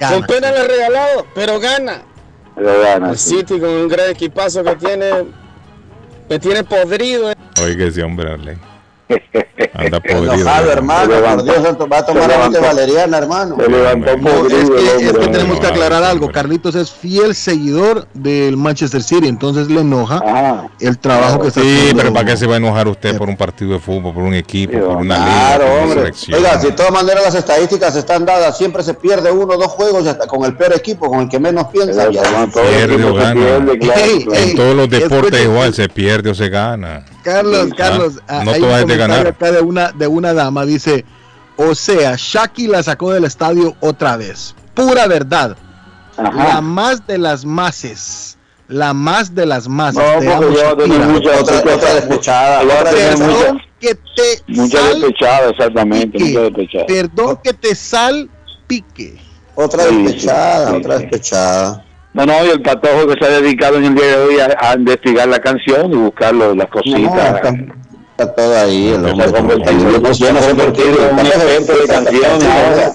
Gana, 0.00 0.14
Con 0.16 0.24
penales 0.26 0.66
regalados, 0.66 1.24
pero 1.34 1.60
gana. 1.60 2.02
El 3.10 3.18
City 3.18 3.58
con 3.58 3.68
un 3.68 3.88
gran 3.88 4.10
equipazo 4.10 4.62
que 4.62 4.76
tiene, 4.76 5.10
me 6.28 6.38
tiene 6.38 6.64
podrido. 6.64 7.30
eh. 7.30 7.34
Oiga 7.62 7.86
ese 7.86 8.02
hombre, 8.02 8.32
Arley. 8.32 8.56
Anda 9.74 10.00
podrido. 10.00 10.32
Enojado, 10.34 10.70
hermano, 10.72 11.10
por. 11.20 11.44
Dios 11.44 11.62
santo, 11.62 11.86
va 11.88 11.98
a 11.98 12.06
tomar 12.06 12.30
agua 12.32 12.60
valeriana, 12.60 13.18
hermano. 13.18 13.56
Se 13.58 13.68
levantó 13.68 14.16
No, 14.16 14.46
es 14.46 14.70
que, 14.70 15.06
es 15.06 15.12
que 15.12 15.28
tenemos 15.28 15.60
que 15.60 15.66
aclarar 15.66 16.02
algo. 16.04 16.30
Carlitos 16.30 16.74
es 16.74 16.90
fiel 16.90 17.34
seguidor 17.34 18.06
del 18.14 18.56
Manchester 18.56 19.02
City, 19.02 19.28
entonces 19.28 19.68
le 19.68 19.80
enoja 19.80 20.68
el 20.80 20.98
trabajo 20.98 21.40
que 21.40 21.48
está 21.48 21.60
Sí, 21.60 21.76
haciendo. 21.76 22.02
pero 22.02 22.12
¿para 22.12 22.26
qué 22.26 22.36
se 22.36 22.46
va 22.46 22.54
a 22.54 22.56
enojar 22.58 22.88
usted 22.88 23.16
por 23.16 23.28
un 23.28 23.36
partido 23.36 23.72
de 23.72 23.78
fútbol, 23.78 24.14
por 24.14 24.22
un 24.22 24.34
equipo, 24.34 24.78
por 24.78 24.96
una 24.98 25.18
liga, 25.18 25.26
Claro, 25.26 25.64
por 25.64 25.72
una 25.72 25.82
hombre. 25.82 25.98
selección? 26.00 26.38
Oiga, 26.38 26.60
si 26.60 26.66
de 26.66 26.72
todas 26.72 26.92
maneras 26.92 27.24
las 27.24 27.34
estadísticas 27.34 27.96
están 27.96 28.24
dadas, 28.24 28.56
siempre 28.56 28.82
se 28.82 28.94
pierde 28.94 29.30
uno 29.30 29.54
o 29.54 29.58
dos 29.58 29.68
juegos 29.72 30.06
hasta 30.06 30.26
con 30.26 30.44
el 30.44 30.56
peor 30.56 30.74
equipo, 30.74 31.08
con 31.08 31.20
el 31.20 31.28
que 31.28 31.38
menos 31.38 31.66
piensa. 31.68 32.10
ya. 32.10 32.22
Pierde 32.52 33.04
o 33.04 33.14
gana. 33.14 33.40
Ey, 33.96 34.26
ey, 34.32 34.50
en 34.50 34.56
todos 34.56 34.74
los 34.76 34.88
deportes 34.90 35.32
escuche- 35.40 35.42
igual, 35.44 35.74
se 35.74 35.88
pierde 35.88 36.30
o 36.30 36.34
se 36.34 36.48
gana. 36.48 37.04
Carlos, 37.24 37.68
Carlos, 37.76 38.12
ah, 38.28 38.42
no 38.44 38.50
hay 38.52 38.60
te 38.60 38.66
un 38.66 38.72
comentario 38.72 38.98
ganar. 39.08 39.26
acá 39.26 39.50
de 39.52 39.60
una, 39.60 39.92
de 39.92 40.06
una 40.06 40.34
dama, 40.34 40.64
dice, 40.66 41.04
o 41.56 41.74
sea, 41.74 42.14
Shaki 42.16 42.66
la 42.68 42.82
sacó 42.82 43.12
del 43.12 43.24
estadio 43.24 43.74
otra 43.80 44.16
vez. 44.16 44.54
Pura 44.74 45.06
verdad. 45.06 45.56
La 46.16 46.60
más 46.60 47.06
de 47.06 47.18
las 47.18 47.44
mases. 47.44 48.36
La 48.68 48.94
más 48.94 49.34
de 49.34 49.44
las 49.46 49.68
masas. 49.68 50.02
No, 50.02 50.20
Te 50.20 50.26
porque 50.26 50.32
amo, 50.32 50.42
yo 50.42 50.48
voy 50.50 50.60
a 50.60 50.76
tener 50.76 50.88
Shakira. 51.00 51.06
mucha- 51.08 51.40
otra- 51.40 51.74
otra 51.74 51.94
despechada. 51.94 52.60
Perdón 52.60 53.60
que 53.80 53.94
te 53.94 54.42
Mucha 54.46 54.78
sal- 54.80 55.00
despechada, 55.00 55.48
exactamente, 55.50 56.18
mucha 56.18 56.40
despechada. 56.40 56.86
Perdón 56.86 57.38
que 57.44 57.52
te 57.52 57.74
sal 57.74 58.30
pique. 58.66 59.18
Otra 59.54 59.84
despechada, 59.84 60.72
otra 60.76 60.98
despechada. 60.98 61.83
No, 62.14 62.24
no, 62.26 62.44
y 62.46 62.50
el 62.50 62.62
patojo 62.62 63.06
que 63.08 63.14
se 63.18 63.24
ha 63.26 63.40
dedicado 63.40 63.76
en 63.76 63.84
el 63.86 63.94
día 63.96 64.06
de 64.06 64.16
hoy 64.16 64.36
a, 64.40 64.56
a 64.70 64.74
investigar 64.74 65.28
la 65.28 65.40
canción 65.40 65.92
y 65.92 65.96
buscar 65.96 66.32
las 66.34 66.68
cositas. 66.68 67.42
Está 68.16 68.32
todo 68.34 68.56
ahí, 68.56 68.88
el 68.90 69.04
hombre. 69.04 69.28
Se 69.28 69.36
ha 69.36 69.40
convertido- 69.40 69.90
Yo 69.90 69.98
no- 70.00 70.12
yo 70.12 70.32
no 70.32 70.40
sé 70.40 70.54
por 70.54 70.72
qué. 70.72 70.82
en 70.82 71.12
un 71.12 71.26
ejemplo 71.26 71.76
de 71.76 71.86
canciones 71.88 72.44
ahora. 72.44 72.92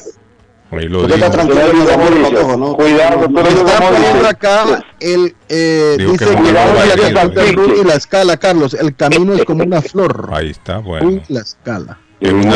Ahí 0.71 0.87
lo 0.87 1.01
Usted 1.01 1.15
está 1.15 1.29
dijo. 1.43 1.49
tranquilo, 1.49 2.57
¿no? 2.57 2.75
Cuidado, 2.75 3.27
dices, 3.27 3.53
está 3.55 3.89
poniendo 3.89 4.27
acá 4.29 4.83
el 4.99 5.35
eh, 5.49 5.95
Digo 5.97 6.11
dice 6.13 6.25
que 6.25 6.31
que 6.35 6.41
no 6.41 7.43
digo. 7.65 7.81
Y 7.81 7.85
la 7.85 7.95
escala, 7.95 8.37
Carlos. 8.37 8.73
El 8.75 8.95
camino 8.95 9.33
es 9.33 9.43
como 9.45 9.63
una 9.63 9.81
flor. 9.81 10.29
Ahí 10.31 10.51
está, 10.51 10.77
bueno. 10.77 11.09
Y 11.11 11.33
la 11.33 11.41
escala. 11.41 11.97
Es 12.21 12.31
una 12.31 12.51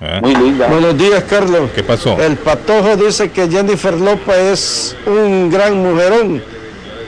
¿Eh? 0.00 0.18
Muy 0.22 0.34
linda. 0.36 0.68
Buenos 0.68 0.96
días, 0.96 1.24
Carlos. 1.28 1.70
¿Qué 1.74 1.82
pasó? 1.82 2.16
El 2.20 2.36
patojo 2.36 2.96
dice 2.96 3.30
que 3.30 3.48
Jennifer 3.48 3.94
López 3.94 4.36
es 4.38 4.96
un 5.06 5.50
gran 5.50 5.76
mujerón, 5.82 6.40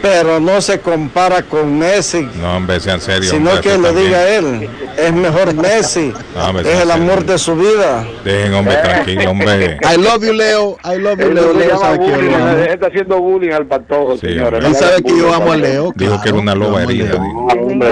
pero 0.03 0.41
no 0.41 0.61
se 0.61 0.81
compara 0.81 1.43
con 1.43 1.79
Messi, 1.79 2.27
No, 2.41 2.57
hombre, 2.57 2.81
sean 2.81 3.01
serios. 3.01 3.29
sino 3.31 3.51
hombre, 3.51 3.63
que 3.63 3.71
también. 3.79 3.95
diga 3.97 4.29
él. 4.29 4.69
Es 4.99 5.13
mejor 5.13 5.55
Messi. 5.55 6.13
No, 6.35 6.45
hombre, 6.49 6.73
es 6.73 6.81
el 6.81 6.91
amor 6.91 7.25
de 7.25 7.39
su 7.39 7.55
vida. 7.55 8.05
Dejen, 8.25 8.55
hombre, 8.55 8.75
tranquilo, 8.83 9.31
hombre. 9.31 9.79
I 9.85 9.97
love 9.97 10.25
you, 10.25 10.33
Leo. 10.33 10.77
I 10.85 10.99
love 10.99 11.21
you, 11.21 11.31
Leo. 11.33 11.53
Leo 11.55 11.79
sabe 11.79 11.99
que 12.01 12.07
yo 12.11 12.17
lo 12.39 12.59
está 12.65 12.87
haciendo 12.89 13.21
bullying 13.21 13.53
al 13.53 13.67
patojo, 13.67 14.17
Sí, 14.17 14.27
señora. 14.27 14.59
Él 14.59 14.75
sabe 14.75 15.01
que 15.03 15.17
yo 15.17 15.33
amo 15.33 15.53
a 15.53 15.57
Leo. 15.57 15.93
Dijo 15.95 16.21
que 16.21 16.31
era 16.31 16.39
una 16.39 16.57
loba 16.57 16.83
herida. 16.83 17.15
Hombre. 17.15 17.89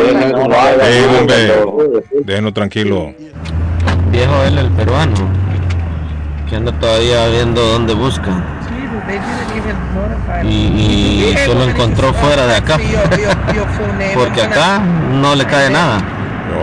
Déjenlo 2.25 2.53
tranquilo. 2.53 3.15
Viejo 4.19 4.43
él, 4.43 4.59
el 4.59 4.71
peruano, 4.73 5.15
que 6.49 6.57
anda 6.57 6.73
todavía 6.73 7.29
viendo 7.29 7.65
dónde 7.65 7.95
busca. 7.95 8.43
Y, 10.43 10.49
y 10.49 11.37
solo 11.47 11.63
encontró 11.63 12.13
fuera 12.15 12.45
de 12.49 12.57
acá. 12.57 12.79
Porque 14.15 14.43
acá 14.43 14.81
no 14.81 15.37
le 15.37 15.47
cae 15.47 15.71
nada. 15.71 16.03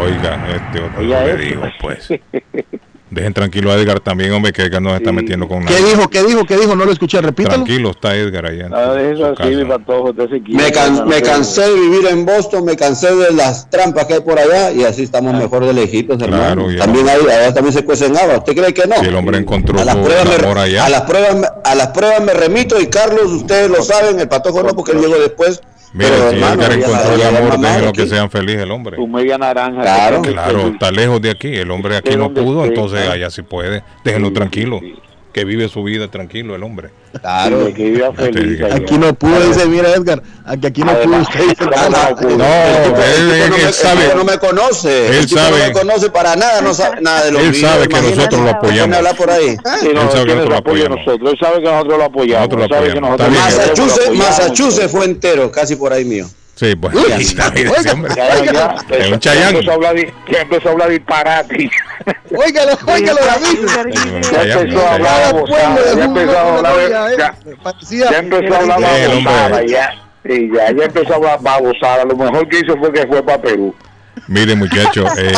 Oiga, 0.02 0.38
este 0.54 0.84
otro 0.84 1.02
le 1.02 1.32
esto. 1.32 1.38
digo, 1.38 1.64
pues. 1.80 2.10
Dejen 3.16 3.34
tranquilo 3.34 3.72
a 3.72 3.76
Edgar 3.76 4.02
también, 4.02 4.34
hombre, 4.34 4.52
que 4.52 4.64
Edgar 4.64 4.82
no 4.82 4.90
se 4.90 4.98
está 4.98 5.14
metiendo 5.14 5.48
con 5.48 5.64
¿Qué 5.66 5.74
nada. 5.74 5.86
dijo? 5.88 6.10
¿Qué 6.10 6.22
dijo? 6.24 6.44
¿Qué 6.46 6.58
dijo? 6.58 6.76
No 6.76 6.84
lo 6.84 6.92
escuché, 6.92 7.22
repítalo. 7.22 7.56
Tranquilo 7.64 7.92
está 7.92 8.14
Edgar 8.14 8.46
allá. 8.46 8.68
eso 9.00 9.34
así, 9.40 9.56
mi 9.56 9.64
patojo, 9.64 10.10
usted 10.10 10.30
se 10.30 10.44
quiere. 10.44 10.64
Me, 10.66 10.72
can- 10.74 11.08
me 11.08 11.22
cansé 11.22 11.62
de 11.62 11.74
vivir 11.80 12.08
en 12.08 12.26
Boston, 12.26 12.66
me 12.66 12.76
cansé 12.76 13.16
de 13.16 13.32
las 13.32 13.70
trampas 13.70 14.06
que 14.06 14.16
hay 14.16 14.20
por 14.20 14.38
allá 14.38 14.74
y 14.74 14.84
así 14.84 15.04
estamos 15.04 15.34
mejor 15.34 15.66
de 15.66 15.72
lejitos, 15.72 16.22
hermano. 16.22 16.66
Claro, 16.68 16.78
también 16.78 17.08
hay, 17.08 17.22
allá 17.22 17.54
también 17.54 17.74
se 17.74 17.86
cuecen 17.86 18.18
habas. 18.18 18.40
¿Usted 18.40 18.54
cree 18.54 18.74
que 18.74 18.86
no? 18.86 18.98
Si 19.00 19.06
el 19.06 19.16
hombre 19.16 19.38
encontró 19.38 19.80
a 19.80 19.86
las, 19.86 19.96
su 19.96 20.02
pruebas 20.04 20.26
me, 20.28 20.36
amor 20.46 20.58
allá. 20.58 20.86
a, 20.86 20.90
las 20.90 21.02
pruebas, 21.04 21.36
me- 21.38 21.48
a 21.64 21.76
las 21.76 21.88
pruebas 21.88 22.22
me 22.22 22.34
remito 22.34 22.82
y 22.82 22.88
Carlos, 22.88 23.32
ustedes 23.32 23.70
lo 23.70 23.82
saben, 23.82 24.20
el 24.20 24.28
patojo 24.28 24.62
no 24.62 24.76
porque 24.76 24.92
él 24.92 25.00
llegó 25.00 25.16
después. 25.16 25.62
Mira, 25.96 26.10
pero, 26.10 26.30
si 26.30 26.36
hermano, 26.36 26.62
Edgar 26.62 26.78
encontró 26.78 27.16
el 27.16 27.22
amor, 27.38 27.60
déjenlo 27.60 27.94
que 27.94 28.08
sean 28.08 28.30
felices 28.30 28.64
el 28.64 28.72
hombre. 28.72 28.98
Tu 28.98 29.08
media 29.08 29.38
naranja. 29.38 29.82
Claro, 29.82 30.22
Claro, 30.22 30.68
está 30.68 30.92
lejos 30.92 31.22
de 31.22 31.30
aquí. 31.32 31.56
El 31.56 31.72
hombre 31.72 31.96
aquí 31.96 32.18
no 32.18 32.34
pudo, 32.34 32.66
esté, 32.66 32.76
entonces 32.76 33.08
allá 33.08 33.30
sí 33.30 33.44
puede. 33.44 33.82
Déjenlo 34.04 34.34
tranquilo. 34.34 34.82
Que 35.36 35.44
vive 35.44 35.68
su 35.68 35.84
vida 35.84 36.08
tranquilo 36.10 36.56
el 36.56 36.64
hombre. 36.64 36.92
Claro. 37.20 37.66
que 37.74 37.90
viva 37.92 38.14
feliz. 38.14 38.62
Aquí 38.72 38.98
no 38.98 39.14
pudo, 39.16 39.38
dice, 39.42 39.66
mira 39.66 39.90
Edgar, 39.94 40.24
aquí, 40.46 40.68
aquí 40.68 40.82
no 40.82 40.94
pudo 41.02 41.18
usted. 41.18 41.40
dice, 41.42 41.56
¿cómo 41.58 41.72
nada. 41.72 42.16
no 42.22 43.04
él, 43.04 43.54
él 43.54 43.74
sabe. 43.74 44.06
tipo 44.06 44.16
no 44.18 44.24
me 44.24 44.38
conoce. 44.38 45.08
Él 45.08 45.28
sabe. 45.28 45.60
no 45.60 45.66
me 45.66 45.72
conoce 45.74 46.10
para 46.10 46.38
nada, 46.38 46.62
no 46.62 46.74
sabe 46.74 47.02
nada 47.02 47.26
de 47.26 47.32
lo 47.34 47.40
Él 47.40 47.52
mío, 47.52 47.68
sabe 47.68 47.86
que 47.90 47.98
imagínate. 47.98 48.16
nosotros 48.16 48.42
lo 48.44 48.50
apoyamos. 48.52 48.96
hablar 48.98 49.18
por 49.18 49.30
ahí. 49.30 49.48
Él 49.50 49.58
sabe 49.66 49.82
él 49.82 49.88
que 49.90 49.94
nosotros 49.94 50.50
lo 50.50 50.56
apoyamos. 50.56 51.00
nosotros. 51.06 51.32
Él 51.34 51.38
sabe 51.42 51.56
que 51.62 51.70
nosotros 51.70 51.98
lo 51.98 52.04
apoyamos. 52.06 52.50
Nosotros 52.50 52.60
lo 52.60 52.66
Él 52.66 52.70
sabe 52.70 52.94
que 52.94 53.00
apoyamos. 53.00 53.20
nosotros 53.20 53.28
Está 53.28 53.28
bien. 53.28 53.36
lo 53.36 53.44
Massachusetts, 53.44 54.06
apoyamos. 54.06 54.30
Massachusetts 54.30 54.92
fue 54.92 55.04
entero, 55.06 55.52
casi 55.52 55.76
por 55.76 55.92
ahí 55.92 56.06
mío. 56.06 56.28
Sí, 56.56 56.74
pues. 56.76 56.96
Uy, 56.96 57.02
ya, 57.36 57.50
mira 57.52 57.72
ese 57.78 57.92
hombre. 57.92 58.14
Ya, 58.16 58.44
ya, 58.44 58.52
ya, 58.54 58.76
Es 58.98 59.06
un 59.08 59.12
ya 59.14 59.20
chayán. 59.20 59.50
empezó 59.56 59.72
a 59.72 59.74
hablar 59.74 59.96
di- 59.96 60.14
Ya 60.32 60.42
empezó 60.42 60.70
a 60.70 60.72
hablar 60.72 60.90
disparate. 60.90 61.70
Óigalo, 62.36 62.78
óigalo, 62.88 63.20
David. 63.26 63.60
Ya 64.32 64.54
empezó 64.62 64.80
a 64.88 64.94
hablar 64.94 65.36
Ya 65.36 66.06
empezó 66.06 66.38
a 66.38 66.54
hablar. 66.54 66.76
Ya 68.78 69.06
empezó 69.06 69.30
a 69.30 69.46
hablar. 69.46 69.66
Ya. 69.68 69.90
Sí, 70.26 70.50
ya, 70.56 70.72
ya 70.72 70.84
empezó 70.86 71.14
a 71.14 71.16
hablar 71.18 71.40
babosada. 71.42 72.06
Lo 72.06 72.16
mejor 72.16 72.48
que 72.48 72.60
hizo 72.60 72.76
fue 72.78 72.92
que 72.94 73.06
fue 73.06 73.22
para 73.22 73.42
Perú. 73.42 73.76
Mire, 74.28 74.56
muchachos, 74.56 75.10
eh, 75.18 75.34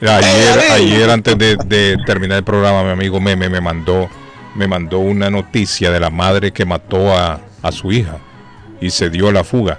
ayer, 0.00 0.58
ayer 0.72 1.10
antes 1.10 1.36
de, 1.36 1.56
de 1.66 1.96
terminar 2.06 2.38
el 2.38 2.44
programa, 2.44 2.84
mi 2.84 2.90
amigo 2.90 3.20
Meme 3.20 3.48
me 3.48 3.60
mandó, 3.60 4.08
me 4.54 4.66
mandó 4.68 5.00
una 5.00 5.28
noticia 5.30 5.90
de 5.90 5.98
la 5.98 6.10
madre 6.10 6.52
que 6.52 6.64
mató 6.64 7.12
a, 7.12 7.40
a 7.60 7.72
su 7.72 7.90
hija 7.90 8.18
y 8.82 8.90
se 8.90 9.08
dio 9.08 9.28
a 9.28 9.32
la 9.32 9.44
fuga. 9.44 9.78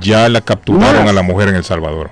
Ya 0.00 0.28
la 0.28 0.42
capturaron 0.42 1.08
a 1.08 1.12
la 1.12 1.22
mujer 1.22 1.48
en 1.48 1.56
El 1.56 1.64
Salvador. 1.64 2.10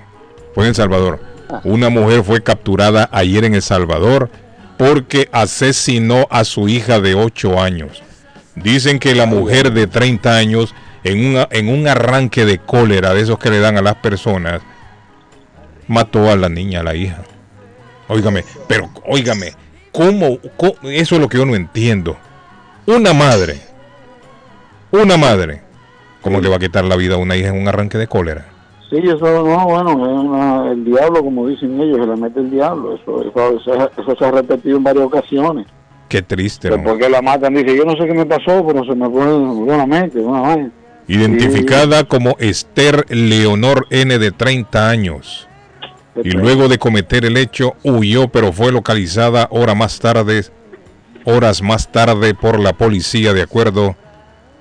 Fue 0.53 0.63
en 0.63 0.69
El 0.69 0.75
Salvador. 0.75 1.19
Una 1.63 1.89
mujer 1.89 2.23
fue 2.23 2.41
capturada 2.41 3.07
ayer 3.11 3.45
en 3.45 3.53
El 3.53 3.61
Salvador 3.61 4.29
porque 4.77 5.29
asesinó 5.31 6.27
a 6.29 6.43
su 6.43 6.67
hija 6.67 6.99
de 6.99 7.13
8 7.13 7.61
años. 7.61 8.03
Dicen 8.55 8.97
que 8.99 9.13
la 9.13 9.27
mujer 9.27 9.71
de 9.71 9.85
30 9.85 10.35
años, 10.35 10.73
en, 11.03 11.25
una, 11.25 11.47
en 11.51 11.69
un 11.69 11.87
arranque 11.87 12.45
de 12.45 12.57
cólera 12.57 13.13
de 13.13 13.21
esos 13.21 13.37
que 13.37 13.51
le 13.51 13.59
dan 13.59 13.77
a 13.77 13.83
las 13.83 13.95
personas, 13.95 14.61
mató 15.87 16.31
a 16.31 16.35
la 16.35 16.49
niña, 16.49 16.81
a 16.81 16.83
la 16.83 16.95
hija. 16.95 17.21
Óigame, 18.07 18.43
pero 18.67 18.89
óigame, 19.05 19.53
¿cómo, 19.91 20.39
cómo? 20.55 20.75
Eso 20.83 21.15
es 21.15 21.21
lo 21.21 21.29
que 21.29 21.37
yo 21.37 21.45
no 21.45 21.55
entiendo. 21.55 22.17
Una 22.87 23.13
madre, 23.13 23.59
una 24.91 25.17
madre, 25.17 25.61
¿cómo 26.27 26.41
le 26.41 26.49
va 26.49 26.55
a 26.57 26.59
quitar 26.59 26.83
la 26.85 26.95
vida 26.95 27.15
a 27.15 27.17
una 27.17 27.35
hija 27.35 27.49
en 27.49 27.61
un 27.61 27.67
arranque 27.67 27.97
de 27.97 28.07
cólera? 28.07 28.45
Sí, 28.89 28.97
eso 29.03 29.17
no, 29.19 29.65
bueno, 29.65 29.89
es 29.91 30.23
una- 30.23 30.71
el 30.71 30.85
diablo, 30.85 31.21
como 31.23 31.45
dicen 31.47 31.79
ellos, 31.81 31.97
se 31.99 32.07
le 32.07 32.15
mete 32.15 32.39
el 32.39 32.49
diablo. 32.49 32.95
Eso, 32.95 33.21
eso, 33.21 33.57
eso, 33.59 33.89
eso 33.97 34.15
se 34.17 34.25
ha 34.25 34.31
repetido 34.31 34.77
en 34.77 34.83
varias 34.83 35.05
ocasiones. 35.05 35.65
Qué 36.07 36.21
triste, 36.21 36.69
¿no? 36.69 36.75
Después 36.77 36.97
que 36.97 37.09
la 37.09 37.21
matan, 37.21 37.53
dice, 37.53 37.75
yo 37.75 37.83
no 37.83 37.91
sé 37.97 38.05
qué 38.07 38.13
me 38.13 38.25
pasó, 38.25 38.65
pero 38.65 38.85
se 38.85 38.95
me 38.95 39.09
fue 39.09 39.35
una 39.35 39.85
mente, 39.85 40.19
una 40.19 40.39
vaina. 40.39 40.71
Identificada 41.09 42.03
como 42.05 42.35
Esther 42.39 43.05
Leonor 43.09 43.87
N 43.89 44.17
de 44.19 44.31
30 44.31 44.89
años. 44.89 45.47
Y 46.23 46.31
luego 46.31 46.67
de 46.67 46.77
cometer 46.79 47.25
el 47.25 47.37
hecho 47.37 47.73
huyó, 47.83 48.27
pero 48.29 48.51
fue 48.51 48.71
localizada 48.71 49.47
hora 49.51 49.75
más 49.75 49.99
tarde, 49.99 50.43
horas 51.25 51.61
más 51.61 51.91
tarde 51.91 52.33
por 52.33 52.59
la 52.59 52.73
policía, 52.73 53.33
de 53.33 53.41
acuerdo 53.43 53.95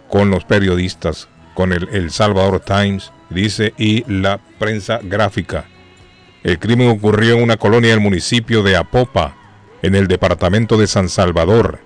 con 0.09 0.30
los 0.30 0.44
periodistas, 0.44 1.28
con 1.56 1.72
el, 1.72 1.88
el 1.90 2.12
Salvador 2.12 2.60
Times, 2.60 3.10
dice, 3.30 3.74
y 3.76 4.04
la 4.06 4.38
prensa 4.60 5.00
gráfica. 5.02 5.64
El 6.44 6.60
crimen 6.60 6.90
ocurrió 6.90 7.34
en 7.34 7.42
una 7.42 7.56
colonia 7.56 7.90
del 7.90 8.00
municipio 8.00 8.62
de 8.62 8.76
Apopa, 8.76 9.34
en 9.82 9.96
el 9.96 10.06
departamento 10.06 10.76
de 10.76 10.86
San 10.86 11.08
Salvador. 11.08 11.80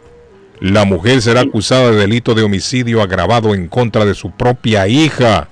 La 0.61 0.85
mujer 0.85 1.23
será 1.23 1.41
acusada 1.41 1.91
de 1.91 1.97
delito 1.97 2.35
de 2.35 2.43
homicidio 2.43 3.01
agravado 3.01 3.55
en 3.55 3.69
contra 3.69 4.05
de 4.05 4.15
su 4.15 4.33
propia 4.33 4.87
hija. 4.89 5.49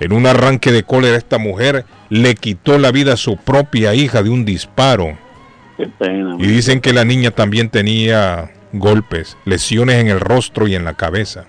En 0.00 0.12
un 0.12 0.26
arranque 0.26 0.72
de 0.72 0.82
cólera 0.82 1.16
esta 1.16 1.38
mujer 1.38 1.86
le 2.10 2.34
quitó 2.34 2.78
la 2.78 2.92
vida 2.92 3.14
a 3.14 3.16
su 3.16 3.38
propia 3.38 3.94
hija 3.94 4.22
de 4.22 4.28
un 4.28 4.44
disparo. 4.44 5.16
Qué 5.78 5.86
pena. 5.86 6.36
Y 6.38 6.46
dicen 6.46 6.80
que 6.80 6.92
la 6.92 7.04
niña 7.04 7.30
también 7.30 7.70
tenía 7.70 8.50
golpes, 8.72 9.38
lesiones 9.46 9.96
en 9.96 10.08
el 10.08 10.20
rostro 10.20 10.68
y 10.68 10.74
en 10.74 10.84
la 10.84 10.94
cabeza. 10.94 11.46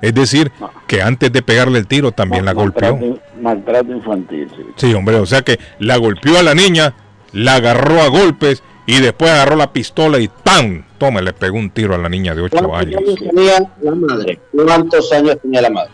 Es 0.00 0.14
decir, 0.14 0.50
que 0.86 1.02
antes 1.02 1.32
de 1.32 1.42
pegarle 1.42 1.78
el 1.78 1.86
tiro 1.86 2.12
también 2.12 2.44
la 2.44 2.52
golpeó. 2.52 2.96
Maltrato, 2.96 3.20
maltrato 3.40 3.92
infantil, 3.92 4.48
sí. 4.56 4.62
Sí, 4.76 4.94
hombre, 4.94 5.16
o 5.16 5.26
sea 5.26 5.42
que 5.42 5.58
la 5.78 5.96
golpeó 5.96 6.38
a 6.38 6.42
la 6.42 6.54
niña, 6.54 6.94
la 7.32 7.56
agarró 7.56 8.00
a 8.00 8.08
golpes 8.08 8.62
y 8.86 9.00
después 9.00 9.30
agarró 9.30 9.56
la 9.56 9.72
pistola 9.72 10.18
y 10.18 10.28
¡pam! 10.28 10.84
Toma, 10.98 11.20
le 11.20 11.32
pegó 11.32 11.58
un 11.58 11.70
tiro 11.70 11.94
a 11.94 11.98
la 11.98 12.08
niña 12.08 12.34
de 12.34 12.42
8 12.42 12.74
años. 12.74 13.00
¿Cuántos 13.02 13.12
años 13.12 13.30
tenía 13.30 13.70
la 13.82 13.94
madre? 13.94 14.40
¿Cuántos 14.52 15.12
años 15.12 15.38
tenía 15.42 15.62
la 15.62 15.70
madre? 15.70 15.90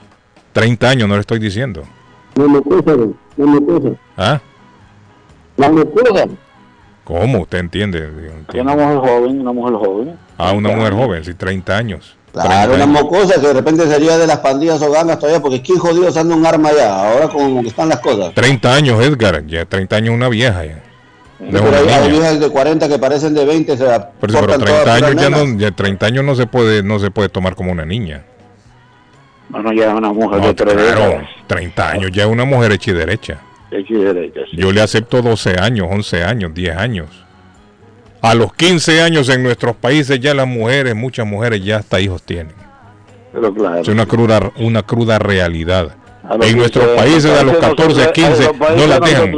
30 0.53 0.89
años, 0.89 1.09
no 1.09 1.15
le 1.15 1.21
estoy 1.21 1.39
diciendo. 1.39 1.83
No 2.37 2.49
me 2.49 2.59
acusan, 2.59 3.15
no 3.37 3.47
me 3.47 3.57
acusan, 3.59 3.99
¿Ah? 4.17 4.41
no 5.57 5.73
me 5.73 5.81
acusan. 5.83 6.39
¿Cómo? 7.05 7.41
¿Usted 7.43 7.59
entiende? 7.59 8.09
Una 8.55 8.75
mujer 8.75 8.97
joven, 8.99 9.41
una 9.41 9.53
mujer 9.53 9.75
joven. 9.75 10.19
Ah, 10.39 10.53
una 10.53 10.71
mujer 10.71 10.93
joven, 10.93 11.25
sí, 11.25 11.35
30 11.35 11.77
años. 11.77 12.17
Claro, 12.43 12.75
30 12.75 12.85
una 12.85 13.01
mocosa 13.01 13.41
que 13.41 13.47
de 13.47 13.53
repente 13.55 13.87
sería 13.87 14.19
de 14.19 14.27
las 14.27 14.39
pandillas 14.41 14.83
o 14.83 14.91
gangas 14.91 15.19
todavía, 15.19 15.41
porque 15.41 15.63
¿quién 15.63 15.79
jodido 15.79 16.09
anda 16.09 16.35
un 16.35 16.45
arma 16.45 16.71
ya? 16.71 17.09
Ahora 17.09 17.29
como 17.29 17.63
que 17.63 17.69
están 17.69 17.89
las 17.89 18.01
cosas. 18.01 18.35
30 18.35 18.75
años, 18.75 19.03
Edgar. 19.03 19.47
Ya 19.47 19.65
30 19.65 19.97
años 19.97 20.15
una 20.15 20.29
vieja 20.29 20.65
ya. 20.67 20.83
No 21.39 21.63
Pero 21.63 21.77
hay, 21.77 22.11
viejas 22.11 22.41
de 22.41 22.51
40 22.51 22.89
que 22.89 22.99
parecen 22.99 23.35
de 23.35 23.45
20, 23.45 23.77
se 23.77 23.85
la 23.85 24.11
Pero, 24.11 24.15
pero 24.21 24.41
portan 24.41 24.61
30 24.61 24.83
todas 24.83 25.03
años 25.03 25.23
ya 25.23 25.31
no, 25.31 25.59
ya 25.59 25.71
30 25.71 26.07
años 26.07 26.25
no 26.25 26.35
se 26.35 26.47
puede, 26.47 26.83
no 26.83 26.99
se 26.99 27.11
puede 27.11 27.29
tomar 27.29 27.55
como 27.55 27.73
una 27.73 27.85
niña. 27.85 28.25
Bueno, 29.49 29.73
ya 29.73 29.89
es 29.89 29.95
una 29.95 30.13
mujer 30.13 30.41
No, 30.41 30.49
de 30.49 30.55
claro, 30.55 30.83
décadas. 30.83 31.29
30 31.47 31.91
años 31.91 32.11
ya 32.13 32.25
es 32.25 32.29
una 32.29 32.45
mujer 32.45 32.73
hecha 32.73 32.91
y 32.91 32.95
derecha. 32.95 33.39
Hecha 33.71 33.95
y 33.95 33.97
derecha, 33.97 34.41
sí. 34.51 34.57
Yo 34.57 34.73
le 34.73 34.83
acepto 34.83 35.23
12 35.23 35.59
años, 35.59 35.89
11 35.91 36.25
años, 36.25 36.55
10 36.55 36.77
años. 36.77 37.26
A 38.27 38.35
los 38.35 38.53
15 38.55 39.01
años 39.03 39.29
en 39.29 39.43
nuestros 39.43 39.77
países 39.77 40.19
ya 40.21 40.35
las 40.35 40.47
mujeres, 40.49 40.95
muchas 40.95 41.27
mujeres 41.27 41.65
ya 41.65 41.77
hasta 41.79 42.01
hijos 42.01 42.23
tienen. 42.23 42.55
Pero 43.33 43.55
claro. 43.55 43.79
Es 43.81 43.89
una 43.89 44.07
cruda, 44.07 44.51
una 44.57 44.83
cruda 44.83 45.19
realidad. 45.19 45.93
En 46.43 46.57
nuestros 46.57 46.85
15 46.87 46.97
países 46.97 47.31
a 47.39 47.45
los 47.45 47.55
países 47.57 47.69
14, 47.71 47.87
nosotros- 47.89 48.13
15 48.13 48.43
a 48.45 48.47
los 48.49 48.57
países 48.57 48.77
no 48.77 48.87
la 48.89 49.01
dejan, 49.07 49.33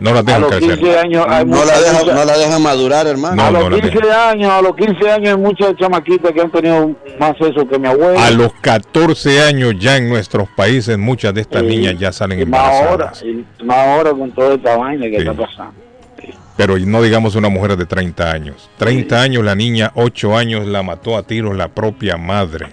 no 0.00 0.12
la 0.14 0.20
A 0.20 0.22
dejan 0.22 0.40
los 0.40 0.50
crecer. 0.52 0.78
15 0.78 0.98
años 0.98 1.26
hay 1.28 1.44
No 1.44 1.64
la, 1.66 1.78
dejan, 1.80 1.96
muchas- 2.00 2.14
no 2.14 2.24
la 2.24 2.38
dejan 2.38 2.62
madurar, 2.62 3.06
hermano. 3.06 3.36
No, 3.36 3.42
a 3.42 3.50
los 3.50 3.70
la 3.72 3.80
15 3.90 4.10
años, 4.12 4.50
a 4.50 4.62
los 4.62 4.76
15 4.76 5.10
años 5.10 5.28
hay 5.34 5.36
muchas 5.36 5.76
chamaquitas 5.76 6.32
que 6.32 6.40
han 6.40 6.50
tenido 6.50 6.96
más 7.18 7.34
eso 7.40 7.68
que 7.68 7.78
mi 7.78 7.88
abuela. 7.88 8.24
A 8.26 8.30
los 8.30 8.52
14 8.62 9.42
años 9.42 9.74
ya 9.78 9.98
en 9.98 10.08
nuestros 10.08 10.48
países 10.56 10.96
muchas 10.96 11.34
de 11.34 11.42
estas 11.42 11.62
niñas 11.62 11.96
ya 11.98 12.10
salen 12.10 12.40
y 12.40 12.46
más 12.46 12.60
ahora, 12.60 13.12
embarazadas. 13.12 13.24
más 13.64 13.76
ahora 13.76 14.10
con 14.12 14.30
toda 14.32 14.54
esta 14.54 14.76
vaina 14.78 15.04
que 15.04 15.10
Sí. 15.10 15.16
está 15.28 15.34
pasando. 15.34 15.74
Pero 16.60 16.78
no 16.78 17.00
digamos 17.00 17.36
una 17.36 17.48
mujer 17.48 17.78
de 17.78 17.86
30 17.86 18.30
años. 18.30 18.68
30 18.76 19.22
años 19.22 19.42
la 19.42 19.54
niña, 19.54 19.92
8 19.94 20.36
años 20.36 20.66
la 20.66 20.82
mató 20.82 21.16
a 21.16 21.22
tiros 21.22 21.56
la 21.56 21.68
propia 21.68 22.18
madre. 22.18 22.66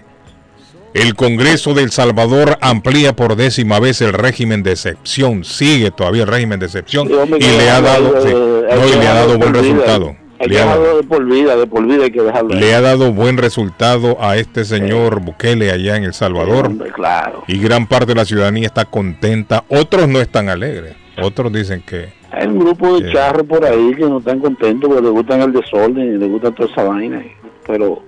El 0.94 1.16
Congreso 1.16 1.74
de 1.74 1.84
El 1.84 1.92
Salvador 1.92 2.58
amplía 2.60 3.16
por 3.16 3.38
décima 3.38 3.80
vez 3.80 4.02
el 4.02 4.12
régimen 4.12 4.62
de 4.62 4.72
excepción. 4.72 5.46
Sigue 5.46 5.90
todavía 5.92 6.24
el 6.24 6.28
régimen 6.28 6.60
de 6.60 6.66
excepción 6.66 7.08
y 7.08 7.40
le 7.40 7.70
ha 7.70 7.80
dado, 7.80 8.22
sí, 8.22 8.34
no, 8.34 8.88
y 8.90 9.00
le 9.00 9.08
ha 9.08 9.14
dado 9.14 9.38
buen 9.38 9.54
resultado. 9.54 10.18
Le 10.46 10.60
ha, 10.60 10.66
dejarlo 10.66 10.98
de 10.98 11.04
por 11.04 11.26
vida, 11.26 11.56
de 11.56 11.68
por 11.68 11.88
vida 11.88 12.04
hay 12.04 12.12
que 12.12 12.22
dejarlo. 12.22 12.50
le 12.56 12.76
ha 12.76 12.82
dado 12.82 13.14
buen 13.14 13.38
resultado 13.38 14.18
a 14.20 14.36
este 14.36 14.66
señor 14.66 15.22
Bukele 15.22 15.72
allá 15.72 15.96
en 15.96 16.04
El 16.04 16.14
Salvador. 16.14 16.74
Claro. 16.94 17.46
Y 17.48 17.58
gran 17.58 17.88
parte 17.88 18.08
de 18.08 18.16
la 18.16 18.26
ciudadanía 18.26 18.68
está 18.68 18.84
contenta. 18.84 19.64
Otros 19.70 20.10
no 20.10 20.20
están 20.20 20.50
alegres. 20.50 20.98
Otros 21.20 21.54
dicen 21.54 21.82
que 21.82 22.17
Hay 22.32 22.48
un 22.48 22.60
grupo 22.60 23.00
de 23.00 23.12
charros 23.12 23.46
por 23.48 23.64
ahí 23.66 23.94
que 23.96 24.04
no 24.04 24.18
están 24.20 24.40
contentos 24.40 24.88
porque 24.90 25.02
les 25.04 25.12
gustan 25.12 25.42
el 25.42 25.54
desorden 25.54 26.16
y 26.16 26.18
les 26.18 26.30
gusta 26.30 26.52
toda 26.52 26.70
esa 26.70 26.84
vaina. 26.84 27.24
Pero 27.66 28.02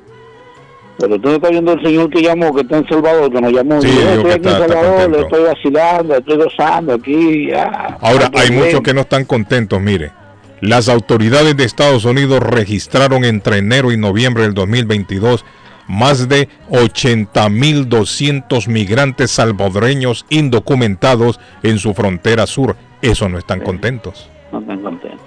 pero 1.00 1.16
usted 1.16 1.30
está 1.36 1.50
viendo 1.50 1.72
el 1.72 1.82
señor 1.82 2.10
que 2.10 2.22
llamó, 2.22 2.54
que 2.54 2.62
está 2.62 2.78
en 2.78 2.88
Salvador, 2.90 3.32
que 3.32 3.40
nos 3.40 3.54
llamó. 3.54 3.82
Sí, 3.82 3.88
y 3.88 3.91
yo 3.96 4.00
dijo 4.02 4.12
estoy 4.12 4.32
aquí 4.32 4.48
en 4.48 4.54
está- 4.54 4.66
está 4.66 4.74
Salvador, 4.82 5.12
le 5.12 5.22
estoy 5.22 5.44
vacilando, 5.44 6.16
estoy 6.18 6.38
gozando 6.38 6.94
aquí. 6.94 7.48
Ya, 7.48 7.98
Ahora, 8.02 8.30
hay 8.36 8.52
muchos 8.52 8.82
que 8.82 8.94
no 8.94 9.02
están 9.02 9.24
contentos, 9.24 9.80
mire. 9.80 10.12
Las 10.60 10.90
autoridades 10.90 11.56
de 11.56 11.64
Estados 11.64 12.04
Unidos 12.04 12.41
registraron 12.41 13.24
entre 13.24 13.60
enero 13.60 13.94
y 13.94 13.98
noviembre 13.98 14.44
del 14.44 14.54
2022 14.54 15.46
más 15.90 16.30
de 16.30 16.48
80.200 16.70 18.68
migrantes 18.68 19.32
salvadoreños 19.32 20.26
indocumentados 20.30 21.40
en 21.64 21.80
su 21.80 21.95
frontera 21.95 22.45
sur. 22.45 22.78
Eso 23.02 23.28
no 23.28 23.40
están 23.40 23.60
contentos. 23.61 24.30
No 24.52 24.60
están 24.60 24.82
contentos. 24.82 25.20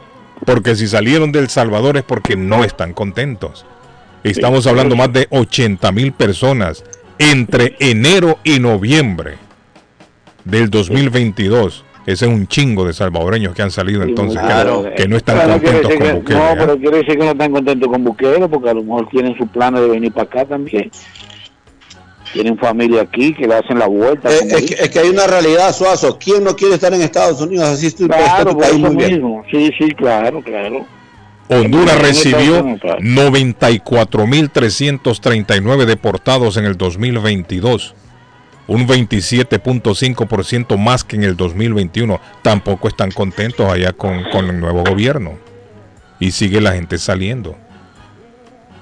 Porque 0.46 0.76
si 0.76 0.86
salieron 0.86 1.32
del 1.32 1.48
Salvador 1.48 1.96
es 1.96 2.04
porque 2.04 2.36
no 2.36 2.62
están 2.62 2.94
contentos. 2.94 3.66
Estamos 4.22 4.68
hablando 4.68 4.94
más 4.94 5.12
de 5.12 5.28
80.000 5.30 6.12
personas 6.12 6.84
entre 7.18 7.74
enero 7.80 8.38
y 8.44 8.60
noviembre 8.60 9.38
del 10.44 10.70
2022. 10.70 11.84
Ese 12.04 12.26
es 12.26 12.32
un 12.32 12.48
chingo 12.48 12.84
de 12.84 12.92
salvadoreños 12.92 13.54
que 13.54 13.62
han 13.62 13.70
salido 13.70 14.02
entonces 14.02 14.40
que- 14.40 14.46
Claro. 14.46 14.84
que, 14.96 15.06
no 15.06 15.16
están 15.16 15.38
contentos 15.48 15.82
con 15.82 15.90
que- 15.98 16.12
Bukele. 16.14 16.36
No, 16.38 16.44
¿ah? 16.44 16.54
pero 16.58 16.76
quiere 16.78 16.96
decir 16.98 17.12
que 17.18 17.24
no 17.24 17.30
están 17.30 17.52
contentos 17.52 17.88
con 17.88 18.02
Bukele 18.04 18.48
porque 18.48 18.70
a 18.70 18.74
lo 18.74 18.82
mejor 18.82 19.08
tienen 19.08 19.36
sus 19.38 19.48
planes 19.50 19.82
de 19.82 19.88
venir 19.88 20.12
para 20.12 20.24
acá 20.24 20.44
también. 20.44 20.90
Tienen 22.32 22.56
familia 22.58 23.02
aquí 23.02 23.34
que 23.34 23.46
le 23.46 23.54
hacen 23.54 23.78
la 23.78 23.86
vuelta. 23.86 24.30
Eh, 24.32 24.38
es, 24.48 24.62
que, 24.64 24.74
es 24.84 24.88
que 24.90 24.98
hay 24.98 25.10
una 25.10 25.26
realidad, 25.26 25.72
Suazo. 25.74 26.18
¿Quién 26.18 26.42
no 26.42 26.56
quiere 26.56 26.74
estar 26.76 26.92
en 26.94 27.02
Estados 27.02 27.40
Unidos? 27.42 27.68
Así 27.68 27.86
estoy 27.88 28.06
está 28.06 28.16
Claro, 28.18 28.50
tu 28.50 28.56
por 28.56 28.62
país 28.64 28.76
eso 28.78 28.86
muy 28.86 28.96
bien. 28.96 29.12
mismo. 29.12 29.44
Sí, 29.50 29.70
sí, 29.78 29.90
claro, 29.92 30.42
claro. 30.42 30.86
Honduras 31.48 32.00
recibió 32.00 32.60
Unidos, 32.62 32.80
claro. 32.80 33.00
94.339 33.02 35.86
deportados 35.86 36.56
en 36.56 36.64
el 36.64 36.76
2022, 36.76 37.94
un 38.72 38.88
27.5% 38.88 40.78
más 40.78 41.04
que 41.04 41.16
en 41.16 41.24
el 41.24 41.36
2021. 41.36 42.18
Tampoco 42.40 42.88
están 42.88 43.10
contentos 43.10 43.70
allá 43.70 43.92
con, 43.92 44.24
el 44.34 44.58
nuevo 44.58 44.82
gobierno. 44.82 45.34
Y 46.18 46.30
sigue 46.30 46.58
la 46.62 46.72
gente 46.72 46.96
saliendo. 46.96 47.54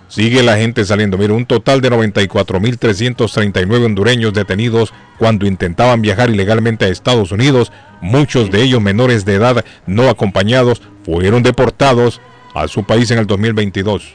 Sigue 0.07 0.45
la 0.45 0.57
gente 0.57 0.85
saliendo. 0.85 1.19
Mira, 1.19 1.35
un 1.35 1.45
total 1.45 1.81
de 1.81 1.91
94.339 1.91 3.85
hondureños 3.85 4.33
detenidos 4.33 4.93
cuando 5.19 5.45
intentaban 5.47 6.03
viajar 6.03 6.31
ilegalmente 6.31 6.85
a 6.85 6.89
Estados 6.89 7.33
Unidos. 7.33 7.73
Muchos 8.01 8.53
de 8.53 8.63
ellos 8.63 8.81
menores 8.81 9.25
de 9.25 9.35
edad 9.35 9.65
no 9.87 10.09
acompañados 10.09 10.83
fueron 11.05 11.43
deportados 11.43 12.21
a 12.55 12.69
su 12.69 12.85
país 12.85 13.11
en 13.11 13.19
el 13.19 13.27
2022. 13.27 14.15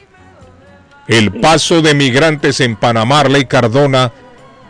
El 1.06 1.32
paso 1.32 1.82
de 1.82 1.92
migrantes 1.94 2.60
en 2.60 2.76
Panamá, 2.76 3.24
Ley 3.24 3.44
Cardona, 3.44 4.10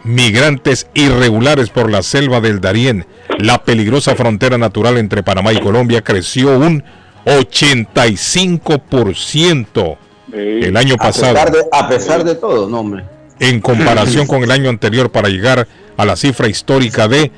migrantes 0.07 0.87
irregulares 0.95 1.69
por 1.71 1.91
la 1.91 2.03
selva 2.03 2.41
del 2.41 2.61
Darién, 2.61 3.07
la 3.39 3.65
peligrosa 3.65 4.15
frontera 4.15 4.57
natural 4.57 4.97
entre 4.99 5.23
Panamá 5.23 5.53
y 5.53 5.61
Colombia 5.61 6.03
creció 6.03 6.57
un 6.59 6.83
85% 7.25 9.99
el 10.33 10.77
año 10.77 10.95
A 10.95 10.99
pasado 10.99 11.35
pesar, 11.35 11.53
de, 11.53 11.59
a 11.73 11.89
pesar 11.89 12.25
de 12.25 12.35
todo, 12.37 12.69
no, 12.69 12.81
hombre. 12.81 13.05
en 13.41 13.61
comparación 13.61 14.27
con 14.27 14.43
el 14.43 14.51
año 14.51 14.69
anterior 14.71 15.11
para 15.11 15.29
llegar 15.29 15.67
a 15.97 16.05
la 16.05 16.17
cifra 16.17 16.49
histórica 16.49 17.09
de 17.09 17.31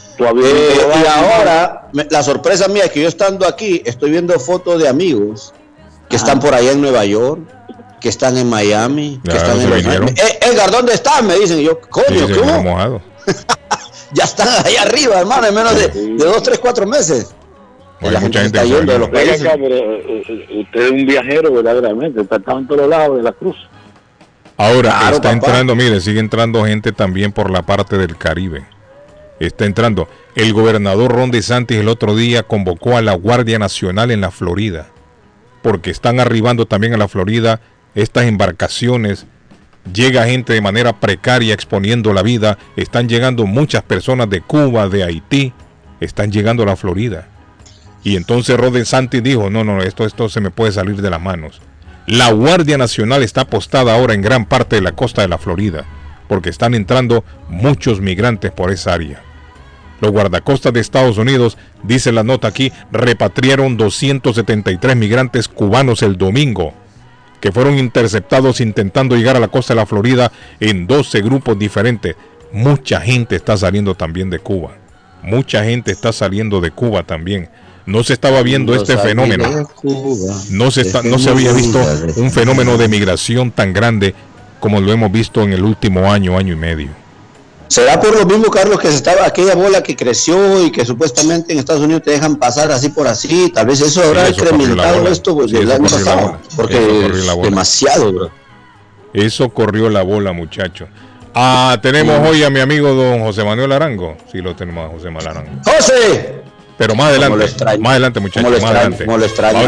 Eh, 0.42 0.76
y 1.00 1.06
ahora, 1.06 1.88
me- 1.92 2.08
la 2.10 2.24
sorpresa 2.24 2.66
mía 2.66 2.86
es 2.86 2.90
que 2.90 3.02
yo 3.02 3.08
estando 3.08 3.46
aquí, 3.46 3.82
estoy 3.84 4.10
viendo 4.10 4.36
fotos 4.40 4.82
de 4.82 4.88
amigos 4.88 5.54
que 6.14 6.18
están 6.18 6.38
por 6.38 6.54
allá 6.54 6.70
en 6.70 6.80
Nueva 6.80 7.04
York, 7.04 7.40
que 8.00 8.08
están 8.08 8.36
en 8.38 8.48
Miami, 8.48 9.20
que 9.24 9.36
están 9.36 9.60
en 9.60 9.68
Los. 9.68 9.84
Ángeles. 9.84 10.12
Eh, 10.22 10.38
Edgar, 10.42 10.70
¿dónde 10.70 10.92
estás? 10.94 11.24
Me 11.24 11.34
dicen, 11.36 11.58
y 11.58 11.64
yo, 11.64 11.80
coño, 11.80 12.28
Sí, 12.28 12.34
¿cómo? 12.34 13.02
Ya 14.12 14.22
están 14.22 14.46
ahí 14.64 14.76
arriba, 14.76 15.18
hermano, 15.18 15.48
en 15.48 15.54
menos 15.56 15.74
de, 15.74 15.88
de 15.88 16.24
dos, 16.24 16.40
tres, 16.44 16.60
cuatro 16.60 16.86
meses. 16.86 17.34
La 18.00 18.20
mucha 18.20 18.42
gente 18.42 18.58
está 18.58 18.62
que 18.62 18.68
se 18.68 18.74
yendo 18.76 18.92
de 18.92 18.98
los 19.00 19.10
viene. 19.10 19.24
Venga 19.32 19.32
países. 19.32 19.46
acá, 19.48 19.56
pero, 19.60 19.74
eh, 19.76 20.22
eh, 20.28 20.60
usted 20.62 20.80
es 20.82 20.90
un 20.92 21.04
viajero 21.06 21.52
verdaderamente, 21.52 22.20
está 22.20 22.36
está 22.36 22.52
en 22.52 22.68
todos 22.68 22.88
lados 22.88 23.16
de 23.16 23.22
la 23.24 23.32
cruz. 23.32 23.56
Ahora 24.56 24.90
Claro, 24.90 25.16
está 25.16 25.22
papá. 25.22 25.32
entrando, 25.32 25.74
mire, 25.74 26.00
sigue 26.00 26.20
entrando 26.20 26.64
gente 26.64 26.92
también 26.92 27.32
por 27.32 27.50
la 27.50 27.62
parte 27.62 27.98
del 27.98 28.16
Caribe. 28.16 28.64
Está 29.40 29.64
entrando. 29.64 30.06
El 30.36 30.52
gobernador 30.52 31.10
Ron 31.10 31.32
DeSantis 31.32 31.78
el 31.78 31.88
otro 31.88 32.14
día 32.14 32.44
convocó 32.44 32.96
a 32.96 33.02
la 33.02 33.14
Guardia 33.14 33.58
Nacional 33.58 34.12
en 34.12 34.20
la 34.20 34.30
Florida, 34.30 34.86
porque 35.64 35.90
están 35.90 36.20
arribando 36.20 36.66
también 36.66 36.92
a 36.92 36.98
la 36.98 37.08
Florida 37.08 37.58
estas 37.94 38.26
embarcaciones. 38.26 39.24
Llega 39.94 40.26
gente 40.26 40.52
de 40.52 40.60
manera 40.60 41.00
precaria 41.00 41.54
exponiendo 41.54 42.12
la 42.12 42.22
vida. 42.22 42.58
Están 42.76 43.08
llegando 43.08 43.46
muchas 43.46 43.82
personas 43.82 44.28
de 44.28 44.42
Cuba, 44.42 44.90
de 44.90 45.04
Haití, 45.04 45.54
están 46.00 46.30
llegando 46.30 46.64
a 46.64 46.66
la 46.66 46.76
Florida. 46.76 47.28
Y 48.02 48.16
entonces 48.16 48.58
Ron 48.58 48.74
DeSantis 48.74 49.22
dijo, 49.22 49.48
no, 49.48 49.64
no, 49.64 49.80
esto, 49.80 50.04
esto 50.04 50.28
se 50.28 50.42
me 50.42 50.50
puede 50.50 50.70
salir 50.70 51.00
de 51.00 51.08
las 51.08 51.22
manos. 51.22 51.62
La 52.06 52.30
Guardia 52.30 52.76
Nacional 52.76 53.22
está 53.22 53.40
apostada 53.40 53.94
ahora 53.94 54.12
en 54.12 54.20
gran 54.20 54.44
parte 54.44 54.76
de 54.76 54.82
la 54.82 54.92
costa 54.92 55.22
de 55.22 55.28
la 55.28 55.38
Florida, 55.38 55.86
porque 56.28 56.50
están 56.50 56.74
entrando 56.74 57.24
muchos 57.48 58.02
migrantes 58.02 58.50
por 58.52 58.70
esa 58.70 58.92
área. 58.92 59.22
Los 60.04 60.12
guardacostas 60.12 60.70
de 60.74 60.80
Estados 60.80 61.16
Unidos, 61.16 61.56
dice 61.82 62.12
la 62.12 62.22
nota 62.22 62.48
aquí, 62.48 62.70
repatriaron 62.92 63.78
273 63.78 64.94
migrantes 64.96 65.48
cubanos 65.48 66.02
el 66.02 66.18
domingo, 66.18 66.74
que 67.40 67.50
fueron 67.52 67.78
interceptados 67.78 68.60
intentando 68.60 69.16
llegar 69.16 69.34
a 69.36 69.40
la 69.40 69.48
costa 69.48 69.72
de 69.72 69.80
la 69.80 69.86
Florida 69.86 70.30
en 70.60 70.86
12 70.86 71.22
grupos 71.22 71.58
diferentes. 71.58 72.16
Mucha 72.52 73.00
gente 73.00 73.34
está 73.34 73.56
saliendo 73.56 73.94
también 73.94 74.28
de 74.28 74.40
Cuba. 74.40 74.72
Mucha 75.22 75.64
gente 75.64 75.90
está 75.90 76.12
saliendo 76.12 76.60
de 76.60 76.70
Cuba 76.70 77.02
también. 77.04 77.48
No 77.86 78.04
se 78.04 78.12
estaba 78.12 78.42
viendo 78.42 78.74
este 78.74 78.96
fenómeno. 79.08 79.44
No 80.50 80.70
se, 80.70 80.82
está- 80.82 81.02
no 81.02 81.18
se 81.18 81.30
había 81.30 81.52
visto 81.54 81.78
un 82.20 82.30
fenómeno 82.30 82.76
de 82.76 82.88
migración 82.88 83.50
tan 83.52 83.72
grande 83.72 84.14
como 84.60 84.82
lo 84.82 84.92
hemos 84.92 85.10
visto 85.10 85.42
en 85.42 85.54
el 85.54 85.62
último 85.64 86.12
año, 86.12 86.36
año 86.36 86.52
y 86.52 86.56
medio. 86.56 86.88
¿Será 87.68 87.98
por 87.98 88.14
lo 88.16 88.24
mismo, 88.26 88.50
Carlos, 88.50 88.78
que 88.78 88.88
se 88.88 88.94
estaba 88.96 89.26
aquella 89.26 89.54
bola 89.54 89.82
que 89.82 89.96
creció 89.96 90.64
y 90.64 90.70
que 90.70 90.84
supuestamente 90.84 91.52
en 91.52 91.58
Estados 91.58 91.82
Unidos 91.82 92.02
te 92.02 92.12
dejan 92.12 92.36
pasar 92.36 92.70
así 92.70 92.90
por 92.90 93.08
así? 93.08 93.50
Tal 93.52 93.66
vez 93.66 93.80
eso 93.80 94.02
habrá 94.02 94.28
incrementado 94.28 95.08
esto 95.08 95.34
pues, 95.34 95.50
Sí, 95.50 95.56
del 95.56 95.72
año 95.72 95.82
pasado. 95.84 96.38
Porque 96.56 97.06
es 97.06 97.26
demasiado, 97.42 98.12
bro. 98.12 98.30
Eso 99.12 99.48
corrió 99.48 99.88
la 99.88 100.02
bola, 100.02 100.32
muchachos. 100.32 100.88
Ah, 101.34 101.78
tenemos 101.82 102.20
Mm. 102.20 102.26
hoy 102.26 102.44
a 102.44 102.50
mi 102.50 102.60
amigo 102.60 102.92
don 102.94 103.20
José 103.20 103.42
Manuel 103.44 103.72
Arango. 103.72 104.16
Sí, 104.30 104.38
lo 104.38 104.54
tenemos 104.54 104.88
a 104.88 104.92
José 104.92 105.10
Manuel 105.10 105.28
Arango. 105.36 105.50
¡José! 105.64 106.42
Pero 106.76 106.94
más 106.96 107.08
adelante, 107.10 107.78
más 107.78 107.90
adelante, 107.92 108.20
muchachos, 108.20 108.50
más 108.50 108.70
adelante. 108.70 109.04
Vamos 109.04 109.22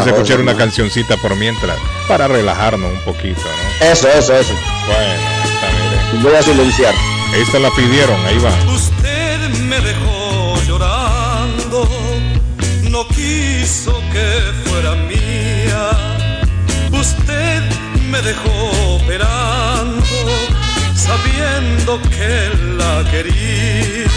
a 0.05 0.09
escuchar 0.09 0.39
una 0.41 0.51
¿no? 0.53 0.57
cancioncita 0.57 1.15
por 1.17 1.35
mientras, 1.37 1.77
para 2.07 2.27
relajarnos 2.27 2.91
un 2.91 2.99
poquito, 3.01 3.41
¿no? 3.41 3.85
Eso, 3.85 4.07
eso, 4.09 4.33
eso. 4.35 4.53
Bueno, 4.85 5.13
esta, 5.43 5.67
mire. 6.13 6.23
Voy 6.23 6.35
a 6.35 6.41
silenciar. 6.41 6.93
Esta 7.37 7.59
la 7.59 7.69
pidieron, 7.69 8.19
ahí 8.25 8.39
va. 8.39 8.51
Usted 8.73 9.49
me 9.69 9.79
dejó 9.79 10.59
llorando, 10.67 11.87
no 12.89 13.07
quiso 13.09 13.93
que 14.11 14.27
fuera 14.65 14.95
mía. 14.95 15.91
Usted 16.91 17.61
me 18.09 18.21
dejó 18.23 18.97
esperando, 18.97 20.03
sabiendo 20.95 22.01
que 22.09 22.49
la 22.75 23.03
quería. 23.11 24.07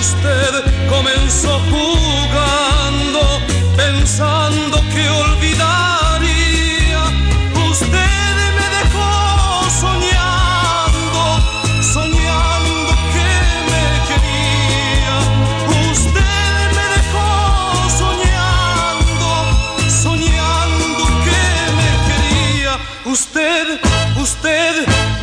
Usted 0.00 0.88
comenzó 0.88 1.60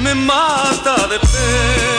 me 0.09 0.15
mata 0.15 1.07
de 1.07 1.19
pena. 1.19 1.98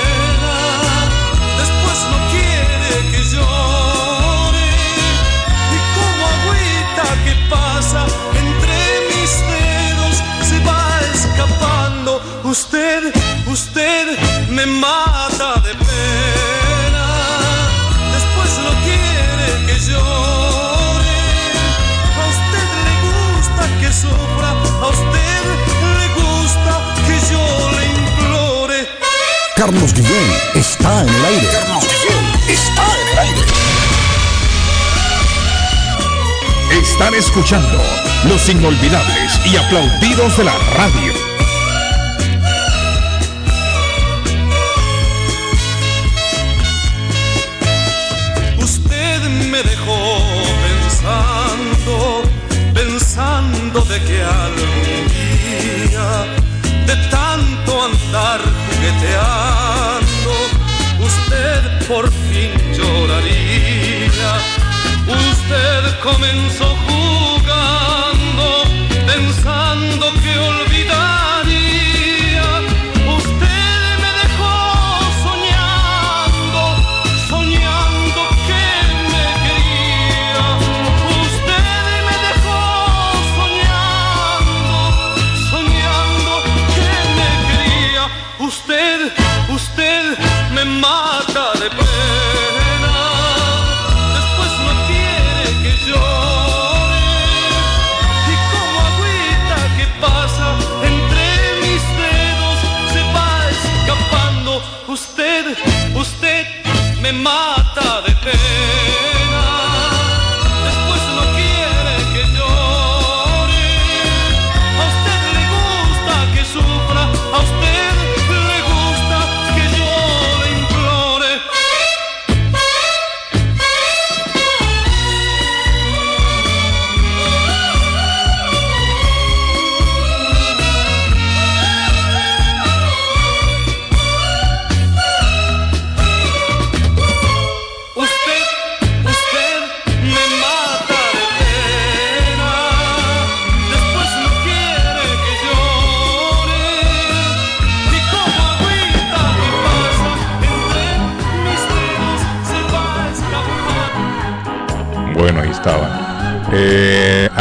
Carlos 29.60 29.92
Guillén 29.92 30.32
está 30.54 31.02
en 31.02 31.08
el 31.10 31.24
aire. 31.26 31.48
Carlos 31.52 31.84
Guillén 31.84 32.24
está 32.48 32.82
en 32.98 33.08
el 33.08 33.18
aire. 33.18 33.40
Están 36.80 37.12
escuchando 37.12 37.78
los 38.24 38.48
inolvidables 38.48 39.38
y 39.44 39.58
aplaudidos 39.58 40.38
de 40.38 40.44
la 40.44 40.56
radio. 40.56 41.19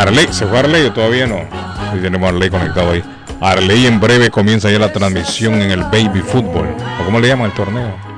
Arley, 0.02 0.28
¿se 0.32 0.46
fue 0.46 0.60
Arley 0.60 0.86
o 0.86 0.94
todavía 0.94 1.28
no? 1.28 1.42
Tenemos 2.02 2.26
a 2.26 2.30
Arley 2.30 2.50
conectado 2.50 2.92
ahí. 2.92 3.04
Arley 3.42 3.86
en 3.86 4.00
breve 4.00 4.30
comienza 4.30 4.72
ya 4.72 4.80
la 4.80 4.94
transmisión 4.94 5.62
en 5.62 5.72
el 5.72 5.84
Baby 5.84 6.22
Fútbol. 6.22 6.68
¿O 7.02 7.06
cómo 7.06 7.20
le 7.20 7.28
llaman 7.28 7.48
el 7.48 7.54
torneo? 7.54 8.10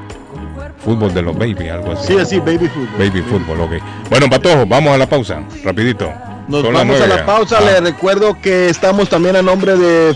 Fútbol 0.84 1.14
de 1.14 1.22
los 1.22 1.38
baby, 1.38 1.70
algo 1.70 1.92
así. 1.92 2.14
Sí, 2.14 2.20
así, 2.20 2.40
baby 2.40 2.68
food. 2.68 2.88
Baby 2.98 3.22
Fútbol, 3.22 3.62
ok. 3.62 3.72
Bueno, 4.10 4.30
Patojo, 4.30 4.66
vamos 4.66 4.94
a 4.94 4.98
la 4.98 5.08
pausa, 5.08 5.44
rapidito. 5.64 6.12
Nos 6.48 6.64
Son 6.64 6.74
vamos 6.74 7.00
a 7.00 7.08
la 7.08 7.26
pausa. 7.26 7.58
Ah. 7.60 7.62
Les 7.62 7.82
recuerdo 7.82 8.40
que 8.42 8.70
estamos 8.70 9.10
también 9.10 9.36
a 9.36 9.42
nombre 9.42 9.78
de 9.78 10.16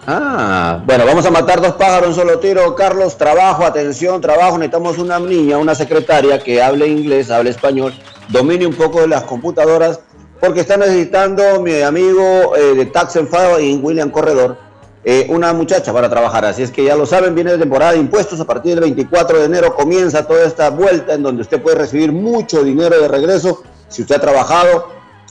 Ah, 0.05 0.83
bueno, 0.85 1.07
vamos 1.07 1.25
a 1.27 1.31
matar 1.31 1.61
dos 1.61 1.75
pájaros 1.75 2.03
en 2.03 2.09
un 2.09 2.15
solo 2.15 2.39
tiro. 2.41 2.75
Carlos, 2.75 3.17
trabajo, 3.17 3.65
atención, 3.65 4.21
trabajo. 4.21 4.59
Necesitamos 4.59 4.99
una 4.99 5.21
niña, 5.21 5.59
una 5.59 5.77
secretaria 5.77 6.43
que 6.43 6.61
hable 6.61 6.89
inglés, 6.89 7.31
hable 7.31 7.51
español, 7.51 7.95
domine 8.29 8.67
un 8.67 8.75
poco 8.75 9.01
de 9.01 9.07
las 9.07 9.23
computadoras, 9.23 10.01
porque 10.43 10.63
está 10.63 10.77
necesitando 10.77 11.61
mi 11.61 11.83
amigo 11.83 12.57
eh, 12.57 12.75
de 12.75 12.87
Tax 12.87 13.15
and 13.15 13.29
en 13.61 13.85
William 13.85 14.11
Corredor, 14.11 14.57
eh, 15.05 15.29
una 15.31 15.53
muchacha 15.53 15.93
para 15.93 16.11
trabajar. 16.11 16.45
Así 16.45 16.65
es 16.65 16.73
que 16.73 16.83
ya 16.83 16.97
lo 16.97 17.07
saben, 17.07 17.37
viene 17.37 17.53
la 17.53 17.59
temporada 17.59 17.93
de 17.93 17.99
impuestos. 17.99 18.41
A 18.41 18.45
partir 18.45 18.73
del 18.73 18.81
24 18.81 19.39
de 19.39 19.45
enero 19.45 19.73
comienza 19.73 20.27
toda 20.27 20.45
esta 20.45 20.71
vuelta 20.71 21.15
en 21.15 21.23
donde 21.23 21.43
usted 21.43 21.63
puede 21.63 21.77
recibir 21.77 22.11
mucho 22.11 22.65
dinero 22.65 23.01
de 23.01 23.07
regreso 23.07 23.63
si 23.87 24.03
usted 24.03 24.17
ha 24.17 24.21
trabajado 24.21 24.89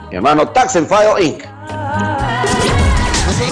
Mi 0.10 0.16
hermano 0.18 0.50
Tax 0.50 0.76
and 0.76 0.88
File 0.88 1.24
Inc. 1.24 1.44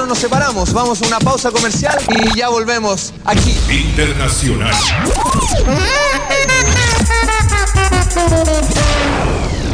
Nos 0.10 0.18
separamos, 0.18 0.74
vamos 0.74 1.04
a 1.04 1.06
una 1.06 1.20
pausa 1.20 1.52
comercial 1.52 1.96
y 2.10 2.36
ya 2.36 2.50
volvemos 2.50 3.14
aquí. 3.26 3.56
Internacional. 3.70 4.74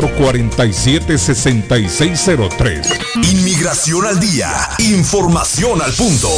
617-447-6603. 0.00 2.98
Inmigración 3.30 4.06
al 4.06 4.20
día. 4.20 4.70
Información 4.78 5.82
al 5.82 5.92
punto. 5.92 6.30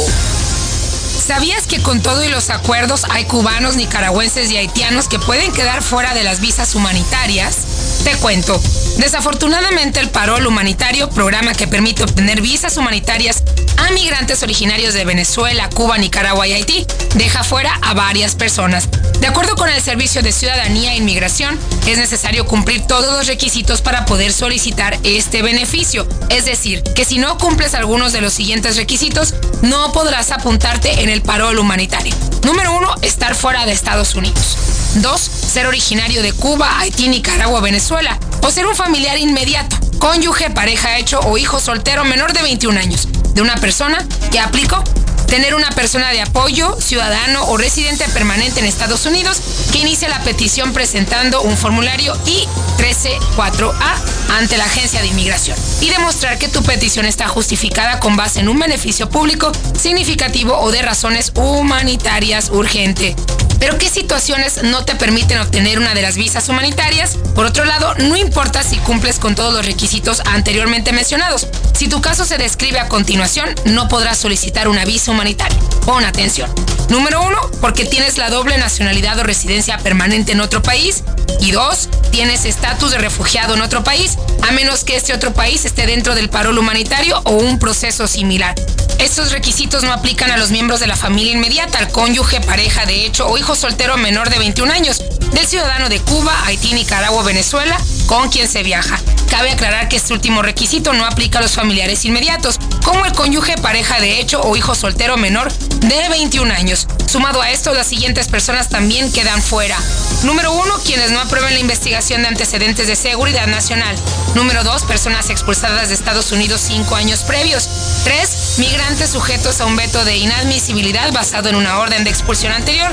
¿Sabías 1.25 1.67
que 1.67 1.81
con 1.81 2.01
todo 2.01 2.25
y 2.25 2.29
los 2.29 2.49
acuerdos 2.49 3.05
hay 3.09 3.23
cubanos, 3.25 3.77
nicaragüenses 3.77 4.51
y 4.51 4.57
haitianos 4.57 5.07
que 5.07 5.19
pueden 5.19 5.53
quedar 5.53 5.81
fuera 5.81 6.13
de 6.13 6.23
las 6.23 6.41
visas 6.41 6.75
humanitarias? 6.75 7.59
Te 8.03 8.15
cuento. 8.17 8.61
Desafortunadamente 8.97 9.99
el 10.01 10.09
Parol 10.09 10.45
Humanitario, 10.45 11.09
programa 11.09 11.53
que 11.53 11.67
permite 11.67 12.03
obtener 12.03 12.41
visas 12.41 12.75
humanitarias 12.75 13.43
a 13.77 13.91
migrantes 13.91 14.43
originarios 14.43 14.93
de 14.93 15.05
Venezuela, 15.05 15.69
Cuba, 15.69 15.97
Nicaragua 15.97 16.45
y 16.45 16.53
Haití, 16.53 16.85
deja 17.15 17.43
fuera 17.43 17.79
a 17.81 17.93
varias 17.93 18.35
personas. 18.35 18.89
De 19.21 19.27
acuerdo 19.27 19.55
con 19.55 19.69
el 19.69 19.81
Servicio 19.81 20.21
de 20.21 20.33
Ciudadanía 20.33 20.93
e 20.93 20.97
Inmigración, 20.97 21.57
es 21.87 21.97
necesario 21.97 22.45
cumplir 22.45 22.81
todos 22.85 23.13
los 23.13 23.27
requisitos 23.27 23.81
para 23.81 24.05
poder 24.05 24.33
solicitar 24.33 24.99
este 25.03 25.41
beneficio. 25.41 26.05
Es 26.29 26.43
decir, 26.43 26.83
que 26.83 27.05
si 27.05 27.19
no 27.19 27.37
cumples 27.37 27.73
algunos 27.73 28.11
de 28.11 28.19
los 28.19 28.33
siguientes 28.33 28.75
requisitos, 28.75 29.33
no 29.61 29.93
podrás 29.93 30.31
apuntarte 30.31 31.03
en 31.03 31.09
el 31.09 31.21
parol 31.21 31.57
humanitario. 31.57 32.13
Número 32.43 32.75
uno, 32.75 32.93
estar 33.01 33.33
fuera 33.33 33.65
de 33.65 33.71
Estados 33.71 34.15
Unidos. 34.15 34.82
2. 34.95 35.21
Ser 35.21 35.67
originario 35.67 36.21
de 36.21 36.33
Cuba, 36.33 36.79
Haití, 36.79 37.07
Nicaragua, 37.07 37.61
Venezuela. 37.61 38.17
O 38.41 38.51
ser 38.51 38.65
un 38.67 38.75
familiar 38.75 39.17
inmediato, 39.17 39.77
cónyuge, 39.99 40.49
pareja 40.49 40.97
hecho 40.97 41.19
o 41.21 41.37
hijo 41.37 41.59
soltero 41.59 42.03
menor 42.03 42.33
de 42.33 42.41
21 42.41 42.79
años 42.79 43.07
de 43.33 43.41
una 43.41 43.55
persona 43.55 44.05
que 44.31 44.39
aplicó. 44.39 44.83
Tener 45.27 45.55
una 45.55 45.69
persona 45.71 46.11
de 46.11 46.21
apoyo, 46.21 46.77
ciudadano 46.79 47.45
o 47.45 47.57
residente 47.57 48.05
permanente 48.09 48.59
en 48.59 48.67
Estados 48.67 49.05
Unidos 49.07 49.41
que 49.71 49.79
inicie 49.79 50.07
la 50.07 50.19
petición 50.19 50.73
presentando 50.73 51.41
un 51.41 51.57
formulario 51.57 52.15
I-134A 52.27 53.95
ante 54.37 54.57
la 54.57 54.65
agencia 54.65 55.01
de 55.01 55.07
inmigración 55.07 55.57
y 55.81 55.89
demostrar 55.89 56.37
que 56.37 56.49
tu 56.49 56.61
petición 56.61 57.07
está 57.07 57.27
justificada 57.27 57.99
con 57.99 58.15
base 58.15 58.41
en 58.41 58.49
un 58.49 58.59
beneficio 58.59 59.09
público 59.09 59.51
significativo 59.75 60.55
o 60.59 60.71
de 60.71 60.83
razones 60.83 61.31
humanitarias 61.35 62.51
urgente. 62.51 63.15
Pero 63.63 63.77
¿qué 63.77 63.87
situaciones 63.87 64.61
no 64.63 64.83
te 64.83 64.93
permiten 64.93 65.39
obtener 65.39 65.79
una 65.79 65.93
de 65.93 66.01
las 66.01 66.17
visas 66.17 66.49
humanitarias? 66.49 67.15
Por 67.33 67.45
otro 67.45 67.63
lado, 67.63 67.95
no 67.95 68.17
importa 68.17 68.61
si 68.61 68.75
cumples 68.75 69.19
con 69.19 69.35
todos 69.35 69.53
los 69.53 69.65
requisitos 69.65 70.21
anteriormente 70.25 70.91
mencionados. 70.91 71.47
Si 71.73 71.87
tu 71.87 72.01
caso 72.01 72.25
se 72.25 72.37
describe 72.37 72.81
a 72.81 72.89
continuación, 72.89 73.47
no 73.63 73.87
podrás 73.87 74.17
solicitar 74.17 74.67
una 74.67 74.83
visa 74.83 75.11
humanitaria. 75.11 75.57
Pon 75.85 76.03
atención. 76.03 76.53
Número 76.89 77.23
uno, 77.23 77.39
porque 77.61 77.85
tienes 77.85 78.17
la 78.17 78.29
doble 78.29 78.57
nacionalidad 78.57 79.17
o 79.19 79.23
residencia 79.23 79.77
permanente 79.77 80.33
en 80.33 80.41
otro 80.41 80.61
país. 80.61 81.05
Y 81.39 81.51
dos, 81.51 81.87
tienes 82.11 82.43
estatus 82.43 82.91
de 82.91 82.97
refugiado 82.97 83.55
en 83.55 83.61
otro 83.61 83.81
país, 83.81 84.17
a 84.45 84.51
menos 84.51 84.83
que 84.83 84.97
este 84.97 85.13
otro 85.13 85.33
país 85.33 85.63
esté 85.63 85.87
dentro 85.87 86.15
del 86.15 86.29
parol 86.29 86.57
humanitario 86.57 87.21
o 87.23 87.31
un 87.31 87.59
proceso 87.59 88.07
similar. 88.07 88.55
Estos 88.99 89.31
requisitos 89.31 89.83
no 89.83 89.91
aplican 89.91 90.31
a 90.31 90.37
los 90.37 90.51
miembros 90.51 90.79
de 90.79 90.87
la 90.87 90.95
familia 90.95 91.33
inmediata, 91.33 91.79
al 91.79 91.89
cónyuge, 91.89 92.39
pareja 92.41 92.85
de 92.85 93.05
hecho 93.05 93.27
o 93.27 93.37
hijo 93.37 93.52
soltero 93.55 93.97
menor 93.97 94.29
de 94.29 94.39
21 94.39 94.71
años, 94.71 95.01
del 95.31 95.47
ciudadano 95.47 95.89
de 95.89 95.99
Cuba, 95.99 96.33
Haití, 96.45 96.73
Nicaragua, 96.73 97.23
Venezuela, 97.23 97.77
con 98.07 98.29
quien 98.29 98.47
se 98.47 98.63
viaja. 98.63 98.99
Cabe 99.29 99.51
aclarar 99.51 99.89
que 99.89 99.95
este 99.95 100.13
último 100.13 100.41
requisito 100.41 100.93
no 100.93 101.05
aplica 101.05 101.39
a 101.39 101.41
los 101.41 101.53
familiares 101.53 102.05
inmediatos, 102.05 102.59
como 102.83 103.05
el 103.05 103.13
cónyuge, 103.13 103.57
pareja 103.57 103.99
de 103.99 104.19
hecho 104.19 104.41
o 104.41 104.55
hijo 104.55 104.75
soltero 104.75 105.17
menor 105.17 105.51
de 105.53 106.09
21 106.09 106.53
años. 106.53 106.87
Sumado 107.07 107.41
a 107.41 107.49
esto, 107.51 107.73
las 107.73 107.87
siguientes 107.87 108.27
personas 108.27 108.69
también 108.69 109.11
quedan 109.11 109.41
fuera. 109.41 109.77
Número 110.23 110.51
1. 110.53 110.79
Quienes 110.85 111.11
no 111.11 111.19
aprueben 111.19 111.53
la 111.53 111.59
investigación 111.59 112.21
de 112.21 112.29
antecedentes 112.29 112.87
de 112.87 112.95
seguridad 112.95 113.47
nacional. 113.47 113.95
Número 114.35 114.63
2. 114.63 114.83
Personas 114.83 115.29
expulsadas 115.29 115.89
de 115.89 115.95
Estados 115.95 116.31
Unidos 116.31 116.61
cinco 116.65 116.95
años 116.95 117.21
previos. 117.21 117.67
3. 118.03 118.55
Migrantes 118.57 119.09
sujetos 119.09 119.61
a 119.61 119.65
un 119.65 119.75
veto 119.75 120.05
de 120.05 120.17
inadmisibilidad 120.17 121.11
basado 121.11 121.49
en 121.49 121.55
una 121.55 121.79
orden 121.79 122.03
de 122.03 122.09
expulsión 122.09 122.51
anterior. 122.53 122.91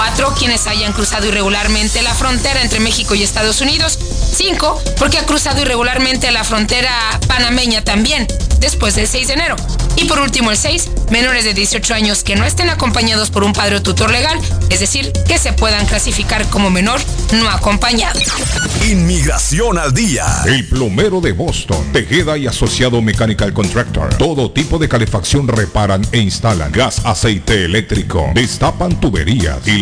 4. 0.00 0.34
Quienes 0.38 0.66
hayan 0.66 0.94
cruzado 0.94 1.26
irregularmente 1.26 2.00
la 2.00 2.14
frontera 2.14 2.62
entre 2.62 2.80
México 2.80 3.14
y 3.14 3.22
Estados 3.22 3.60
Unidos. 3.60 3.98
5. 4.34 4.82
Porque 4.98 5.18
ha 5.18 5.26
cruzado 5.26 5.60
irregularmente 5.60 6.30
la 6.30 6.42
frontera 6.42 6.90
panameña 7.28 7.84
también, 7.84 8.26
después 8.60 8.94
del 8.94 9.06
6 9.06 9.26
de 9.26 9.34
enero. 9.34 9.56
Y 9.96 10.06
por 10.06 10.20
último 10.20 10.50
el 10.50 10.56
6. 10.56 10.88
Menores 11.10 11.44
de 11.44 11.52
18 11.52 11.92
años 11.92 12.24
que 12.24 12.34
no 12.34 12.46
estén 12.46 12.70
acompañados 12.70 13.30
por 13.30 13.44
un 13.44 13.52
padre 13.52 13.76
o 13.76 13.82
tutor 13.82 14.10
legal, 14.10 14.38
es 14.70 14.80
decir, 14.80 15.12
que 15.26 15.36
se 15.36 15.52
puedan 15.52 15.84
clasificar 15.84 16.46
como 16.48 16.70
menor 16.70 17.00
no 17.32 17.50
acompañado. 17.50 18.18
Inmigración 18.86 19.76
al 19.76 19.92
día. 19.92 20.24
El 20.46 20.66
plomero 20.66 21.20
de 21.20 21.32
Boston, 21.32 21.92
Tejeda 21.92 22.38
y 22.38 22.46
Asociado 22.46 23.02
Mechanical 23.02 23.52
Contractor. 23.52 24.14
Todo 24.14 24.50
tipo 24.52 24.78
de 24.78 24.88
calefacción 24.88 25.46
reparan 25.48 26.06
e 26.12 26.18
instalan. 26.18 26.72
Gas, 26.72 27.04
aceite 27.04 27.64
eléctrico. 27.64 28.30
Destapan 28.34 28.98
tuberías 29.00 29.66
y 29.66 29.78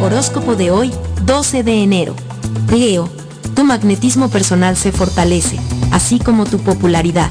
Horóscopo 0.00 0.54
de 0.54 0.70
hoy, 0.70 0.92
12 1.24 1.62
de 1.62 1.82
enero. 1.82 2.14
Leo, 2.70 3.08
tu 3.54 3.64
magnetismo 3.64 4.28
personal 4.28 4.76
se 4.76 4.92
fortalece, 4.92 5.58
así 5.92 6.18
como 6.18 6.44
tu 6.44 6.58
popularidad. 6.58 7.30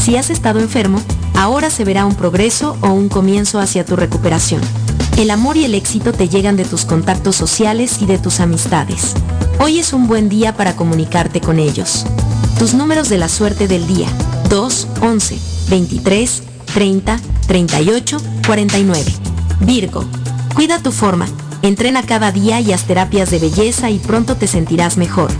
Si 0.00 0.16
has 0.16 0.30
estado 0.30 0.60
enfermo, 0.60 1.00
ahora 1.34 1.70
se 1.70 1.84
verá 1.84 2.06
un 2.06 2.14
progreso 2.14 2.76
o 2.80 2.88
un 2.88 3.08
comienzo 3.08 3.60
hacia 3.60 3.84
tu 3.84 3.96
recuperación. 3.96 4.60
El 5.16 5.30
amor 5.30 5.56
y 5.56 5.64
el 5.64 5.74
éxito 5.74 6.12
te 6.12 6.28
llegan 6.28 6.56
de 6.56 6.64
tus 6.64 6.84
contactos 6.84 7.36
sociales 7.36 7.98
y 8.00 8.06
de 8.06 8.18
tus 8.18 8.40
amistades. 8.40 9.14
Hoy 9.60 9.78
es 9.78 9.92
un 9.92 10.06
buen 10.06 10.28
día 10.28 10.56
para 10.56 10.76
comunicarte 10.76 11.40
con 11.40 11.58
ellos. 11.58 12.06
Tus 12.58 12.74
números 12.74 13.08
de 13.08 13.18
la 13.18 13.28
suerte 13.28 13.68
del 13.68 13.86
día. 13.86 14.08
2, 14.48 14.88
11, 15.02 15.38
23, 15.68 16.42
30, 16.76 17.18
38, 17.46 18.18
49. 18.46 19.02
Virgo. 19.60 20.04
Cuida 20.54 20.78
tu 20.78 20.92
forma. 20.92 21.26
Entrena 21.62 22.02
cada 22.02 22.32
día 22.32 22.60
y 22.60 22.74
haz 22.74 22.84
terapias 22.84 23.30
de 23.30 23.38
belleza 23.38 23.88
y 23.88 23.98
pronto 23.98 24.36
te 24.36 24.46
sentirás 24.46 24.98
mejor. 24.98 25.30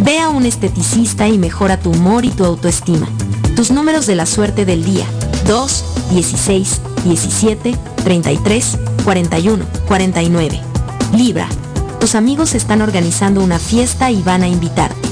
Ve 0.00 0.18
a 0.18 0.30
un 0.30 0.46
esteticista 0.46 1.28
y 1.28 1.36
mejora 1.36 1.78
tu 1.78 1.90
humor 1.90 2.24
y 2.24 2.30
tu 2.30 2.46
autoestima. 2.46 3.06
Tus 3.54 3.70
números 3.70 4.06
de 4.06 4.14
la 4.14 4.24
suerte 4.24 4.64
del 4.64 4.82
día. 4.82 5.04
2, 5.46 5.84
16, 6.12 6.80
17, 7.04 7.76
33, 8.02 8.78
41, 9.04 9.66
49. 9.88 10.60
Libra. 11.14 11.50
Tus 12.00 12.14
amigos 12.14 12.54
están 12.54 12.80
organizando 12.80 13.44
una 13.44 13.58
fiesta 13.58 14.10
y 14.10 14.22
van 14.22 14.42
a 14.42 14.48
invitarte. 14.48 15.06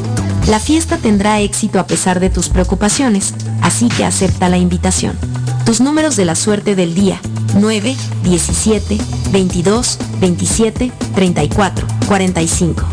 La 0.49 0.59
fiesta 0.59 0.97
tendrá 0.97 1.41
éxito 1.41 1.79
a 1.79 1.87
pesar 1.87 2.19
de 2.19 2.31
tus 2.31 2.49
preocupaciones, 2.49 3.35
así 3.61 3.89
que 3.89 4.07
acepta 4.07 4.49
la 4.49 4.57
invitación. 4.57 5.19
Tus 5.67 5.81
números 5.81 6.15
de 6.15 6.25
la 6.25 6.37
suerte 6.37 6.77
del 6.77 6.95
día. 6.95 7.21
9, 7.57 7.97
17, 8.23 8.99
22, 9.33 9.99
27, 10.21 10.93
34, 11.17 11.87
45. 12.07 12.85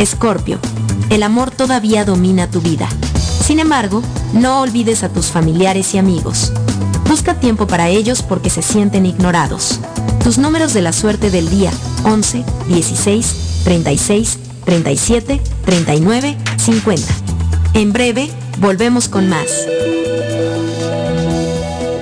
Escorpio. 0.00 0.58
El 1.08 1.22
amor 1.22 1.52
todavía 1.52 2.04
domina 2.04 2.50
tu 2.50 2.60
vida. 2.60 2.88
Sin 3.44 3.60
embargo, 3.60 4.02
no 4.32 4.60
olvides 4.60 5.04
a 5.04 5.08
tus 5.08 5.26
familiares 5.26 5.94
y 5.94 5.98
amigos. 5.98 6.52
Busca 7.08 7.38
tiempo 7.38 7.68
para 7.68 7.90
ellos 7.90 8.22
porque 8.22 8.50
se 8.50 8.60
sienten 8.60 9.06
ignorados. 9.06 9.78
Tus 10.24 10.36
números 10.36 10.74
de 10.74 10.82
la 10.82 10.92
suerte 10.92 11.30
del 11.30 11.48
día 11.48 11.70
11, 12.02 12.44
16, 12.66 13.62
36, 13.62 14.38
37, 14.64 15.40
39, 15.64 16.36
50. 16.56 17.14
En 17.74 17.92
breve, 17.92 18.28
volvemos 18.58 19.08
con 19.08 19.28
más. 19.28 19.46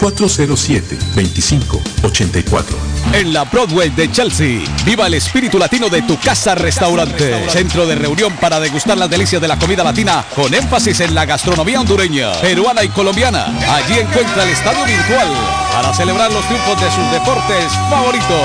617-407-2584. 0.00 2.64
En 3.12 3.32
la 3.32 3.44
Broadway 3.44 3.90
de 3.90 4.10
Chelsea, 4.10 4.62
viva 4.84 5.06
el 5.06 5.14
espíritu 5.14 5.60
latino 5.60 5.88
de 5.88 6.02
tu 6.02 6.18
casa 6.18 6.56
restaurante. 6.56 7.48
Centro 7.50 7.86
de 7.86 7.94
reunión 7.94 8.32
para 8.40 8.58
degustar 8.58 8.98
las 8.98 9.08
delicias 9.08 9.40
de 9.40 9.46
la 9.46 9.60
comida 9.60 9.84
latina 9.84 10.24
con 10.34 10.52
énfasis 10.52 10.98
en 11.00 11.14
la 11.14 11.24
gastronomía 11.24 11.80
hondureña, 11.80 12.32
peruana 12.40 12.82
y 12.82 12.88
colombiana. 12.88 13.44
Allí 13.72 14.00
encuentra 14.00 14.42
el 14.42 14.50
estadio 14.50 14.84
virtual 14.84 15.61
para 15.82 15.94
celebrar 15.94 16.32
los 16.32 16.44
triunfos 16.46 16.80
de 16.80 16.90
sus 16.90 17.10
deportes 17.10 17.72
favoritos. 17.90 18.40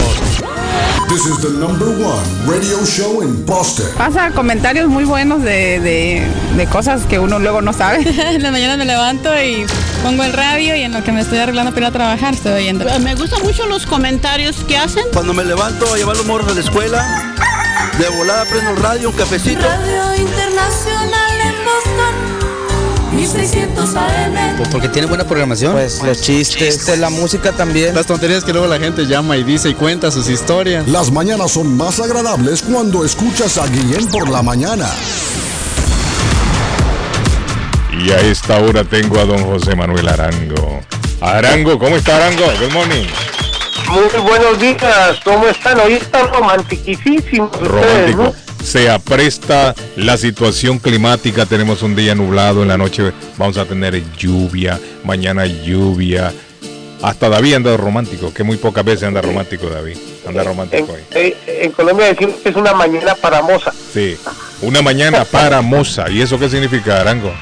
This 1.09 1.25
is 1.25 1.41
the 1.41 1.51
number 1.51 1.87
one 2.05 2.25
radio 2.47 2.85
show 2.85 3.23
in 3.23 3.47
Boston. 3.47 3.87
Pasa 3.97 4.33
comentarios 4.33 4.89
muy 4.89 5.05
buenos 5.05 5.41
de, 5.41 5.79
de- 5.79 6.27
de 6.57 6.67
cosas 6.67 7.03
que 7.07 7.21
uno 7.21 7.39
luego 7.39 7.63
no 7.63 7.73
sabe. 7.73 8.01
En 8.35 8.43
la 8.43 8.51
mañana 8.51 8.77
me 8.77 8.85
levanto 8.85 9.31
y 9.41 9.65
pongo 10.03 10.25
el 10.25 10.33
radio 10.33 10.75
y 10.75 10.83
en 10.83 10.93
lo 10.93 11.05
que 11.05 11.13
me 11.13 11.21
estoy 11.21 11.39
arreglando 11.39 11.71
para 11.73 11.87
ir 11.87 11.91
a 11.91 11.93
trabajar 11.93 12.26
estoy 12.35 12.53
oyendo. 12.53 12.85
Me 13.01 13.15
gustan 13.15 13.43
mucho 13.43 13.67
los 13.67 13.87
comentarios 13.87 14.57
que 14.67 14.77
hacen. 14.77 15.05
Cuando 15.13 15.33
me 15.33 15.45
levanto 15.45 15.93
a 15.93 15.97
llevar 15.97 16.17
los 16.17 16.27
morros 16.27 16.51
a 16.51 16.55
la 16.55 16.61
escuela, 16.61 17.35
de 17.99 18.09
volada 18.17 18.45
prendo 18.47 18.71
el 18.71 18.77
radio, 18.77 19.11
un 19.11 19.17
cafecito. 19.17 19.61
Radio 19.61 20.15
Internacional 20.17 21.41
en 21.41 21.55
Boston, 21.65 23.17
1600 23.17 23.97
AM. 23.97 24.57
Pues 24.57 24.69
porque 24.71 24.89
tiene 24.89 25.07
buena 25.07 25.25
programación. 25.25 25.73
Pues 25.73 26.03
los 26.03 26.21
chistes, 26.21 26.99
la 26.99 27.11
música 27.11 27.53
también. 27.53 27.95
Las 27.95 28.07
tonterías 28.07 28.45
que 28.45 28.53
luego 28.53 28.67
la 28.67 28.79
gente 28.79 29.07
llama 29.07 29.37
y 29.37 29.45
dice 29.45 29.69
y 29.69 29.75
cuenta 29.75 30.11
sus 30.11 30.29
historias. 30.29 30.89
Las 30.89 31.13
mañanas 31.13 31.53
son 31.53 31.77
más 31.77 32.01
agradables 32.01 32.63
cuando 32.63 33.05
escuchas 33.05 33.59
a 33.59 33.67
Guillén 33.67 34.09
por 34.09 34.29
la 34.29 34.43
mañana. 34.43 34.89
Y 37.99 38.11
a 38.11 38.21
esta 38.21 38.59
hora 38.59 38.85
tengo 38.85 39.19
a 39.19 39.25
don 39.25 39.43
José 39.45 39.75
Manuel 39.75 40.09
Arango. 40.09 40.83
Arango, 41.27 41.77
¿cómo 41.77 41.97
está 41.97 42.17
Arango? 42.17 42.45
Good 42.61 42.73
morning. 42.73 43.05
Muy 43.91 44.21
buenos 44.23 44.61
días, 44.61 45.19
¿cómo 45.25 45.49
están? 45.49 45.81
Hoy 45.81 45.95
están 45.95 46.33
romantiquísimos 46.33 47.51
ustedes, 47.51 47.69
Romántico. 47.69 48.23
¿no? 48.23 48.65
Se 48.65 48.89
apresta 48.89 49.75
la 49.97 50.17
situación 50.17 50.79
climática. 50.79 51.45
Tenemos 51.45 51.83
un 51.83 51.97
día 51.97 52.15
nublado. 52.15 52.63
En 52.63 52.69
la 52.69 52.79
noche 52.79 53.13
vamos 53.39 53.59
a 53.59 53.65
tener 53.65 54.01
lluvia. 54.17 54.79
Mañana 55.03 55.47
lluvia. 55.47 56.33
Hasta 57.03 57.29
David 57.29 57.55
anda 57.55 57.77
romántico, 57.77 58.33
que 58.33 58.45
muy 58.45 58.57
pocas 58.57 58.85
veces 58.85 59.03
anda 59.03 59.21
romántico 59.21 59.69
David. 59.69 59.97
Anda 60.29 60.45
romántico 60.45 60.93
hoy. 60.93 61.01
Eh, 61.13 61.37
en 61.63 61.73
Colombia 61.73 62.07
decimos 62.07 62.37
que 62.41 62.51
es 62.51 62.57
una 62.57 62.73
mañana 62.73 63.17
para 63.17 63.43
moza. 63.43 63.73
Sí. 63.93 64.17
Una 64.63 64.81
mañana 64.81 65.25
para 65.25 65.61
moza. 65.61 66.09
¿Y 66.09 66.23
eso 66.23 66.39
qué 66.39 66.49
significa, 66.49 67.01
Arango? 67.01 67.33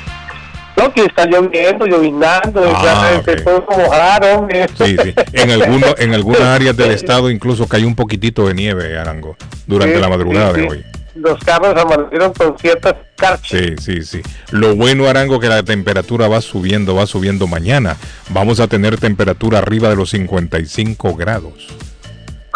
No, 0.85 0.93
que 0.93 1.05
está 1.05 1.27
lloviendo, 1.27 1.87
llovinando, 1.87 2.63
Ah, 2.75 3.11
ya, 3.15 3.19
ok. 3.19 3.25
se 3.25 3.37
puede 3.43 3.61
mojar, 3.61 4.25
hombre. 4.25 4.67
Sí, 4.77 4.97
sí. 5.03 5.15
En, 5.33 5.51
alguno- 5.51 5.95
en 5.99 6.15
algunas 6.15 6.43
áreas 6.43 6.77
del 6.77 6.91
estado 6.93 7.31
incluso 7.31 7.67
cayó 7.67 7.87
un 7.87 7.95
poquitito 7.95 8.47
de 8.47 8.55
nieve, 8.55 8.99
Arango, 8.99 9.37
durante 9.67 9.95
Sí, 9.97 10.01
la 10.01 10.09
madrugada 10.09 10.55
sí, 10.55 10.61
de 10.61 10.69
hoy. 10.69 10.85
Los 11.15 11.39
carros 11.45 11.81
amanecieron 11.81 12.33
con 12.33 12.59
ciertas 12.59 12.95
carchas. 13.17 13.61
Sí, 13.61 13.75
sí, 13.81 14.03
sí. 14.03 14.21
Lo 14.51 14.75
bueno, 14.75 15.07
Arango, 15.07 15.39
que 15.39 15.49
la 15.49 15.63
temperatura 15.63 16.27
va 16.27 16.41
subiendo, 16.41 16.97
va 16.97 17.07
subiendo 17.07 17.47
mañana. 17.47 17.97
Vamos 18.31 18.59
a 18.59 18.67
tener 18.67 18.99
temperatura 18.99 19.59
arriba 19.59 19.89
de 19.91 19.97
los 19.97 20.11
55 20.11 21.15
grados. 21.15 21.69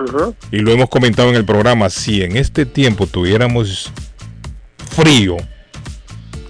Ujú. 0.04 0.34
Y 0.50 0.58
lo 0.58 0.72
hemos 0.72 0.88
comentado 0.88 1.28
en 1.28 1.36
el 1.36 1.44
programa, 1.44 1.88
si 1.88 2.22
en 2.24 2.36
este 2.36 2.66
tiempo 2.66 3.06
tuviéramos 3.06 3.92
frío, 4.90 5.36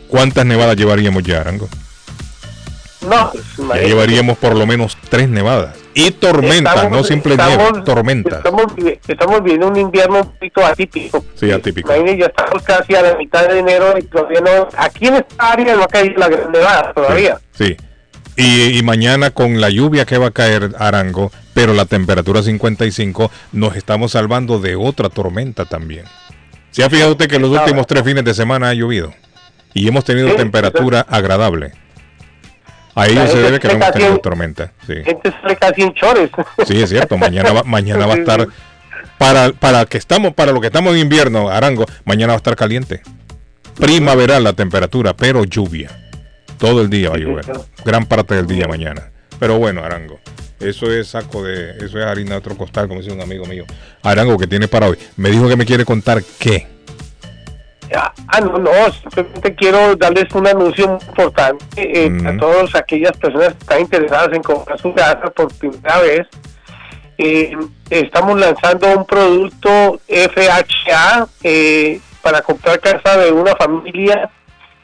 ¿cuántas 0.09 0.45
nevadas 0.47 0.77
llevaríamos 0.77 1.23
ya, 1.23 1.41
Arango? 1.41 1.69
No, 3.09 3.33
Ya 3.75 3.83
llevaríamos 3.83 4.37
por 4.39 4.57
lo 4.57 4.67
menos 4.67 4.99
tres 5.09 5.29
nevadas. 5.29 5.77
Y 5.95 6.11
tormentas, 6.11 6.75
Estamos- 6.75 6.99
no 6.99 7.05
simple 7.05 7.35
estamos- 7.35 7.57
nieve, 7.73 7.83
tormentas. 7.85 8.39
Estamos, 8.39 8.65
estamos 9.07 9.43
viviendo 9.43 9.69
un 9.69 9.77
invierno 9.77 10.19
un 10.21 10.33
poquito 10.33 10.67
atípico. 10.67 11.25
Sí, 11.35 11.51
atípico. 11.51 11.89
Imagínate, 11.95 12.19
ya 12.19 12.27
estamos 12.27 12.63
casi 12.65 12.95
a 12.97 13.03
la 13.03 13.17
mitad 13.17 13.49
de 13.49 13.61
enero 13.61 13.95
y 13.99 14.03
todavía 14.03 14.41
no. 14.41 14.69
Aquí 14.77 15.07
en 15.07 15.15
esta 15.17 15.53
área 15.53 15.77
no 15.77 15.85
ha 15.85 15.89
caído 15.89 16.15
la 16.19 16.29
gran 16.29 16.53
nevada 16.53 16.93
todavía. 16.93 17.39
Sí. 17.57 17.77
Y, 18.37 18.79
y 18.79 18.83
mañana 18.83 19.31
con 19.31 19.61
la 19.61 19.71
lluvia 19.71 20.05
que 20.05 20.19
va 20.19 20.27
a 20.29 20.31
caer 20.33 20.71
Arango, 20.79 21.33
pero 21.55 21.75
la 21.75 21.87
temperatura 21.87 22.43
55, 22.43 23.31
nos 23.53 23.75
estamos 23.77 24.13
salvando 24.13 24.59
de 24.61 24.77
otra 24.77 25.09
tormenta 25.09 25.65
también. 25.65 26.05
¿Se 26.71 26.85
ha 26.85 26.91
fijado 26.91 27.13
usted 27.13 27.29
que 27.29 27.39
los 27.39 27.51
últimos 27.51 27.87
tres 27.87 28.03
fines 28.05 28.25
de 28.25 28.35
semana 28.35 28.69
ha 28.69 28.75
llovido? 28.75 29.13
Y 29.75 29.87
hemos 29.89 30.05
tenido 30.05 30.31
Sí, 30.31 30.37
temperatura 30.37 31.01
agradable. 31.09 31.73
A 32.95 33.07
ello 33.07 33.27
se 33.29 33.39
debe 33.39 33.61
que 33.61 33.69
no 33.69 33.75
hemos 33.75 33.93
tenido 33.93 34.13
en- 34.15 34.21
tormenta. 34.21 34.73
Sí, 34.87 34.95
Gente 35.05 35.33
sale 35.41 35.57
casi 35.57 35.83
en 35.83 35.95
chores. 35.95 36.31
sí 36.67 36.83
es 36.83 36.91
cierto. 36.91 37.17
Mañana 37.17 37.53
va, 37.53 37.63
mañana 37.65 38.07
va 38.07 38.15
a 38.15 38.17
estar 38.17 38.47
para 39.19 39.53
para 39.53 39.85
que 39.87 39.99
estamos 39.99 40.35
para 40.35 40.51
lo 40.53 40.61
que 40.61 40.67
estamos 40.69 40.95
en 40.95 41.01
invierno, 41.01 41.49
Arango. 41.49 41.87
Mañana 42.05 42.33
va 42.33 42.35
a 42.35 42.39
estar 42.39 42.57
caliente. 42.57 43.03
Primaveral 43.77 44.43
la 44.43 44.53
temperatura, 44.55 45.15
pero 45.15 45.45
lluvia. 45.45 45.91
Todo 46.59 46.81
el 46.83 46.91
día 46.91 47.11
va 47.11 47.17
a 47.17 47.19
llover. 47.19 47.45
Gran 47.85 48.07
parte 48.07 48.35
del 48.35 48.47
día 48.49 48.67
mañana. 48.67 49.11
Pero 49.39 49.59
bueno, 49.59 49.85
Arango. 49.85 50.19
Eso 50.59 50.91
es 50.93 51.07
saco 51.07 51.45
de, 51.45 51.77
eso 51.79 52.01
es 52.01 52.05
harina 52.05 52.33
de 52.33 52.39
otro 52.39 52.57
costal, 52.57 52.89
como 52.89 53.01
dice 53.01 53.13
un 53.13 53.21
amigo 53.21 53.45
mío. 53.47 53.65
Arango, 54.03 54.37
que 54.37 54.49
tiene 54.49 54.67
para 54.67 54.89
hoy? 54.89 54.99
Me 55.17 55.31
dijo 55.31 55.49
que 55.49 55.55
me 55.55 55.65
quiere 55.65 55.85
contar 55.85 56.21
qué. 56.41 56.67
Ah, 57.95 58.13
ah, 58.29 58.41
no, 58.41 58.59
no, 58.59 58.71
simplemente 58.93 59.55
quiero 59.55 59.97
darles 59.97 60.33
un 60.35 60.47
anuncio 60.47 60.89
muy 60.89 60.99
importante 61.09 61.67
eh, 61.77 62.13
a 62.27 62.37
todas 62.37 62.75
aquellas 62.75 63.17
personas 63.17 63.55
que 63.55 63.61
están 63.61 63.81
interesadas 63.81 64.33
en 64.35 64.43
comprar 64.43 64.79
su 64.79 64.93
casa 64.93 65.31
por 65.31 65.53
primera 65.55 65.99
vez. 66.01 66.27
Eh, 67.17 67.57
estamos 67.91 68.39
lanzando 68.39 68.97
un 68.97 69.05
producto 69.07 70.01
FHA 70.07 71.27
eh, 71.43 72.01
para 72.23 72.43
comprar 72.43 72.79
casa 72.79 73.17
de 73.17 73.33
una 73.33 73.57
familia, 73.57 74.31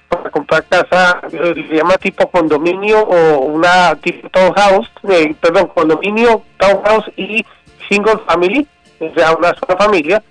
para 0.08 0.30
comprar 0.30 0.64
casa, 0.64 1.20
se 1.30 1.76
llama 1.76 1.96
tipo 1.98 2.28
condominio 2.30 3.00
o 3.02 3.40
una 3.40 3.94
tipo 3.96 4.28
townhouse, 4.30 4.90
eh, 5.10 5.34
perdón, 5.40 5.68
condominio, 5.68 6.42
townhouse 6.58 7.10
y 7.16 7.44
single 7.88 8.18
family, 8.26 8.66
o 8.98 9.12
sea, 9.14 9.32
una 9.34 9.54
sola 9.54 9.76
familia 9.78 10.22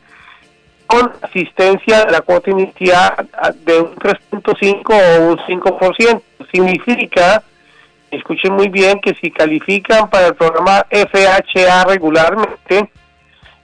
con 0.88 1.12
asistencia 1.22 2.06
de 2.06 2.12
la 2.12 2.22
cuota 2.22 2.52
inicial 2.52 3.30
de 3.66 3.82
un 3.82 3.96
3.5 3.96 4.84
o 4.90 5.32
un 5.32 5.38
5%. 5.38 6.22
Significa, 6.52 7.44
escuchen 8.12 8.54
muy 8.54 8.70
bien, 8.70 9.00
que 9.00 9.16
si 9.16 9.32
califican 9.32 10.10
para 10.10 10.28
el 10.28 10.36
programa 10.36 10.86
FHA 10.90 11.86
regularmente, 11.86 12.90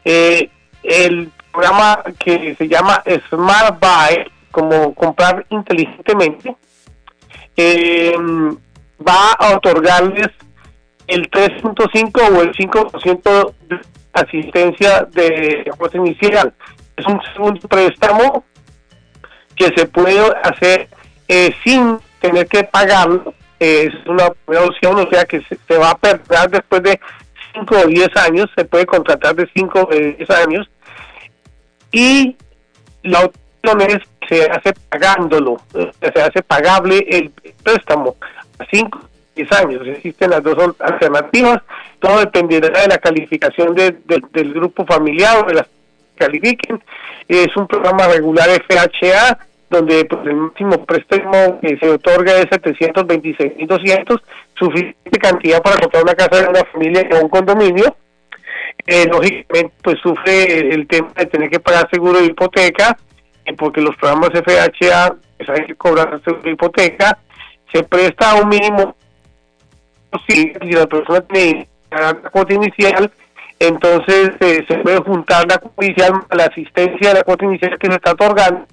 eh, 0.06 0.50
el 0.84 1.32
programa 1.52 2.04
que 2.18 2.56
se 2.56 2.68
llama 2.68 3.04
Smart 3.30 3.80
Buy, 3.80 4.32
como 4.52 4.94
comprar 4.96 5.46
inteligentemente, 5.50 6.56
eh, 7.56 8.14
va 9.06 9.32
a 9.34 9.56
otorgarles 9.56 10.30
el 11.08 11.30
3.5 11.30 12.38
o 12.38 12.42
el 12.42 12.54
5% 12.54 13.54
de 13.68 13.80
asistencia 14.14 15.08
de 15.12 15.70
cuota 15.78 15.98
inicial. 15.98 16.54
Es 17.00 17.06
un 17.08 17.22
segundo 17.34 17.68
préstamo 17.68 18.44
que 19.56 19.66
se 19.76 19.86
puede 19.88 20.20
hacer 20.44 20.88
eh, 21.28 21.54
sin 21.64 21.98
tener 22.20 22.48
que 22.48 22.64
pagarlo. 22.64 23.34
Eh, 23.60 23.90
es 23.92 24.08
una 24.08 24.28
opción, 24.66 25.00
o 25.00 25.10
sea 25.10 25.26
que 25.26 25.42
se, 25.68 25.78
va 25.78 25.92
a 25.92 25.98
perder 25.98 26.50
después 26.50 26.84
de 26.84 27.00
5 27.54 27.76
o 27.78 27.88
10 27.88 28.10
años, 28.18 28.50
se 28.56 28.66
puede 28.66 28.86
contratar 28.86 29.36
de 29.36 29.50
5 29.54 29.80
o 29.82 29.94
10 29.94 30.30
años. 30.30 30.70
Y 31.92 32.36
la 33.04 33.22
opción 33.26 33.82
es 33.82 34.00
que 34.22 34.36
se 34.36 34.46
hace 34.52 34.74
pagándolo, 34.90 35.62
eh, 35.74 35.92
se 36.14 36.22
hace 36.22 36.42
pagable 36.44 37.06
el 37.10 37.32
préstamo 37.64 38.16
a 38.60 38.66
5 38.72 39.00
10 39.36 39.52
años. 39.54 39.88
Existen 39.88 40.32
las 40.32 40.44
dos 40.44 40.76
alternativas, 40.80 41.62
todo 42.00 42.20
dependerá 42.20 42.82
de 42.82 42.88
la 42.90 42.98
calificación 42.98 43.74
de- 43.74 43.92
de- 44.06 44.22
del 44.32 44.54
grupo 44.54 44.86
familiar 44.86 45.44
o 45.44 45.48
de 45.48 45.54
las 45.56 45.68
califiquen. 46.20 46.82
Es 47.28 47.48
un 47.56 47.68
programa 47.68 48.08
regular 48.08 48.50
FHA 48.50 49.40
donde 49.70 50.06
pues, 50.06 50.22
el 50.26 50.36
máximo 50.36 50.86
préstamo 50.86 51.60
que 51.62 51.78
se 51.78 51.90
otorga 51.90 52.38
es 52.38 52.46
726.200, 52.48 54.22
suficiente 54.58 55.20
cantidad 55.20 55.62
para 55.62 55.78
comprar 55.78 56.04
una 56.04 56.16
casa 56.16 56.42
de 56.42 56.50
una 56.50 56.64
familia 56.66 57.08
o 57.14 57.24
un 57.24 57.30
condominio. 57.30 57.96
Eh, 58.86 59.06
lógicamente, 59.08 59.74
pues 59.84 59.98
sufre 60.02 60.74
el 60.74 60.88
tema 60.88 61.12
de 61.16 61.26
tener 61.26 61.50
que 61.50 61.60
pagar 61.60 61.88
seguro 61.92 62.20
de 62.20 62.28
hipoteca, 62.28 62.98
eh, 63.46 63.54
porque 63.54 63.82
los 63.82 63.96
programas 63.98 64.32
FHA 64.32 65.16
pues, 65.38 65.50
hay 65.50 65.66
que 65.66 65.76
cobrar 65.76 66.22
seguro 66.24 66.44
de 66.44 66.52
hipoteca, 66.52 67.18
se 67.72 67.84
presta 67.84 68.32
a 68.32 68.36
un 68.42 68.50
mínimo 68.50 68.96
si, 70.28 70.54
la 70.72 70.88
persona 70.88 71.22
tiene 71.22 71.68
la 71.92 72.14
cuota 72.16 72.54
inicial, 72.54 73.12
entonces 73.60 74.32
eh, 74.40 74.64
se 74.68 74.78
puede 74.78 74.98
juntar 75.00 75.46
la 75.48 75.56
a 76.30 76.36
la 76.36 76.46
asistencia 76.46 77.10
de 77.10 77.14
la 77.16 77.24
cuota 77.24 77.46
inicial 77.46 77.78
que 77.80 77.88
se 77.88 77.94
está 77.96 78.12
otorgando 78.12 78.66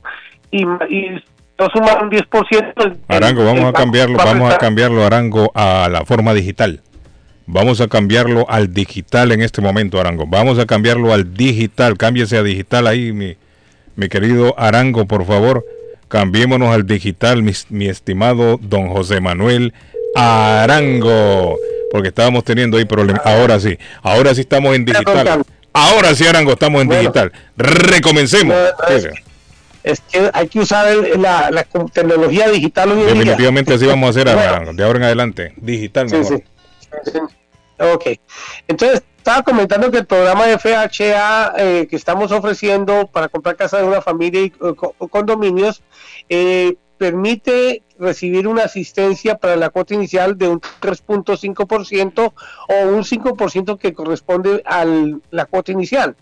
y, 0.51 0.63
y 0.63 1.23
no 1.59 1.69
sumar 1.73 2.03
un 2.03 2.11
10%. 2.11 2.85
el- 2.85 2.97
Arango, 3.09 3.41
el 3.43 3.47
vamos 3.47 3.65
a 3.65 3.73
cambiarlo, 3.73 4.19
va 4.19 4.25
vamos 4.27 4.53
a 4.55 4.59
cambiarlo, 4.59 5.05
Arango, 5.05 5.51
a 5.55 5.89
la 5.91 6.05
forma 6.05 6.35
digital. 6.35 6.81
Vamos 7.49 7.81
a 7.81 7.87
cambiarlo 7.89 8.45
al 8.49 8.75
digital 8.75 9.31
en 9.33 9.41
este 9.41 9.61
momento, 9.63 10.01
Arango. 10.01 10.27
Vamos 10.27 10.59
a 10.59 10.67
cambiarlo 10.67 11.13
al 11.13 11.33
digital. 11.35 11.97
Cámbiese 11.97 12.37
a 12.37 12.43
digital 12.43 12.87
ahí, 12.89 13.13
mi, 13.13 13.37
mi 13.95 14.09
querido 14.09 14.55
Arango, 14.59 15.07
por 15.07 15.25
favor. 15.25 15.65
Cambiémonos 16.09 16.75
al 16.75 16.87
digital, 16.87 17.43
mi, 17.43 17.53
mi 17.71 17.87
estimado 17.89 18.59
don 18.61 18.89
José 18.89 19.21
Manuel 19.21 19.75
Arango. 20.15 21.57
Porque 21.91 22.09
estábamos 22.09 22.45
teniendo 22.45 22.77
ahí 22.79 22.85
problemas. 22.85 23.25
Ahora 23.25 23.59
sí, 23.61 23.79
ahora 24.03 24.35
sí 24.35 24.43
estamos 24.43 24.75
en 24.75 24.85
digital. 24.85 25.45
Ahora 25.73 26.15
sí, 26.15 26.27
Arango, 26.27 26.53
estamos 26.53 26.83
en 26.83 26.89
digital. 26.89 27.33
Recomencemos. 27.57 28.57
Es, 28.89 29.09
es 29.85 30.01
que 30.01 30.31
hay 30.33 30.49
que 30.49 30.59
usar 30.61 30.89
el- 30.89 31.21
la, 31.23 31.65
tecnología 31.93 32.49
digital 32.49 32.91
hoy 32.93 32.99
en 33.01 33.05
día. 33.07 33.15
Definitivamente 33.15 33.75
así 33.75 33.87
vamos 33.87 34.09
a 34.09 34.11
hacer, 34.11 34.29
Arango. 34.29 34.73
De 34.73 34.83
ahora 34.85 34.99
en 34.99 35.05
adelante. 35.05 35.53
Digital 35.57 36.09
mejor. 36.11 36.39
sí. 36.39 36.45
Sí. 37.13 37.19
Ok. 37.79 38.07
Entonces, 38.69 39.03
estaba 39.19 39.43
comentando 39.43 39.91
que 39.91 39.99
el 39.99 40.07
programa 40.07 40.47
de 40.47 40.59
FHA 40.59 41.53
eh, 41.59 41.87
que 41.91 41.97
estamos 41.97 42.33
ofreciendo 42.33 43.07
para 43.09 43.29
comprar 43.29 43.57
casa 43.57 43.77
de 43.79 43.85
una 43.85 44.01
familia 44.01 44.41
y 44.41 44.47
eh, 44.47 44.75
co- 44.75 44.95
condominios 45.11 45.83
eh, 46.29 46.75
permite 46.97 47.83
recibir 47.99 48.47
una 48.49 48.65
asistencia 48.65 49.39
para 49.39 49.57
la 49.57 49.71
cuota 49.71 49.95
inicial 49.95 50.37
de 50.37 50.49
un 50.49 50.61
3.5% 50.61 52.33
o 52.69 52.87
un 52.89 53.05
5% 53.05 53.79
que 53.79 53.93
corresponde 53.95 54.63
a 54.67 54.85
la 55.31 55.47
cuota 55.47 55.73
inicial. 55.73 56.17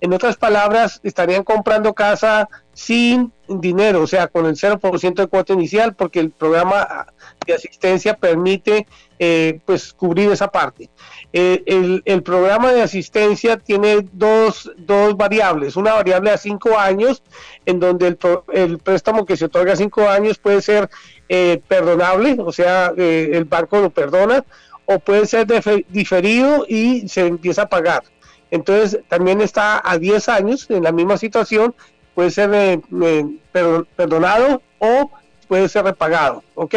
En 0.00 0.12
otras 0.12 0.36
palabras, 0.36 1.00
estarían 1.02 1.44
comprando 1.44 1.94
casa 1.94 2.48
sin 2.72 3.32
dinero, 3.48 4.02
o 4.02 4.06
sea, 4.06 4.28
con 4.28 4.46
el 4.46 4.54
0% 4.54 5.14
de 5.14 5.26
cuota 5.26 5.52
inicial, 5.52 5.94
porque 5.94 6.20
el 6.20 6.30
programa 6.30 7.06
de 7.46 7.54
asistencia 7.54 8.14
permite 8.14 8.86
eh, 9.18 9.60
pues 9.66 9.92
cubrir 9.92 10.30
esa 10.30 10.48
parte. 10.48 10.88
Eh, 11.32 11.62
el, 12.04 12.22
programa 12.22 12.72
de 12.72 12.82
asistencia 12.82 13.56
tiene 13.56 14.08
dos, 14.12 14.70
dos 14.78 15.16
variables, 15.16 15.76
una 15.76 15.92
variable 15.92 16.30
a 16.30 16.38
cinco 16.38 16.78
años, 16.78 17.22
en 17.66 17.80
donde 17.80 18.06
el, 18.08 18.18
el 18.52 18.78
préstamo 18.78 19.26
que 19.26 19.36
se 19.36 19.46
otorga 19.46 19.74
a 19.74 19.76
cinco 19.76 20.08
años 20.08 20.38
puede 20.38 20.62
ser 20.62 20.88
eh, 21.28 21.60
perdonable, 21.68 22.36
o 22.40 22.50
sea, 22.50 22.92
eh, 22.96 23.30
el 23.34 23.44
banco 23.44 23.80
lo 23.80 23.90
perdona, 23.90 24.44
o 24.86 24.98
puede 24.98 25.26
ser 25.26 25.46
diferido 25.88 26.64
y 26.68 27.08
se 27.08 27.26
empieza 27.26 27.62
a 27.62 27.68
pagar. 27.68 28.02
Entonces, 28.50 29.00
también 29.08 29.40
está 29.40 29.80
a 29.84 29.98
10 29.98 30.28
años 30.28 30.66
en 30.70 30.82
la 30.84 30.92
misma 30.92 31.16
situación, 31.18 31.74
puede 32.14 32.30
ser 32.30 32.52
eh, 32.54 32.80
eh, 33.02 33.24
perdon- 33.52 33.86
perdonado 33.96 34.62
o 34.78 35.10
puede 35.48 35.68
ser 35.68 35.84
repagado, 35.84 36.42
¿ok? 36.54 36.74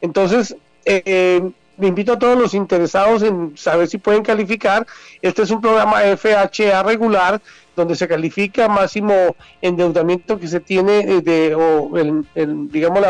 Entonces, 0.00 0.56
eh, 0.84 1.02
eh, 1.04 1.50
invito 1.80 2.12
a 2.12 2.18
todos 2.18 2.38
los 2.38 2.54
interesados 2.54 3.22
en 3.22 3.56
saber 3.56 3.88
si 3.88 3.98
pueden 3.98 4.22
calificar. 4.22 4.86
Este 5.20 5.42
es 5.42 5.50
un 5.50 5.60
programa 5.60 6.02
FHA 6.16 6.82
regular 6.82 7.40
donde 7.74 7.96
se 7.96 8.06
califica 8.06 8.68
máximo 8.68 9.14
endeudamiento 9.60 10.38
que 10.38 10.46
se 10.46 10.60
tiene 10.60 11.22
de, 11.22 11.54
o 11.54 11.96
el, 11.96 12.24
el, 12.34 12.68
digamos 12.70 13.02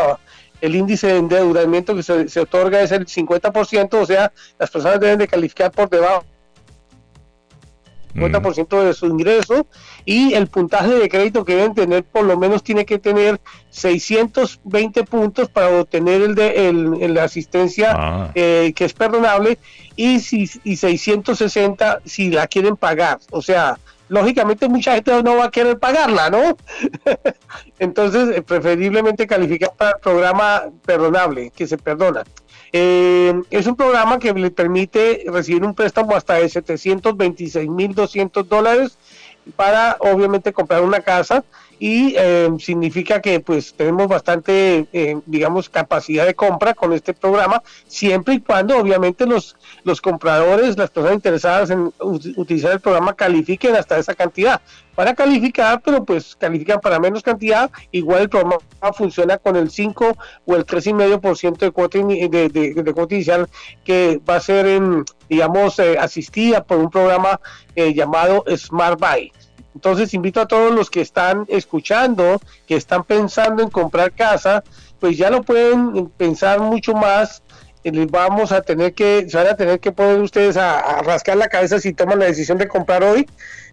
el 0.61 0.77
índice 0.77 1.09
de 1.09 1.17
endeudamiento 1.17 1.95
que 1.97 2.03
se, 2.05 2.29
se 2.29 2.41
otorga 2.41 2.81
es 2.81 2.93
el 2.93 3.05
50%, 3.07 3.95
o 3.95 4.07
sea, 4.07 4.33
las 4.59 4.71
personas 4.71 5.01
deben 5.01 5.19
de 5.19 5.27
calificar 5.27 5.73
por 5.73 5.91
debajo 5.91 6.25
50% 8.15 8.83
de 8.85 8.95
su 8.95 9.07
ingreso 9.07 9.67
y 10.05 10.35
el 10.35 10.47
puntaje 10.49 10.89
de 10.95 11.09
crédito 11.09 11.45
que 11.45 11.57
deben 11.57 11.75
tener 11.75 12.05
por 12.05 12.25
lo 12.25 12.37
menos 12.37 12.63
tiene 12.63 12.85
que 12.85 12.99
tener 12.99 13.41
620 13.71 15.05
puntos 15.05 15.49
para 15.49 15.69
obtener 15.81 16.23
el 16.23 16.35
de 16.35 16.69
el, 16.69 17.15
la 17.15 17.25
asistencia 17.25 17.93
Ah. 17.95 18.31
eh, 18.35 18.73
que 18.75 18.85
es 18.85 18.93
perdonable 18.93 19.59
y, 19.97 20.21
si, 20.21 20.49
y 20.65 20.77
660 20.77 22.01
si 22.05 22.31
la 22.31 22.47
quieren 22.47 22.77
pagar. 22.77 23.19
O 23.31 23.43
sea 23.43 23.79
lógicamente 24.09 24.69
mucha 24.69 24.95
gente 24.95 25.23
no 25.23 25.37
va 25.37 25.47
a 25.47 25.51
querer 25.51 25.79
pagarla 25.79 26.29
no 26.29 26.59
entonces 27.79 28.43
preferiblemente 28.43 29.27
calificar 29.27 29.73
para 29.75 29.93
el 29.93 30.01
programa 30.03 30.65
perdonable 30.85 31.51
que 31.51 31.67
se 31.67 31.79
perdona 31.79 32.23
eh, 32.73 33.41
es 33.51 33.67
un 33.67 33.77
programa 33.77 34.19
que 34.19 34.33
le 34.33 34.51
permite 34.51 35.25
recibir 35.27 35.63
un 35.63 35.75
préstamo 35.75 36.17
hasta 36.17 36.35
de 36.35 36.47
726.200 36.47 38.45
dólares 38.45 38.99
para 39.57 39.97
obviamente 40.01 40.53
comprar 40.53 40.83
una 40.83 41.01
casa 41.01 41.45
y 41.79 42.15
eh, 42.17 42.49
significa 42.61 43.21
que 43.21 43.41
pues 43.41 43.75
tenemos 43.75 44.07
bastante 44.07 44.87
eh, 44.93 45.19
digamos 45.27 45.69
capacidad 45.69 46.25
de 46.25 46.35
compra 46.35 46.75
con 46.75 46.93
este 46.93 47.13
programa 47.13 47.61
siempre 47.89 48.35
y 48.35 48.41
cuando 48.41 48.79
obviamente 48.79 49.27
los 49.27 49.57
los 49.83 50.01
compradores 50.01 50.79
las 50.79 50.91
personas 50.91 51.17
interesadas 51.17 51.71
en 51.71 51.87
ut- 51.99 52.35
utilizar 52.37 52.71
el 52.71 52.79
programa 52.81 53.15
califiquen 53.15 53.75
hasta 53.75 53.99
esa 53.99 54.15
cantidad. 54.15 54.61
Para 54.95 55.15
calificar 55.15 55.81
pero 55.85 56.05
pues 56.05 56.37
califican 56.37 56.79
para 56.81 57.01
menos 57.01 57.23
cantidad 57.23 57.69
igual 57.91 58.23
el 58.23 58.29
programa 58.29 58.59
funciona 58.95 59.39
con 59.39 59.57
el 59.57 59.71
5 59.71 60.17
o 60.45 60.55
el 60.55 60.65
3,5% 60.67 61.59
de 61.59 61.71
cuota 61.73 61.99
de, 61.99 62.49
de, 62.49 62.75
de 62.83 62.93
cuota 62.93 63.15
inicial 63.15 63.49
que 63.85 64.21
va 64.29 64.37
a 64.37 64.41
ser 64.41 64.67
en, 64.67 65.05
digamos 65.33 65.79
eh, 65.79 65.97
asistida 65.99 66.63
por 66.63 66.79
un 66.79 66.91
programa 66.91 67.41
eh, 67.75 67.95
llamado 67.95 68.45
Smart 68.57 69.01
Buy 69.01 69.33
entonces 69.75 70.13
invito 70.15 70.41
a 70.41 70.47
todos 70.47 70.73
los 70.73 70.91
que 70.91 71.01
están 71.01 71.47
escuchando, 71.49 72.41
que 72.67 72.77
están 72.77 73.05
pensando 73.05 73.63
en 73.63 73.71
comprar 73.71 74.13
casa, 74.13 74.63
pues 75.01 75.17
ya 75.17 75.31
lo 75.31 75.43
pueden 75.43 76.09
pensar 76.11 76.61
mucho 76.61 76.93
más. 76.93 77.43
Les 77.85 78.11
vamos 78.11 78.53
a 78.53 78.63
tener 78.63 78.95
que, 78.95 79.29
se 79.29 79.37
van 79.37 79.49
a 79.49 79.57
tener 79.57 79.81
que 79.81 79.93
poner 79.93 80.21
ustedes 80.21 80.57
a, 80.57 80.79
a 80.79 81.03
rascar 81.03 81.37
la 81.37 81.49
cabeza 81.49 81.81
si 81.81 81.93
toman 81.93 82.19
la 82.19 82.27
decisión 82.27 82.59
de 82.59 82.69
comprar 82.69 83.03
hoy, 83.03 83.27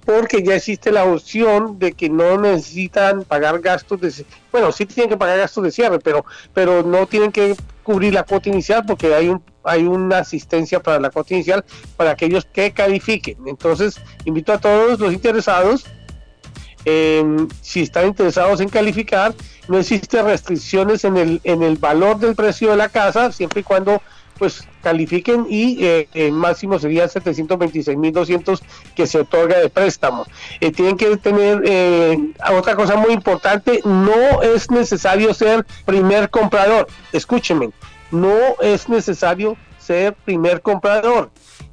porque 0.06 0.44
ya 0.44 0.56
existe 0.56 0.92
la 0.92 1.06
opción 1.06 1.78
de 1.78 1.94
que 1.94 2.10
no 2.10 2.40
necesitan 2.40 3.24
pagar 3.24 3.60
gastos 3.60 4.02
de, 4.02 4.26
bueno, 4.52 4.72
sí 4.72 4.86
tienen 4.86 5.10
que 5.10 5.18
pagar 5.18 5.38
gastos 5.38 5.64
de 5.64 5.72
cierre, 5.72 6.00
pero, 6.00 6.26
pero 6.54 6.84
no 6.84 7.06
tienen 7.06 7.32
que 7.32 7.56
cubrir 7.84 8.14
la 8.14 8.24
cuota 8.24 8.50
inicial 8.50 8.84
porque 8.88 9.14
hay 9.14 9.30
un 9.30 9.44
hay 9.64 9.84
una 9.84 10.20
asistencia 10.20 10.80
para 10.80 11.00
la 11.00 11.10
cuota 11.10 11.34
inicial 11.34 11.64
para 11.98 12.12
aquellos 12.12 12.46
que 12.46 12.72
califiquen. 12.72 13.38
Entonces, 13.46 14.00
invito 14.26 14.54
a 14.54 14.58
todos 14.58 15.00
los 15.00 15.14
interesados 15.14 15.86
eh, 16.86 17.24
si 17.62 17.82
están 17.82 18.08
interesados 18.08 18.62
en 18.62 18.70
calificar, 18.70 19.34
no 19.68 19.78
existe 19.78 20.22
restricciones 20.22 21.04
en 21.04 21.18
el, 21.18 21.42
en 21.44 21.64
el 21.64 21.78
valor 21.78 22.20
del 22.20 22.36
precio 22.36 22.72
de 22.72 22.78
la 22.78 22.90
casa, 22.90 23.32
siempre 23.32 23.62
y 23.62 23.64
cuando 23.64 24.02
pues 24.40 24.66
califiquen 24.82 25.46
y 25.50 25.86
eh, 25.86 26.08
el 26.14 26.32
máximo 26.32 26.80
sería 26.80 27.06
726.200 27.06 28.62
que 28.96 29.06
se 29.06 29.20
otorga 29.20 29.60
de 29.60 29.70
préstamo. 29.70 30.26
Eh, 30.62 30.72
tienen 30.72 30.98
que 30.98 31.18
tener 31.18 31.62
eh, 31.66 32.18
otra 32.52 32.76
cosa 32.76 32.96
muy 32.96 33.12
importante, 33.12 33.82
no 33.84 34.42
es 34.42 34.72
necesario 34.72 35.34
ser 35.34 35.66
primer 35.86 36.30
comprador, 36.30 36.88
escúchenme, 37.12 37.72
no 38.12 38.38
es 38.62 38.88
necesario 38.88 39.58
ser 39.78 40.14
primer 40.14 40.62
comprador. 40.62 41.30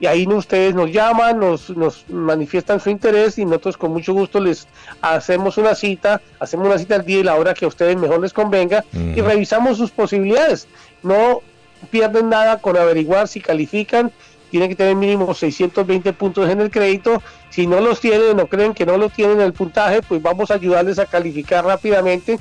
Y 0.00 0.06
ahí 0.06 0.26
ustedes 0.26 0.74
nos 0.74 0.90
llaman, 0.90 1.38
nos, 1.38 1.68
nos 1.68 2.08
manifiestan 2.08 2.80
su 2.80 2.88
interés 2.88 3.38
y 3.38 3.44
nosotros 3.44 3.76
con 3.76 3.92
mucho 3.92 4.14
gusto 4.14 4.40
les 4.40 4.66
hacemos 5.02 5.58
una 5.58 5.74
cita, 5.74 6.22
hacemos 6.38 6.68
una 6.68 6.78
cita 6.78 6.94
al 6.94 7.04
día 7.04 7.18
y 7.18 7.22
la 7.22 7.34
hora 7.34 7.52
que 7.52 7.66
a 7.66 7.68
ustedes 7.68 7.98
mejor 7.98 8.22
les 8.22 8.32
convenga 8.32 8.82
y 8.94 9.20
revisamos 9.20 9.76
sus 9.76 9.90
posibilidades. 9.90 10.68
No 11.02 11.42
pierden 11.90 12.30
nada 12.30 12.62
con 12.62 12.78
averiguar 12.78 13.28
si 13.28 13.42
califican 13.42 14.10
tienen 14.50 14.68
que 14.68 14.76
tener 14.76 14.96
mínimo 14.96 15.32
620 15.32 16.12
puntos 16.12 16.48
en 16.50 16.60
el 16.60 16.70
crédito. 16.70 17.22
Si 17.48 17.66
no 17.66 17.80
los 17.80 18.00
tienen 18.00 18.38
o 18.40 18.46
creen 18.46 18.74
que 18.74 18.84
no 18.84 18.98
lo 18.98 19.08
tienen 19.08 19.40
el 19.40 19.52
puntaje, 19.52 20.02
pues 20.02 20.20
vamos 20.20 20.50
a 20.50 20.54
ayudarles 20.54 20.98
a 20.98 21.06
calificar 21.06 21.64
rápidamente. 21.64 22.38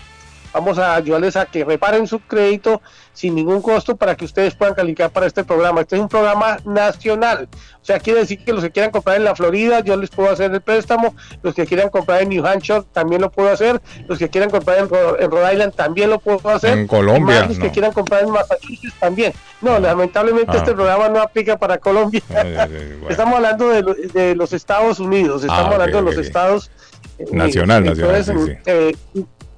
Vamos 0.53 0.77
a 0.79 0.95
ayudarles 0.95 1.35
a 1.35 1.45
que 1.45 1.63
reparen 1.63 2.07
su 2.07 2.19
crédito 2.19 2.81
sin 3.13 3.35
ningún 3.35 3.61
costo 3.61 3.95
para 3.97 4.15
que 4.15 4.25
ustedes 4.25 4.55
puedan 4.55 4.73
calificar 4.75 5.09
para 5.11 5.25
este 5.27 5.43
programa. 5.43 5.81
Este 5.81 5.95
es 5.97 6.01
un 6.01 6.07
programa 6.09 6.57
nacional. 6.65 7.47
O 7.81 7.85
sea, 7.85 7.99
quiere 7.99 8.19
decir 8.21 8.43
que 8.43 8.53
los 8.53 8.63
que 8.63 8.71
quieran 8.71 8.91
comprar 8.91 9.17
en 9.17 9.25
la 9.25 9.35
Florida, 9.35 9.81
yo 9.81 9.95
les 9.97 10.09
puedo 10.09 10.29
hacer 10.31 10.51
el 10.53 10.61
préstamo. 10.61 11.15
Los 11.43 11.53
que 11.53 11.65
quieran 11.65 11.89
comprar 11.89 12.21
en 12.21 12.29
New 12.29 12.45
Hampshire, 12.45 12.83
también 12.93 13.21
lo 13.21 13.29
puedo 13.31 13.49
hacer. 13.51 13.81
Los 14.07 14.17
que 14.19 14.29
quieran 14.29 14.49
comprar 14.49 14.77
en, 14.79 14.89
Rhode 14.89 15.53
Island, 15.53 15.73
también 15.75 16.09
lo 16.09 16.19
puedo 16.19 16.49
hacer. 16.49 16.77
En 16.77 16.87
Colombia, 16.87 17.39
más 17.41 17.47
los 17.49 17.57
no. 17.59 17.65
que 17.65 17.71
quieran 17.71 17.91
comprar 17.91 18.23
en 18.23 18.31
Massachusetts, 18.31 18.93
también. 18.99 19.33
No, 19.61 19.77
lamentablemente 19.79 20.51
Ah. 20.53 20.57
este 20.57 20.73
programa 20.73 21.09
no 21.09 21.21
aplica 21.21 21.57
para 21.57 21.77
Colombia. 21.77 22.21
Estamos 23.09 23.35
hablando 23.35 23.69
de, 23.69 23.81
lo- 23.81 23.93
de 23.93 24.35
los 24.35 24.53
Estados 24.53 24.99
Unidos. 24.99 25.41
Estamos 25.43 25.63
Ah, 25.63 25.67
ok, 25.67 25.73
hablando 25.73 25.97
de 25.97 26.15
los. 26.15 26.25
Estados 26.25 26.71
Unidos. 27.17 27.33
Nacional, 27.33 27.83
nacional, 27.83 28.15
Entonces, 28.15 28.45
sí, 28.45 28.51
sí. 28.53 28.57
eh, 28.65 28.95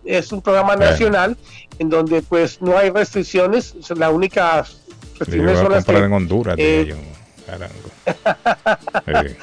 es 0.05 0.31
un 0.31 0.41
programa 0.41 0.75
nacional 0.75 1.37
en 1.79 1.89
donde 1.89 2.21
pues 2.21 2.61
no 2.61 2.77
hay 2.77 2.89
restricciones. 2.89 3.75
La 3.95 4.09
única 4.09 4.65
restricciones 5.19 5.59
son 5.59 5.71
las 5.71 5.85
que, 5.85 5.97
en 5.97 6.13
Honduras, 6.13 6.55
eh. 6.57 6.95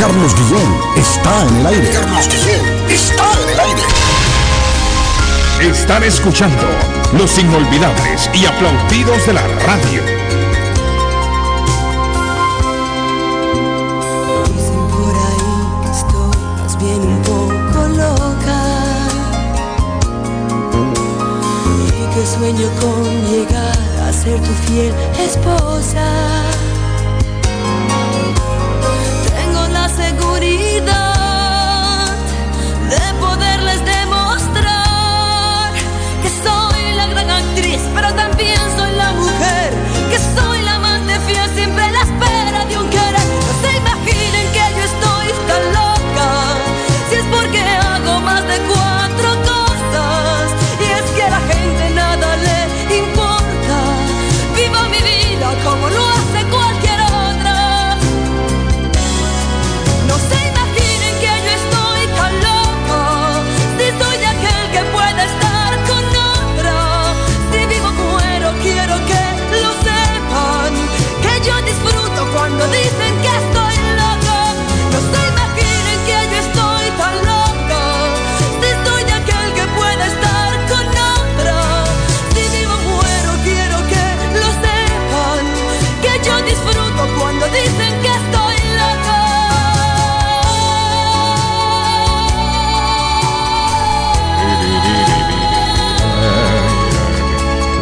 Carlos 0.02 0.34
Guillén 0.34 0.68
está 0.98 1.44
en 1.44 1.58
el 1.58 1.68
aire. 1.68 1.90
Carlos 1.92 2.28
Guillén 2.28 2.66
está 2.90 3.24
en 3.44 3.50
el 3.50 3.60
aire. 3.60 3.84
Están 5.62 6.02
escuchando 6.02 6.64
los 7.16 7.38
inolvidables 7.38 8.28
y 8.34 8.48
aplaudidos 8.48 9.28
de 9.28 9.34
la 9.34 9.44
radio. 9.68 10.02
Dicen 14.56 14.88
por 14.90 15.14
ahí 15.28 15.54
que 15.84 15.92
estoy 15.92 16.36
más 16.58 16.74
bien 16.80 17.02
un 17.02 17.22
poco 17.22 17.88
loca 17.90 18.60
y 21.86 22.16
que 22.16 22.26
sueño 22.26 22.68
con 22.82 23.04
llegar 23.30 23.78
a 24.08 24.12
ser 24.12 24.40
tu 24.42 24.52
fiel 24.66 24.96
esposa. 25.20 26.11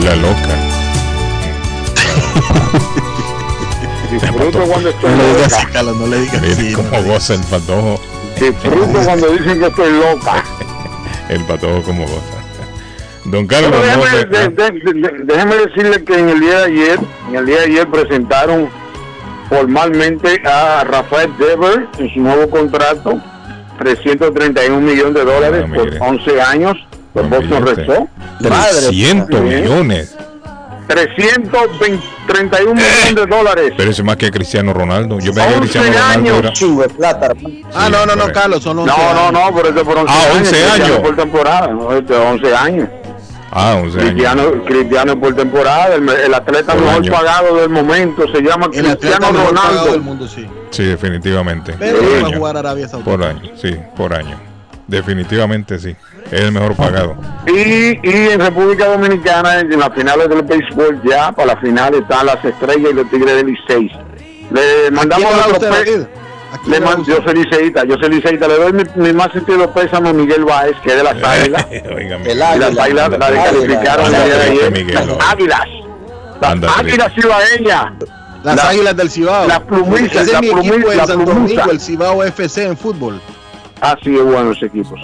La 0.10 0.16
loca. 0.16 0.56
Disfruto 4.12 4.60
cuando 4.64 4.90
estoy 4.90 5.12
No 5.12 5.24
digas 5.36 5.52
loca. 5.52 5.70
Carlos, 5.72 5.98
no 5.98 6.08
le 6.08 6.22
digas 6.22 6.42
así. 6.44 6.74
Como 6.74 7.04
goza 7.04 7.34
el 7.36 7.42
patojo. 7.42 8.02
Disfruto 8.40 9.00
cuando 9.06 9.28
dicen 9.34 9.60
que 9.60 9.68
estoy 9.68 9.92
loca. 9.94 10.44
El 11.30 11.44
patojo 11.46 11.84
como 11.84 12.04
goza. 12.08 12.24
Don 13.26 13.46
Carlos, 13.46 13.70
no 13.72 13.78
déjeme, 13.82 14.26
de- 14.26 14.50
de- 14.50 14.94
de- 14.94 15.24
déjeme 15.26 15.56
decirle 15.58 16.04
que 16.04 16.18
en 16.18 16.30
el 16.30 16.40
día 16.40 16.58
de 16.58 16.64
ayer, 16.66 17.00
en 17.30 17.36
el 17.36 17.46
día 17.46 17.58
de 17.58 17.64
ayer 17.66 17.88
presentaron 17.88 18.68
formalmente 19.48 20.42
a 20.48 20.84
Rafael 20.86 21.32
Dever 21.38 21.88
en 22.00 22.12
su 22.16 22.20
nuevo 22.22 22.50
contrato, 22.50 23.22
331 23.78 24.82
millones 24.82 25.14
de 25.14 25.24
dólares 25.26 25.66
Ah, 25.68 25.72
por 25.76 25.86
mire. 25.86 26.00
11 26.02 26.42
años 26.42 26.78
por 27.14 27.30
Boston 27.30 27.64
Red 27.66 27.86
Sox. 27.86 28.10
300 28.42 29.42
Bien. 29.44 29.64
millones. 29.64 30.16
331 30.88 32.74
millones 32.74 33.16
de 33.16 33.26
dólares. 33.28 33.74
Pero 33.78 33.92
eso 33.92 34.02
es 34.02 34.06
más 34.06 34.18
que 34.18 34.32
Cristiano 34.32 34.74
Ronaldo. 34.74 35.20
Yo 35.20 35.34
pensé 35.34 35.50
que 35.50 35.56
11 35.56 35.60
Cristiano 35.60 35.88
Ronaldo 35.88 36.30
era. 36.40 36.50
años. 36.50 36.78
de 36.78 36.90
plata. 36.90 37.34
Ah, 37.76 37.90
no, 37.92 38.06
no, 38.06 38.16
no. 38.16 38.32
Carlos, 38.32 38.64
son 38.64 38.80
11 38.80 38.92
No, 38.98 39.14
no, 39.14 39.32
no, 39.32 39.56
pero 39.56 39.70
eso 39.70 39.84
por 39.86 39.98
11 40.00 40.14
Ah, 40.14 40.24
años. 40.24 40.38
11 40.38 40.50
Cristiano 40.52 40.84
años. 40.86 41.00
por 41.00 41.16
temporada, 41.16 41.68
no, 41.68 41.94
este, 41.94 42.16
11 42.16 42.56
años. 42.56 42.90
Ah, 43.52 43.76
11 43.82 43.98
años. 44.00 44.10
Cristiano, 44.12 44.52
Cristiano 44.66 45.20
por 45.20 45.36
temporada, 45.36 45.96
el, 45.96 46.08
el 46.10 46.34
atleta 46.34 46.74
Por 46.74 46.82
mejor 46.84 47.04
año. 47.04 47.12
pagado 47.12 47.56
del 47.58 47.70
momento 47.70 48.24
se 48.32 48.42
llama 48.42 48.68
El 48.74 48.86
atleta 48.86 48.98
Cristiano 48.98 49.32
mejor 49.32 49.54
pagado 49.56 49.70
Ronaldo. 49.74 49.92
del 49.92 50.02
mundo, 50.02 50.28
sí. 50.28 50.48
Sí, 50.72 50.84
definitivamente. 50.84 51.76
Pero 51.78 51.98
por, 52.00 52.06
no 52.08 52.12
va 52.12 52.16
a 52.16 52.28
año. 52.28 52.38
jugar 52.38 52.56
a 52.56 52.60
Arabia 52.60 52.88
Saudita. 52.88 53.12
por 53.12 53.24
año, 53.24 53.42
sí, 53.62 53.76
por 53.96 54.14
año. 54.14 54.40
Definitivamente 54.88 55.78
sí. 55.80 55.96
Es 56.32 56.42
el 56.42 56.52
mejor 56.52 56.76
pagado. 56.76 57.16
Y, 57.48 57.98
y 58.08 58.30
en 58.32 58.40
República 58.40 58.86
Dominicana, 58.86 59.60
en 59.62 59.80
las 59.80 59.94
finales 59.94 60.30
del 60.30 60.44
béisbol, 60.44 61.02
ya 61.04 61.32
para 61.32 61.56
la 61.56 61.62
final 61.62 61.96
están 61.96 62.26
las 62.28 62.44
estrellas 62.46 62.92
y 62.92 62.94
los 62.94 63.10
tigres 63.10 63.36
del 63.36 63.48
Licey. 63.48 63.92
Le 64.52 64.92
mandamos? 64.92 65.26
¿A 66.52 66.58
quién 66.58 66.72
le 66.72 66.80
man- 66.80 67.04
yo 67.06 67.18
soy 67.24 67.36
liceísta, 67.44 67.84
yo 67.86 67.96
soy 68.02 68.10
liceísta. 68.10 68.48
Le 68.48 68.56
doy 68.58 68.74
mi, 68.74 68.84
mi 68.96 69.14
más 69.14 69.32
sentido 69.32 69.72
pésame 69.72 70.10
a 70.10 70.14
Miguel 70.14 70.46
Báez, 70.46 70.76
que 70.84 70.90
es 70.90 70.96
de 70.98 71.04
las 71.04 71.14
águilas. 71.24 71.66
Y 71.72 72.34
las 72.36 72.52
águila. 72.52 72.84
águilas 72.84 73.10
la 73.20 73.32
descalificaron 73.32 74.06
el 74.08 74.16
Ándale, 74.16 74.26
día 74.26 74.36
de 74.70 74.78
ayer. 74.80 74.94
Las 74.96 75.30
águilas. 75.32 75.66
Las 76.42 76.78
águilas 76.80 77.12
cibaeñas. 77.14 77.86
Las 78.44 78.56
La- 78.56 78.70
Águilas 78.70 78.96
del 78.96 79.10
Cibao. 79.12 79.48
la 79.48 79.60
plumiza, 79.60 80.22
Ese 80.22 80.32
la 80.34 80.40
el 81.72 81.80
Cibao 81.82 82.24
FC 82.24 82.64
en 82.64 82.78
fútbol. 82.78 83.22
Así 83.82 84.16
es 84.16 84.24
bueno 84.24 84.52
ese 84.54 84.66
equipo. 84.68 84.96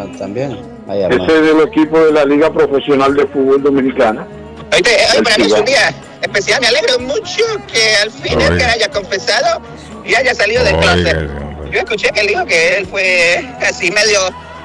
Ah, 0.00 0.18
también. 0.18 0.58
Ese 0.88 1.16
es 1.24 1.42
del 1.42 1.60
equipo 1.60 1.98
de 2.00 2.12
la 2.12 2.24
Liga 2.24 2.52
Profesional 2.52 3.14
de 3.14 3.26
Fútbol 3.26 3.62
Dominicana. 3.62 4.26
Oíste, 4.72 4.90
hoy 4.90 5.16
El 5.18 5.22
para 5.22 5.36
mí 5.36 5.42
es 5.42 5.48
Cibao. 5.48 5.60
un 5.60 5.66
día 5.66 5.94
especial. 6.22 6.60
Me 6.60 6.66
alegro 6.68 6.98
mucho 7.00 7.44
que 7.72 7.96
al 8.02 8.10
fin 8.10 8.36
Oiga. 8.38 8.54
Edgar 8.54 8.70
haya 8.70 8.88
confesado 8.90 9.60
y 10.04 10.14
haya 10.14 10.34
salido 10.34 10.64
del 10.64 10.76
closet. 10.78 11.28
Yo 11.70 11.78
escuché 11.78 12.08
que 12.10 12.20
él 12.20 12.26
dijo 12.28 12.44
que 12.46 12.78
él 12.78 12.86
fue 12.86 13.44
así 13.68 13.90
medio 13.92 14.20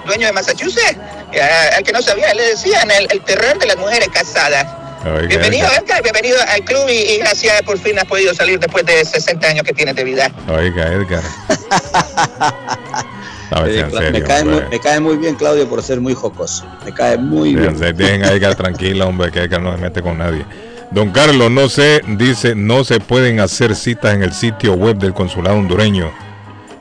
dueño 0.05 0.27
de 0.27 0.33
Massachusetts. 0.33 0.97
Y 1.33 1.37
a- 1.39 1.75
al 1.77 1.83
que 1.83 1.91
no 1.91 2.01
sabía, 2.01 2.33
le 2.33 2.43
decían 2.43 2.89
el, 2.91 3.07
el 3.11 3.21
terror 3.21 3.57
de 3.59 3.65
las 3.67 3.77
mujeres 3.77 4.07
casadas. 4.09 4.65
Oiga, 5.05 5.27
Bienvenido, 5.27 5.67
Edgar. 5.67 5.83
Edgar, 5.83 6.01
bienvenido 6.03 6.37
al 6.47 6.61
club 6.63 6.85
y, 6.89 6.93
y 6.93 7.17
gracias 7.19 7.61
por 7.61 7.77
fin 7.77 7.99
has 7.99 8.05
podido 8.05 8.33
salir 8.33 8.59
después 8.59 8.83
de 8.85 9.05
60 9.05 9.47
años 9.47 9.63
que 9.63 9.73
tienes 9.73 9.95
de 9.95 10.03
vida. 10.03 10.31
Oiga, 10.49 10.87
Edgar. 10.93 11.21
Eh, 13.67 13.85
me, 14.11 14.21
cae 14.23 14.43
muy, 14.43 14.53
hombre. 14.53 14.69
me 14.69 14.79
cae 14.79 14.99
muy 14.99 15.17
bien 15.17 15.35
Claudio 15.35 15.67
por 15.67 15.81
ser 15.83 16.01
muy 16.01 16.13
jocoso. 16.13 16.65
Me 16.85 16.91
cae 16.93 17.17
muy 17.17 17.55
bien. 17.55 17.77
Sean- 17.77 17.95
Dejen 17.95 18.23
a 18.23 18.31
Edgar 18.31 18.55
tranquila, 18.55 19.05
hombre, 19.05 19.31
que 19.31 19.39
Edgar 19.43 19.61
no 19.61 19.75
se 19.75 19.81
mete 19.81 20.01
con 20.01 20.17
nadie. 20.17 20.45
Don 20.91 21.11
Carlos, 21.11 21.49
no 21.51 21.67
sé, 21.69 22.01
dice, 22.17 22.55
no 22.55 22.83
se 22.83 22.99
pueden 22.99 23.39
hacer 23.39 23.75
citas 23.75 24.13
en 24.13 24.23
el 24.23 24.33
sitio 24.33 24.73
web 24.73 24.97
del 24.97 25.13
consulado 25.13 25.57
hondureño. 25.57 26.11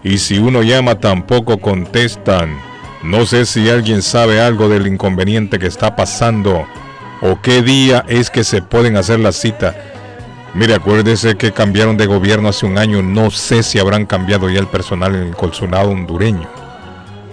Y 0.02 0.18
si 0.18 0.38
uno 0.38 0.62
llama, 0.62 0.96
tampoco 1.00 1.58
contestan. 1.58 2.58
No 3.02 3.26
sé 3.26 3.44
si 3.46 3.68
alguien 3.68 4.02
sabe 4.02 4.40
algo 4.40 4.68
del 4.68 4.86
inconveniente 4.86 5.58
que 5.58 5.66
está 5.66 5.96
pasando 5.96 6.66
o 7.20 7.40
qué 7.42 7.62
día 7.62 8.04
es 8.08 8.30
que 8.30 8.44
se 8.44 8.62
pueden 8.62 8.96
hacer 8.96 9.20
las 9.20 9.36
citas. 9.36 9.74
Mire, 10.54 10.74
acuérdese 10.74 11.36
que 11.36 11.52
cambiaron 11.52 11.96
de 11.96 12.06
gobierno 12.06 12.48
hace 12.48 12.64
un 12.64 12.78
año. 12.78 13.02
No 13.02 13.30
sé 13.30 13.62
si 13.64 13.78
habrán 13.80 14.06
cambiado 14.06 14.48
ya 14.48 14.60
el 14.60 14.68
personal 14.68 15.14
en 15.16 15.22
el 15.24 15.36
consulado 15.36 15.90
hondureño. 15.90 16.48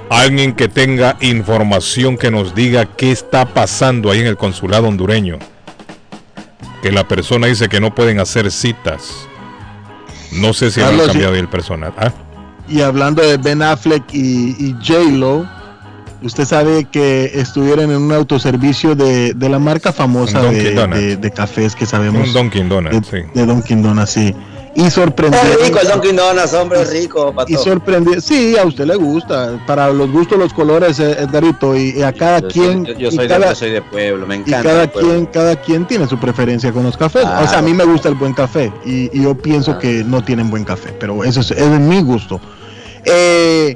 Alguien 0.09 0.53
que 0.53 0.67
tenga 0.67 1.17
información 1.21 2.17
que 2.17 2.31
nos 2.31 2.55
diga 2.55 2.85
qué 2.85 3.11
está 3.11 3.45
pasando 3.45 4.09
ahí 4.11 4.19
en 4.21 4.27
el 4.27 4.37
consulado 4.37 4.87
hondureño. 4.87 5.37
Que 6.81 6.91
la 6.91 7.07
persona 7.07 7.45
dice 7.47 7.69
que 7.69 7.79
no 7.79 7.93
pueden 7.93 8.19
hacer 8.19 8.51
citas. 8.51 9.27
No 10.31 10.51
sé 10.53 10.71
si 10.71 10.81
habrán 10.81 10.97
Carlos, 10.97 11.13
cambiado 11.13 11.33
ya 11.35 11.39
el 11.39 11.47
personal. 11.47 11.93
Ah, 11.97 12.11
Y 12.67 12.81
hablando 12.81 13.21
de 13.21 13.37
Ben 13.37 13.61
Affleck 13.61 14.03
y, 14.13 14.55
y 14.57 14.75
J-Lo, 14.83 15.47
usted 16.21 16.45
sabe 16.45 16.85
que 16.85 17.31
estuvieron 17.35 17.91
en 17.91 17.97
un 18.01 18.11
autoservicio 18.11 18.95
de, 18.95 19.33
de 19.33 19.49
la 19.49 19.59
marca 19.59 19.91
famosa 19.91 20.41
de, 20.41 20.73
de- 20.73 21.17
de 21.17 21.31
cafés 21.31 21.75
que 21.75 21.85
sabemos. 21.85 22.27
un 22.27 22.33
Dunkin' 22.33 22.69
Donuts, 22.69 23.07
sí. 23.07 23.17
de 23.33 23.45
Dunkin' 23.45 23.81
Donuts, 23.81 24.09
sí. 24.11 24.35
Y 24.73 24.89
sorprendió. 24.89 25.37
Es 25.41 25.65
rico 25.67 25.79
el 25.81 25.87
Dunkin' 25.89 26.15
Donuts, 26.15 26.53
hombre, 26.53 26.81
es 26.81 26.93
rico, 26.93 27.31
Y 27.31 27.35
pato. 27.35 27.57
sorprendió. 27.61 28.21
Sí, 28.21 28.55
a 28.57 28.63
usted 28.65 28.85
le 28.85 28.95
gusta. 28.95 29.59
Para 29.67 29.91
los 29.91 30.09
gustos, 30.09 30.37
los 30.39 30.53
colores, 30.53 30.97
Edgarito. 31.01 31.75
Y, 31.75 31.95
y 31.97 32.03
a 32.03 32.13
cada 32.13 32.39
Yo 32.39 32.49
soy- 32.49 32.51
quien. 32.53 32.85
yo, 32.85 32.93
yo 32.93 33.09
y 33.09 33.11
soy, 33.11 33.27
cada- 33.27 33.39
de, 33.47 33.51
yo 33.51 33.55
soy 33.55 33.71
de 33.71 33.81
pueblo, 33.81 34.25
me 34.25 34.35
y 34.35 34.39
encanta. 34.39 34.63
cada 34.63 34.83
el 34.83 34.89
pueblo. 34.89 35.09
quien, 35.11 35.25
cada 35.25 35.55
quien 35.57 35.85
tiene 35.87 36.07
su 36.07 36.17
preferencia 36.17 36.71
con 36.71 36.83
los 36.83 36.95
cafés. 36.95 37.25
O 37.25 37.47
sea, 37.49 37.59
a 37.59 37.61
mí 37.61 37.73
me 37.73 37.83
gusta 37.83 38.07
el 38.07 38.15
buen 38.15 38.31
café 38.33 38.71
y, 38.85 39.09
y 39.11 39.23
yo 39.23 39.35
pienso 39.35 39.77
que 39.77 40.05
no 40.05 40.23
tienen 40.23 40.49
buen 40.49 40.63
café, 40.63 40.93
pero 40.97 41.21
eso 41.25 41.41
es, 41.41 41.51
es 41.51 41.69
de 41.69 41.77
mi 41.79 42.01
gusto. 42.01 42.39
Eh, 43.03 43.75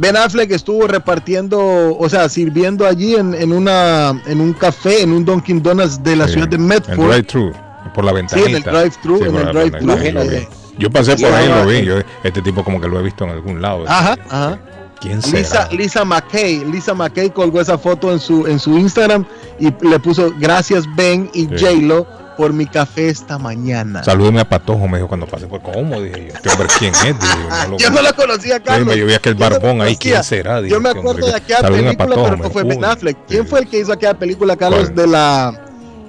ben 0.00 0.16
Affleck 0.16 0.50
estuvo 0.52 0.86
repartiendo, 0.86 1.58
o 1.98 2.08
sea, 2.08 2.28
sirviendo 2.28 2.86
allí 2.86 3.14
en, 3.14 3.34
en 3.34 3.52
una 3.52 4.20
en 4.26 4.40
un 4.40 4.52
café, 4.54 5.02
en 5.02 5.12
un 5.12 5.24
Dunkin' 5.24 5.62
Donuts 5.62 6.02
de 6.02 6.16
la 6.16 6.26
Sí, 6.26 6.32
ciudad 6.34 6.48
de 6.48 6.56
En 6.56 6.66
Medford. 6.66 6.96
drive-thru, 7.10 7.52
por 7.94 8.04
la 8.04 8.10
Sí, 8.10 8.16
ventanita. 8.16 8.48
en 8.48 8.56
el 8.56 8.62
drive-thru, 8.62 9.18
Sí, 9.18 9.24
en 9.24 9.36
el 9.36 9.46
drive-thru. 9.52 10.48
Yo 10.78 10.90
pasé 10.90 11.16
por 11.16 11.32
ahí 11.32 11.46
y 11.46 11.48
lo 11.48 11.66
vi. 11.66 11.82
Yo, 11.84 11.94
este 12.24 12.40
tipo 12.40 12.64
como 12.64 12.80
que 12.80 12.88
lo 12.88 12.98
he 12.98 13.02
visto 13.02 13.24
en 13.24 13.30
algún 13.30 13.60
lado. 13.60 13.84
Ajá, 13.86 14.16
ajá. 14.30 14.58
¿Quién 15.00 15.20
será? 15.22 15.38
Lisa, 15.38 15.68
Lisa 15.72 16.04
McKay, 16.04 16.64
Lisa 16.64 16.94
McKay 16.94 17.30
colgó 17.30 17.60
esa 17.60 17.76
foto 17.78 18.12
en 18.12 18.18
su 18.18 18.46
en 18.46 18.58
su 18.58 18.78
Instagram 18.78 19.24
y 19.58 19.72
le 19.86 19.98
puso 19.98 20.32
gracias 20.38 20.84
Ben 20.96 21.30
y 21.34 21.42
Sí. 21.46 21.50
J-Lo 21.58 22.06
por 22.40 22.54
mi 22.54 22.64
café 22.64 23.10
esta 23.10 23.36
mañana. 23.36 24.02
Salúdeme 24.02 24.40
a 24.40 24.48
Patojo, 24.48 24.88
me 24.88 24.96
dijo 24.96 25.08
cuando 25.08 25.26
pasé 25.26 25.46
por 25.46 25.60
cómo, 25.60 26.00
dije 26.00 26.28
yo. 26.28 26.32
Este 26.34 26.48
hombre, 26.48 26.68
¿quién 26.78 26.94
es? 26.94 27.02
Dije 27.02 27.16
yo, 27.20 27.48
no 27.50 27.68
lo 27.72 27.76
Yo 27.78 27.90
no 27.90 28.00
la 28.00 28.12
conocía, 28.14 28.60
Carlos. 28.60 28.86
me- 28.88 28.96
yo 28.98 29.04
vi 29.04 29.12
aquel 29.12 29.34
no 29.34 29.40
barbón 29.40 29.82
ahí. 29.82 29.94
¿quién 29.94 30.24
será? 30.24 30.62
Dije, 30.62 30.72
Yo 30.74 30.80
me 30.80 30.88
este 30.88 31.00
hombre, 31.00 31.10
acuerdo 31.12 31.26
de 31.26 31.36
aquella 31.36 31.68
película, 31.68 31.96
Patojo, 31.98 32.24
pero 32.24 32.36
no 32.38 32.50
fue 32.50 32.62
Ben. 32.64 32.82
Affleck. 32.82 33.18
¿Quién 33.28 33.46
fue 33.46 33.60
el 33.60 33.68
que 33.68 33.80
hizo 33.80 33.92
aquella 33.92 34.14
película, 34.14 34.56
Carlos, 34.56 34.84
¿Cuál? 34.84 34.94
de 34.94 35.06
la 35.06 35.60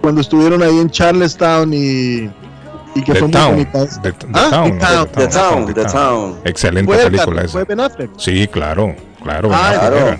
cuando 0.01 0.21
estuvieron 0.21 0.63
ahí 0.63 0.79
en 0.79 0.89
Charlestown 0.89 1.73
y, 1.73 1.77
y 2.95 3.01
que 3.03 3.11
The 3.11 3.19
fue 3.19 3.21
muy 3.23 3.31
Town, 3.31 3.51
bonita? 3.51 3.85
The, 4.01 4.11
The 4.13 4.27
Ah, 4.33 4.47
Town, 4.51 4.63
The 4.63 4.71
no, 4.71 4.79
Town. 4.79 5.07
The 5.13 5.27
Town, 5.27 5.73
The 5.73 5.85
Town. 5.85 6.35
Excelente 6.45 6.95
película 6.95 7.41
esa. 7.41 7.51
fue 7.51 7.63
Ben 7.65 7.79
Affleck. 7.81 8.09
Sí, 8.17 8.47
claro, 8.47 8.95
claro. 9.23 9.49
Ah, 9.53 9.75
claro. 9.79 10.17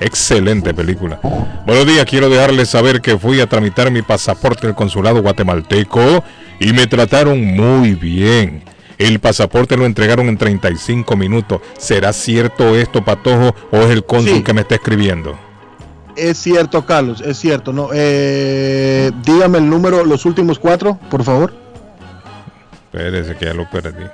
Excelente 0.00 0.72
película. 0.74 1.20
Buenos 1.66 1.86
días, 1.86 2.04
quiero 2.06 2.28
dejarles 2.28 2.68
saber 2.68 3.00
que 3.00 3.18
fui 3.18 3.40
a 3.40 3.46
tramitar 3.46 3.90
mi 3.90 4.02
pasaporte 4.02 4.66
al 4.66 4.74
consulado 4.74 5.22
guatemalteco 5.22 6.24
y 6.58 6.72
me 6.72 6.86
trataron 6.86 7.42
muy 7.44 7.94
bien. 7.94 8.62
El 8.98 9.18
pasaporte 9.18 9.76
lo 9.76 9.86
entregaron 9.86 10.28
en 10.28 10.36
35 10.36 11.16
minutos. 11.16 11.60
¿Será 11.78 12.12
cierto 12.12 12.76
esto, 12.76 13.02
Patojo, 13.02 13.54
o 13.70 13.76
es 13.78 13.90
el 13.90 14.04
cónsul 14.04 14.36
Sí. 14.36 14.42
que 14.42 14.52
me 14.52 14.60
está 14.60 14.74
escribiendo? 14.74 15.38
Es 16.16 16.36
cierto, 16.38 16.84
Carlos, 16.84 17.22
es 17.22 17.38
cierto. 17.38 17.72
No, 17.72 17.88
eh, 17.94 19.10
dígame 19.24 19.56
el 19.58 19.70
número, 19.70 20.04
los 20.04 20.26
últimos 20.26 20.58
cuatro, 20.58 20.98
por 21.10 21.24
favor. 21.24 21.54
Espérese 22.92 23.36
que 23.36 23.46
ya 23.46 23.54
lo 23.54 23.70
perdí. 23.70 24.04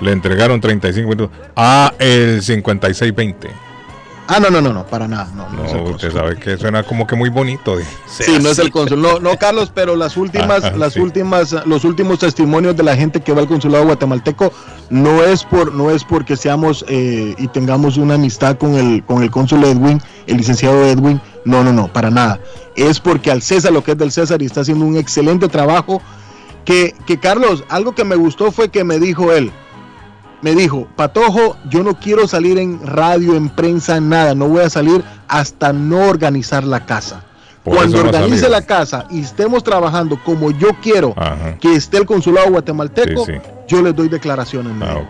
Le 0.00 0.12
entregaron 0.12 0.60
35 0.60 1.08
minutos. 1.08 1.36
Ah, 1.54 1.92
el 1.98 2.42
5620. 2.42 3.66
Ah, 4.28 4.40
no, 4.40 4.50
no, 4.50 4.60
no, 4.60 4.72
no, 4.72 4.84
para 4.84 5.06
nada. 5.06 5.28
No, 5.36 5.48
no, 5.50 5.62
No, 5.72 5.82
usted 5.90 6.12
sabe 6.12 6.36
que 6.36 6.56
suena 6.56 6.82
como 6.82 7.06
que 7.06 7.14
muy 7.14 7.28
bonito. 7.28 7.76
Sí, 8.08 8.38
no 8.42 8.50
es 8.50 8.58
el 8.58 8.72
cónsul. 8.72 9.00
No, 9.00 9.20
no, 9.20 9.38
Carlos, 9.38 9.70
pero 9.72 9.94
las 9.94 10.16
últimas, 10.16 10.64
Ajá, 10.64 10.76
las 10.76 10.94
sí. 10.94 11.00
últimas, 11.00 11.52
los 11.64 11.84
últimos 11.84 12.18
testimonios 12.18 12.76
de 12.76 12.82
la 12.82 12.96
gente 12.96 13.20
que 13.20 13.32
va 13.32 13.42
al 13.42 13.46
consulado 13.46 13.84
guatemalteco 13.84 14.52
no 14.90 15.22
es 15.22 15.44
por, 15.44 15.72
no 15.72 15.90
es 15.90 16.02
porque 16.02 16.36
seamos 16.36 16.84
eh, 16.88 17.34
y 17.38 17.48
tengamos 17.48 17.98
una 17.98 18.14
amistad 18.14 18.58
con 18.58 18.74
el, 18.74 19.04
con 19.04 19.22
el 19.22 19.30
cónsul 19.30 19.62
Edwin, 19.64 20.02
el 20.26 20.36
licenciado 20.38 20.84
Edwin. 20.84 21.20
No, 21.44 21.62
no, 21.62 21.72
no, 21.72 21.92
para 21.92 22.10
nada. 22.10 22.40
Es 22.74 22.98
porque 22.98 23.30
al 23.30 23.42
César 23.42 23.72
lo 23.72 23.84
que 23.84 23.92
es 23.92 23.98
del 23.98 24.10
César 24.10 24.42
y 24.42 24.46
está 24.46 24.62
haciendo 24.62 24.84
un 24.84 24.96
excelente 24.96 25.48
trabajo. 25.48 26.02
Que, 26.64 26.96
que 27.06 27.20
Carlos, 27.20 27.62
algo 27.68 27.94
que 27.94 28.02
me 28.02 28.16
gustó 28.16 28.50
fue 28.50 28.70
que 28.70 28.82
me 28.82 28.98
dijo 28.98 29.32
él, 29.32 29.52
me 30.46 30.54
dijo, 30.54 30.86
Patojo, 30.94 31.56
yo 31.68 31.82
no 31.82 31.98
quiero 31.98 32.28
salir 32.28 32.56
en 32.58 32.78
radio, 32.86 33.34
en 33.34 33.48
prensa, 33.48 33.96
en 33.96 34.08
nada, 34.08 34.32
no 34.36 34.46
voy 34.46 34.60
a 34.62 34.70
salir 34.70 35.02
hasta 35.26 35.72
no 35.72 36.06
organizar 36.08 36.62
la 36.62 36.86
casa. 36.86 37.24
Por 37.64 37.74
Cuando 37.74 37.98
no 37.98 38.04
organice 38.10 38.48
la 38.48 38.62
casa 38.62 39.08
y 39.10 39.22
estemos 39.22 39.64
trabajando 39.64 40.16
como 40.24 40.52
yo 40.52 40.68
quiero 40.80 41.14
Ajá. 41.16 41.58
que 41.58 41.74
esté 41.74 41.96
el 41.96 42.06
consulado 42.06 42.48
guatemalteco, 42.52 43.26
Sí, 43.26 43.32
sí. 43.32 43.40
yo 43.66 43.82
les 43.82 43.96
doy 43.96 44.08
declaraciones. 44.08 44.72
Ah. 44.80 45.00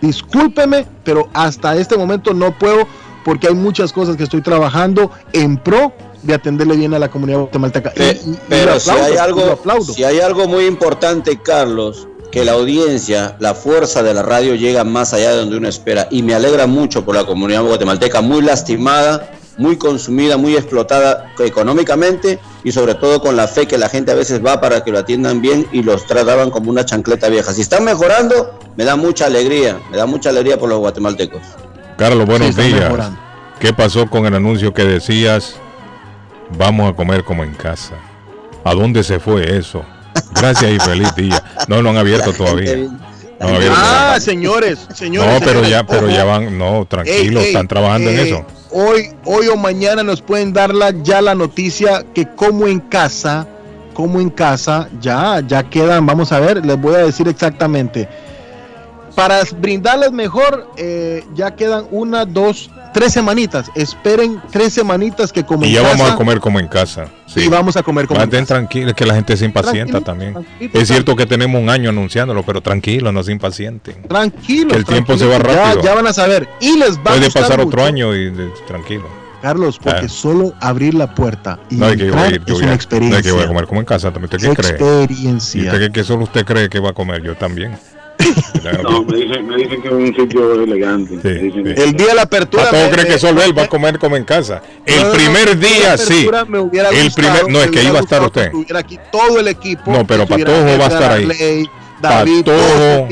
Discúlpeme, 0.00 0.86
pero 1.04 1.28
hasta 1.34 1.76
este 1.76 1.98
momento 1.98 2.32
no 2.32 2.58
puedo 2.58 2.86
porque 3.26 3.48
hay 3.48 3.54
muchas 3.54 3.92
cosas 3.92 4.16
que 4.16 4.22
estoy 4.24 4.40
trabajando 4.40 5.10
en 5.34 5.58
pro 5.58 5.92
de 6.22 6.32
atenderle 6.32 6.76
bien 6.76 6.94
a 6.94 6.98
la 6.98 7.10
comunidad 7.10 7.40
guatemalteca. 7.40 7.92
Y- 7.94 8.02
y- 8.02 8.04
y 8.06 8.32
lo 8.32 8.38
Pero 8.48 8.80
si 8.80 8.88
aplaudo, 8.90 9.06
hay 9.06 9.14
lo 9.16 9.22
algo, 9.22 9.52
aplaudo. 9.52 9.92
si 9.92 10.02
hay 10.04 10.20
algo 10.20 10.48
muy 10.48 10.64
importante, 10.64 11.38
Carlos, 11.42 12.08
que 12.30 12.44
la 12.44 12.52
audiencia, 12.52 13.36
la 13.38 13.54
fuerza 13.54 14.02
de 14.02 14.12
la 14.14 14.22
radio 14.22 14.54
llega 14.54 14.84
más 14.84 15.12
allá 15.14 15.30
de 15.30 15.36
donde 15.38 15.56
uno 15.56 15.68
espera. 15.68 16.08
Y 16.10 16.22
me 16.22 16.34
alegra 16.34 16.66
mucho 16.66 17.04
por 17.04 17.14
la 17.14 17.24
comunidad 17.24 17.62
guatemalteca, 17.62 18.20
muy 18.20 18.42
lastimada, 18.42 19.30
muy 19.56 19.76
consumida, 19.76 20.36
muy 20.36 20.54
explotada 20.54 21.32
económicamente 21.38 22.38
y 22.62 22.70
sobre 22.72 22.94
todo 22.94 23.20
con 23.20 23.34
la 23.36 23.48
fe 23.48 23.66
que 23.66 23.76
la 23.78 23.88
gente 23.88 24.12
a 24.12 24.14
veces 24.14 24.44
va 24.44 24.60
para 24.60 24.84
que 24.84 24.90
lo 24.92 24.98
atiendan 24.98 25.40
bien 25.40 25.66
y 25.72 25.82
los 25.82 26.06
trataban 26.06 26.50
como 26.50 26.70
una 26.70 26.84
chancleta 26.84 27.28
vieja. 27.28 27.52
Si 27.52 27.62
están 27.62 27.84
mejorando, 27.84 28.58
me 28.76 28.84
da 28.84 28.94
mucha 28.94 29.26
alegría, 29.26 29.80
me 29.90 29.96
da 29.96 30.06
mucha 30.06 30.30
alegría 30.30 30.58
por 30.58 30.68
los 30.68 30.78
guatemaltecos. 30.78 31.42
Carlos, 31.96 32.26
buenos 32.26 32.54
Sí, 32.54 32.62
días. 32.62 32.80
mejorando. 32.84 33.18
¿Qué 33.58 33.72
pasó 33.72 34.08
con 34.08 34.24
el 34.26 34.34
anuncio 34.34 34.72
que 34.72 34.84
decías, 34.84 35.56
vamos 36.56 36.92
a 36.92 36.94
comer 36.94 37.24
como 37.24 37.42
en 37.42 37.54
casa? 37.54 37.94
¿A 38.62 38.74
dónde 38.74 39.02
se 39.02 39.18
fue 39.18 39.56
eso? 39.58 39.82
Gracias 40.34 40.72
y 40.72 40.78
feliz 40.80 41.14
día. 41.16 41.42
No, 41.68 41.82
no 41.82 41.90
han 41.90 41.96
abierto 41.96 42.32
todavía. 42.32 42.76
No 42.76 43.48
han 43.48 43.54
abierto 43.54 43.76
Ah, 43.78 44.16
señores, 44.20 44.78
señores. 44.94 45.32
No, 45.32 45.38
pero 45.40 45.52
señores, 45.60 45.70
ya, 45.70 45.86
pero 45.86 46.06
ojo. 46.06 46.14
ya 46.14 46.24
van, 46.24 46.58
no, 46.58 46.84
tranquilo, 46.86 47.40
Ey, 47.40 47.46
ey, 47.46 47.52
están 47.52 47.68
trabajando 47.68 48.10
en 48.10 48.18
eh, 48.18 48.22
eso. 48.22 48.44
Hoy, 48.70 49.10
hoy 49.24 49.48
o 49.48 49.56
mañana 49.56 50.02
nos 50.02 50.20
pueden 50.20 50.52
dar 50.52 50.74
la, 50.74 50.90
ya 51.02 51.22
la 51.22 51.34
noticia 51.34 52.04
que 52.14 52.26
como 52.34 52.66
en 52.66 52.80
casa, 52.80 53.46
como 53.94 54.20
en 54.20 54.30
casa, 54.30 54.88
ya, 55.00 55.40
ya 55.46 55.62
quedan, 55.62 56.04
vamos 56.06 56.32
a 56.32 56.40
ver, 56.40 56.64
les 56.64 56.80
voy 56.80 56.94
a 56.94 56.98
decir 56.98 57.28
exactamente. 57.28 58.08
Para 59.14 59.40
brindarles 59.56 60.12
mejor, 60.12 60.68
eh, 60.76 61.24
ya 61.34 61.50
quedan 61.56 61.86
una, 61.90 62.24
dos, 62.24 62.70
tres 62.92 63.12
semanitas. 63.12 63.70
Esperen 63.74 64.40
tres 64.50 64.72
semanitas 64.72 65.32
que 65.32 65.44
como 65.44 65.64
Y 65.64 65.68
en 65.68 65.74
ya 65.74 65.82
vamos 65.82 65.98
casa, 66.02 66.12
a 66.12 66.16
comer 66.16 66.40
como 66.40 66.58
en 66.60 66.68
casa. 66.68 67.06
Sí. 67.26 67.40
y 67.42 67.48
vamos 67.48 67.76
a 67.76 67.82
comer 67.82 68.06
como 68.06 68.20
en 68.20 68.22
Mantén 68.26 68.46
tranquilo, 68.46 68.88
es 68.90 68.94
que 68.94 69.04
la 69.04 69.14
gente 69.14 69.36
se 69.36 69.44
impacienta 69.44 70.00
Tranquilo, 70.00 70.04
también. 70.04 70.32
tranquilo, 70.32 70.70
Es 70.80 70.88
cierto 70.88 71.14
que 71.14 71.26
tenemos 71.26 71.60
un 71.60 71.68
año 71.68 71.90
anunciándolo, 71.90 72.42
pero 72.42 72.60
tranquilo, 72.62 73.12
no 73.12 73.22
se 73.22 73.32
impacienten. 73.32 74.02
Tranquilos. 74.08 74.72
Que 74.72 74.78
el 74.78 74.84
tiempo 74.84 75.14
tranquilos, 75.16 75.20
se 75.20 75.26
va 75.26 75.52
ya- 75.54 75.64
rápido. 75.66 75.82
Ya, 75.84 75.94
van 75.94 76.06
a 76.06 76.12
saber. 76.12 76.48
Y 76.60 76.76
les 76.78 76.96
va 76.98 77.00
a 77.00 77.04
Puede 77.04 77.24
gustar 77.26 77.42
pasar 77.42 77.60
otro 77.60 77.84
año 77.84 78.14
y 78.14 78.30
de- 78.30 78.50
tranquilo. 78.66 79.04
Carlos, 79.42 79.78
porque 79.80 80.06
Ah. 80.06 80.08
solo 80.08 80.52
abrir 80.60 80.94
la 80.94 81.14
puerta 81.14 81.60
y 81.70 81.76
No 81.76 81.86
que 81.86 81.92
a 81.92 82.06
entrar 82.06 82.32
ir, 82.32 82.44
yo 82.44 82.54
es 82.54 82.60
a- 82.60 82.62
una 82.62 82.66
no 82.68 82.72
experiencia. 82.74 83.18
hay 83.18 83.22
que 83.22 83.30
voy 83.32 83.44
a 83.44 83.46
comer 83.46 83.66
como 83.68 83.80
en 83.80 83.86
casa 83.86 84.10
también. 84.10 84.24
¿Usted 84.34 84.38
qué 84.48 84.54
cree? 84.56 84.70
Experiencia. 84.70 85.62
¿Y 85.62 85.66
usted 85.66 85.78
qué, 85.78 85.92
qué 85.92 86.04
solo 86.04 86.24
usted 86.24 86.44
cree 86.44 86.68
que 86.68 86.80
va 86.80 86.90
a 86.90 86.92
comer? 86.92 87.22
Yo 87.22 87.36
también. 87.36 87.78
No, 88.82 89.02
me 89.04 89.16
dicen, 89.18 89.46
me 89.46 89.56
dicen 89.56 89.80
que 89.82 89.88
es 89.88 89.94
un 89.94 90.14
sitio 90.14 90.52
elegante. 90.62 91.18
Me 91.22 91.30
dicen 91.34 91.64
que- 91.64 91.82
El 91.82 91.92
día 91.94 92.06
de 92.08 92.14
la 92.14 92.22
apertura. 92.22 92.64
¿A 92.64 92.70
todos 92.70 92.84
me- 92.84 92.90
creen 92.90 93.06
que 93.08 93.18
solo 93.18 93.42
él 93.42 93.56
va 93.56 93.62
a 93.64 93.68
comer 93.68 93.98
como 93.98 94.16
en 94.16 94.24
casa? 94.24 94.62
El 94.84 94.96
No, 94.96 95.02
no, 95.02 95.08
no, 95.08 95.14
primer 95.14 95.48
el 95.48 95.60
día 95.60 95.96
sí. 95.96 96.12
apertura 96.12 96.44
me 96.44 96.58
hubiera 96.58 96.88
El 96.90 97.10
primer, 97.12 97.48
no, 97.50 97.60
es 97.62 97.70
que 97.70 97.82
iba 97.84 97.98
a 97.98 98.02
estar 98.02 98.22
usted. 98.22 98.46
estuviera 98.46 98.80
aquí 98.80 98.98
todo 99.12 99.40
el 99.40 99.48
equipo. 99.48 99.90
No, 99.90 100.06
pero 100.06 100.26
Patojo 100.26 100.78
va 100.78 100.84
a 100.84 100.88
estar 100.88 101.12
ahí. 101.12 101.68
David, 102.00 102.44
Patojo 102.44 103.08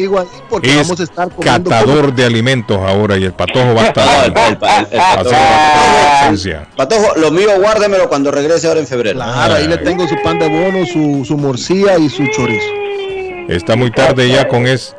es 0.62 0.76
vamos 0.76 1.00
a 1.00 1.02
estar 1.02 1.28
catador 1.40 2.14
de 2.14 2.24
alimentos 2.24 2.78
ahora 2.78 3.16
y 3.16 3.24
el 3.24 3.32
patojo 3.32 3.74
va 3.74 3.82
a 3.82 3.86
estar 3.86 4.08
ahí. 4.08 4.32
El 4.92 6.38
el 6.46 6.52
el. 6.52 6.66
Patojo, 6.76 7.16
lo 7.18 7.30
mío 7.32 7.50
guárdemelo 7.60 8.08
cuando 8.08 8.30
regrese 8.30 8.68
ahora 8.68 8.78
en 8.80 8.86
febrero. 8.86 9.16
Claro, 9.18 9.54
ahí 9.54 9.66
le 9.66 9.78
tengo 9.78 10.06
su 10.06 10.14
pan 10.22 10.38
de 10.38 10.48
bono, 10.48 10.86
su, 10.86 11.24
su 11.24 11.36
morcilla 11.36 11.98
y 11.98 12.08
su 12.08 12.26
chorizo. 12.28 12.64
Está 13.48 13.74
muy 13.76 13.90
tarde 13.90 14.28
ya 14.28 14.46
con 14.48 14.66
es 14.66 14.94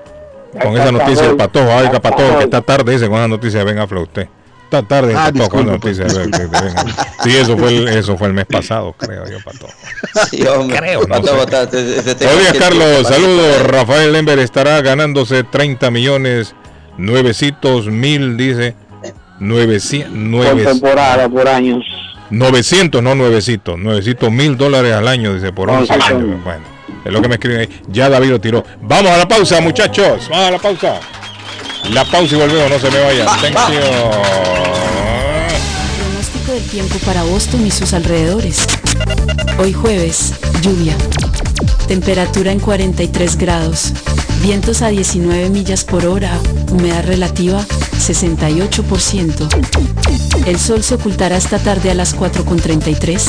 con 0.61 0.77
esa 0.77 0.92
noticia 0.92 1.27
del 1.27 1.36
patojo. 1.38 1.69
Oiga, 1.76 2.00
patojo, 2.00 2.38
que 2.40 2.44
está 2.45 2.61
tarde 2.61 2.95
ese 2.95 3.08
con 3.08 3.18
esa 3.18 3.27
noticia 3.27 3.60
de 3.60 3.66
Ben 3.66 3.80
Afla 3.80 4.00
usted. 4.02 4.27
Está 4.66 4.84
tarde 4.84 5.14
Ah, 5.16 5.32
patojo 5.32 5.50
con 5.50 5.66
noticia 5.68 6.06
Affleck. 6.08 6.52
Sí, 7.24 7.38
eso 7.38 7.58
fue 7.58 7.69
el, 7.77 7.88
eso 7.88 8.18
fue 8.18 8.27
el 8.27 8.34
mes 8.34 8.45
pasado, 8.45 8.94
creo 8.98 9.24
yo, 9.30 9.38
patojo. 9.44 9.72
Sí, 10.30 10.45
hombre. 10.45 10.77
Creo, 10.77 11.02
no 11.02 11.08
Patojo, 11.08 11.44
está- 11.44 11.69
que- 11.69 12.60
Carlos. 12.60 13.08
Saludos. 13.08 13.64
Rafael 13.68 14.11
Lember 14.11 14.40
estará 14.40 14.82
ganándose 14.82 15.44
30 15.45 15.90
millones, 15.90 16.53
nuevecitos 16.98 17.88
mil, 17.88 18.36
dice. 18.38 18.76
900, 19.40 20.10
Por 20.10 20.18
nueve, 20.19 20.64
temporada, 20.66 21.30
por 21.30 21.48
años. 21.48 21.86
900, 22.32 23.02
no 23.03 23.16
nuevecitos, 23.16 23.77
900 23.80 24.32
mil 24.32 24.58
dólares 24.58 24.94
al 24.94 25.08
año, 25.08 25.34
dice, 25.36 25.53
por 25.53 25.68
No, 25.72 25.77
11 25.80 25.94
sí, 25.94 26.00
años. 26.14 26.44
Bueno, 26.44 26.64
es 27.08 27.14
lo 27.14 27.22
que 27.22 27.27
me 27.27 27.36
escriben 27.36 27.60
ahí. 27.61 27.82
Ya 27.88 28.10
David 28.10 28.30
lo 28.30 28.42
tiró. 28.42 28.64
Vamos 28.82 29.11
a 29.11 29.18
la 29.18 29.27
pausa, 29.27 29.61
muchachos. 29.61 30.27
Vamos 30.30 30.48
a 30.48 30.52
la 30.52 30.60
pausa. 30.60 31.00
La 31.92 32.06
pausa 32.06 32.36
y 32.36 32.38
volvemos, 32.38 32.69
no 32.69 32.80
se 32.80 32.92
me 32.92 33.00
vayan. 33.00 33.26
Thank 33.26 33.72
you. 33.72 33.80
Pronóstico 35.98 36.52
del 36.52 36.64
tiempo 36.64 36.98
para 37.06 37.24
Boston 37.24 37.66
y 37.66 37.72
sus 37.72 37.94
alrededores. 37.94 38.66
Hoy 39.58 39.74
jueves, 39.74 40.34
lluvia. 40.61 40.95
Temperatura 41.88 42.52
en 42.52 42.60
43 42.60 43.38
grados. 43.38 43.94
Vientos 44.42 44.82
a 44.82 44.90
19 44.90 45.50
millas 45.50 45.84
por 45.84 46.06
hora. 46.06 46.32
Humedad 46.72 47.06
relativa 47.06 47.66
68%. 47.98 50.46
El 50.46 50.60
sol 50.60 50.84
se 50.84 50.96
ocultará 50.96 51.38
esta 51.38 51.60
tarde 51.60 51.92
a 51.92 51.94
las 51.94 52.16
4.33. 52.16 53.22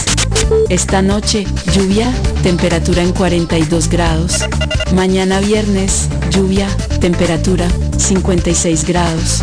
Esta 0.68 1.02
noche, 1.02 1.46
lluvia, 1.72 2.12
temperatura 2.42 3.02
en 3.02 3.12
42 3.12 3.88
grados. 3.88 4.44
Mañana 4.94 5.40
viernes, 5.40 6.08
lluvia, 6.30 6.68
temperatura 7.00 7.66
56 7.96 8.86
grados. 8.86 9.40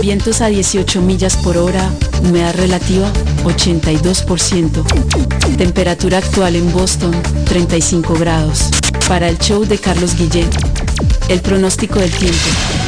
Vientos 0.00 0.40
a 0.40 0.46
18 0.46 1.02
millas 1.02 1.36
por 1.36 1.58
hora, 1.58 1.90
humedad 2.22 2.54
relativa 2.54 3.10
82%. 3.44 5.56
Temperatura 5.56 6.18
actual 6.18 6.56
en 6.56 6.72
Boston 6.72 7.14
35 7.46 8.14
grados. 8.14 8.27
Para 9.08 9.26
el 9.26 9.38
show 9.38 9.64
de 9.64 9.78
Carlos 9.78 10.14
Guillén, 10.14 10.50
el 11.30 11.40
pronóstico 11.40 11.98
del 11.98 12.10
tiempo. 12.10 12.87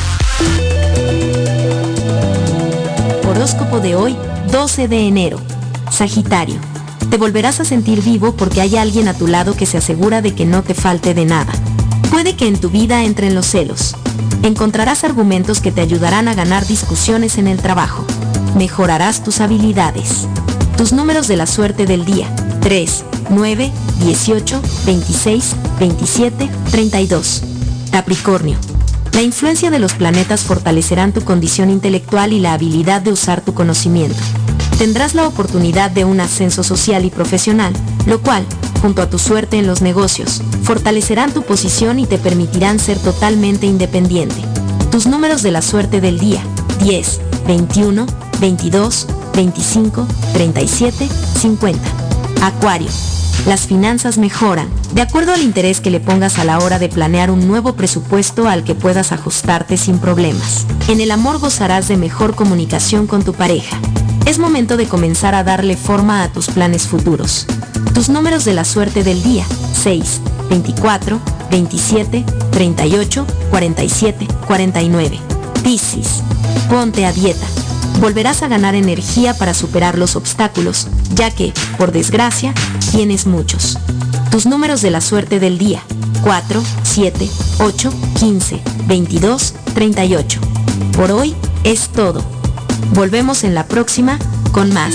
Horóscopo 3.29 3.81
de 3.81 3.97
hoy, 3.97 4.17
12 4.51 4.89
de 4.89 5.07
enero. 5.07 5.39
Sagitario. 5.91 6.59
Te 7.11 7.19
volverás 7.19 7.61
a 7.61 7.67
sentir 7.67 8.01
vivo 8.03 8.35
porque 8.35 8.63
hay 8.63 8.79
alguien 8.79 9.09
a 9.09 9.15
tu 9.15 9.27
lado 9.27 9.55
que 9.55 9.67
se 9.67 9.77
asegura 9.79 10.23
de 10.23 10.35
que 10.35 10.47
no 10.47 10.63
te 10.63 10.73
falte 10.73 11.13
de 11.13 11.27
nada. 11.27 11.53
Puede 12.11 12.37
que 12.37 12.47
en 12.47 12.59
tu 12.59 12.71
vida 12.71 13.05
entren 13.05 13.35
los 13.35 13.45
celos. 13.47 13.95
Encontrarás 14.43 15.05
argumentos 15.05 15.61
que 15.61 15.71
te 15.71 15.81
ayudarán 15.81 16.27
a 16.27 16.35
ganar 16.35 16.67
discusiones 16.67 17.39
en 17.39 17.47
el 17.47 17.59
trabajo. 17.59 18.05
Mejorarás 18.57 19.23
tus 19.23 19.41
habilidades. 19.41 20.27
Tus 20.77 20.93
números 20.93 21.29
de 21.29 21.37
la 21.37 21.47
suerte 21.47 21.87
del 21.87 22.05
día. 22.05 22.35
3, 22.61 23.05
9, 23.31 23.71
18, 24.01 24.63
26, 24.85 25.57
27, 25.79 26.51
32. 26.73 27.43
Capricornio. 27.93 28.59
La 29.13 29.23
influencia 29.23 29.71
de 29.71 29.79
los 29.79 29.93
planetas 29.93 30.43
fortalecerán 30.43 31.13
tu 31.13 31.23
condición 31.23 31.71
intelectual 31.71 32.33
y 32.33 32.41
la 32.41 32.55
habilidad 32.55 33.01
de 33.01 33.13
usar 33.13 33.43
tu 33.43 33.55
conocimiento. 33.55 34.19
Tendrás 34.77 35.15
la 35.15 35.29
oportunidad 35.29 35.93
de 35.93 36.05
un 36.05 36.19
ascenso 36.19 36.65
social 36.65 37.05
y 37.05 37.11
profesional, 37.11 37.73
lo 38.07 38.21
cual 38.21 38.45
junto 38.83 39.01
a 39.01 39.09
tu 39.09 39.19
suerte 39.19 39.59
en 39.59 39.69
los 39.69 39.81
negocios, 39.81 40.43
fortalecerán 40.65 41.33
tu 41.33 41.43
posición 41.43 42.01
y 42.01 42.07
te 42.07 42.19
permitirán 42.19 42.81
ser 42.81 42.99
totalmente 42.99 43.65
independiente. 43.67 44.43
Tus 44.91 45.07
números 45.07 45.43
de 45.43 45.53
la 45.53 45.63
suerte 45.63 46.01
del 46.01 46.19
día, 46.19 46.43
10, 46.81 47.21
21, 47.47 48.07
22, 48.41 49.07
25, 49.35 50.07
37, 50.33 51.09
50. 51.41 51.81
Acuario. 52.43 52.89
Las 53.47 53.67
finanzas 53.67 54.19
mejoran, 54.19 54.69
de 54.95 55.03
acuerdo 55.03 55.33
al 55.33 55.43
interés 55.43 55.81
que 55.81 55.91
le 55.91 56.01
pongas 56.01 56.39
a 56.39 56.45
la 56.45 56.59
hora 56.59 56.79
de 56.79 56.89
planear 56.89 57.31
un 57.31 57.49
nuevo 57.49 57.75
presupuesto 57.75 58.49
al 58.49 58.63
que 58.63 58.75
puedas 58.75 59.13
ajustarte 59.13 59.77
sin 59.77 59.99
problemas. 59.99 60.67
En 60.89 61.01
el 61.01 61.11
amor 61.11 61.39
gozarás 61.39 61.89
de 61.89 61.97
mejor 61.97 62.35
comunicación 62.35 63.07
con 63.07 63.25
tu 63.25 63.33
pareja. 63.33 63.79
Es 64.25 64.39
momento 64.39 64.77
de 64.77 64.87
comenzar 64.87 65.35
a 65.35 65.45
darle 65.45 65.77
forma 65.77 66.23
a 66.23 66.33
tus 66.33 66.47
planes 66.47 66.87
futuros. 66.87 67.47
Tus 67.95 68.09
números 68.09 68.45
de 68.45 68.55
la 68.55 68.65
suerte 68.65 69.03
del 69.03 69.23
día, 69.23 69.45
6, 69.83 70.21
24, 70.49 71.21
27, 71.51 72.25
38, 72.53 73.27
47, 73.51 74.29
49. 74.47 75.19
Piscis. 75.63 76.23
Ponte 76.71 77.05
a 77.05 77.13
dieta. 77.13 77.47
Volverás 78.01 78.43
a 78.43 78.49
ganar 78.49 78.75
energía 78.75 79.35
para 79.35 79.55
superar 79.55 79.99
los 79.99 80.17
obstáculos, 80.17 80.89
ya 81.15 81.31
que, 81.31 81.53
por 81.77 81.93
desgracia, 81.93 82.55
tienes 82.91 83.27
muchos. 83.27 83.79
Tus 84.31 84.47
números 84.47 84.83
de 84.83 84.91
la 84.91 85.01
suerte 85.01 85.41
del 85.41 85.59
día, 85.59 85.83
4, 86.23 86.63
7, 86.83 87.29
8, 87.59 87.93
15, 88.19 88.61
22, 88.87 89.55
38. 89.75 90.41
Por 90.97 91.11
hoy 91.11 91.35
es 91.65 91.89
todo. 91.89 92.42
Volvemos 92.91 93.45
en 93.45 93.55
la 93.55 93.67
próxima 93.67 94.19
con 94.53 94.73
más. 94.73 94.95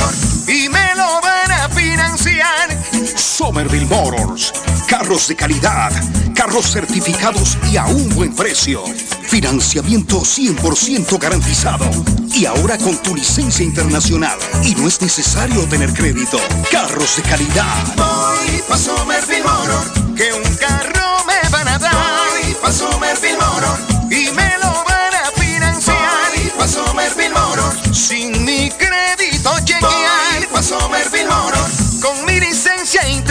Somerville 3.61 3.85
Motors. 3.85 4.53
Carros 4.87 5.27
de 5.27 5.35
calidad, 5.35 5.91
carros 6.33 6.71
certificados 6.71 7.59
y 7.71 7.77
a 7.77 7.85
un 7.85 8.09
buen 8.15 8.33
precio. 8.35 8.83
Financiamiento 9.27 10.21
100% 10.21 11.19
garantizado. 11.19 11.85
Y 12.33 12.45
ahora 12.45 12.79
con 12.79 12.97
tu 13.03 13.15
licencia 13.15 13.63
internacional. 13.63 14.39
Y 14.63 14.73
no 14.73 14.87
es 14.87 14.99
necesario 14.99 15.63
tener 15.65 15.93
crédito. 15.93 16.39
Carros 16.71 17.17
de 17.17 17.21
calidad. 17.21 17.85
Voy 17.97 18.63
pa' 18.67 18.77
Somerville 18.77 19.43
Motor, 19.43 20.15
que 20.15 20.33
un 20.33 20.55
carro 20.55 21.23
me 21.27 21.49
van 21.51 21.67
a 21.67 21.77
dar. 21.77 21.93
Voy 22.41 22.55
pa' 22.55 22.71
Somerville 22.71 23.37
Motor, 23.37 23.77
y 24.09 24.31
me 24.31 24.57
lo 24.57 24.73
van 24.85 25.13
a 25.23 25.39
financiar. 25.39 26.31
Voy 26.35 26.51
pa' 26.57 26.67
Somerville 26.67 27.29
Motor, 27.29 27.95
sin 27.95 28.43
mi 28.43 28.71
crédito 28.71 29.53
chequear. 29.65 30.39
Voy 30.39 30.47
pa' 30.51 30.63
Somerville 30.63 31.29
Motor, 31.29 31.69
con 32.01 32.25
mi 32.25 32.39
licencia 32.39 33.07
internacional. 33.07 33.30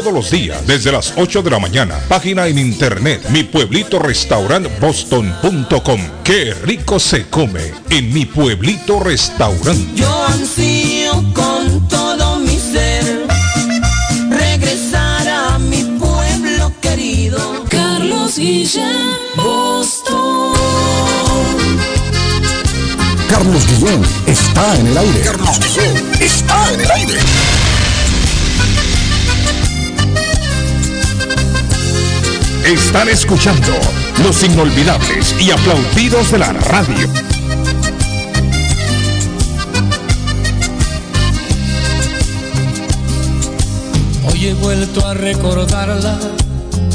todos 0.01 0.13
los 0.13 0.31
días 0.31 0.65
desde 0.65 0.91
las 0.91 1.13
8 1.15 1.43
de 1.43 1.51
la 1.51 1.59
mañana. 1.59 1.99
Página 2.07 2.47
en 2.47 2.57
internet, 2.57 3.23
mi 3.29 3.43
pueblito 3.43 3.99
restaurant 3.99 4.67
boston.com. 4.79 6.01
Qué 6.23 6.55
rico 6.55 6.99
se 6.99 7.27
come 7.27 7.71
en 7.89 8.11
mi 8.11 8.25
pueblito 8.25 8.99
restaurante. 8.99 9.85
Yo 9.93 10.25
ansío 10.25 11.11
con 11.33 11.87
todo 11.87 12.39
mi 12.39 12.57
ser 12.57 13.27
regresar 14.29 15.27
a 15.27 15.59
mi 15.59 15.83
pueblo 15.99 16.73
querido. 16.81 17.63
Carlos 17.69 18.37
Guillén, 18.37 19.17
Boston. 19.35 20.53
Carlos 23.29 23.67
Guillén 23.67 24.01
está 24.25 24.75
en 24.77 24.87
el 24.87 24.97
aire. 24.97 25.21
Carlos 25.25 25.59
Guillén 25.59 26.11
está 26.19 26.73
en 26.73 26.81
el 26.81 26.91
aire. 26.91 27.19
Están 32.65 33.09
escuchando 33.09 33.73
los 34.23 34.43
inolvidables 34.43 35.35
y 35.41 35.49
aplaudidos 35.49 36.31
de 36.31 36.37
la 36.37 36.53
radio. 36.53 37.09
Hoy 44.31 44.45
he 44.45 44.53
vuelto 44.53 45.05
a 45.07 45.15
recordarla, 45.15 46.19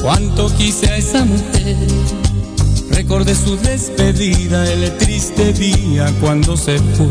cuánto 0.01 0.55
quise 0.57 0.89
a 0.89 0.97
esa 0.99 1.25
mujer. 1.25 1.77
Recordé 2.91 3.35
su 3.35 3.57
despedida, 3.57 4.73
el 4.73 4.97
triste 4.99 5.53
día 5.53 6.13
cuando 6.21 6.57
se 6.57 6.79
fue. 6.79 7.09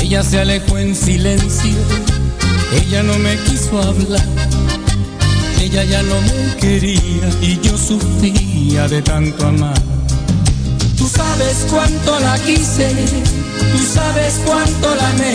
Ella 0.00 0.22
se 0.22 0.40
alejó 0.40 0.78
en 0.78 0.96
silencio, 0.96 1.76
ella 2.72 3.02
no 3.02 3.18
me 3.18 3.36
quiso 3.36 3.80
hablar. 3.82 4.81
Ella 5.62 5.84
ya 5.84 6.02
no 6.02 6.20
me 6.22 6.56
quería 6.56 7.30
y 7.40 7.56
yo 7.62 7.78
sufría 7.78 8.88
de 8.88 9.00
tanto 9.00 9.46
amar. 9.46 9.80
Tú 10.98 11.06
sabes 11.06 11.66
cuánto 11.70 12.18
la 12.18 12.36
quise, 12.40 12.90
tú 13.70 13.78
sabes 13.94 14.40
cuánto 14.44 14.92
la 14.96 15.08
amé. 15.10 15.34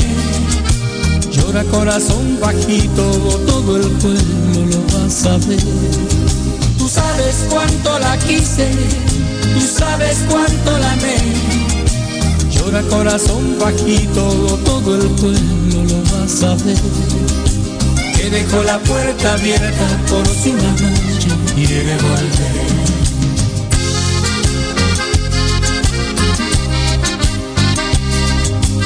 Llora 1.31 1.64
corazón 1.72 2.38
bajito, 2.41 3.03
todo 3.47 3.77
el 3.77 3.89
pueblo 4.01 4.65
lo 4.69 4.97
va 4.97 5.06
a 5.06 5.09
saber. 5.09 5.64
Tú 6.77 6.89
sabes 6.89 7.45
cuánto 7.49 7.97
la 7.97 8.17
quise, 8.17 8.67
tú 9.53 9.80
sabes 9.80 10.17
cuánto 10.30 10.77
la 10.77 10.91
amé. 10.91 11.17
Llora 12.51 12.81
corazón 12.89 13.57
bajito, 13.61 14.59
todo 14.65 14.95
el 14.95 15.07
pueblo 15.11 15.83
lo 15.88 16.03
va 16.11 16.25
a 16.25 16.27
saber. 16.27 17.57
Que 18.17 18.29
dejó 18.31 18.63
la 18.63 18.79
puerta 18.79 19.33
abierta 19.33 19.87
por 20.09 20.27
si 20.27 20.49
una 20.49 20.71
noche 20.71 21.29
quiere 21.53 21.95
volver. 21.97 22.97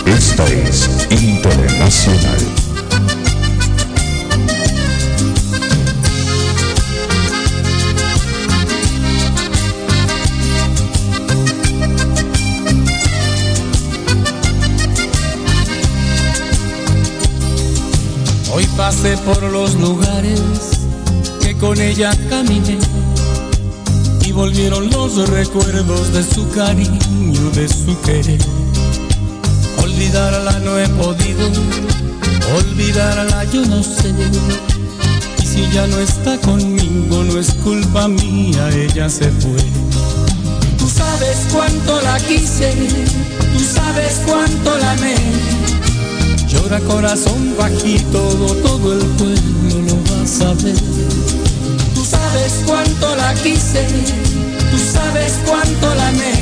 Esta 0.06 0.46
es 0.48 1.08
Internacional. 1.10 2.71
Hoy 18.54 18.68
pasé 18.76 19.16
por 19.20 19.42
los 19.44 19.76
lugares 19.76 20.42
que 21.40 21.56
con 21.58 21.80
ella 21.80 22.12
caminé 22.30 22.78
y 24.26 24.32
volvieron 24.34 24.90
los 24.90 25.30
recuerdos 25.30 26.12
de 26.12 26.22
su 26.22 26.50
cariño, 26.50 27.50
de 27.52 27.68
su 27.70 28.00
querer. 28.02 28.42
Olvidarla 29.82 30.60
no 30.60 30.78
he 30.78 30.88
podido, 30.90 31.50
olvidarla 32.58 33.46
yo 33.46 33.66
no 33.68 33.82
sé. 33.82 34.14
Y 35.42 35.46
si 35.46 35.72
ya 35.72 35.88
no 35.88 36.00
está 36.00 36.38
conmigo, 36.40 37.24
no 37.24 37.40
es 37.40 37.54
culpa 37.54 38.10
mía, 38.10 38.70
ella 38.70 39.10
se 39.10 39.32
fue. 39.32 39.64
Tú 40.78 40.90
sabes 40.90 41.48
cuánto 41.54 42.02
la 42.02 42.20
quise, 42.20 42.74
tú 43.54 43.64
sabes 43.64 44.22
cuánto 44.26 44.78
la 44.78 44.92
amé. 44.92 45.16
Llora 46.52 46.80
corazón 46.82 47.56
bajito, 47.58 48.20
todo 48.62 48.94
el 48.94 49.06
pueblo 49.16 49.82
lo 49.88 49.96
va 50.12 50.22
a 50.22 50.28
saber. 50.28 50.76
Tú 51.96 52.04
sabes 52.04 52.62
cuánto 52.66 53.16
la 53.16 53.34
quise, 53.36 53.88
tú 54.70 54.78
sabes 54.92 55.40
cuánto 55.46 55.96
la 55.96 56.10
amé. 56.10 56.34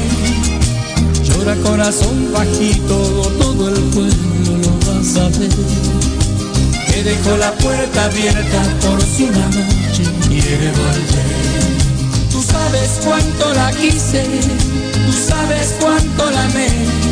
Llora 1.24 1.56
corazón 1.58 2.32
bajito, 2.34 2.98
todo 3.40 3.70
el 3.70 3.82
pueblo 3.94 4.58
lo 4.64 4.88
va 4.88 5.00
a 5.00 5.04
saber. 5.04 5.52
Que 6.88 7.04
dejó 7.04 7.38
la 7.38 7.52
puerta 7.54 8.06
abierta 8.06 8.64
por 8.82 9.00
si 9.04 9.26
una 9.26 9.46
noche 9.46 10.04
quiere 10.28 10.72
volver. 10.72 11.70
Tú 12.32 12.42
sabes 12.42 13.00
cuánto 13.06 13.54
la 13.54 13.72
quise, 13.74 14.24
tú 15.06 15.14
sabes 15.28 15.76
cuánto 15.80 16.32
la 16.32 16.46
amé. 16.46 17.09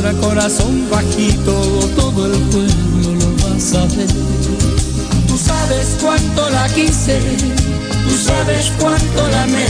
Llora 0.00 0.12
corazón 0.18 0.88
bajito, 0.90 1.52
todo 1.94 2.24
el 2.24 2.32
pueblo 2.44 3.12
lo 3.20 3.44
va 3.44 3.54
a 3.54 3.60
saber. 3.60 4.06
Tú 5.28 5.36
sabes 5.36 5.98
cuánto 6.02 6.48
la 6.48 6.66
quise, 6.70 7.18
tú 8.08 8.16
sabes 8.16 8.72
cuánto 8.80 9.28
la 9.30 9.42
amé. 9.42 9.66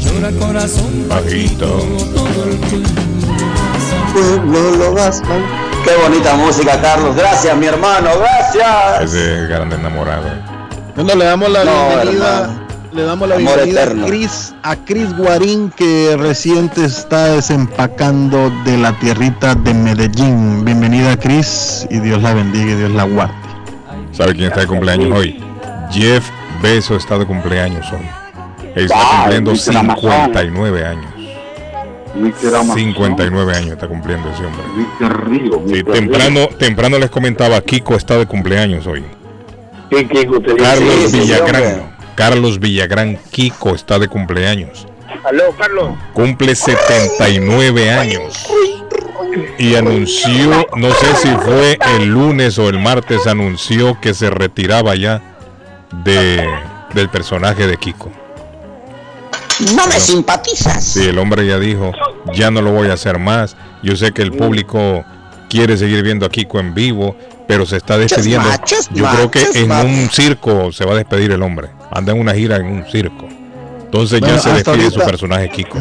Llora 0.00 0.30
corazón 0.38 1.08
Bajito. 1.08 1.66
todo 2.14 2.44
el 2.44 2.58
pueblo. 2.58 2.88
Pueblo 4.12 4.70
lo 4.76 4.92
vas 4.92 5.22
a- 5.22 5.82
Qué 5.84 5.96
bonita 6.02 6.34
música, 6.36 6.78
Carlos. 6.82 7.16
Gracias, 7.16 7.56
mi 7.56 7.66
hermano. 7.66 8.10
Gracias. 8.18 9.00
Ese 9.14 9.46
grande 9.46 9.76
enamorado. 9.76 10.28
Bueno, 10.94 11.14
le 11.14 11.24
damos 11.24 11.48
la 11.50 11.64
No, 11.64 11.72
bienvenida. 11.88 12.38
hermano. 12.40 12.69
Le 12.92 13.02
damos 13.04 13.28
la 13.28 13.36
Amor 13.36 13.54
bienvenida 13.54 13.82
eterno. 13.84 14.04
a 14.04 14.08
Chris, 14.08 14.54
a 14.64 14.76
Chris 14.76 15.16
Guarín, 15.16 15.70
que 15.70 16.16
reciente 16.18 16.84
está 16.84 17.34
desempacando 17.34 18.50
de 18.64 18.78
la 18.78 18.98
tierrita 18.98 19.54
de 19.54 19.74
Medellín. 19.74 20.64
Bienvenida, 20.64 21.16
Chris, 21.16 21.86
y 21.88 22.00
Dios 22.00 22.20
la 22.20 22.34
bendiga 22.34 22.72
y 22.72 22.74
Dios 22.74 22.90
la 22.90 23.04
guarde. 23.04 23.34
¿Sabe 24.12 24.34
quién 24.34 24.48
está 24.48 24.60
de 24.62 24.66
cumpleaños 24.66 25.16
hoy? 25.16 25.40
Jeff 25.92 26.28
Bezos 26.62 27.04
está 27.04 27.16
de 27.18 27.26
cumpleaños 27.26 27.86
hoy. 27.92 28.06
Está 28.74 28.96
Wow, 28.96 29.04
cumpliendo 29.22 29.52
Mr. 29.52 29.76
Amazon. 29.76 30.10
59 30.10 30.84
años. 30.84 31.14
Mr. 32.16 32.54
Amazon. 32.56 32.76
59 32.76 33.56
años 33.56 33.70
está 33.70 33.86
cumpliendo 33.86 34.28
ese 34.30 34.44
hombre. 34.46 35.76
Sí, 35.76 35.84
temprano, 35.84 36.48
temprano 36.58 36.98
les 36.98 37.10
comentaba, 37.10 37.60
Kiko 37.60 37.94
está 37.94 38.18
de 38.18 38.26
cumpleaños 38.26 38.84
hoy. 38.88 39.04
Carlos 39.90 41.12
hombre. 41.14 41.99
Carlos 42.20 42.60
Villagrán 42.60 43.18
Kiko 43.30 43.74
está 43.74 43.98
de 43.98 44.06
cumpleaños. 44.06 44.86
Aló, 45.24 45.56
Carlos. 45.58 45.96
Cumple 46.12 46.54
79 46.54 47.90
años. 47.92 48.46
Y 49.56 49.74
anunció, 49.74 50.66
no 50.76 50.90
sé 50.92 51.14
si 51.16 51.28
fue 51.28 51.78
el 51.96 52.08
lunes 52.08 52.58
o 52.58 52.68
el 52.68 52.78
martes, 52.78 53.26
anunció 53.26 53.98
que 54.02 54.12
se 54.12 54.28
retiraba 54.28 54.94
ya 54.96 55.22
de, 56.04 56.46
del 56.92 57.08
personaje 57.08 57.66
de 57.66 57.78
Kiko. 57.78 58.10
No 59.74 59.86
me 59.86 59.98
simpatizas. 59.98 60.84
Sí, 60.84 61.08
el 61.08 61.18
hombre 61.18 61.46
ya 61.46 61.58
dijo, 61.58 61.90
ya 62.34 62.50
no 62.50 62.60
lo 62.60 62.70
voy 62.72 62.88
a 62.88 62.94
hacer 62.94 63.18
más. 63.18 63.56
Yo 63.82 63.96
sé 63.96 64.12
que 64.12 64.20
el 64.20 64.32
público 64.32 65.06
quiere 65.48 65.78
seguir 65.78 66.02
viendo 66.02 66.26
a 66.26 66.28
Kiko 66.28 66.60
en 66.60 66.74
vivo, 66.74 67.16
pero 67.48 67.64
se 67.64 67.78
está 67.78 67.96
despidiendo. 67.96 68.46
Yo 68.92 69.06
creo 69.10 69.30
que 69.30 69.46
en 69.54 69.72
un 69.72 70.10
circo 70.10 70.70
se 70.70 70.84
va 70.84 70.92
a 70.92 70.96
despedir 70.96 71.32
el 71.32 71.42
hombre. 71.42 71.79
Anda 71.90 72.12
en 72.12 72.20
una 72.20 72.34
gira 72.34 72.56
en 72.56 72.66
un 72.66 72.84
circo. 72.86 73.26
Entonces 73.84 74.20
ya 74.20 74.38
se 74.38 74.52
despide 74.52 74.90
su 74.90 75.00
personaje 75.00 75.48
Kiko. 75.50 75.78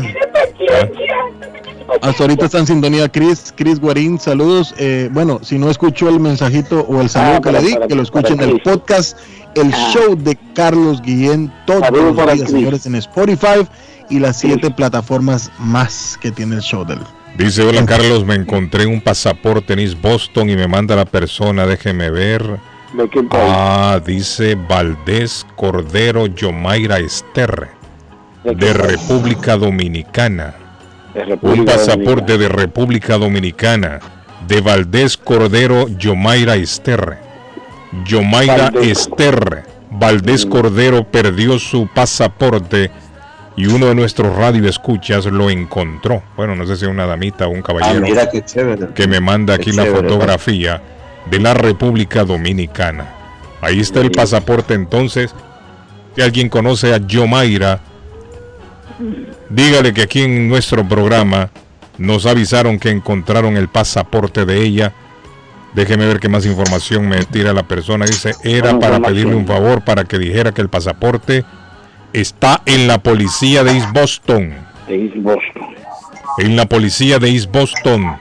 Hasta 2.02 2.24
ahorita 2.24 2.46
está 2.46 2.60
en 2.60 2.68
sintonía 2.68 3.10
Chris, 3.10 3.54
Chris 3.56 3.80
Guarín, 3.80 4.20
saludos. 4.20 4.74
Eh, 4.78 5.10
bueno, 5.12 5.40
si 5.44 5.58
no 5.58 5.70
escuchó 5.70 6.10
el 6.10 6.20
mensajito 6.20 6.82
o 6.88 7.02
el 7.02 7.10
saludo 7.10 7.38
Ah, 7.38 7.42
que 7.42 7.52
le 7.52 7.62
di, 7.62 7.74
para- 7.74 7.88
que 7.88 7.96
lo 7.96 8.04
escuchen 8.04 8.42
en 8.42 8.50
el 8.50 8.62
podcast, 8.62 9.18
el 9.56 9.74
Ah. 9.74 9.92
show 9.94 10.16
de 10.16 10.38
Carlos 10.54 11.02
Guillén, 11.02 11.52
todos 11.66 11.82
Saludos 11.82 12.16
los 12.16 12.34
días, 12.36 12.50
señores, 12.52 12.86
en 12.86 12.96
Spotify 12.96 13.68
y 14.10 14.20
las 14.20 14.38
siete 14.40 14.72
plataformas 14.72 15.52
más 15.60 16.18
que 16.22 16.32
tiene 16.32 16.56
el 16.56 16.62
show 16.62 16.86
del. 16.86 17.00
Dice, 17.38 17.64
hola 17.64 17.86
Carlos, 17.86 18.26
me 18.26 18.36
encontré 18.36 18.86
un 18.86 19.02
pasaporte 19.02 19.74
en 19.74 19.80
East 19.80 20.02
Boston 20.02 20.50
y 20.50 20.56
me 20.56 20.68
manda 20.68 20.96
la 20.96 21.06
persona, 21.06 21.66
déjeme 21.66 22.10
ver. 22.12 22.44
¿De 22.94 23.08
qué 23.10 23.24
país? 23.24 23.44
Ah, 23.56 24.00
dice 24.04 24.56
Valdés 24.56 25.46
Cordero 25.56 26.26
Yomaira 26.28 27.00
Esterre, 27.00 27.70
¿De 28.44 28.56
de? 28.56 28.74
República 28.74 29.58
Dominicana. 29.58 30.56
De 31.14 31.38
Un 31.42 31.66
pasaporte 31.66 32.34
Dominicana. 32.34 32.38
de 32.38 32.50
República 32.50 33.18
Dominicana, 33.18 34.00
de 34.48 34.62
Valdés 34.62 35.18
Cordero 35.18 35.88
Yomaira 35.88 36.56
Esterre. 36.56 37.18
Yomaira 38.06 38.72
Valdés. 38.72 38.88
Esterre. 39.00 39.64
Valdés 39.92 40.46
Cordero 40.46 41.04
perdió 41.04 41.58
su 41.60 41.88
pasaporte 41.94 42.92
y 43.56 43.66
uno 43.66 43.88
de 43.88 43.96
nuestros 43.96 44.36
radioescuchas 44.36 45.26
lo 45.26 45.50
encontró. 45.50 46.22
Bueno, 46.38 46.56
no 46.56 46.66
sé 46.66 46.76
si 46.78 46.86
es 46.86 46.92
una 46.92 47.06
damita 47.08 47.48
o 47.48 47.50
un 47.50 47.60
Ah, 47.60 47.64
caballero 47.64 48.02
mira 48.02 48.30
qué 48.30 48.44
chévere. 48.46 48.94
que 48.94 49.08
me 49.08 49.20
manda 49.20 49.56
aquí 49.56 49.72
Qué 49.72 49.78
la 49.78 49.84
chévere, 49.84 50.02
fotografía 50.08 50.82
de 51.30 51.40
la 51.40 51.54
República 51.54 52.24
Dominicana. 52.24 53.16
Ahí 53.62 53.80
está 53.80 54.02
el 54.02 54.12
pasaporte 54.12 54.74
entonces. 54.74 55.34
Si 56.16 56.22
alguien 56.22 56.50
conoce 56.50 56.94
a 56.94 56.98
Yomaira, 56.98 57.82
dígale 59.50 59.94
que 59.94 60.04
aquí 60.04 60.22
en 60.22 60.48
nuestro 60.48 60.88
programa 60.88 61.50
nos 61.98 62.26
avisaron 62.26 62.80
que 62.80 62.90
encontraron 62.90 63.58
el 63.58 63.68
pasaporte 63.68 64.46
de 64.46 64.62
ella. 64.62 64.94
Déjeme 65.74 66.08
ver 66.08 66.20
qué 66.20 66.30
más 66.30 66.46
información 66.46 67.08
me 67.08 67.24
tira 67.26 67.54
la 67.54 67.64
persona. 67.64 68.06
Dice, 68.06 68.34
era 68.44 68.80
para 68.80 69.00
pedirle 69.00 69.36
un 69.36 69.46
favor 69.46 69.84
para 69.84 70.04
que 70.06 70.18
dijera 70.18 70.52
que 70.52 70.62
el 70.62 70.70
pasaporte 70.70 71.44
está 72.14 72.62
en 72.66 72.88
la 72.88 72.98
policía 72.98 73.64
de 73.64 73.74
East 73.74 73.94
Boston 73.94 74.54
De 74.88 75.06
East 75.06 75.18
Boston. 75.18 75.76
En 76.38 76.56
la 76.56 76.68
policía 76.68 77.20
de 77.20 77.30
East 77.30 77.52
Boston. 77.52 78.18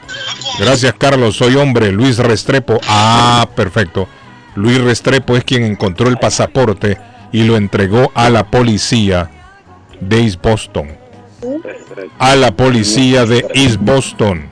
Gracias, 0.59 0.95
Carlos. 0.99 1.37
Soy 1.37 1.57
hombre, 1.57 1.93
Luis 1.93 2.19
Restrepo. 2.19 2.81
Ah, 2.89 3.49
perfecto. 3.55 4.09
Luis 4.55 4.81
Restrepo 4.81 5.37
es 5.37 5.45
quien 5.45 5.65
encontró 5.65 6.09
el 6.09 6.19
pasaporte 6.19 6.99
y 7.33 7.45
lo 7.45 7.57
entregó 7.57 8.11
a 8.15 8.31
la 8.31 8.51
policía 8.51 9.31
de 10.01 10.23
East 10.23 10.43
Boston. 10.43 10.89
A 12.19 12.35
la 12.35 12.57
policía 12.57 13.25
de 13.25 13.47
East 13.55 13.79
Boston. 13.81 14.49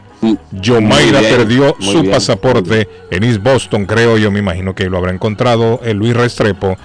Yomaira 0.52 1.20
bien, 1.20 1.36
perdió 1.36 1.76
su 1.78 2.02
bien. 2.02 2.10
pasaporte 2.10 2.88
en 3.10 3.24
East 3.24 3.42
Boston, 3.42 3.86
creo 3.86 4.16
yo, 4.16 4.30
me 4.30 4.38
imagino 4.38 4.74
que 4.74 4.88
lo 4.88 4.98
habrá 4.98 5.12
encontrado 5.12 5.80
el 5.84 5.98
Luis 5.98 6.16
Restrepo, 6.16 6.76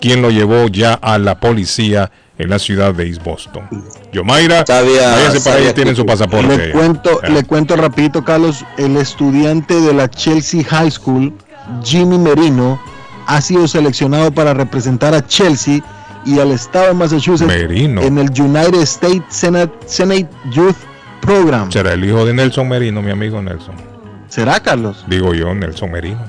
quien 0.00 0.20
lo 0.20 0.30
llevó 0.30 0.68
ya 0.68 0.94
a 0.94 1.18
la 1.18 1.38
policía 1.38 2.10
en 2.42 2.50
la 2.50 2.58
ciudad 2.58 2.94
de 2.94 3.06
East 3.08 3.22
Boston. 3.24 3.62
Yomaira, 4.12 4.64
Sabía- 4.66 5.12
váyase 5.12 5.40
para 5.40 5.56
ahí, 5.56 5.72
tienen 5.72 5.96
su 5.96 6.04
pasaporte. 6.04 6.56
Le 6.58 6.72
cuento, 6.72 7.20
Ah. 7.22 7.28
le 7.28 7.44
cuento 7.44 7.76
rapidito, 7.76 8.24
Carlos, 8.24 8.64
el 8.76 8.96
estudiante 8.96 9.80
de 9.80 9.92
la 9.94 10.08
Chelsea 10.10 10.62
High 10.64 10.90
School, 10.90 11.32
Jimmy 11.82 12.18
Merino, 12.18 12.80
ha 13.26 13.40
sido 13.40 13.68
seleccionado 13.68 14.32
para 14.32 14.52
representar 14.54 15.14
a 15.14 15.24
Chelsea 15.26 15.80
y 16.24 16.38
al 16.38 16.52
estado 16.52 16.88
de 16.88 16.94
Massachusetts 16.94 17.48
Merino. 17.48 18.02
en 18.02 18.18
el 18.18 18.30
United 18.40 18.80
States 18.82 19.22
Senate, 19.28 19.72
Senate 19.86 20.28
Youth 20.52 20.76
Program. 21.20 21.70
Será 21.70 21.92
el 21.92 22.04
hijo 22.04 22.24
de 22.26 22.34
Nelson 22.34 22.68
Merino, 22.68 23.00
mi 23.02 23.10
amigo 23.12 23.40
Nelson. 23.40 23.74
¿Será, 24.28 24.60
Carlos? 24.60 25.04
Digo 25.08 25.34
yo, 25.34 25.54
Nelson 25.54 25.90
Merino. 25.92 26.20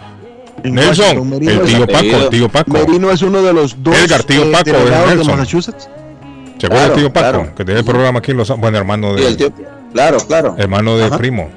En 0.64 0.75
Nelson, 0.75 1.33
el 1.33 1.61
tío 1.64 1.88
Paco, 1.88 2.06
el 2.06 2.30
tío 2.30 2.48
Paco. 2.50 2.72
Merino 2.72 3.11
es 3.11 3.22
uno 3.22 3.42
de 3.42 3.53
los 3.53 3.75
dos 3.83 3.95
Edgar, 3.98 4.24
tío 4.24 4.43
eh, 4.43 4.51
Paco, 4.51 4.69
es 4.69 4.77
delegados 4.77 5.09
de 5.09 5.16
Nelson. 5.16 5.38
Massachusetts. 5.38 5.90
¿Se 6.64 6.67
acuerda 6.67 6.85
Claro, 6.85 6.93
del 6.95 7.03
tío 7.03 7.14
Paco? 7.14 7.30
claro. 7.40 7.56
Que 7.56 7.66
tiene 7.66 7.80
el 7.82 7.85
programa 7.85 8.19
aquí 8.19 8.32
en 8.32 8.38
Los 8.38 8.58
Bueno, 8.58 8.77
hermano 8.77 9.17
Sí, 9.17 9.22
de. 9.24 9.27
el 9.27 9.35
tío- 9.38 9.51
claro, 9.92 10.17
claro. 10.25 10.56
Hermano 10.58 10.95
de 10.98 11.03
Ajá. 11.06 11.17
primo. 11.17 11.50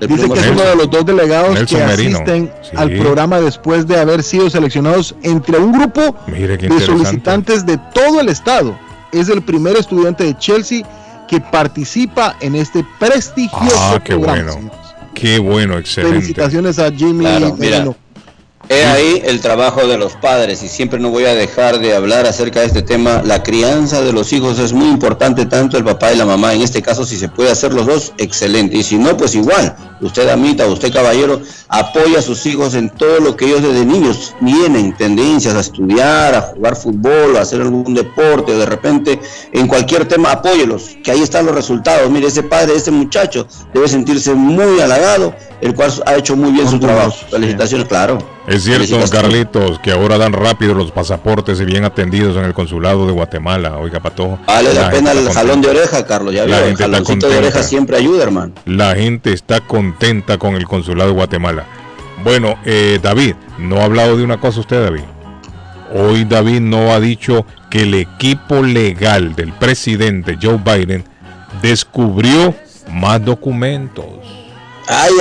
El 0.00 0.08
Dice 0.08 0.30
que 0.30 0.40
es 0.40 0.46
uno 0.48 0.62
de 0.62 0.76
los 0.76 0.88
dos 0.90 1.04
delegados 1.04 1.52
Nelson 1.52 1.78
que 1.80 1.86
Merino. 1.86 2.16
asisten 2.20 2.50
Sí. 2.62 2.70
al 2.74 2.90
programa 2.96 3.38
después 3.38 3.86
de 3.86 4.00
haber 4.00 4.22
sido 4.22 4.48
seleccionados 4.48 5.14
entre 5.22 5.58
un 5.58 5.72
grupo 5.72 6.16
de 6.26 6.80
solicitantes 6.86 7.66
de 7.66 7.78
todo 7.92 8.18
el 8.18 8.30
estado. 8.30 8.74
Es 9.12 9.28
el 9.28 9.42
primer 9.42 9.76
estudiante 9.76 10.24
de 10.24 10.38
Chelsea 10.38 10.86
que 11.28 11.38
participa 11.42 12.34
en 12.40 12.54
este 12.54 12.82
prestigioso 12.98 13.76
Ah, 13.78 14.00
qué 14.02 14.14
programa. 14.14 14.52
bueno. 14.54 14.70
Qué 15.12 15.38
bueno, 15.38 15.76
excelente. 15.76 16.14
Felicitaciones 16.16 16.78
a 16.78 16.90
Jimmy 16.90 17.26
Claro, 17.26 17.56
mira. 17.58 17.84
He 18.72 18.84
ahí 18.84 19.20
el 19.24 19.40
trabajo 19.40 19.88
de 19.88 19.98
los 19.98 20.12
padres 20.12 20.62
y 20.62 20.68
siempre 20.68 21.00
no 21.00 21.10
voy 21.10 21.24
a 21.24 21.34
dejar 21.34 21.80
de 21.80 21.92
hablar 21.92 22.26
acerca 22.26 22.60
de 22.60 22.66
este 22.66 22.82
tema. 22.82 23.20
La 23.24 23.42
crianza 23.42 24.00
de 24.00 24.12
los 24.12 24.32
hijos 24.32 24.60
es 24.60 24.72
muy 24.72 24.86
importante, 24.86 25.44
tanto 25.46 25.76
el 25.76 25.82
papá 25.82 26.12
y 26.12 26.16
la 26.16 26.24
mamá. 26.24 26.54
En 26.54 26.62
este 26.62 26.80
caso, 26.80 27.04
si 27.04 27.16
se 27.16 27.28
puede 27.28 27.50
hacer 27.50 27.74
los 27.74 27.84
dos, 27.86 28.12
excelente. 28.16 28.76
Y 28.76 28.84
si 28.84 28.96
no, 28.96 29.16
pues 29.16 29.34
igual. 29.34 29.74
Usted, 30.00 30.28
amita, 30.28 30.66
usted, 30.66 30.92
caballero, 30.92 31.42
apoya 31.68 32.20
a 32.20 32.22
sus 32.22 32.46
hijos 32.46 32.74
en 32.74 32.90
todo 32.90 33.18
lo 33.18 33.36
que 33.36 33.46
ellos 33.46 33.60
desde 33.60 33.84
niños 33.84 34.34
tienen 34.38 34.96
tendencias 34.96 35.56
a 35.56 35.60
estudiar, 35.60 36.36
a 36.36 36.40
jugar 36.40 36.76
fútbol, 36.76 37.36
a 37.36 37.40
hacer 37.40 37.60
algún 37.60 37.92
deporte, 37.92 38.52
o 38.52 38.58
de 38.58 38.66
repente 38.66 39.20
en 39.52 39.66
cualquier 39.66 40.06
tema, 40.06 40.30
apóyelos, 40.30 40.96
que 41.02 41.10
ahí 41.10 41.22
están 41.22 41.44
los 41.44 41.56
resultados. 41.56 42.08
Mire, 42.08 42.28
ese 42.28 42.44
padre, 42.44 42.76
ese 42.76 42.92
muchacho 42.92 43.48
debe 43.74 43.88
sentirse 43.88 44.32
muy 44.32 44.80
halagado, 44.80 45.34
el 45.60 45.74
cual 45.74 45.92
ha 46.06 46.14
hecho 46.14 46.36
muy 46.36 46.52
bien 46.52 46.70
su 46.70 46.78
trabajo. 46.78 47.16
Felicitaciones, 47.28 47.88
claro. 47.88 48.39
Es 48.50 48.64
cierto. 48.64 48.98
Carlitos, 49.10 49.78
que 49.78 49.92
ahora 49.92 50.18
dan 50.18 50.32
rápido 50.32 50.74
los 50.74 50.90
pasaportes 50.90 51.60
y 51.60 51.64
bien 51.64 51.84
atendidos 51.84 52.36
en 52.36 52.44
el 52.44 52.52
consulado 52.52 53.06
de 53.06 53.12
Guatemala. 53.12 53.76
Oiga, 53.78 54.00
Patojo. 54.00 54.40
Vale 54.46 54.74
la, 54.74 54.90
pena 54.90 55.12
el 55.12 55.18
está 55.18 55.34
jalón 55.34 55.60
de 55.60 55.68
contenta. 55.68 55.80
oreja, 55.94 56.06
Carlos. 56.06 56.34
Ya 56.34 56.46
La 56.46 56.58
el 56.58 56.64
gente 56.64 56.70
está 56.72 56.84
jaloncito 56.84 57.14
de 57.14 57.20
contenta. 57.20 57.38
oreja 57.38 57.62
siempre 57.62 57.96
ayuda, 57.96 58.22
hermano. 58.24 58.52
La 58.66 58.94
gente 58.96 59.32
está 59.32 59.60
contenta 59.60 60.36
con 60.38 60.56
el 60.56 60.66
consulado 60.66 61.10
de 61.10 61.14
Guatemala. 61.16 61.64
Bueno, 62.24 62.56
eh, 62.64 62.98
David, 63.00 63.34
¿no 63.58 63.76
ha 63.80 63.84
hablado 63.84 64.16
de 64.16 64.24
una 64.24 64.40
cosa 64.40 64.60
usted, 64.60 64.82
David? 64.82 65.04
Hoy 65.94 66.24
David 66.24 66.60
no 66.60 66.92
ha 66.92 67.00
dicho 67.00 67.46
que 67.70 67.82
el 67.82 67.94
equipo 67.94 68.62
legal 68.62 69.34
del 69.36 69.52
presidente 69.52 70.36
Joe 70.42 70.58
Biden 70.58 71.04
descubrió 71.62 72.54
más 72.92 73.24
documentos. 73.24 74.06
Ay. 74.92 75.14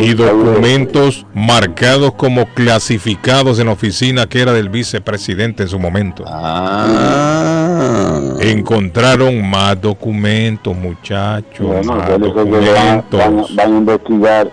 Y 0.00 0.14
documentos 0.14 1.24
marcados 1.34 2.12
como 2.14 2.46
clasificados 2.46 3.58
en 3.60 3.66
la 3.66 3.72
oficina 3.72 4.26
que 4.26 4.40
era 4.42 4.52
del 4.52 4.68
vicepresidente 4.70 5.62
en 5.62 5.68
su 5.68 5.78
momento. 5.78 6.24
Ah. 6.26 8.20
Encontraron 8.40 9.48
más 9.48 9.80
documentos, 9.80 10.76
muchachos. 10.76 11.66
Bueno, 11.66 11.94
más 11.94 12.08
van, 12.10 12.20
documentos. 12.20 13.20
van- 13.20 13.44
van 13.54 13.72
a 13.72 13.78
investigar 13.78 14.50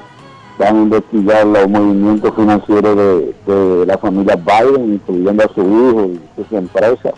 van 0.60 0.76
a 0.76 0.80
investigar 0.82 1.46
los 1.48 1.70
movimientos 1.70 2.34
financieros 2.36 2.98
de, 2.98 3.34
de 3.54 3.86
la 3.86 3.98
familia 3.98 4.36
Biden, 4.36 4.94
incluyendo 4.96 5.44
a 5.46 5.48
su 5.56 5.62
hijo 5.62 6.10
y 6.12 6.20
sus 6.36 6.52
empresas. 6.52 7.14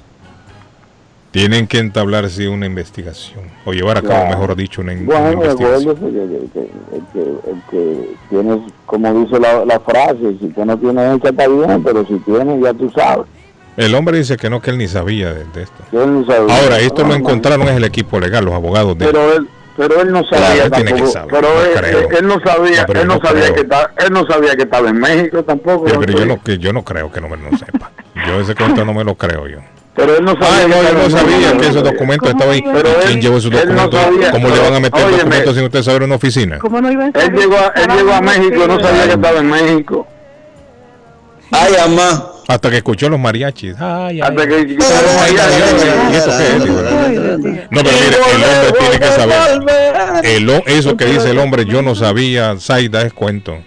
Tienen 1.32 1.66
que 1.66 1.77
entablar 1.80 2.30
sí, 2.30 2.45
una 2.45 2.66
investigación 2.66 3.40
o 3.66 3.72
llevar 3.72 3.98
a 3.98 4.01
cabo, 4.01 4.14
Claro. 4.16 4.30
mejor 4.32 4.56
dicho, 4.58 4.82
una, 4.82 4.92
in- 4.92 5.08
una 5.08 5.19
Bueno, 5.19 5.32
investigación. 5.45 5.95
que, 5.95 6.01
que- 6.01 6.50
que- 6.53 6.95
el, 6.98 7.03
que, 7.14 7.19
el 7.50 7.61
que 7.69 8.16
tiene, 8.30 8.61
como 8.85 9.14
dice 9.24 9.40
la, 9.40 9.64
la 9.64 9.80
frase, 9.80 10.35
si 10.42 10.48
tú 10.50 10.66
no 10.66 10.77
tienes 10.77 11.16
hecha 11.16 11.30
está 11.30 11.48
bien, 11.48 11.84
pero 11.84 12.06
si 12.06 12.16
tienes 12.19 12.61
ya 12.61 12.74
tú 12.74 12.92
sabes. 12.92 13.27
El 13.77 13.95
hombre 13.95 14.18
dice 14.18 14.35
que 14.35 14.50
no, 14.50 14.61
que 14.61 14.72
él 14.72 14.77
ni 14.77 14.90
sabía 14.90 15.34
de, 15.34 15.45
de 15.45 15.64
esto. 15.64 15.82
Yo 15.93 16.03
sabía. 16.26 16.53
Ahora, 16.64 16.80
esto 16.80 17.03
lo 17.03 17.08
No, 17.08 17.14
no. 17.14 17.16
encontraron 17.16 17.68
es 17.69 17.77
el 17.77 17.85
equipo 17.85 18.19
legal, 18.19 18.43
los 18.43 18.53
abogados 18.53 18.98
de 18.98 19.06
pero 19.06 19.34
él 19.34 19.48
pero 19.77 20.01
él 20.01 20.11
no 20.11 20.22
Claro, 20.27 20.45
sabía 20.48 20.66
él 20.66 20.72
tiene 20.72 20.93
que 20.93 21.08
saber, 21.08 21.30
pero 21.32 21.48
no 21.48 21.61
él, 21.61 22.08
él 22.19 22.27
no 22.27 22.40
sabía 22.43 22.85
él 22.93 23.08
no, 23.08 23.19
sabía 23.22 23.53
que 23.53 23.61
estaba, 23.61 23.90
él 24.06 24.11
no 24.11 24.26
sabía 24.27 24.56
que 24.58 24.64
estaba 24.64 24.90
en 24.90 24.98
México 25.00 25.43
tampoco 25.43 25.85
Pero, 25.85 26.00
pero 26.01 26.14
yo, 26.19 26.26
no, 26.26 26.43
que 26.43 26.58
yo 26.58 26.74
no 26.74 26.84
creo 26.84 27.10
que 27.10 27.22
no 27.22 27.30
me 27.30 27.38
lo 27.38 27.58
sepa. 27.58 27.90
Yo 28.27 28.42
ese 28.42 28.53
cuento 28.53 28.84
no 28.84 28.93
me 28.93 29.06
lo 29.06 29.16
creo 29.16 29.48
yo. 29.48 29.60
Pero 29.95 30.16
él 30.18 30.24
no 30.24 30.32
sabía 30.34 30.48
Ah, 30.48 30.68
no, 30.68 30.76
estaba 30.76 30.90
yo 30.92 30.94
no 30.94 31.10
sabía 31.18 31.58
que 31.58 31.68
esos 31.68 31.84
documentos 31.84 32.30
estaban 32.30 32.53
ahí. 32.53 32.64
Pero 32.74 32.90
¿Quién 33.06 33.18
él- 33.18 33.22
llevó 33.22 33.38
esos 33.38 33.52
él 33.52 33.60
no 33.76 33.88
documentos? 33.88 34.00
sabía, 34.02 34.32
¿Cómo 34.32 34.50
le 34.50 34.60
van 34.60 34.74
a 34.74 34.80
meter 34.80 35.03
óyeme, 35.03 35.18
documentos 35.18 35.56
sin 35.56 35.64
usted 35.66 35.84
saber 35.84 36.02
en 36.03 36.08
una 36.10 36.16
oficina? 36.16 36.60
¿Cómo 36.60 36.82
no 36.82 36.92
iba 36.92 37.03
a 37.03 37.08
él 37.08 37.14
llegó 37.34 37.56
a, 37.58 37.68
él 37.68 37.82
Estaba 37.82 37.95
llegó 37.98 38.14
a 38.14 38.22
México 38.22 38.68
no 38.68 38.80
sabía 38.80 39.03
que 39.06 39.14
estaba 39.14 39.40
en 39.40 39.50
México 39.50 40.08
Ay, 41.53 41.74
amá. 41.84 42.28
Hasta 42.48 42.70
que 42.70 42.78
escuchó 42.78 43.10
los 43.10 43.20
mariachis. 43.20 43.76
Ay, 43.80 44.22
ay, 44.22 44.22
hasta 44.22 44.48
que 44.48 44.66
No, 47.70 47.82
pero 47.84 47.98
mire, 47.98 48.18
el 48.34 48.44
hombre 48.44 48.80
tiene 48.80 49.00
que 49.00 49.08
saber. 49.08 49.61
El 50.24 50.50
eso 50.66 50.98
que 50.98 51.06
dice 51.06 51.30
el 51.32 51.40
hombre, 51.40 51.66
yo 51.66 51.82
no 51.82 51.95
sabía, 51.95 52.56
Zaida, 52.60 53.02
es 53.02 53.14
cuento. 53.14 53.58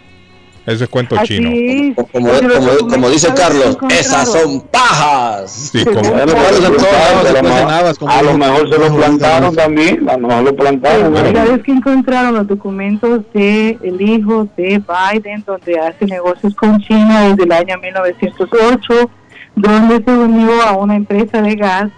Eso 0.67 0.85
es 0.85 0.91
cuento 0.91 1.15
chino. 1.25 1.49
Así, 1.51 1.95
Como, 2.11 2.29
los 2.29 2.41
como- 2.41 2.55
como 2.55 2.73
documentos 2.73 3.13
dice 3.13 3.27
¿sabes 3.29 3.41
Carlos, 3.43 3.79
esas 3.91 4.33
son 4.33 4.61
pajas. 4.63 5.51
Sí, 5.73 5.85
como- 5.85 5.99
a 5.99 6.25
lo 6.25 6.27
mejor- 6.27 7.71
habas, 7.71 7.99
como 7.99 8.11
a 8.13 8.23
lo 8.23 8.29
dijo- 8.29 8.39
mejor 8.39 8.71
se 8.73 8.79
lo 8.79 8.97
plantaron 8.97 9.55
también 9.57 10.09
a 10.09 10.17
lo 10.17 10.27
mejor 10.29 10.45
lo 10.45 10.57
plantaron 10.57 11.15
ya 11.35 11.45
ves 11.45 11.63
que 11.63 11.73
encontraron 11.73 12.35
los 12.35 12.47
documentos 12.47 13.21
de 13.35 13.79
el 13.83 14.01
hijo 14.01 14.49
de 14.57 14.81
Biden, 15.13 15.45
donde 15.47 15.79
hace 15.79 16.07
negocios 16.07 16.55
con 16.55 16.81
China 16.81 17.29
desde 17.29 17.43
el 17.45 17.53
año 17.53 17.77
1908, 17.83 19.11
donde 19.57 20.03
se 20.03 20.11
unió 20.11 20.63
a 20.63 20.73
una 20.73 20.97
empresa 20.97 21.43
de 21.43 21.57
gas, 21.57 21.91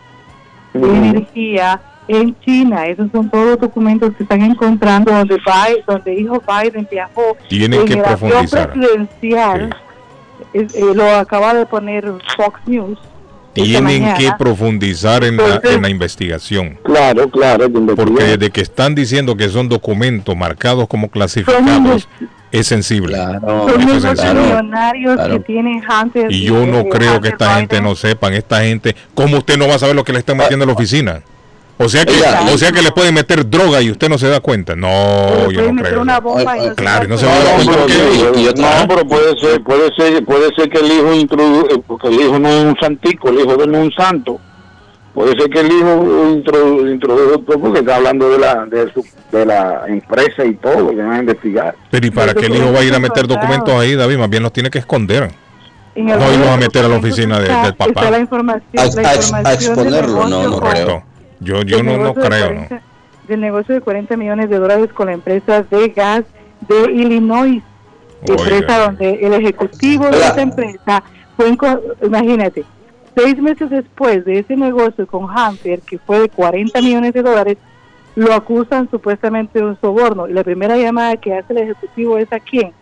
de 0.74 0.80
Ujú. 0.80 0.92
energía 0.94 1.80
en 2.08 2.38
China. 2.40 2.86
Esos 2.86 3.10
son 3.12 3.30
todos 3.30 3.46
los 3.46 3.60
documentos 3.60 4.12
que 4.16 4.22
están 4.22 4.42
encontrando 4.42 5.10
donde 5.12 5.36
Biden, 5.36 5.84
donde 5.86 6.14
hijo 6.14 6.42
Biden 6.46 6.86
viajó 6.90 7.36
Tienen 7.48 7.80
en 7.80 7.86
que 7.86 7.94
el 7.94 8.02
profundizar. 8.02 8.72
presidencial. 8.72 9.76
Es- 10.52 10.74
eh, 10.74 10.84
lo 10.94 11.08
acaba 11.16 11.54
de 11.54 11.66
poner 11.66 12.04
Fox 12.36 12.60
News. 12.66 12.98
esta 13.54 13.64
Tienen 13.64 14.14
que 14.16 14.30
profundizar 14.38 15.24
en 15.24 15.38
la, 15.38 15.44
Entonces- 15.46 15.72
en 15.76 15.82
la 15.82 15.88
investigación. 15.88 16.78
claro 16.82 17.28
claro. 17.30 17.66
Porque 17.96 18.22
desde 18.24 18.50
que 18.50 18.60
están 18.60 18.94
diciendo 18.94 19.34
que 19.34 19.48
son 19.48 19.68
documentos 19.70 20.36
marcados 20.36 20.86
como 20.88 21.08
clasificados, 21.08 22.06
es 22.52 22.66
sensible. 22.66 23.14
Claro, 23.14 23.66
Son 23.68 23.80
es 23.80 23.86
millonarios 23.86 25.14
Claro. 25.16 25.34
que 25.38 25.40
tienen 25.40 25.80
Hunter. 25.88 26.30
Y 26.30 26.42
yo 26.44 26.66
no 26.66 26.84
creo 26.84 27.18
que 27.20 27.28
esta 27.28 27.56
gente 27.56 27.80
no 27.80 27.94
sepan, 27.96 28.34
esta 28.34 28.60
gente, 28.62 28.94
¿cómo 29.14 29.38
usted 29.38 29.56
no 29.56 29.66
va 29.66 29.76
a 29.76 29.78
saber 29.78 29.96
lo 29.96 30.04
que 30.04 30.12
le 30.12 30.18
están 30.18 30.36
metiendo 30.36 30.64
en 30.64 30.68
la 30.68 30.74
oficina? 30.74 31.22
O 31.78 31.88
sea 31.90 32.06
que, 32.06 32.14
Oiga, 32.14 32.40
o 32.54 32.56
sea 32.56 32.72
que 32.72 32.80
le 32.80 32.90
pueden 32.90 33.12
meter 33.14 33.48
droga 33.50 33.82
y 33.82 33.90
usted 33.90 34.08
no 34.08 34.16
se 34.16 34.28
da 34.28 34.40
cuenta. 34.40 34.74
No, 34.74 34.88
Le 34.88 35.54
yo 35.54 35.60
pueden 35.60 35.66
no 35.66 35.72
meter 35.74 35.90
creo. 35.90 36.02
una 36.02 36.20
bomba 36.20 36.56
y 36.56 36.60
no 36.60 36.68
se 36.70 36.74
Claro, 36.74 37.04
y 37.04 37.08
no 37.08 37.14
da 37.16 37.20
se 37.20 37.26
va 37.26 37.32
a 37.32 37.38
dar 37.44 37.54
cuenta. 37.54 37.72
No, 37.72 37.78
porque- 37.78 37.94
pero, 37.94 38.38
y- 38.38 38.42
y 38.42 38.48
otra- 38.48 38.80
no, 38.80 38.88
pero 38.88 39.06
puede 39.06 39.38
ser, 39.38 39.62
puede 39.62 39.94
ser, 39.94 40.24
puede 40.24 40.54
ser 40.54 40.68
que 40.70 40.78
el 40.78 40.86
hijo 40.92 41.12
introdu 41.14 41.82
porque 41.86 42.08
el 42.08 42.14
hijo 42.14 42.38
no 42.38 42.48
es 42.48 42.64
un 42.64 42.76
santico, 42.80 43.28
el 43.28 43.40
hijo 43.40 43.56
de 43.56 43.64
él 43.64 43.72
no 43.72 43.78
es 43.78 43.84
un 43.84 43.92
santo. 43.92 44.40
Puede 45.12 45.32
ser 45.38 45.50
que 45.50 45.60
el 45.60 45.66
hijo 45.72 46.04
introdu- 46.34 46.92
introdujo 46.92 47.38
todo 47.40 47.58
porque 47.60 47.80
está 47.80 47.96
hablando 47.96 48.28
de 48.30 48.38
la 48.38 48.64
de, 48.66 48.92
su, 48.92 49.04
de 49.32 49.44
la 49.46 49.82
empresa 49.86 50.44
y 50.46 50.54
todo, 50.54 50.88
que 50.90 50.96
van 50.96 51.12
a 51.12 51.18
investigar. 51.20 51.74
Pero 51.90 52.06
y 52.06 52.10
para 52.10 52.32
que 52.34 52.46
el 52.46 52.54
hijo 52.56 52.72
va 52.72 52.80
a 52.80 52.84
ir 52.84 52.94
a 52.94 52.98
meter 52.98 53.26
documentos 53.26 53.74
ahí, 53.74 53.94
David, 53.94 54.16
más 54.18 54.30
bien 54.30 54.42
los 54.42 54.52
tiene 54.52 54.70
que 54.70 54.78
esconder. 54.78 55.30
No, 55.94 56.18
va 56.18 56.54
a 56.54 56.56
meter 56.58 56.84
a 56.84 56.88
la 56.88 56.96
oficina 56.96 57.38
de- 57.38 57.48
del 57.48 57.74
papá. 57.74 57.90
Está 58.00 58.10
la 58.10 58.18
información, 58.18 58.62
A- 58.78 58.84
la 58.84 59.08
a- 59.08 59.12
a 59.12 59.14
información 59.16 59.72
exponerlo, 59.72 60.26
no, 60.28 60.42
no 60.48 60.60
creo. 60.60 61.04
Yo, 61.40 61.62
yo 61.62 61.82
no, 61.82 61.96
no 61.98 62.12
de 62.12 62.28
creo, 62.28 62.54
¿no? 62.54 62.66
40 62.66 62.82
Del 63.28 63.40
negocio 63.40 63.74
de 63.74 63.80
40 63.80 64.16
millones 64.16 64.50
de 64.50 64.58
dólares 64.58 64.92
con 64.92 65.06
la 65.06 65.14
empresa 65.14 65.62
de 65.62 65.88
gas 65.88 66.24
de 66.68 66.92
Illinois, 66.92 67.62
empresa 68.22 68.86
donde 68.86 69.14
el 69.26 69.34
ejecutivo 69.34 70.06
de 70.06 70.18
esa 70.18 70.42
empresa 70.42 71.02
fue, 71.36 71.56
imagínate, 72.02 72.64
seis 73.14 73.38
meses 73.38 73.70
después 73.70 74.24
de 74.24 74.40
ese 74.40 74.56
negocio 74.56 75.06
con 75.06 75.24
Hunter, 75.24 75.80
que 75.80 75.98
fue 75.98 76.20
de 76.20 76.28
40 76.28 76.80
millones 76.80 77.12
de 77.14 77.22
dólares, 77.22 77.58
lo 78.14 78.32
acusan 78.32 78.90
supuestamente 78.90 79.58
de 79.58 79.66
un 79.66 79.80
soborno. 79.80 80.28
Y 80.28 80.32
la 80.32 80.44
primera 80.44 80.76
llamada 80.76 81.16
que 81.16 81.34
hace 81.34 81.52
el 81.52 81.58
ejecutivo 81.58 82.18
es 82.18 82.32
a 82.32 82.40
quién? 82.40 82.72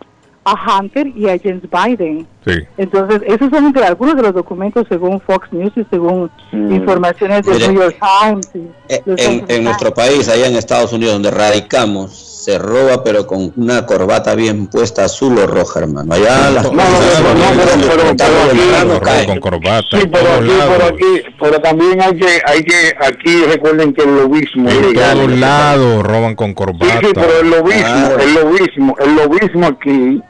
A 0.47 0.79
Hunter 0.79 1.07
y 1.07 1.27
a 1.27 1.37
James 1.43 1.63
Biden. 1.71 2.27
Sí. 2.45 2.53
Entonces, 2.77 3.21
esos 3.25 3.49
son 3.49 3.65
entre 3.65 3.83
algunos 3.83 4.15
de 4.15 4.21
los 4.21 4.33
documentos 4.33 4.85
según 4.87 5.19
Fox 5.21 5.47
News 5.51 5.73
y 5.75 5.83
según 5.89 6.29
informaciones 6.53 7.43
del. 7.45 7.57
New 7.73 7.81
York 7.81 7.97
Times. 8.21 8.49
y 8.53 8.59
Eh, 8.89 9.01
En, 9.17 9.45
en 9.47 9.63
nuestro 9.63 9.91
país, 9.93 10.29
allá 10.29 10.47
en 10.47 10.55
Estados 10.55 10.93
Unidos, 10.93 11.13
donde 11.13 11.31
radicamos, 11.31 12.15
se 12.45 12.59
roba, 12.59 13.03
pero 13.03 13.25
con 13.25 13.51
una 13.55 13.87
corbata 13.87 14.35
bien 14.35 14.67
puesta, 14.67 15.05
azul 15.05 15.35
o 15.39 15.47
roja, 15.47 15.79
hermano. 15.79 16.13
Allá 16.13 16.51
las 16.51 16.67
con 19.25 19.39
corbata. 19.39 19.83
Sí, 19.99 20.07
pero 20.11 20.29
aquí, 20.35 20.51
pero 20.69 20.85
aquí, 20.85 21.23
pero 21.39 21.59
también 21.61 22.01
hay 22.01 22.15
que, 22.15 22.27
hay 22.45 22.63
que, 22.63 22.95
aquí 23.03 23.43
recuerden 23.45 23.93
que 23.93 24.03
el 24.03 24.15
lobismo 24.15 24.69
En 24.69 24.93
todos 24.93 25.31
lados 25.31 26.03
roban 26.03 26.35
con 26.35 26.49
Sí, 26.49 26.53
corbata. 26.55 26.99
sí, 27.01 27.07
pero 27.13 27.39
el 27.41 27.49
lobismo, 27.49 27.81
Claro. 27.81 28.19
el 28.19 28.33
lobismo, 28.35 28.95
el 28.99 29.15
lobismo 29.15 29.65
aquí, 29.67 30.21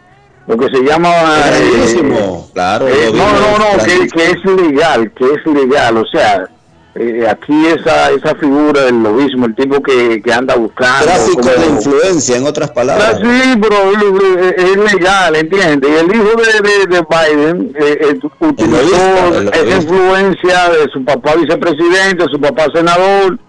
lo 0.48 0.57
que 0.57 0.67
se 0.67 0.83
llama... 0.83 1.09
Eh, 1.51 2.41
claro, 2.53 2.88
eh, 2.88 3.11
no, 3.14 3.25
no, 3.33 3.57
no, 3.77 3.83
que, 3.83 4.24
es 4.32 4.45
legal, 4.45 5.11
que 5.14 5.25
es 5.25 5.45
legal, 5.53 5.98
o 5.98 6.06
sea, 6.06 6.48
eh, 6.95 7.27
aquí 7.30 7.65
esa 7.67 8.11
esa 8.11 8.35
figura 8.35 8.83
del 8.83 9.01
lobismo, 9.03 9.48
el 9.48 9.56
tipo 9.56 9.82
que, 9.82 10.22
que 10.22 10.32
anda 10.33 10.56
buscando... 10.56 11.06
Tráfico 11.06 11.41
como- 11.41 11.51
de 11.51 11.65
influencia, 11.67 12.38
en 12.38 12.45
otras 12.45 12.69
Ah, 12.69 12.74
palabras. 12.74 13.19
Sí, 13.22 13.59
pero 13.59 13.75
es- 13.91 14.93
legal, 14.93 15.35
¿entiendes? 15.35 15.90
Y 15.90 15.93
el 15.95 16.15
hijo 16.15 16.30
de, 16.35 16.69
de, 16.69 16.95
de 16.95 17.06
Biden 17.09 17.75
eh, 17.80 18.19
utilizó 18.40 18.77
lobista, 18.77 19.27
esa 19.27 19.41
lobista. 19.41 19.75
influencia 19.77 20.69
de 20.69 20.90
su 20.93 21.03
papá 21.03 21.35
vicepresidente, 21.35 22.25
su 22.32 22.40
papá 22.40 22.65
senador, 22.74 23.40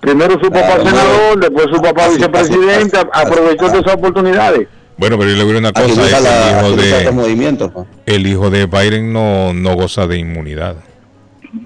primero 0.00 0.34
su 0.40 0.48
papá 0.50 0.76
Claro, 0.76 0.84
senador, 0.84 1.40
después 1.40 1.66
su 1.74 1.82
papá 1.82 2.04
Así, 2.06 2.14
vicepresidente, 2.16 2.96
así, 2.96 3.08
así, 3.12 3.26
aprovechó 3.26 3.66
así. 3.66 3.74
de 3.74 3.80
esas 3.80 3.94
oportunidades. 3.94 4.68
Bueno, 4.98 5.16
pero 5.18 5.30
yo 5.30 5.36
le 5.36 5.44
digo 5.44 5.58
una 5.58 5.72
cosa, 5.72 5.86
es 6.04 6.22
la- 6.22 6.50
el 6.50 6.56
hijo 6.66 6.76
de. 6.76 7.12
¿no? 7.12 7.86
el 8.06 8.26
hijo 8.26 8.50
de 8.50 8.66
Biden 8.66 9.12
no, 9.12 9.52
no 9.54 9.74
goza 9.74 10.06
de 10.06 10.18
inmunidad. 10.18 10.76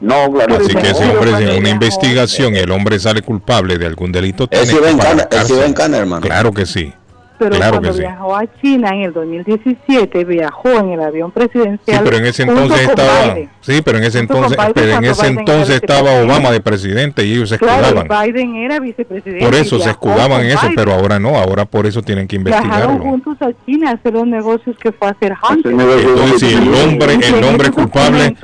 No, 0.00 0.30
claro. 0.32 0.56
Así 0.56 0.74
que 0.74 0.94
si 0.94 1.00
no. 1.02 1.12
hombre 1.12 1.30
en 1.52 1.58
una 1.58 1.70
investigación 1.70 2.54
el 2.54 2.70
hombre 2.70 3.00
sale 3.00 3.22
culpable 3.22 3.78
de 3.78 3.86
algún 3.86 4.12
delito, 4.12 4.44
Él 4.44 4.48
tiene 4.50 4.66
sí 4.66 4.74
que 4.76 4.80
va 4.80 4.90
en 4.90 4.96
pagar 4.98 5.10
cana, 5.16 5.22
él 5.22 5.28
sí 5.30 5.36
cárcel. 5.38 5.58
va 5.60 5.64
en 5.66 5.72
cana, 5.72 5.96
hermano. 5.98 6.22
Claro 6.22 6.52
que 6.52 6.66
sí. 6.66 6.92
Pero 7.38 7.56
Claro 7.56 7.72
cuando 7.72 7.92
sí. 7.92 8.00
viajó 8.00 8.36
a 8.36 8.44
China 8.60 8.90
en 8.94 9.02
el 9.02 9.12
2017, 9.12 10.24
viajó 10.24 10.70
en 10.70 10.90
el 10.92 11.02
avión 11.02 11.30
presidencial. 11.32 11.98
Sí, 11.98 12.02
pero 12.04 12.16
en 12.18 12.26
ese 12.26 12.42
entonces 12.44 12.80
estaba, 12.80 13.34
Biden. 13.34 13.50
sí, 13.60 13.82
pero 13.84 13.98
en 13.98 14.04
ese 14.04 14.18
entonces, 14.20 14.56
Biden 14.56 14.72
pero 14.74 14.92
en 14.92 15.04
ese 15.04 15.22
Biden 15.22 15.38
entonces 15.40 15.74
estaba. 15.76 16.12
Obama 16.22 16.50
de 16.50 16.60
presidente 16.60 17.24
y 17.24 17.32
ellos 17.34 17.48
se 17.48 17.58
Claro, 17.58 17.86
escudaban. 17.86 18.26
Biden 18.32 18.56
era 18.56 18.78
vicepresidente. 18.80 19.44
Por 19.44 19.54
eso 19.54 19.78
se 19.80 19.90
escudaban 19.90 20.42
en 20.42 20.50
eso, 20.52 20.60
Biden. 20.62 20.74
pero 20.76 20.92
ahora 20.92 21.18
no, 21.18 21.36
ahora 21.36 21.64
por 21.64 21.86
eso 21.86 22.02
tienen 22.02 22.28
que 22.28 22.38
Viajaron 22.38 22.66
investigarlo. 22.96 23.02
juntos 23.04 23.36
a 23.40 23.64
China 23.66 23.90
a 23.90 23.94
hacer 23.94 24.12
los 24.12 24.26
negocios 24.26 24.76
que 24.78 24.92
fue 24.92 25.08
a 25.08 25.10
hacer 25.12 25.32
Hunter. 25.48 25.72
Entonces, 25.72 26.40
si 26.40 26.54
el 26.54 26.72
hombre, 26.74 27.14
el 27.14 27.44
hombre 27.44 27.70
culpable, 27.70 28.36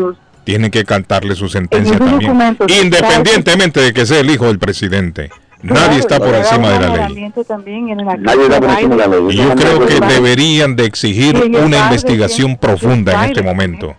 tienen 0.45 0.71
que 0.71 0.85
cantarle 0.85 1.35
su 1.35 1.49
sentencia 1.49 1.99
también. 1.99 2.57
Independientemente 2.83 3.81
de 3.81 3.93
que 3.93 4.07
sea 4.07 4.21
el 4.21 4.31
hijo 4.31 4.47
del 4.47 4.59
presidente. 4.59 5.31
Nadie 5.63 5.99
está 5.99 6.19
por 6.19 6.35
encima 6.35 6.71
de 6.71 6.81
la 6.81 7.09
ley. 7.09 7.33
también 7.47 7.89
en 7.89 7.99
Nadie 7.99 8.43
está 8.43 8.61
por 8.61 8.71
encima 8.71 8.97
de 8.97 9.01
la 9.01 9.07
ley. 9.09 9.21
Y 9.31 9.37
yo 9.37 9.55
creo 9.55 9.87
que 9.87 10.01
deberían 10.01 10.77
de 10.77 10.85
exigir 10.85 11.37
una 11.37 11.77
de 11.79 11.85
investigación 11.85 12.57
profunda 12.57 13.25
en 13.25 13.31
este 13.31 13.43
momento. 13.43 13.95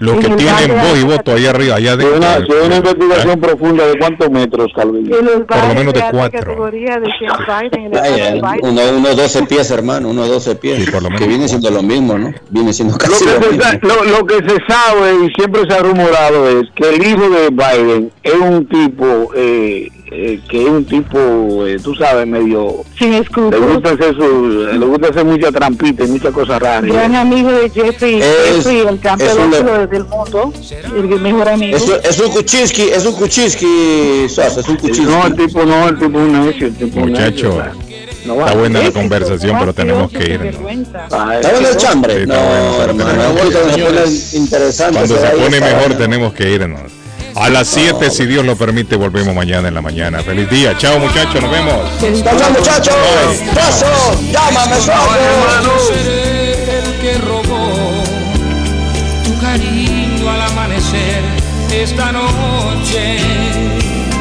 Los 0.00 0.16
que 0.16 0.28
tienen 0.30 0.68
de 0.68 0.74
voz 0.74 0.98
y 0.98 1.02
voto 1.04 1.34
ahí 1.34 1.44
arriba, 1.46 1.76
allá 1.76 1.94
Si 1.98 2.06
una, 2.06 2.38
una 2.64 2.76
investigación 2.76 3.38
profunda 3.38 3.86
de 3.86 3.98
cuántos 3.98 4.30
metros, 4.30 4.72
los 4.74 4.82
Por 5.46 5.68
lo 5.68 5.74
menos 5.74 5.92
de 5.92 6.02
cuatro. 6.10 6.70
de 6.70 6.80
de 6.80 7.10
eh, 8.02 8.40
uno, 8.62 8.80
uno 8.96 9.14
12 9.14 9.42
pies, 9.42 9.70
hermano, 9.70 10.08
uno 10.08 10.26
12 10.26 10.54
pies. 10.56 10.86
Sí, 10.86 10.90
por 10.90 11.02
lo 11.02 11.10
menos 11.10 11.20
que 11.20 11.28
viene 11.28 11.48
siendo 11.48 11.70
lo 11.70 11.82
mismo, 11.82 12.16
¿no? 12.16 12.32
Viene 12.48 12.72
siendo 12.72 12.94
Lo 12.94 12.98
casi 12.98 13.26
que, 13.26 13.30
lo 13.30 13.40
mismo. 13.40 13.62
lo, 13.82 14.04
lo 14.04 14.26
que 14.26 14.36
se 14.36 14.56
sabe 14.66 15.26
y 15.26 15.28
siempre 15.34 15.64
se 15.68 15.74
ha 15.76 15.82
rumorado 15.82 16.48
es 16.48 16.70
que 16.74 16.88
el 16.88 17.06
hijo 17.06 17.28
de 17.28 17.50
Biden 17.50 18.10
es 18.22 18.34
un 18.40 18.66
tipo 18.68 19.32
eh, 19.36 19.90
eh, 20.12 20.40
que 20.48 20.62
es 20.64 20.68
un 20.68 20.84
tipo, 20.84 21.64
eh, 21.66 21.78
tú 21.82 21.94
sabes, 21.94 22.26
medio 22.26 22.84
sin 22.98 23.12
le 23.12 23.18
gusta 23.20 23.90
hacer 23.90 24.14
su, 24.16 24.66
le 24.72 24.84
gusta 24.86 25.08
hacer 25.08 25.24
mucha 25.24 25.52
trampita 25.52 26.04
y 26.04 26.08
muchas 26.08 26.32
cosas 26.32 26.60
raras. 26.60 26.82
Gran 26.84 27.14
amigo 27.14 27.50
de 27.52 27.70
Jeffrey, 27.70 28.20
Es- 28.20 28.56
Jeffrey 28.56 28.78
el 28.80 28.98
campeón 28.98 29.50
del 29.50 30.04
mundo, 30.06 30.52
el 30.96 31.20
mejor 31.20 31.48
amigo. 31.48 31.76
Es, 31.76 31.82
un- 31.88 31.94
es 32.02 32.18
un 32.20 32.30
kuchiski, 32.32 32.82
es 32.82 33.06
un 33.06 33.12
kuchiski, 33.14 34.28
Sos, 34.28 34.56
es 34.58 34.68
un 34.68 34.76
kuchiski. 34.76 35.04
No, 35.04 35.26
el 35.26 35.34
tipo 35.36 35.64
no, 35.64 35.88
el 35.88 35.98
tipo 35.98 36.18
es 36.18 36.24
un 36.28 36.44
necio, 36.46 36.66
el 36.66 36.74
tipo 36.74 37.00
Muchacho, 37.00 37.62
no 38.26 38.34
está 38.40 38.54
buena 38.54 38.82
la 38.82 38.90
conversación, 38.90 39.56
pero 39.60 39.72
tenemos 39.72 40.10
que 40.10 40.24
irnos. 40.24 40.42
vergüenza. 40.54 41.06
Ah, 41.12 41.36
¿Está 41.36 41.52
bueno 41.52 41.68
el 41.68 41.76
chambre? 41.76 42.20
Sí, 42.20 42.26
no, 42.26 42.34
está 42.34 42.92
bueno, 42.92 43.08
hermano, 43.08 43.34
pone 43.34 44.06
interesante. 44.34 44.94
Cuando 44.98 45.16
se 45.18 45.26
pone 45.36 45.60
mejor 45.60 45.94
tenemos 45.94 46.32
que 46.34 46.50
irnos. 46.50 46.80
A 47.36 47.48
las 47.48 47.68
7, 47.68 48.10
si 48.10 48.26
Dios 48.26 48.44
lo 48.44 48.56
permite, 48.56 48.96
volvemos 48.96 49.34
mañana 49.34 49.68
en 49.68 49.74
la 49.74 49.82
mañana. 49.82 50.22
Feliz 50.22 50.48
día. 50.50 50.76
Chao 50.76 50.98
muchachos, 50.98 51.40
nos 51.40 51.50
vemos. 51.50 51.74
¡Chao, 51.98 52.50
muchachos! 52.50 52.94
¡Paso! 53.54 53.86
¡Llámame, 54.30 54.76
seré 55.88 56.78
el 56.78 57.00
que 57.00 57.18
robó 57.18 58.02
tu 59.24 59.40
cariño 59.40 60.30
al 60.30 60.42
amanecer 60.42 61.22
esta 61.72 62.12
noche. 62.12 63.29